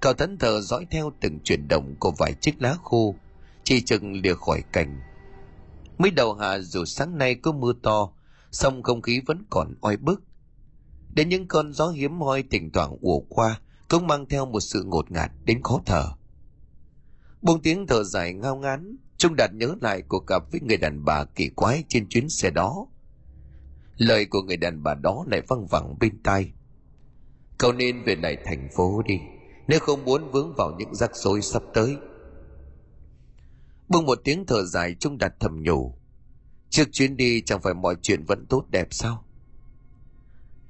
Cậu 0.00 0.12
thẫn 0.12 0.38
thờ 0.38 0.60
dõi 0.60 0.86
theo 0.90 1.12
từng 1.20 1.38
chuyển 1.44 1.68
động 1.68 1.94
của 1.98 2.12
vài 2.18 2.34
chiếc 2.40 2.62
lá 2.62 2.76
khô, 2.82 3.14
chỉ 3.64 3.80
chừng 3.80 4.12
lìa 4.12 4.34
khỏi 4.34 4.62
cành. 4.72 5.00
Mới 5.98 6.10
đầu 6.10 6.34
hạ 6.34 6.58
dù 6.58 6.84
sáng 6.84 7.18
nay 7.18 7.34
có 7.34 7.52
mưa 7.52 7.72
to, 7.82 8.08
song 8.50 8.82
không 8.82 9.02
khí 9.02 9.20
vẫn 9.26 9.44
còn 9.50 9.74
oi 9.80 9.96
bức. 9.96 10.22
Đến 11.14 11.28
những 11.28 11.48
cơn 11.48 11.72
gió 11.72 11.88
hiếm 11.88 12.20
hoi 12.20 12.44
thỉnh 12.50 12.70
thoảng 12.72 12.96
ùa 13.00 13.20
qua, 13.20 13.60
cũng 13.88 14.06
mang 14.06 14.26
theo 14.26 14.46
một 14.46 14.60
sự 14.60 14.82
ngột 14.84 15.10
ngạt 15.10 15.30
đến 15.44 15.62
khó 15.62 15.80
thở. 15.86 16.08
Buông 17.42 17.62
tiếng 17.62 17.86
thở 17.86 18.04
dài 18.04 18.34
ngao 18.34 18.56
ngán, 18.56 18.96
Trung 19.16 19.36
Đạt 19.36 19.54
nhớ 19.54 19.74
lại 19.80 20.02
cuộc 20.02 20.26
gặp 20.26 20.42
với 20.52 20.60
người 20.60 20.76
đàn 20.76 21.04
bà 21.04 21.24
kỳ 21.24 21.48
quái 21.48 21.84
trên 21.88 22.08
chuyến 22.08 22.28
xe 22.28 22.50
đó. 22.50 22.86
Lời 23.96 24.26
của 24.26 24.42
người 24.42 24.56
đàn 24.56 24.82
bà 24.82 24.94
đó 24.94 25.24
lại 25.30 25.40
văng 25.48 25.66
vẳng 25.66 25.94
bên 26.00 26.22
tai. 26.22 26.52
Cậu 27.62 27.72
nên 27.72 28.02
về 28.04 28.16
lại 28.16 28.36
thành 28.44 28.68
phố 28.76 29.02
đi 29.02 29.20
Nếu 29.68 29.80
không 29.80 30.04
muốn 30.04 30.30
vướng 30.30 30.54
vào 30.56 30.76
những 30.78 30.94
rắc 30.94 31.16
rối 31.16 31.42
sắp 31.42 31.62
tới 31.74 31.96
Buông 33.88 34.06
một 34.06 34.18
tiếng 34.24 34.46
thở 34.46 34.64
dài 34.64 34.94
Trung 35.00 35.18
Đạt 35.18 35.32
thầm 35.40 35.62
nhủ 35.62 35.94
Trước 36.70 36.88
chuyến 36.92 37.16
đi 37.16 37.42
chẳng 37.42 37.60
phải 37.62 37.74
mọi 37.74 37.96
chuyện 38.02 38.24
vẫn 38.24 38.46
tốt 38.48 38.64
đẹp 38.70 38.88
sao 38.90 39.24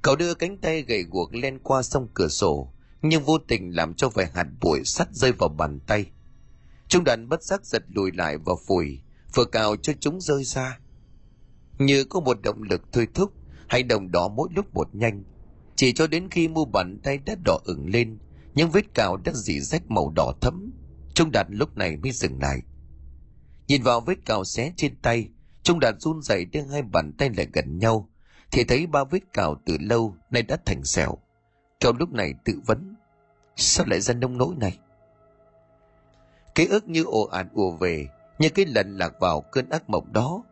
Cậu 0.03 0.16
đưa 0.16 0.35
cánh 0.35 0.59
tay 0.59 0.83
gầy 0.83 1.05
guộc 1.11 1.35
len 1.35 1.59
qua 1.59 1.83
sông 1.83 2.09
cửa 2.14 2.29
sổ 2.29 2.73
Nhưng 3.03 3.25
vô 3.25 3.39
tình 3.39 3.77
làm 3.77 3.95
cho 3.95 4.09
vài 4.09 4.27
hạt 4.35 4.47
bụi 4.61 4.85
sắt 4.85 5.09
rơi 5.12 5.33
vào 5.33 5.49
bàn 5.49 5.81
tay 5.87 6.11
Trung 6.93 7.05
đàn 7.05 7.28
bất 7.28 7.43
giác 7.43 7.64
giật 7.64 7.82
lùi 7.88 8.11
lại 8.12 8.38
và 8.38 8.55
phủi 8.66 9.01
Vừa 9.34 9.45
cào 9.45 9.76
cho 9.76 9.93
chúng 10.01 10.20
rơi 10.20 10.45
ra. 10.45 10.78
Như 11.78 12.05
có 12.05 12.20
một 12.20 12.43
động 12.43 12.62
lực 12.62 12.82
thôi 12.93 13.09
thúc 13.14 13.32
Hành 13.68 13.88
động 13.88 14.11
đó 14.11 14.28
mỗi 14.28 14.49
lúc 14.55 14.74
một 14.74 14.95
nhanh. 14.95 15.24
Chỉ 15.76 15.93
cho 15.93 16.07
đến 16.07 16.28
khi 16.30 16.49
mu 16.49 16.64
bàn 16.64 16.99
tay 17.03 17.18
đã 17.18 17.34
đỏ 17.45 17.59
ửng 17.64 17.90
lên, 17.90 18.18
những 18.55 18.70
vết 18.70 18.95
cào 18.95 19.16
đã 19.16 19.32
dỉ 19.34 19.61
rách 19.61 19.90
màu 19.90 20.12
đỏ 20.16 20.32
thẫm. 20.40 20.72
Trung 21.14 21.30
đạt 21.32 21.47
lúc 21.51 21.76
này 21.76 21.97
mới 21.97 22.12
dừng 22.12 22.43
lại. 22.43 22.62
Nhìn 23.68 23.82
vào 23.82 24.01
vết 24.01 24.24
cào 24.24 24.45
xé 24.45 24.72
trên 24.76 24.97
tay, 25.03 25.28
trung 25.62 25.80
đạt 25.80 25.95
run 25.99 26.22
rẩy 26.22 26.45
đưa 26.45 26.62
hai 26.62 26.82
bàn 26.82 27.12
tay 27.18 27.30
lại 27.36 27.47
gần 27.53 27.78
nhau, 27.78 28.11
thì 28.51 28.64
thấy 28.64 28.86
ba 28.86 29.05
vết 29.05 29.32
cào 29.32 29.62
từ 29.66 29.76
lâu 29.80 30.16
nay 30.30 30.43
đã 30.43 30.59
thành 30.66 30.84
sẹo. 30.84 31.18
Cậu 31.80 31.93
lúc 31.93 32.12
này 32.12 32.34
tự 32.45 32.61
vấn, 32.66 32.95
sao 33.57 33.86
lại 33.88 34.01
ra 34.01 34.14
nông 34.14 34.38
nỗi 34.38 34.55
này? 34.57 34.78
Ký 36.55 36.67
ức 36.67 36.89
như 36.89 37.05
ồ 37.05 37.23
ạt 37.23 37.47
ùa 37.53 37.71
về, 37.71 38.09
như 38.39 38.49
cái 38.49 38.67
lần 38.67 38.99
lạc 38.99 39.21
vào 39.21 39.41
cơn 39.41 39.69
ác 39.69 39.91
mộng 39.91 40.13
đó. 40.13 40.43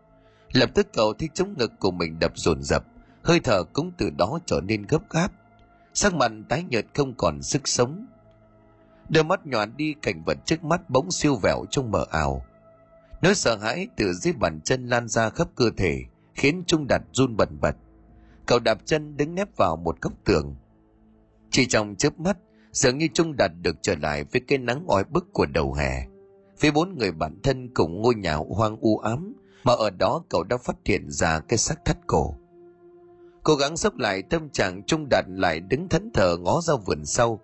Lập 0.53 0.71
tức 0.75 0.87
cậu 0.93 1.13
thấy 1.13 1.29
chống 1.35 1.55
ngực 1.59 1.73
của 1.79 1.91
mình 1.91 2.19
đập 2.19 2.33
dồn 2.35 2.63
dập, 2.63 2.85
hơi 3.23 3.41
thở 3.41 3.65
cũng 3.65 3.93
từ 3.97 4.11
đó 4.11 4.39
trở 4.47 4.61
nên 4.61 4.83
gấp 4.83 5.11
gáp. 5.11 5.33
Sắc 5.95 6.15
mặt 6.15 6.33
tái 6.49 6.65
nhợt 6.71 6.87
không 6.95 7.15
còn 7.15 7.43
sức 7.43 7.69
sống. 7.69 8.07
Đôi 9.09 9.25
mắt 9.25 9.47
nhọn 9.47 9.77
đi 9.77 9.95
cảnh 10.03 10.23
vật 10.27 10.39
trước 10.45 10.65
mắt 10.65 10.91
bỗng 10.91 11.11
siêu 11.11 11.37
vẹo 11.43 11.65
trong 11.71 11.91
mờ 11.91 12.07
ảo. 12.11 12.45
Nỗi 13.23 13.35
sợ 13.35 13.57
hãi 13.57 13.89
từ 13.97 14.13
dưới 14.13 14.33
bàn 14.33 14.61
chân 14.61 14.87
lan 14.87 15.09
ra 15.09 15.31
khắp 15.31 15.49
cơ 15.55 15.71
thể, 15.77 16.05
khiến 16.35 16.63
trung 16.67 16.87
đặt 16.87 17.03
run 17.13 17.37
bần 17.37 17.61
bật. 17.61 17.77
Cậu 18.47 18.59
đạp 18.59 18.79
chân 18.85 19.17
đứng 19.17 19.35
nép 19.35 19.57
vào 19.57 19.77
một 19.77 20.01
góc 20.01 20.13
tường. 20.25 20.57
Chỉ 21.51 21.67
trong 21.67 21.97
chớp 21.97 22.21
mắt 22.21 22.37
dường 22.73 22.99
như 22.99 23.09
trung 23.15 23.37
đạt 23.37 23.51
được 23.63 23.77
trở 23.83 23.95
lại 24.03 24.25
với 24.25 24.41
cái 24.41 24.59
nắng 24.59 24.85
oi 24.87 25.05
bức 25.05 25.33
của 25.33 25.47
đầu 25.47 25.75
hè. 25.75 26.07
Với 26.61 26.71
bốn 26.71 26.99
người 26.99 27.13
bạn 27.13 27.41
thân 27.43 27.69
cùng 27.75 28.03
ngôi 28.03 28.15
nhà 28.15 28.35
hoang 28.35 28.77
u 28.81 28.99
ám, 28.99 29.35
mà 29.65 29.73
ở 29.73 29.91
đó 29.91 30.23
cậu 30.29 30.45
đã 30.45 30.57
phát 30.57 30.77
hiện 30.85 31.11
ra 31.11 31.41
cái 31.41 31.59
xác 31.59 31.85
thắt 31.85 31.97
cổ. 32.07 32.35
Cố 33.43 33.55
gắng 33.55 33.77
sốc 33.77 33.97
lại, 33.97 34.23
tâm 34.23 34.51
trạng 34.51 34.83
trung 34.83 35.07
đạt 35.11 35.25
lại 35.29 35.61
đứng 35.61 35.89
thẫn 35.89 36.11
thờ 36.15 36.37
ngó 36.41 36.61
ra 36.61 36.75
vườn 36.87 37.07
sau. 37.07 37.41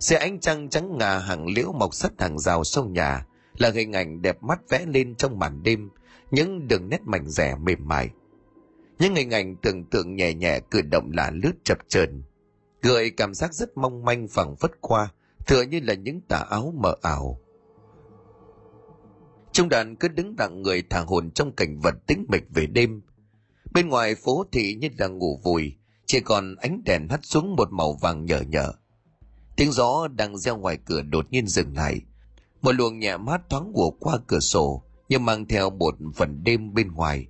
Xe 0.00 0.16
ánh 0.16 0.40
trăng 0.40 0.68
trắng 0.68 0.98
ngà 0.98 1.18
hàng 1.18 1.46
liễu 1.46 1.72
mọc 1.72 1.94
sắt 1.94 2.12
hàng 2.18 2.38
rào 2.38 2.64
sau 2.64 2.84
nhà, 2.84 3.26
là 3.58 3.70
hình 3.70 3.92
ảnh 3.92 4.22
đẹp 4.22 4.42
mắt 4.42 4.60
vẽ 4.68 4.86
lên 4.86 5.14
trong 5.14 5.38
màn 5.38 5.62
đêm, 5.62 5.90
những 6.30 6.68
đường 6.68 6.88
nét 6.88 7.00
mảnh 7.04 7.28
rẻ 7.28 7.56
mềm 7.56 7.88
mại. 7.88 8.10
Những 8.98 9.14
hình 9.14 9.30
ảnh 9.30 9.56
tưởng 9.56 9.84
tượng 9.84 10.16
nhẹ 10.16 10.34
nhẹ 10.34 10.60
cử 10.70 10.82
động 10.82 11.10
là 11.12 11.30
lướt 11.34 11.52
chập 11.64 11.78
chờn 11.88 12.22
gợi 12.82 13.10
cảm 13.10 13.34
giác 13.34 13.54
rất 13.54 13.76
mong 13.76 14.04
manh 14.04 14.28
phẳng 14.28 14.56
phất 14.56 14.70
qua 14.80 15.12
tựa 15.46 15.62
như 15.62 15.80
là 15.82 15.94
những 15.94 16.20
tà 16.20 16.38
áo 16.38 16.72
mờ 16.76 16.94
ảo 17.02 17.40
trung 19.52 19.68
đàn 19.68 19.96
cứ 19.96 20.08
đứng 20.08 20.36
đặng 20.36 20.62
người 20.62 20.82
thả 20.90 21.00
hồn 21.00 21.30
trong 21.30 21.52
cảnh 21.52 21.80
vật 21.80 21.94
tĩnh 22.06 22.26
mịch 22.28 22.44
về 22.54 22.66
đêm 22.66 23.02
Bên 23.76 23.88
ngoài 23.88 24.14
phố 24.14 24.44
thị 24.52 24.74
như 24.80 24.88
là 24.98 25.06
ngủ 25.06 25.40
vùi, 25.44 25.76
chỉ 26.06 26.20
còn 26.20 26.54
ánh 26.56 26.82
đèn 26.84 27.08
hắt 27.08 27.20
xuống 27.22 27.56
một 27.56 27.72
màu 27.72 27.92
vàng 27.92 28.24
nhở 28.24 28.40
nhở. 28.40 28.72
Tiếng 29.56 29.72
gió 29.72 30.08
đang 30.08 30.38
reo 30.38 30.56
ngoài 30.56 30.78
cửa 30.84 31.02
đột 31.02 31.26
nhiên 31.30 31.46
dừng 31.46 31.76
lại. 31.76 32.00
Một 32.62 32.72
luồng 32.72 32.98
nhẹ 32.98 33.16
mát 33.16 33.50
thoáng 33.50 33.72
ùa 33.74 33.90
qua 33.90 34.18
cửa 34.26 34.40
sổ, 34.40 34.82
nhưng 35.08 35.24
mang 35.24 35.46
theo 35.46 35.70
một 35.70 35.94
phần 36.14 36.44
đêm 36.44 36.74
bên 36.74 36.92
ngoài. 36.92 37.26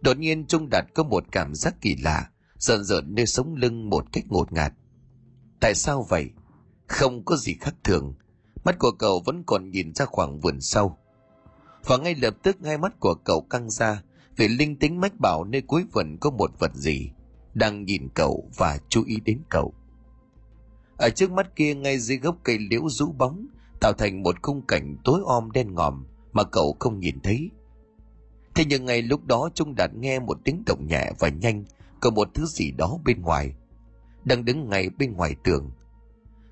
Đột 0.00 0.18
nhiên 0.18 0.46
Trung 0.46 0.68
Đạt 0.70 0.84
có 0.94 1.02
một 1.02 1.24
cảm 1.32 1.54
giác 1.54 1.74
kỳ 1.80 1.96
lạ, 1.96 2.30
rợn 2.58 2.84
rợn 2.84 3.14
nơi 3.14 3.26
sống 3.26 3.54
lưng 3.54 3.90
một 3.90 4.04
cách 4.12 4.24
ngột 4.28 4.52
ngạt. 4.52 4.72
Tại 5.60 5.74
sao 5.74 6.06
vậy? 6.08 6.30
Không 6.86 7.24
có 7.24 7.36
gì 7.36 7.54
khác 7.60 7.74
thường. 7.84 8.14
Mắt 8.64 8.78
của 8.78 8.90
cậu 8.90 9.22
vẫn 9.26 9.42
còn 9.46 9.70
nhìn 9.70 9.94
ra 9.94 10.04
khoảng 10.04 10.40
vườn 10.40 10.60
sau. 10.60 10.98
Và 11.84 11.96
ngay 11.96 12.14
lập 12.14 12.34
tức 12.42 12.56
hai 12.64 12.78
mắt 12.78 13.00
của 13.00 13.14
cậu 13.14 13.40
căng 13.40 13.70
ra, 13.70 14.02
vì 14.36 14.48
linh 14.48 14.76
tính 14.76 15.00
mách 15.00 15.20
bảo 15.20 15.44
nơi 15.44 15.60
cuối 15.60 15.84
vườn 15.92 16.16
có 16.20 16.30
một 16.30 16.50
vật 16.58 16.74
gì 16.74 17.10
đang 17.54 17.84
nhìn 17.84 18.08
cậu 18.14 18.50
và 18.56 18.78
chú 18.88 19.04
ý 19.04 19.16
đến 19.24 19.40
cậu 19.48 19.74
ở 20.96 21.10
trước 21.10 21.32
mắt 21.32 21.56
kia 21.56 21.74
ngay 21.74 21.98
dưới 21.98 22.18
gốc 22.18 22.36
cây 22.42 22.58
liễu 22.70 22.88
rũ 22.88 23.12
bóng 23.18 23.46
tạo 23.80 23.92
thành 23.98 24.22
một 24.22 24.42
khung 24.42 24.62
cảnh 24.66 24.96
tối 25.04 25.20
om 25.26 25.50
đen 25.50 25.74
ngòm 25.74 26.06
mà 26.32 26.44
cậu 26.44 26.76
không 26.80 27.00
nhìn 27.00 27.20
thấy. 27.20 27.50
Thế 28.54 28.64
nhưng 28.68 28.84
ngay 28.84 29.02
lúc 29.02 29.24
đó 29.24 29.50
Trung 29.54 29.74
Đạt 29.74 29.94
nghe 29.94 30.18
một 30.18 30.38
tiếng 30.44 30.62
động 30.66 30.86
nhẹ 30.86 31.12
và 31.18 31.28
nhanh 31.28 31.64
có 32.00 32.10
một 32.10 32.28
thứ 32.34 32.46
gì 32.46 32.70
đó 32.70 32.98
bên 33.04 33.22
ngoài. 33.22 33.54
Đang 34.24 34.44
đứng 34.44 34.68
ngay 34.68 34.90
bên 34.98 35.12
ngoài 35.12 35.36
tường. 35.44 35.70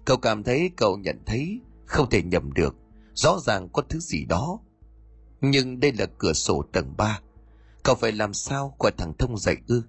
Cậu 0.05 0.17
cảm 0.17 0.43
thấy 0.43 0.71
cậu 0.77 0.97
nhận 0.99 1.23
thấy 1.27 1.61
không 1.87 2.11
thể 2.11 2.23
nhầm 2.23 2.53
được. 2.53 2.77
Rõ 3.15 3.39
ràng 3.41 3.69
có 3.73 3.83
thứ 3.89 3.99
gì 3.99 4.25
đó. 4.25 4.59
Nhưng 5.41 5.81
đây 5.81 5.93
là 5.93 6.07
cửa 6.19 6.33
sổ 6.33 6.65
tầng 6.73 6.95
3. 6.97 7.21
Cậu 7.83 7.95
phải 7.95 8.13
làm 8.13 8.35
sao 8.35 8.75
qua 8.79 8.91
thằng 8.99 9.13
thông 9.19 9.39
dậy 9.39 9.57
ư? 9.67 9.83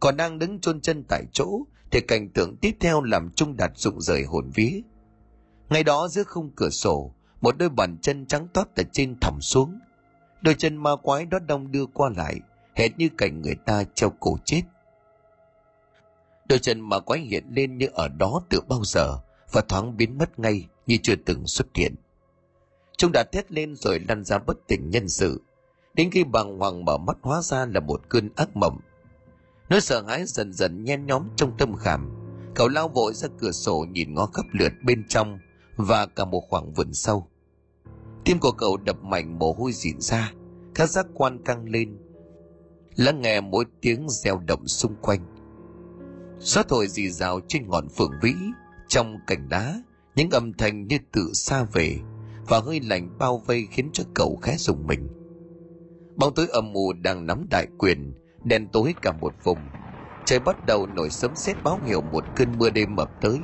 Còn 0.00 0.16
đang 0.16 0.38
đứng 0.38 0.60
chôn 0.60 0.80
chân 0.80 1.04
tại 1.08 1.24
chỗ 1.32 1.60
thì 1.90 2.00
cảnh 2.00 2.28
tượng 2.28 2.56
tiếp 2.56 2.76
theo 2.80 3.02
làm 3.02 3.30
Trung 3.30 3.56
Đạt 3.56 3.72
rụng 3.74 4.00
rời 4.00 4.24
hồn 4.24 4.50
vía. 4.54 4.80
Ngay 5.68 5.84
đó 5.84 6.08
giữa 6.08 6.24
khung 6.24 6.50
cửa 6.56 6.70
sổ, 6.70 7.14
một 7.40 7.58
đôi 7.58 7.68
bàn 7.68 7.98
chân 8.02 8.26
trắng 8.26 8.48
toát 8.54 8.68
từ 8.74 8.82
trên 8.92 9.20
thẳm 9.20 9.40
xuống. 9.40 9.78
Đôi 10.40 10.54
chân 10.54 10.76
ma 10.76 10.90
quái 11.02 11.26
đó 11.26 11.38
đông 11.38 11.72
đưa 11.72 11.86
qua 11.86 12.10
lại, 12.16 12.40
hệt 12.78 12.98
như 12.98 13.08
cảnh 13.18 13.42
người 13.42 13.54
ta 13.54 13.84
treo 13.94 14.12
cổ 14.20 14.38
chết. 14.44 14.62
Đôi 16.48 16.58
chân 16.58 16.80
mà 16.80 17.00
quái 17.00 17.20
hiện 17.20 17.44
lên 17.50 17.78
như 17.78 17.86
ở 17.92 18.08
đó 18.08 18.42
từ 18.48 18.60
bao 18.68 18.84
giờ 18.84 19.18
và 19.52 19.60
thoáng 19.68 19.96
biến 19.96 20.18
mất 20.18 20.38
ngay 20.38 20.66
như 20.86 20.96
chưa 21.02 21.14
từng 21.26 21.46
xuất 21.46 21.66
hiện. 21.74 21.94
chúng 22.96 23.12
đã 23.12 23.24
thét 23.32 23.52
lên 23.52 23.76
rồi 23.76 24.00
lăn 24.08 24.24
ra 24.24 24.38
bất 24.38 24.56
tỉnh 24.66 24.90
nhân 24.90 25.08
sự. 25.08 25.42
Đến 25.94 26.10
khi 26.10 26.24
bàng 26.24 26.58
hoàng 26.58 26.84
mở 26.84 26.98
mắt 26.98 27.16
hóa 27.22 27.42
ra 27.42 27.66
là 27.66 27.80
một 27.80 28.00
cơn 28.08 28.28
ác 28.36 28.56
mộng 28.56 28.80
Nỗi 29.68 29.80
sợ 29.80 30.02
hãi 30.02 30.24
dần 30.26 30.52
dần 30.52 30.84
nhen 30.84 31.06
nhóm 31.06 31.28
trong 31.36 31.56
tâm 31.58 31.76
khảm. 31.76 32.10
Cậu 32.54 32.68
lao 32.68 32.88
vội 32.88 33.14
ra 33.14 33.28
cửa 33.38 33.52
sổ 33.52 33.86
nhìn 33.90 34.14
ngó 34.14 34.26
khắp 34.26 34.46
lượt 34.52 34.72
bên 34.84 35.04
trong 35.08 35.38
và 35.76 36.06
cả 36.06 36.24
một 36.24 36.40
khoảng 36.48 36.72
vườn 36.72 36.94
sâu. 36.94 37.28
Tim 38.24 38.38
của 38.38 38.52
cậu 38.52 38.76
đập 38.76 39.02
mạnh 39.02 39.38
mồ 39.38 39.52
hôi 39.52 39.72
dịn 39.72 40.00
ra, 40.00 40.32
các 40.74 40.90
giác 40.90 41.06
quan 41.14 41.44
căng 41.44 41.64
lên. 41.64 41.98
Lắng 42.98 43.20
nghe 43.20 43.40
mỗi 43.40 43.64
tiếng 43.80 44.06
reo 44.08 44.38
động 44.38 44.68
xung 44.68 44.94
quanh. 45.02 45.20
Gió 46.38 46.62
thổi 46.62 46.88
rì 46.88 47.10
rào 47.10 47.40
trên 47.48 47.68
ngọn 47.68 47.88
phượng 47.88 48.12
vĩ, 48.22 48.34
trong 48.88 49.16
cành 49.26 49.48
đá, 49.48 49.82
những 50.14 50.30
âm 50.30 50.52
thanh 50.52 50.86
như 50.86 50.98
tự 51.12 51.30
xa 51.34 51.64
về 51.72 51.98
và 52.48 52.60
hơi 52.60 52.80
lạnh 52.80 53.18
bao 53.18 53.42
vây 53.46 53.66
khiến 53.70 53.90
cho 53.92 54.04
cậu 54.14 54.38
khẽ 54.42 54.56
rùng 54.58 54.86
mình. 54.86 55.08
Bóng 56.16 56.34
tối 56.34 56.48
âm 56.52 56.72
mù 56.72 56.92
đang 56.92 57.26
nắm 57.26 57.46
đại 57.50 57.66
quyền, 57.78 58.14
đen 58.44 58.68
tối 58.72 58.94
cả 59.02 59.12
một 59.12 59.34
vùng 59.44 59.70
trời 60.24 60.38
bắt 60.38 60.64
đầu 60.64 60.86
nổi 60.86 61.10
sấm 61.10 61.36
sét 61.36 61.62
báo 61.62 61.80
hiệu 61.80 62.00
một 62.00 62.24
cơn 62.36 62.58
mưa 62.58 62.70
đêm 62.70 62.96
ập 62.96 63.10
tới 63.20 63.40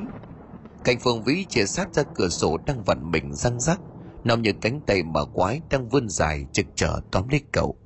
cành 0.84 0.98
phượng 1.00 1.22
vĩ 1.22 1.44
chia 1.48 1.64
sát 1.64 1.94
ra 1.94 2.02
cửa 2.14 2.28
sổ 2.28 2.58
đang 2.66 2.82
vặn 2.84 3.10
mình 3.10 3.34
răng 3.34 3.60
rắc 3.60 3.80
nằm 4.24 4.42
như 4.42 4.52
cánh 4.60 4.80
tay 4.86 5.02
mà 5.02 5.24
quái 5.24 5.60
đang 5.70 5.88
vươn 5.88 6.08
dài 6.08 6.46
trực 6.52 6.66
trở 6.74 7.00
tóm 7.10 7.28
lấy 7.28 7.40
cậu 7.52 7.76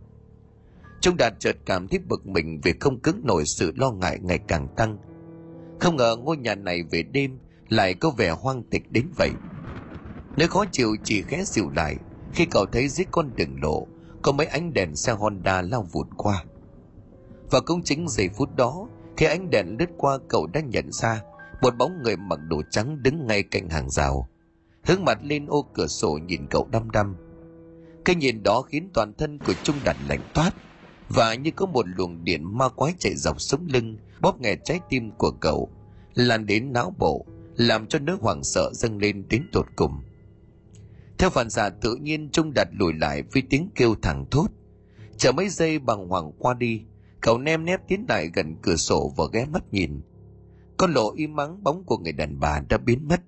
trung 1.00 1.16
đạt 1.16 1.34
chợt 1.38 1.56
cảm 1.66 1.88
thấy 1.88 1.98
bực 2.08 2.26
mình 2.26 2.60
vì 2.62 2.74
không 2.80 3.00
cứng 3.00 3.20
nổi 3.24 3.44
sự 3.46 3.72
lo 3.76 3.90
ngại 3.90 4.18
ngày 4.22 4.38
càng 4.38 4.68
tăng 4.76 4.98
không 5.80 5.96
ngờ 5.96 6.16
ngôi 6.16 6.36
nhà 6.36 6.54
này 6.54 6.82
về 6.90 7.02
đêm 7.02 7.38
lại 7.68 7.94
có 7.94 8.10
vẻ 8.10 8.30
hoang 8.30 8.62
tịch 8.62 8.82
đến 8.90 9.06
vậy 9.16 9.30
nơi 10.36 10.48
khó 10.48 10.64
chịu 10.72 10.96
chỉ 11.04 11.22
khẽ 11.22 11.44
dịu 11.44 11.70
lại 11.70 11.96
khi 12.34 12.46
cậu 12.50 12.66
thấy 12.66 12.88
dưới 12.88 13.06
con 13.10 13.30
đường 13.36 13.62
lộ 13.62 13.86
có 14.22 14.32
mấy 14.32 14.46
ánh 14.46 14.72
đèn 14.72 14.96
xe 14.96 15.12
honda 15.12 15.62
lao 15.62 15.82
vụt 15.92 16.06
qua 16.16 16.44
và 17.50 17.60
cũng 17.60 17.82
chính 17.82 18.08
giây 18.08 18.28
phút 18.28 18.56
đó, 18.56 18.88
khi 19.16 19.26
ánh 19.26 19.50
đèn 19.50 19.76
lướt 19.78 19.90
qua 19.96 20.18
cậu 20.28 20.46
đã 20.46 20.60
nhận 20.60 20.92
ra 20.92 21.22
một 21.62 21.76
bóng 21.78 22.02
người 22.02 22.16
mặc 22.16 22.38
đồ 22.48 22.62
trắng 22.70 23.02
đứng 23.02 23.26
ngay 23.26 23.42
cạnh 23.42 23.68
hàng 23.68 23.90
rào. 23.90 24.28
Hướng 24.84 25.04
mặt 25.04 25.18
lên 25.22 25.46
ô 25.46 25.66
cửa 25.74 25.86
sổ 25.86 26.18
nhìn 26.26 26.46
cậu 26.50 26.68
đăm 26.72 26.90
đăm. 26.90 27.16
Cái 28.04 28.16
nhìn 28.16 28.42
đó 28.42 28.62
khiến 28.62 28.90
toàn 28.94 29.12
thân 29.18 29.38
của 29.38 29.52
Trung 29.62 29.76
đặt 29.84 29.96
lạnh 30.08 30.20
toát 30.34 30.50
và 31.08 31.34
như 31.34 31.50
có 31.50 31.66
một 31.66 31.86
luồng 31.96 32.24
điện 32.24 32.58
ma 32.58 32.68
quái 32.68 32.94
chạy 32.98 33.14
dọc 33.16 33.40
sống 33.40 33.66
lưng, 33.68 33.98
bóp 34.20 34.40
nghẹt 34.40 34.58
trái 34.64 34.80
tim 34.88 35.10
của 35.10 35.30
cậu, 35.30 35.68
lan 36.14 36.46
đến 36.46 36.72
não 36.72 36.94
bộ, 36.98 37.26
làm 37.56 37.86
cho 37.86 37.98
nỗi 37.98 38.16
hoảng 38.20 38.44
sợ 38.44 38.70
dâng 38.72 38.98
lên 38.98 39.28
đến 39.28 39.48
tột 39.52 39.66
cùng 39.76 39.92
theo 41.18 41.30
phản 41.30 41.50
xạ 41.50 41.70
tự 41.70 41.94
nhiên, 41.94 42.30
trung 42.32 42.52
đặt 42.54 42.68
lùi 42.72 42.92
lại 42.92 43.22
với 43.22 43.42
tiếng 43.50 43.70
kêu 43.74 43.94
thẳng 44.02 44.26
thốt 44.30 44.46
chờ 45.16 45.32
mấy 45.32 45.48
giây 45.48 45.78
bằng 45.78 46.08
hoàng 46.08 46.32
qua 46.38 46.54
đi, 46.54 46.82
Cậu 47.20 47.38
nem 47.38 47.64
nép 47.64 47.88
tiến 47.88 48.04
lại 48.08 48.30
gần 48.34 48.56
cửa 48.62 48.76
sổ 48.76 49.12
và 49.16 49.24
ghé 49.32 49.44
mắt 49.44 49.62
nhìn. 49.70 50.00
Con 50.76 50.92
lộ 50.92 51.12
im 51.16 51.36
mắng 51.36 51.62
bóng 51.62 51.84
của 51.84 51.98
người 51.98 52.12
đàn 52.12 52.40
bà 52.40 52.60
đã 52.68 52.78
biến 52.78 53.08
mất. 53.08 53.20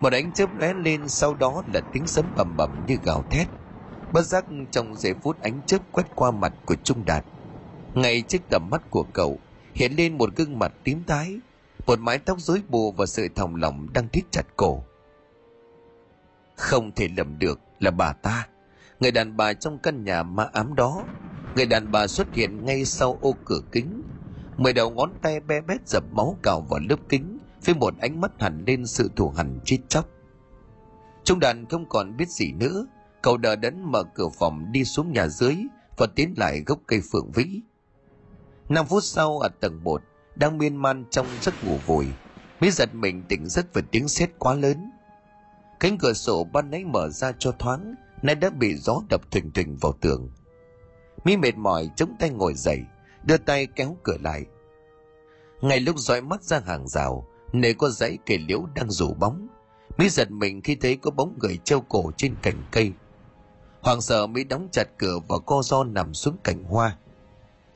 Một 0.00 0.12
ánh 0.12 0.32
chớp 0.32 0.50
lóe 0.58 0.74
lên, 0.74 1.08
sau 1.08 1.34
đó 1.34 1.62
là 1.74 1.80
tiếng 1.92 2.06
sấm 2.06 2.24
bầm 2.36 2.56
bầm 2.56 2.70
như 2.86 2.96
gào 3.04 3.24
thét. 3.30 3.48
Bất 4.12 4.22
giác 4.22 4.44
trong 4.70 4.96
giây 4.96 5.14
phút 5.22 5.40
ánh 5.40 5.60
chớp 5.66 5.78
quét 5.92 6.04
qua 6.14 6.30
mặt 6.30 6.52
của 6.66 6.74
Trung 6.84 7.04
Đạt. 7.04 7.24
Ngay 7.94 8.22
trước 8.28 8.38
tầm 8.50 8.68
mắt 8.70 8.82
của 8.90 9.04
cậu 9.12 9.38
hiện 9.74 9.92
lên 9.92 10.18
một 10.18 10.36
gương 10.36 10.58
mặt 10.58 10.72
tím 10.84 11.02
tái, 11.06 11.36
một 11.86 11.98
mái 11.98 12.18
tóc 12.18 12.40
rối 12.40 12.62
bù 12.68 12.92
và 12.92 13.06
sợi 13.06 13.28
thòng 13.28 13.54
lọng 13.54 13.92
đang 13.92 14.08
thít 14.08 14.24
chặt 14.30 14.46
cổ. 14.56 14.82
Không 16.56 16.92
thể 16.94 17.08
lầm 17.16 17.38
được 17.38 17.60
là 17.78 17.90
bà 17.90 18.12
ta, 18.12 18.48
người 19.00 19.10
đàn 19.10 19.36
bà 19.36 19.52
trong 19.52 19.78
căn 19.78 20.04
nhà 20.04 20.22
ma 20.22 20.48
ám 20.52 20.74
đó 20.74 21.04
người 21.56 21.66
đàn 21.66 21.92
bà 21.92 22.06
xuất 22.06 22.34
hiện 22.34 22.64
ngay 22.64 22.84
sau 22.84 23.18
ô 23.20 23.34
cửa 23.44 23.60
kính 23.72 24.02
mười 24.56 24.72
đầu 24.72 24.90
ngón 24.90 25.12
tay 25.22 25.40
be 25.40 25.60
bét 25.60 25.88
dập 25.88 26.04
máu 26.12 26.38
cào 26.42 26.60
vào 26.60 26.80
lớp 26.88 26.96
kính 27.08 27.38
với 27.64 27.74
một 27.74 27.94
ánh 28.00 28.20
mắt 28.20 28.30
hẳn 28.38 28.64
lên 28.66 28.86
sự 28.86 29.10
thù 29.16 29.30
hằn 29.30 29.60
chết 29.64 29.78
chóc 29.88 30.08
trung 31.24 31.40
đàn 31.40 31.66
không 31.66 31.88
còn 31.88 32.16
biết 32.16 32.28
gì 32.28 32.52
nữa 32.52 32.86
cậu 33.28 33.36
đờ 33.36 33.56
đẫn 33.56 33.82
mở 33.92 34.02
cửa 34.14 34.28
phòng 34.38 34.72
đi 34.72 34.84
xuống 34.84 35.12
nhà 35.12 35.28
dưới 35.28 35.56
và 35.96 36.06
tiến 36.14 36.34
lại 36.36 36.62
gốc 36.66 36.78
cây 36.86 37.00
phượng 37.12 37.30
vĩ. 37.34 37.60
Năm 38.68 38.86
phút 38.86 39.04
sau 39.04 39.38
ở 39.38 39.48
tầng 39.60 39.84
một, 39.84 40.02
đang 40.34 40.58
miên 40.58 40.76
man 40.76 41.04
trong 41.10 41.26
giấc 41.42 41.64
ngủ 41.64 41.78
vùi, 41.86 42.06
mới 42.60 42.70
giật 42.70 42.94
mình 42.94 43.22
tỉnh 43.28 43.48
giấc 43.48 43.74
vì 43.74 43.82
tiếng 43.90 44.08
sét 44.08 44.30
quá 44.38 44.54
lớn. 44.54 44.90
Cánh 45.80 45.98
cửa 45.98 46.12
sổ 46.12 46.44
ban 46.44 46.70
nãy 46.70 46.84
mở 46.84 47.08
ra 47.08 47.32
cho 47.38 47.52
thoáng, 47.58 47.94
nay 48.22 48.34
đã 48.34 48.50
bị 48.50 48.74
gió 48.74 49.00
đập 49.08 49.30
thình 49.30 49.50
thình 49.52 49.76
vào 49.76 49.92
tường. 50.00 50.30
Mi 51.24 51.36
mệt 51.36 51.56
mỏi 51.56 51.90
chống 51.96 52.16
tay 52.18 52.30
ngồi 52.30 52.54
dậy, 52.54 52.80
đưa 53.24 53.36
tay 53.36 53.66
kéo 53.66 53.96
cửa 54.02 54.16
lại. 54.20 54.44
Ngay 55.60 55.80
lúc 55.80 55.98
dõi 55.98 56.20
mắt 56.20 56.42
ra 56.42 56.60
hàng 56.66 56.88
rào 56.88 57.28
nơi 57.52 57.74
có 57.74 57.88
dãy 57.88 58.18
cây 58.26 58.38
liễu 58.38 58.66
đang 58.74 58.90
rủ 58.90 59.14
bóng 59.14 59.48
mi 59.98 60.08
giật 60.08 60.30
mình 60.30 60.62
khi 60.62 60.74
thấy 60.74 60.96
có 60.96 61.10
bóng 61.10 61.38
người 61.40 61.58
treo 61.64 61.80
cổ 61.80 62.12
trên 62.16 62.34
cành 62.42 62.62
cây 62.70 62.92
hoàng 63.80 64.00
sợ 64.00 64.26
mới 64.26 64.44
đóng 64.44 64.68
chặt 64.72 64.84
cửa 64.98 65.18
và 65.28 65.38
co 65.38 65.62
do 65.62 65.84
nằm 65.84 66.14
xuống 66.14 66.36
cành 66.44 66.64
hoa. 66.64 66.96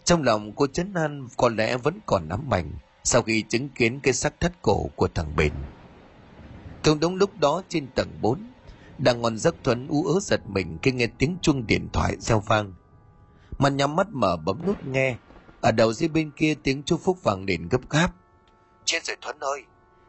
Trong 0.05 0.23
lòng 0.23 0.53
cô 0.57 0.67
chấn 0.67 0.95
an, 0.95 1.29
có 1.37 1.49
lẽ 1.49 1.77
vẫn 1.77 1.99
còn 2.07 2.29
nắm 2.29 2.41
mảnh 2.49 2.73
sau 3.05 3.23
khi 3.23 3.43
chứng 3.43 3.69
kiến 3.69 4.01
cái 4.03 4.15
xác 4.15 4.41
thất 4.41 4.53
cổ 4.63 4.91
của 4.97 5.09
thằng 5.15 5.37
bền. 5.37 5.53
Cũng 6.85 7.01
đúng 7.01 7.17
lúc 7.17 7.31
đó 7.41 7.63
trên 7.69 7.87
tầng 7.95 8.09
4 8.21 8.53
đang 8.99 9.23
ngon 9.23 9.39
giấc 9.39 9.55
thuấn 9.65 9.89
ú 9.89 10.05
ớ 10.05 10.21
giật 10.21 10.41
mình 10.47 10.79
khi 10.83 10.93
nghe 10.93 11.07
tiếng 11.19 11.37
chuông 11.43 11.67
điện 11.67 11.89
thoại 11.93 12.17
reo 12.21 12.41
vang. 12.41 12.75
Mà 13.59 13.69
nhắm 13.69 13.97
mắt 13.97 14.07
mở 14.11 14.37
bấm 14.37 14.67
nút 14.67 14.85
nghe, 14.85 15.17
ở 15.61 15.73
đầu 15.73 15.93
dưới 15.93 16.09
bên 16.09 16.31
kia 16.37 16.55
tiếng 16.63 16.83
chú 16.83 16.97
phúc 16.97 17.19
vàng 17.23 17.47
đền 17.47 17.69
gấp 17.69 17.91
gáp. 17.91 18.15
Chết 18.85 19.05
rồi 19.05 19.17
thuấn 19.21 19.39
ơi, 19.41 19.63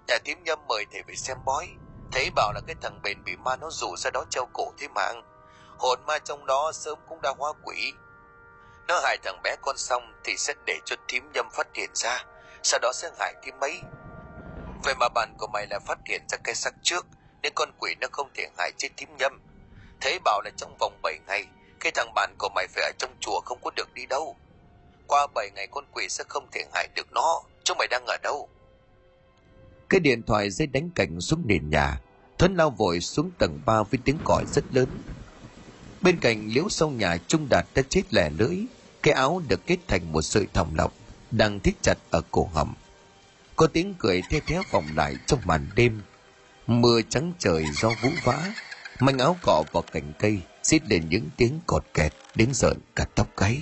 nhà 0.08 0.18
tím 0.24 0.38
nhâm 0.44 0.60
mời 0.68 0.86
thầy 0.92 1.04
về 1.08 1.16
xem 1.16 1.38
bói, 1.46 1.68
thấy 2.12 2.30
bảo 2.36 2.54
là 2.54 2.62
cái 2.68 2.76
thằng 2.82 3.00
bền 3.04 3.24
bị 3.24 3.36
ma 3.36 3.56
nó 3.56 3.70
rủ 3.72 3.96
ra 3.98 4.10
đó 4.14 4.26
treo 4.30 4.48
cổ 4.54 4.72
thế 4.78 4.88
mạng 4.88 5.33
hồn 5.78 6.00
ma 6.08 6.20
trong 6.20 6.46
đó 6.46 6.72
sớm 6.74 7.00
cũng 7.10 7.22
đã 7.22 7.34
hóa 7.38 7.54
quỷ. 7.64 7.94
Nó 8.88 9.00
hại 9.04 9.18
thằng 9.24 9.42
bé 9.44 9.56
con 9.62 9.78
xong 9.78 10.14
thì 10.24 10.38
sẽ 10.38 10.54
để 10.66 10.80
cho 10.86 10.96
thím 11.08 11.32
nhâm 11.34 11.50
phát 11.54 11.68
hiện 11.74 11.90
ra, 11.94 12.26
sau 12.64 12.80
đó 12.80 12.92
sẽ 12.94 13.10
hại 13.20 13.34
thím 13.44 13.60
mấy 13.60 13.82
vậy 14.84 14.96
mà 15.00 15.10
bạn 15.10 15.34
của 15.38 15.48
mày 15.48 15.68
lại 15.70 15.80
phát 15.86 16.00
hiện 16.06 16.22
ra 16.30 16.38
cái 16.44 16.56
xác 16.56 16.74
trước, 16.84 17.06
nên 17.42 17.54
con 17.56 17.70
quỷ 17.80 17.96
nó 18.02 18.08
không 18.12 18.30
thể 18.34 18.48
hại 18.58 18.72
chết 18.78 18.90
thím 18.98 19.10
nhâm. 19.20 19.42
Thấy 20.02 20.20
bảo 20.20 20.42
là 20.42 20.52
trong 20.58 20.76
vòng 20.80 21.00
7 21.04 21.20
ngày, 21.28 21.46
cái 21.80 21.92
thằng 21.96 22.14
bạn 22.16 22.36
của 22.38 22.50
mày 22.56 22.68
phải 22.68 22.84
ở 22.84 22.92
trong 22.98 23.16
chùa 23.20 23.42
không 23.46 23.60
có 23.64 23.72
được 23.76 23.94
đi 23.94 24.06
đâu. 24.06 24.36
Qua 25.08 25.28
7 25.36 25.50
ngày 25.56 25.68
con 25.72 25.86
quỷ 25.94 26.08
sẽ 26.10 26.24
không 26.30 26.48
thể 26.52 26.64
hại 26.74 26.88
được 26.96 27.08
nó 27.12 27.42
chúng 27.64 27.78
mày 27.78 27.88
đang 27.88 28.06
ở 28.06 28.18
đâu? 28.24 28.50
Cái 29.90 30.00
điện 30.00 30.24
thoại 30.24 30.50
dây 30.50 30.68
đánh 30.68 30.90
cảnh 30.96 31.22
xuống 31.22 31.44
nền 31.46 31.70
nhà, 31.70 32.00
thuấn 32.38 32.56
lao 32.56 32.70
vội 32.70 33.00
xuống 33.00 33.32
tầng 33.40 33.60
3 33.66 33.84
với 33.84 34.00
tiếng 34.06 34.18
còi 34.26 34.44
rất 34.54 34.64
lớn 34.72 34.88
bên 36.04 36.20
cạnh 36.20 36.50
liễu 36.54 36.70
sau 36.70 36.90
nhà 36.90 37.18
trung 37.28 37.48
đạt 37.50 37.66
đã 37.76 37.82
chết 37.90 38.14
lẻ 38.14 38.30
lưỡi, 38.38 38.58
cái 39.04 39.14
áo 39.14 39.42
được 39.48 39.66
kết 39.66 39.78
thành 39.88 40.12
một 40.12 40.22
sợi 40.22 40.46
thòng 40.54 40.76
lọng, 40.76 40.92
đang 41.32 41.60
thít 41.60 41.74
chặt 41.82 41.98
ở 42.12 42.22
cổ 42.32 42.50
họng. 42.54 42.74
Có 43.56 43.68
tiếng 43.68 43.94
cười 44.00 44.22
the 44.30 44.40
thé 44.40 44.60
vọng 44.72 44.86
lại 44.96 45.16
trong 45.26 45.40
màn 45.46 45.68
đêm. 45.76 46.02
Mưa 46.68 47.02
trắng 47.10 47.34
trời 47.40 47.66
do 47.74 47.90
vũ 48.02 48.10
vã 48.24 48.54
manh 49.00 49.18
áo 49.18 49.38
cọ 49.42 49.64
vào 49.72 49.84
cành 49.92 50.14
cây, 50.20 50.40
xít 50.64 50.82
lên 50.90 51.10
những 51.10 51.30
tiếng 51.38 51.60
cọt 51.68 51.86
kẹt, 51.94 52.14
đến 52.36 52.50
rợn 52.54 52.78
cả 52.96 53.06
tóc 53.16 53.28
gáy. 53.38 53.62